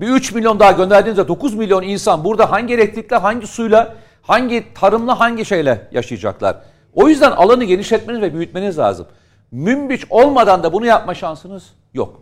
[0.00, 5.20] Bir 3 milyon daha gönderdiğinizde 9 milyon insan burada hangi elektrikle, hangi suyla, hangi tarımla,
[5.20, 6.56] hangi şeyle yaşayacaklar.
[6.94, 9.06] O yüzden alanı genişletmeniz ve büyütmeniz lazım.
[9.50, 12.20] Münbiç olmadan da bunu yapma şansınız yok.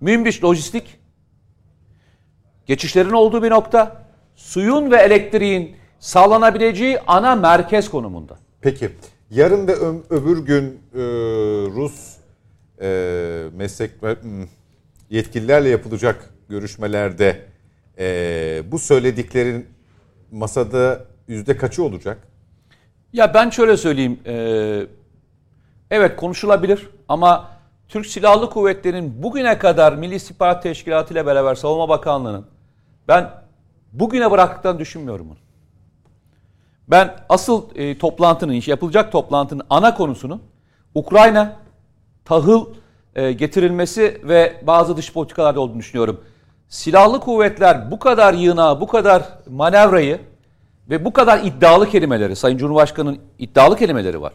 [0.00, 1.00] Münbiç lojistik,
[2.66, 4.02] geçişlerin olduğu bir nokta,
[4.36, 8.38] suyun ve elektriğin sağlanabileceği ana merkez konumunda.
[8.60, 8.90] Peki
[9.30, 10.64] yarın ve ö- öbür gün
[10.94, 11.00] e,
[11.76, 12.16] Rus
[12.82, 12.88] e,
[13.56, 13.90] meslek
[15.10, 17.42] yetkililerle yapılacak görüşmelerde
[17.98, 19.66] e, bu söylediklerin
[20.30, 22.18] masada yüzde kaçı olacak?
[23.12, 24.18] Ya ben şöyle söyleyeyim.
[24.26, 24.86] eee,
[25.90, 27.50] evet konuşulabilir ama
[27.92, 32.46] Türk Silahlı Kuvvetleri'nin bugüne kadar Milli İstihbarat Teşkilatı ile beraber Savunma Bakanlığı'nın
[33.08, 33.30] ben
[33.92, 35.38] bugüne bıraktıklarını düşünmüyorum bunu.
[36.88, 40.42] Ben asıl e, toplantının, yapılacak toplantının ana konusunun
[40.94, 41.56] Ukrayna,
[42.24, 42.66] tahıl
[43.14, 46.24] e, getirilmesi ve bazı dış politikalarda olduğunu düşünüyorum.
[46.68, 50.20] Silahlı kuvvetler bu kadar yığınağı, bu kadar manevrayı
[50.90, 54.32] ve bu kadar iddialı kelimeleri, Sayın Cumhurbaşkanı'nın iddialı kelimeleri var.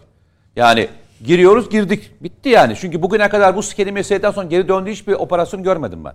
[0.56, 0.90] Yani
[1.26, 2.76] giriyoruz girdik bitti yani.
[2.76, 6.14] Çünkü bugüne kadar bu kelimeyi söyledikten sonra geri döndüğü hiçbir operasyon görmedim ben.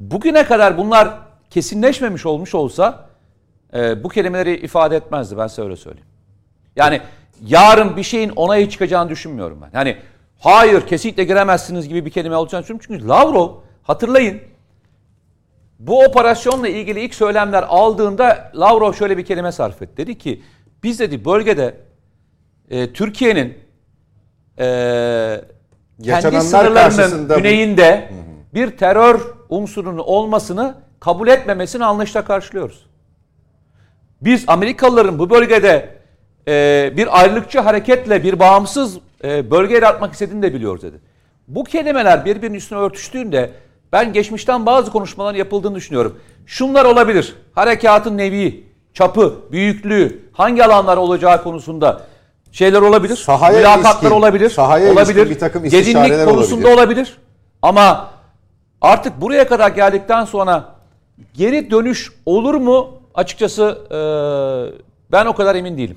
[0.00, 1.18] Bugüne kadar bunlar
[1.50, 3.08] kesinleşmemiş olmuş olsa
[3.74, 6.08] e, bu kelimeleri ifade etmezdi ben size öyle söyleyeyim.
[6.76, 7.00] Yani
[7.46, 9.78] yarın bir şeyin onayı çıkacağını düşünmüyorum ben.
[9.78, 9.96] Yani
[10.38, 12.86] hayır kesinlikle giremezsiniz gibi bir kelime olacağını düşünüyorum.
[12.88, 13.50] Çünkü Lavrov
[13.82, 14.40] hatırlayın
[15.78, 19.96] bu operasyonla ilgili ilk söylemler aldığında Lavrov şöyle bir kelime sarf etti.
[19.96, 20.42] Dedi ki
[20.82, 21.74] biz dedi bölgede
[22.70, 23.58] e, Türkiye'nin
[24.60, 25.40] e,
[26.02, 28.10] kendi sınırlarının güneyinde
[28.54, 32.86] bir terör unsurunun olmasını kabul etmemesini anlayışla karşılıyoruz.
[34.20, 35.88] Biz Amerikalıların bu bölgede
[36.48, 41.00] e, bir ayrılıkçı hareketle bir bağımsız e, bölge yaratmak istediğini de biliyoruz dedi.
[41.48, 43.50] Bu kelimeler birbirinin üstüne örtüştüğünde
[43.92, 46.18] ben geçmişten bazı konuşmaların yapıldığını düşünüyorum.
[46.46, 47.34] Şunlar olabilir.
[47.54, 48.64] Harekatın nevi,
[48.94, 52.06] çapı, büyüklüğü, hangi alanlar olacağı konusunda
[52.52, 53.16] şeyler olabilir.
[53.16, 54.50] Sahaya mülakatlar ilişkin- olabilir.
[54.50, 55.30] sahaya olabilir.
[55.30, 56.78] bir takım istişareler konusunda olabilir.
[56.82, 57.18] olabilir.
[57.62, 58.10] Ama
[58.80, 60.64] artık buraya kadar geldikten sonra
[61.34, 62.88] geri dönüş olur mu?
[63.14, 63.98] Açıkçası e,
[65.12, 65.96] ben o kadar emin değilim.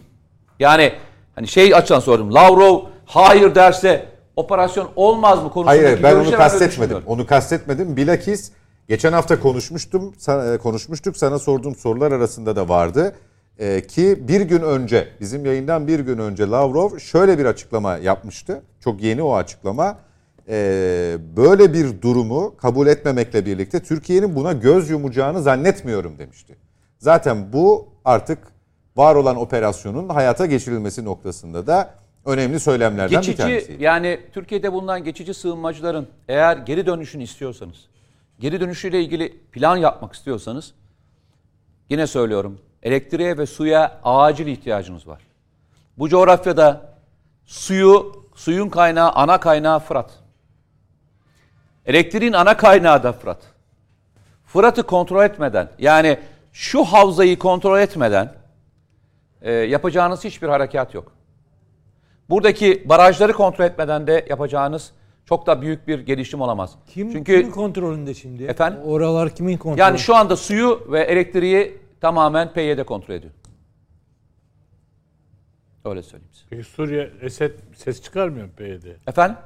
[0.60, 0.94] Yani
[1.36, 2.34] hani şey açıdan sordum.
[2.34, 4.06] Lavrov hayır derse
[4.36, 6.98] operasyon olmaz mı konusundaki Hayır ben onu kastetmedim.
[7.06, 7.98] Onu kastetmedim.
[7.98, 8.52] Bilakis
[8.90, 10.14] geçen hafta konuşmuştum.
[10.28, 11.18] E, konuşmuştuk.
[11.18, 13.16] Sana sorduğum sorular arasında da vardı.
[13.60, 18.62] Ee, ki bir gün önce bizim yayından bir gün önce Lavrov şöyle bir açıklama yapmıştı.
[18.80, 19.98] Çok yeni o açıklama.
[20.50, 26.56] Ee, böyle bir durumu kabul etmemekle birlikte Türkiye'nin buna göz yumacağını zannetmiyorum demişti.
[27.00, 28.40] Zaten bu artık
[28.96, 31.94] var olan operasyonun hayata geçirilmesi noktasında da
[32.26, 33.78] önemli söylemlerden bir Geçici tanesi.
[33.80, 37.78] yani Türkiye'de bulunan geçici sığınmacıların eğer geri dönüşünü istiyorsanız,
[38.40, 40.74] geri dönüşüyle ilgili plan yapmak istiyorsanız
[41.90, 45.22] yine söylüyorum elektriğe ve suya acil ihtiyacınız var.
[45.98, 46.96] Bu coğrafyada
[47.46, 50.12] suyu, suyun kaynağı, ana kaynağı Fırat.
[51.86, 53.38] Elektriğin ana kaynağı da Fırat.
[54.46, 56.18] Fırat'ı kontrol etmeden yani
[56.52, 58.34] şu havzayı kontrol etmeden
[59.42, 61.12] e, yapacağınız hiçbir harekat yok.
[62.30, 64.92] Buradaki barajları kontrol etmeden de yapacağınız
[65.26, 66.76] çok da büyük bir gelişim olamaz.
[66.88, 68.44] Kim, Çünkü kimin kontrolünde şimdi?
[68.44, 68.80] Efendim?
[68.86, 69.82] Oralar kimin kontrolünde?
[69.82, 73.34] yani şu anda suyu ve elektriği tamamen PYD kontrol ediyor.
[75.86, 76.46] Öyle söyleyeyim size.
[76.50, 79.08] Peki Suriye Esed ses çıkarmıyor mu PYD?
[79.08, 79.38] Efendim?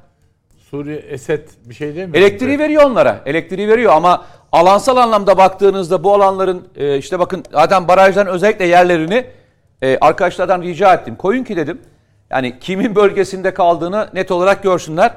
[0.58, 2.16] Suriye Esed bir şey demiyor?
[2.16, 3.22] Elektriği veriyor onlara.
[3.26, 9.26] Elektriği veriyor ama alansal anlamda baktığınızda bu alanların e, işte bakın zaten barajların özellikle yerlerini
[9.82, 11.16] e, arkadaşlardan rica ettim.
[11.16, 11.82] Koyun ki dedim.
[12.30, 15.14] Yani kimin bölgesinde kaldığını net olarak görsünler.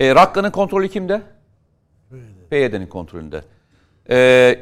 [0.00, 1.22] E, Rakka'nın kontrolü kimde?
[2.50, 3.40] PYD'nin kontrolünde.
[4.10, 4.58] E,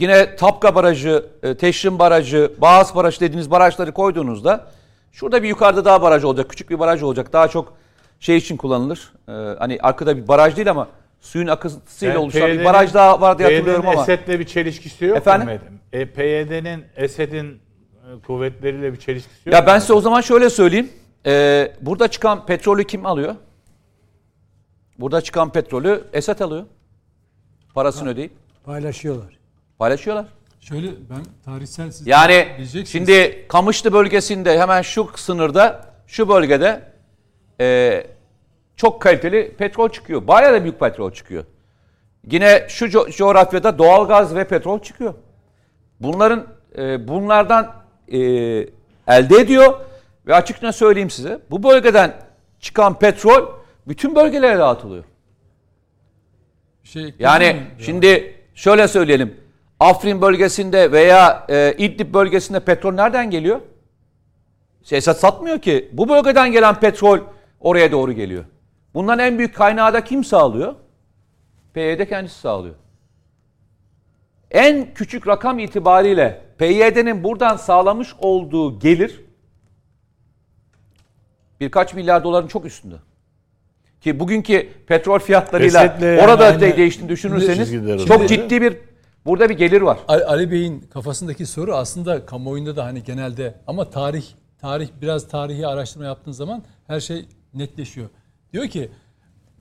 [0.00, 4.66] yine Tapka Barajı, e, Teşrin Barajı, Bağız Barajı dediğiniz barajları koyduğunuzda
[5.12, 6.50] şurada bir yukarıda daha baraj olacak.
[6.50, 7.32] Küçük bir baraj olacak.
[7.32, 7.72] Daha çok
[8.20, 9.12] şey için kullanılır.
[9.28, 10.88] E, hani arkada bir baraj değil ama
[11.20, 14.02] suyun akıntısıyla Yani oluşan bir PYD'nin baraj daha var diye hatırlıyorum PYD'nin ama.
[14.02, 15.48] Esed'le bir çelişkisi yok Efendim?
[15.48, 15.54] mu?
[15.92, 19.66] E, PYD'nin Esed'in e, kuvvetleriyle bir çelişkisi yok Ya mu?
[19.66, 20.90] ben size o zaman şöyle söyleyeyim.
[21.26, 23.34] Ee, burada çıkan petrolü kim alıyor?
[24.98, 26.62] Burada çıkan petrolü Esad alıyor.
[27.74, 28.32] Parasını ödeyip
[28.64, 29.38] Paylaşıyorlar.
[29.82, 30.26] Paylaşıyorlar.
[30.60, 32.48] Şöyle ben tarihsel siz Yani
[32.86, 36.82] şimdi Kamışlı bölgesinde hemen şu sınırda şu bölgede
[37.60, 38.06] e,
[38.76, 40.26] çok kaliteli petrol çıkıyor.
[40.26, 41.44] Bayağı da büyük petrol çıkıyor.
[42.30, 45.14] Yine şu co- coğrafyada doğalgaz ve petrol çıkıyor.
[46.00, 46.46] Bunların
[46.78, 47.74] e, bunlardan
[48.08, 48.18] e,
[49.06, 49.80] elde ediyor
[50.26, 52.14] ve açıkça söyleyeyim size bu bölgeden
[52.60, 53.48] çıkan petrol
[53.88, 55.04] bütün bölgelere dağıtılıyor.
[56.84, 57.66] Şey Yani miyim?
[57.78, 59.41] şimdi şöyle söyleyelim.
[59.82, 63.60] Afrin bölgesinde veya e, İdlib bölgesinde petrol nereden geliyor?
[64.90, 65.88] Esad satmıyor ki.
[65.92, 67.18] Bu bölgeden gelen petrol
[67.60, 68.44] oraya doğru geliyor.
[68.94, 70.74] Bundan en büyük kaynağı da kim sağlıyor?
[71.74, 72.74] PYD kendisi sağlıyor.
[74.50, 79.20] En küçük rakam itibariyle PYD'nin buradan sağlamış olduğu gelir
[81.60, 82.96] birkaç milyar doların çok üstünde.
[84.00, 87.72] Ki bugünkü petrol fiyatlarıyla Esed'le yani orada aynı de değiştiğini düşünürseniz
[88.06, 88.91] çok ciddi bir
[89.26, 89.98] burada bir gelir var.
[90.08, 94.24] Ali, Ali Bey'in kafasındaki soru aslında kamuoyunda da hani genelde ama tarih
[94.60, 98.08] tarih biraz tarihi araştırma yaptığın zaman her şey netleşiyor.
[98.52, 98.90] Diyor ki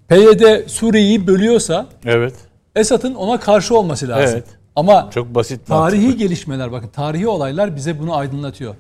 [0.08, 2.36] PYD Suriye'yi bölüyorsa Evet.
[2.76, 4.36] Esad'ın ona karşı olması lazım.
[4.36, 4.48] Evet.
[4.76, 6.24] Ama Çok basit tarihi mantıklı.
[6.24, 8.76] gelişmeler bakın tarihi olaylar bize bunu aydınlatıyor.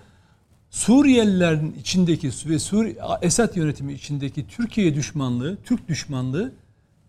[0.69, 6.51] Suriyelilerin içindeki ve Suri Esad yönetimi içindeki Türkiye düşmanlığı, Türk düşmanlığı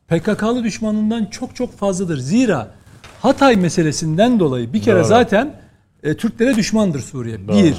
[0.08, 2.18] PKK'lı düşmanlığından çok çok fazladır.
[2.18, 2.74] Zira
[3.20, 5.04] Hatay meselesinden dolayı bir kere Doğru.
[5.04, 5.54] zaten
[6.02, 7.48] e, Türklere düşmandır Suriye.
[7.48, 7.74] Bir.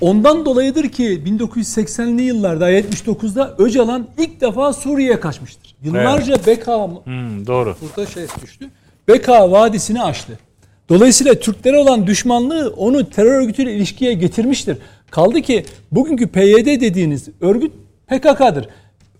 [0.00, 5.74] Ondan dolayıdır ki 1980'li yıllarda 79'da Öcalan ilk defa Suriye'ye kaçmıştır.
[5.82, 7.76] Yıllarca Beka Hmm, doğru.
[7.82, 8.68] burada şey düştü.
[9.08, 10.38] Beka Vadisi'ni aştı.
[10.88, 14.78] Dolayısıyla Türklere olan düşmanlığı onu terör örgütüyle ilişkiye getirmiştir.
[15.10, 17.72] Kaldı ki bugünkü PYD dediğiniz örgüt
[18.06, 18.68] PKK'dır.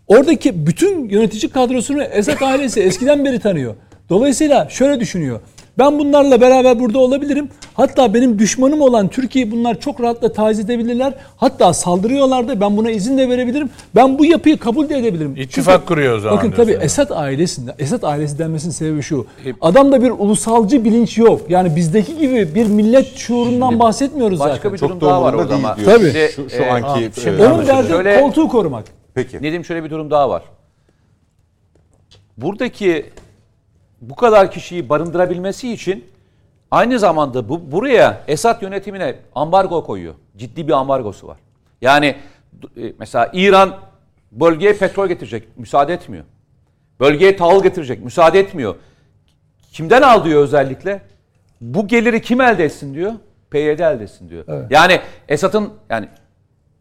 [0.06, 3.74] Oradaki bütün yönetici kadrosunu Esad ailesi eskiden beri tanıyor.
[4.16, 5.40] Dolayısıyla şöyle düşünüyor.
[5.78, 7.48] Ben bunlarla beraber burada olabilirim.
[7.74, 11.14] Hatta benim düşmanım olan Türkiye'yi bunlar çok rahatla taciz edebilirler.
[11.36, 13.70] Hatta saldırıyorlar da ben buna izin de verebilirim.
[13.94, 15.34] Ben bu yapıyı kabul de edebilirim.
[15.36, 16.72] İttifak Çünkü- kuruyor o zaman Bakın tabii.
[16.72, 19.26] Esad ailesinde, Esad ailesi denmesinin sebebi şu.
[19.60, 21.40] Adamda bir ulusalcı bilinç yok.
[21.48, 24.72] Yani bizdeki gibi bir millet şuurundan bahsetmiyoruz Başka zaten.
[24.72, 25.76] bir Çok durum daha var orada ama.
[25.84, 26.12] Tabii.
[26.36, 28.84] Şu, şu e, anki şimdi e, Onun derdi Şöyle- koltuğu korumak.
[29.14, 29.42] Peki.
[29.42, 30.42] Nedim şöyle bir durum daha var.
[32.36, 33.06] Buradaki
[34.02, 36.04] bu kadar kişiyi barındırabilmesi için
[36.70, 40.14] aynı zamanda bu buraya Esad yönetimine ambargo koyuyor.
[40.36, 41.36] Ciddi bir ambargosu var.
[41.82, 42.16] Yani
[42.76, 43.76] e, mesela İran
[44.32, 46.24] bölgeye petrol getirecek, müsaade etmiyor.
[47.00, 48.74] Bölgeye tahıl getirecek, müsaade etmiyor.
[49.72, 51.02] Kimden al diyor özellikle?
[51.60, 53.12] Bu geliri kim elde etsin diyor?
[53.50, 54.44] PYD elde etsin diyor.
[54.70, 56.08] Yani Esad'ın yani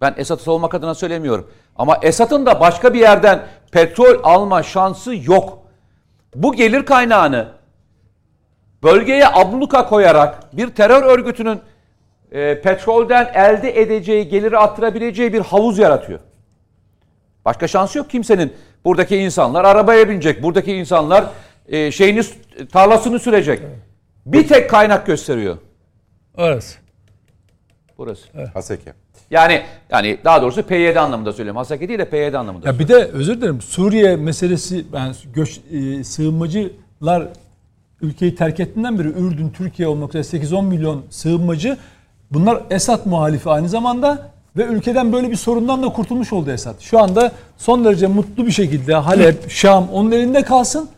[0.01, 1.51] ben Esad'ı savunmak adına söylemiyorum.
[1.75, 3.41] Ama Esad'ın da başka bir yerden
[3.71, 5.60] petrol alma şansı yok.
[6.35, 7.47] Bu gelir kaynağını
[8.83, 11.59] bölgeye abluka koyarak bir terör örgütünün
[12.31, 16.19] e, petrolden elde edeceği geliri arttırabileceği bir havuz yaratıyor.
[17.45, 18.53] Başka şansı yok kimsenin.
[18.85, 20.43] Buradaki insanlar arabaya binecek.
[20.43, 21.25] Buradaki insanlar
[21.67, 22.21] e, şeyini
[22.71, 23.61] tarlasını sürecek.
[24.25, 25.57] Bir tek kaynak gösteriyor.
[26.37, 26.79] Evet.
[27.97, 28.27] Burası.
[28.53, 28.93] Haseke.
[29.31, 29.61] Yani
[29.91, 31.57] yani daha doğrusu PYD anlamında söylüyorum.
[31.57, 32.67] Haseki değil de PYD anlamında.
[32.67, 37.27] Ya bir de özür dilerim Suriye meselesi yani göç e, sığınmacılar
[38.01, 41.77] ülkeyi terk ettiğinden beri Ürdün, Türkiye olmak üzere 8-10 milyon sığınmacı
[42.31, 46.79] bunlar Esad muhalifi aynı zamanda ve ülkeden böyle bir sorundan da kurtulmuş oldu Esad.
[46.79, 50.89] Şu anda son derece mutlu bir şekilde Halep, Şam onun elinde kalsın.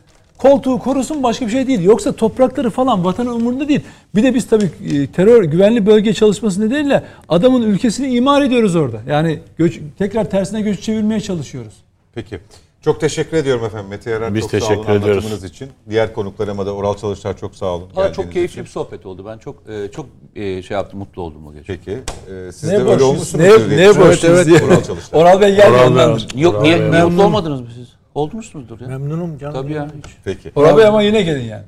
[0.44, 1.84] Koltuğu korusun başka bir şey değil.
[1.84, 3.82] Yoksa toprakları falan vatanın umurunda değil.
[4.16, 9.02] Bir de biz tabii e, terör güvenli bölge çalışması nedeniyle adamın ülkesini imar ediyoruz orada.
[9.08, 11.74] Yani göç, tekrar tersine göç çevirmeye çalışıyoruz.
[12.16, 12.40] Peki.
[12.82, 13.90] Çok teşekkür ediyorum efendim.
[13.90, 15.10] Mete Yarar Biz çok sağ olun teşekkür ediyoruz.
[15.26, 15.70] anlatımınız için.
[15.90, 17.88] Diğer konuklarıma da Oral Çalışlar çok sağ olun.
[17.96, 18.64] Geldiğiniz çok keyifli için.
[18.64, 19.26] bir sohbet oldu.
[19.28, 20.06] Ben çok e, çok
[20.36, 21.66] e, şey yaptım, mutlu oldum o gece.
[21.68, 21.92] Peki.
[21.92, 23.02] Ee, siz Ne de öyle borçluyuz?
[23.10, 23.44] olmuşsunuz.
[23.44, 24.02] Ne, diye ne düşünüyorum.
[24.02, 24.62] borçluyuz diye.
[24.64, 25.20] Oral Çalışlar.
[25.22, 26.28] Oral Bey geldi Oral Bey- ondandır.
[26.36, 26.92] Yok niye, Bravo.
[26.92, 27.88] niye mutlu olmadınız mı siz?
[28.16, 28.88] Olmuşsunuzdur ya.
[28.88, 29.54] Memnunum canım.
[29.54, 30.12] Tabii ya hiç.
[30.24, 30.52] Peki.
[30.78, 31.64] Bey ama yine gelin yani.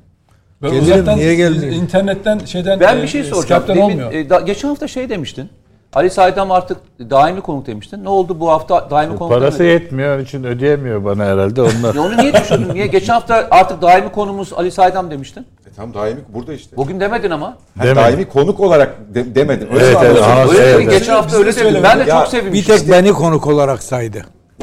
[0.62, 1.82] Böyle Gelirim, uzaktan, niye gelmeyeyim?
[1.82, 3.64] internetten şeyden Ben e, bir şey e, soracağım.
[3.68, 4.12] Demin, olmuyor.
[4.12, 5.48] e, da- geçen hafta şey demiştin.
[5.94, 6.76] Ali Saydam artık
[7.10, 8.04] daimi konuk demiştin.
[8.04, 9.72] Ne oldu bu hafta daimi konuk Parası demedin?
[9.74, 11.94] yetmiyor onun için ödeyemiyor bana herhalde onlar.
[11.94, 12.74] Ya onu niye düşürdün?
[12.74, 12.86] Niye?
[12.86, 15.40] Geçen hafta artık daimi konumuz Ali Saydam demiştin.
[15.40, 16.76] E, tam daimi burada işte.
[16.76, 17.56] Bugün demedin ama.
[17.76, 17.96] Demedim.
[17.96, 19.68] daimi konuk olarak de, demedim.
[19.74, 20.90] Öyle Evet, evet, Öyle evet.
[20.90, 21.58] Geçen hafta öyle dedin.
[21.58, 21.84] söylemedik.
[21.84, 22.76] Ben de Ya, çok Bir sevinmiştim.
[22.76, 24.22] tek beni konuk olarak saydı.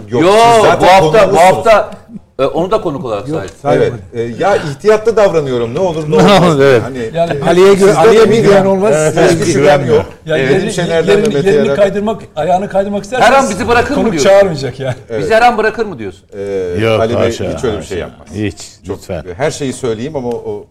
[0.09, 1.91] Yok, Yo siz bu zaten hafta bu hafta
[2.39, 3.27] e, onu da konuk olarak
[3.61, 3.83] saydı.
[3.83, 3.93] Evet.
[4.13, 5.75] E, ya ihtiyatlı davranıyorum.
[5.75, 6.43] Ne olur ne olmaz.
[6.55, 6.81] olur, evet.
[6.83, 8.93] Hani Yani Ali'ye Sizde Ali'ye bir güven- olmaz.
[8.97, 10.05] Evet, hiçbir bir şüphem güven yok.
[10.25, 13.89] Yani Ee, yerini, Şener'den yerini, Mete yerini kaydırmak, ayağını kaydırmak isterseniz Her an bizi bırakır
[13.89, 14.29] mı konuk diyorsun?
[14.29, 14.95] çağırmayacak yani.
[15.19, 16.23] Bizi her an bırakır mı diyorsun?
[16.37, 16.41] Ee,
[16.81, 18.09] Yok Ali Bey haşa, hiç öyle bir şey haşa.
[18.09, 18.27] yapmaz.
[18.35, 18.57] Hiç
[18.87, 19.23] Çok, lütfen.
[19.37, 20.65] Her şeyi söyleyeyim ama o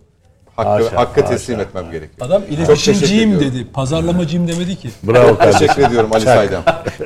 [0.56, 1.32] hakkı, Haşa, hakkı haşa.
[1.32, 2.10] teslim etmem gerekiyor.
[2.20, 3.66] Adam iletişimciyim dedi.
[3.72, 4.90] Pazarlamacıyım demedi ki.
[5.02, 5.66] Bravo kardeşim.
[5.66, 6.62] Teşekkür ediyorum Ali Saydam.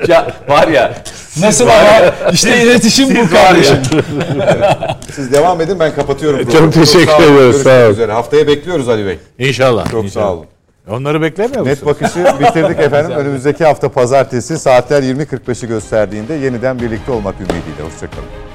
[0.07, 0.93] ya var ya
[1.39, 3.77] Nasıl ama işte iletişim bu kardeşim.
[5.15, 6.39] Siz devam edin ben kapatıyorum.
[6.39, 6.71] Çok programı.
[6.71, 7.91] teşekkür Görüşmek sağ olun.
[7.91, 8.11] üzere.
[8.11, 9.19] Haftaya bekliyoruz Ali Bey.
[9.39, 9.91] İnşallah.
[9.91, 10.25] Çok inşallah.
[10.25, 10.45] sağ olun.
[10.91, 11.71] Onları beklemiyor musun?
[11.71, 13.11] Net bakışı bitirdik efendim.
[13.17, 17.83] Önümüzdeki hafta pazartesi saatler 20.45'i gösterdiğinde yeniden birlikte olmak ümidiyle.
[17.93, 18.46] Hoşçakalın.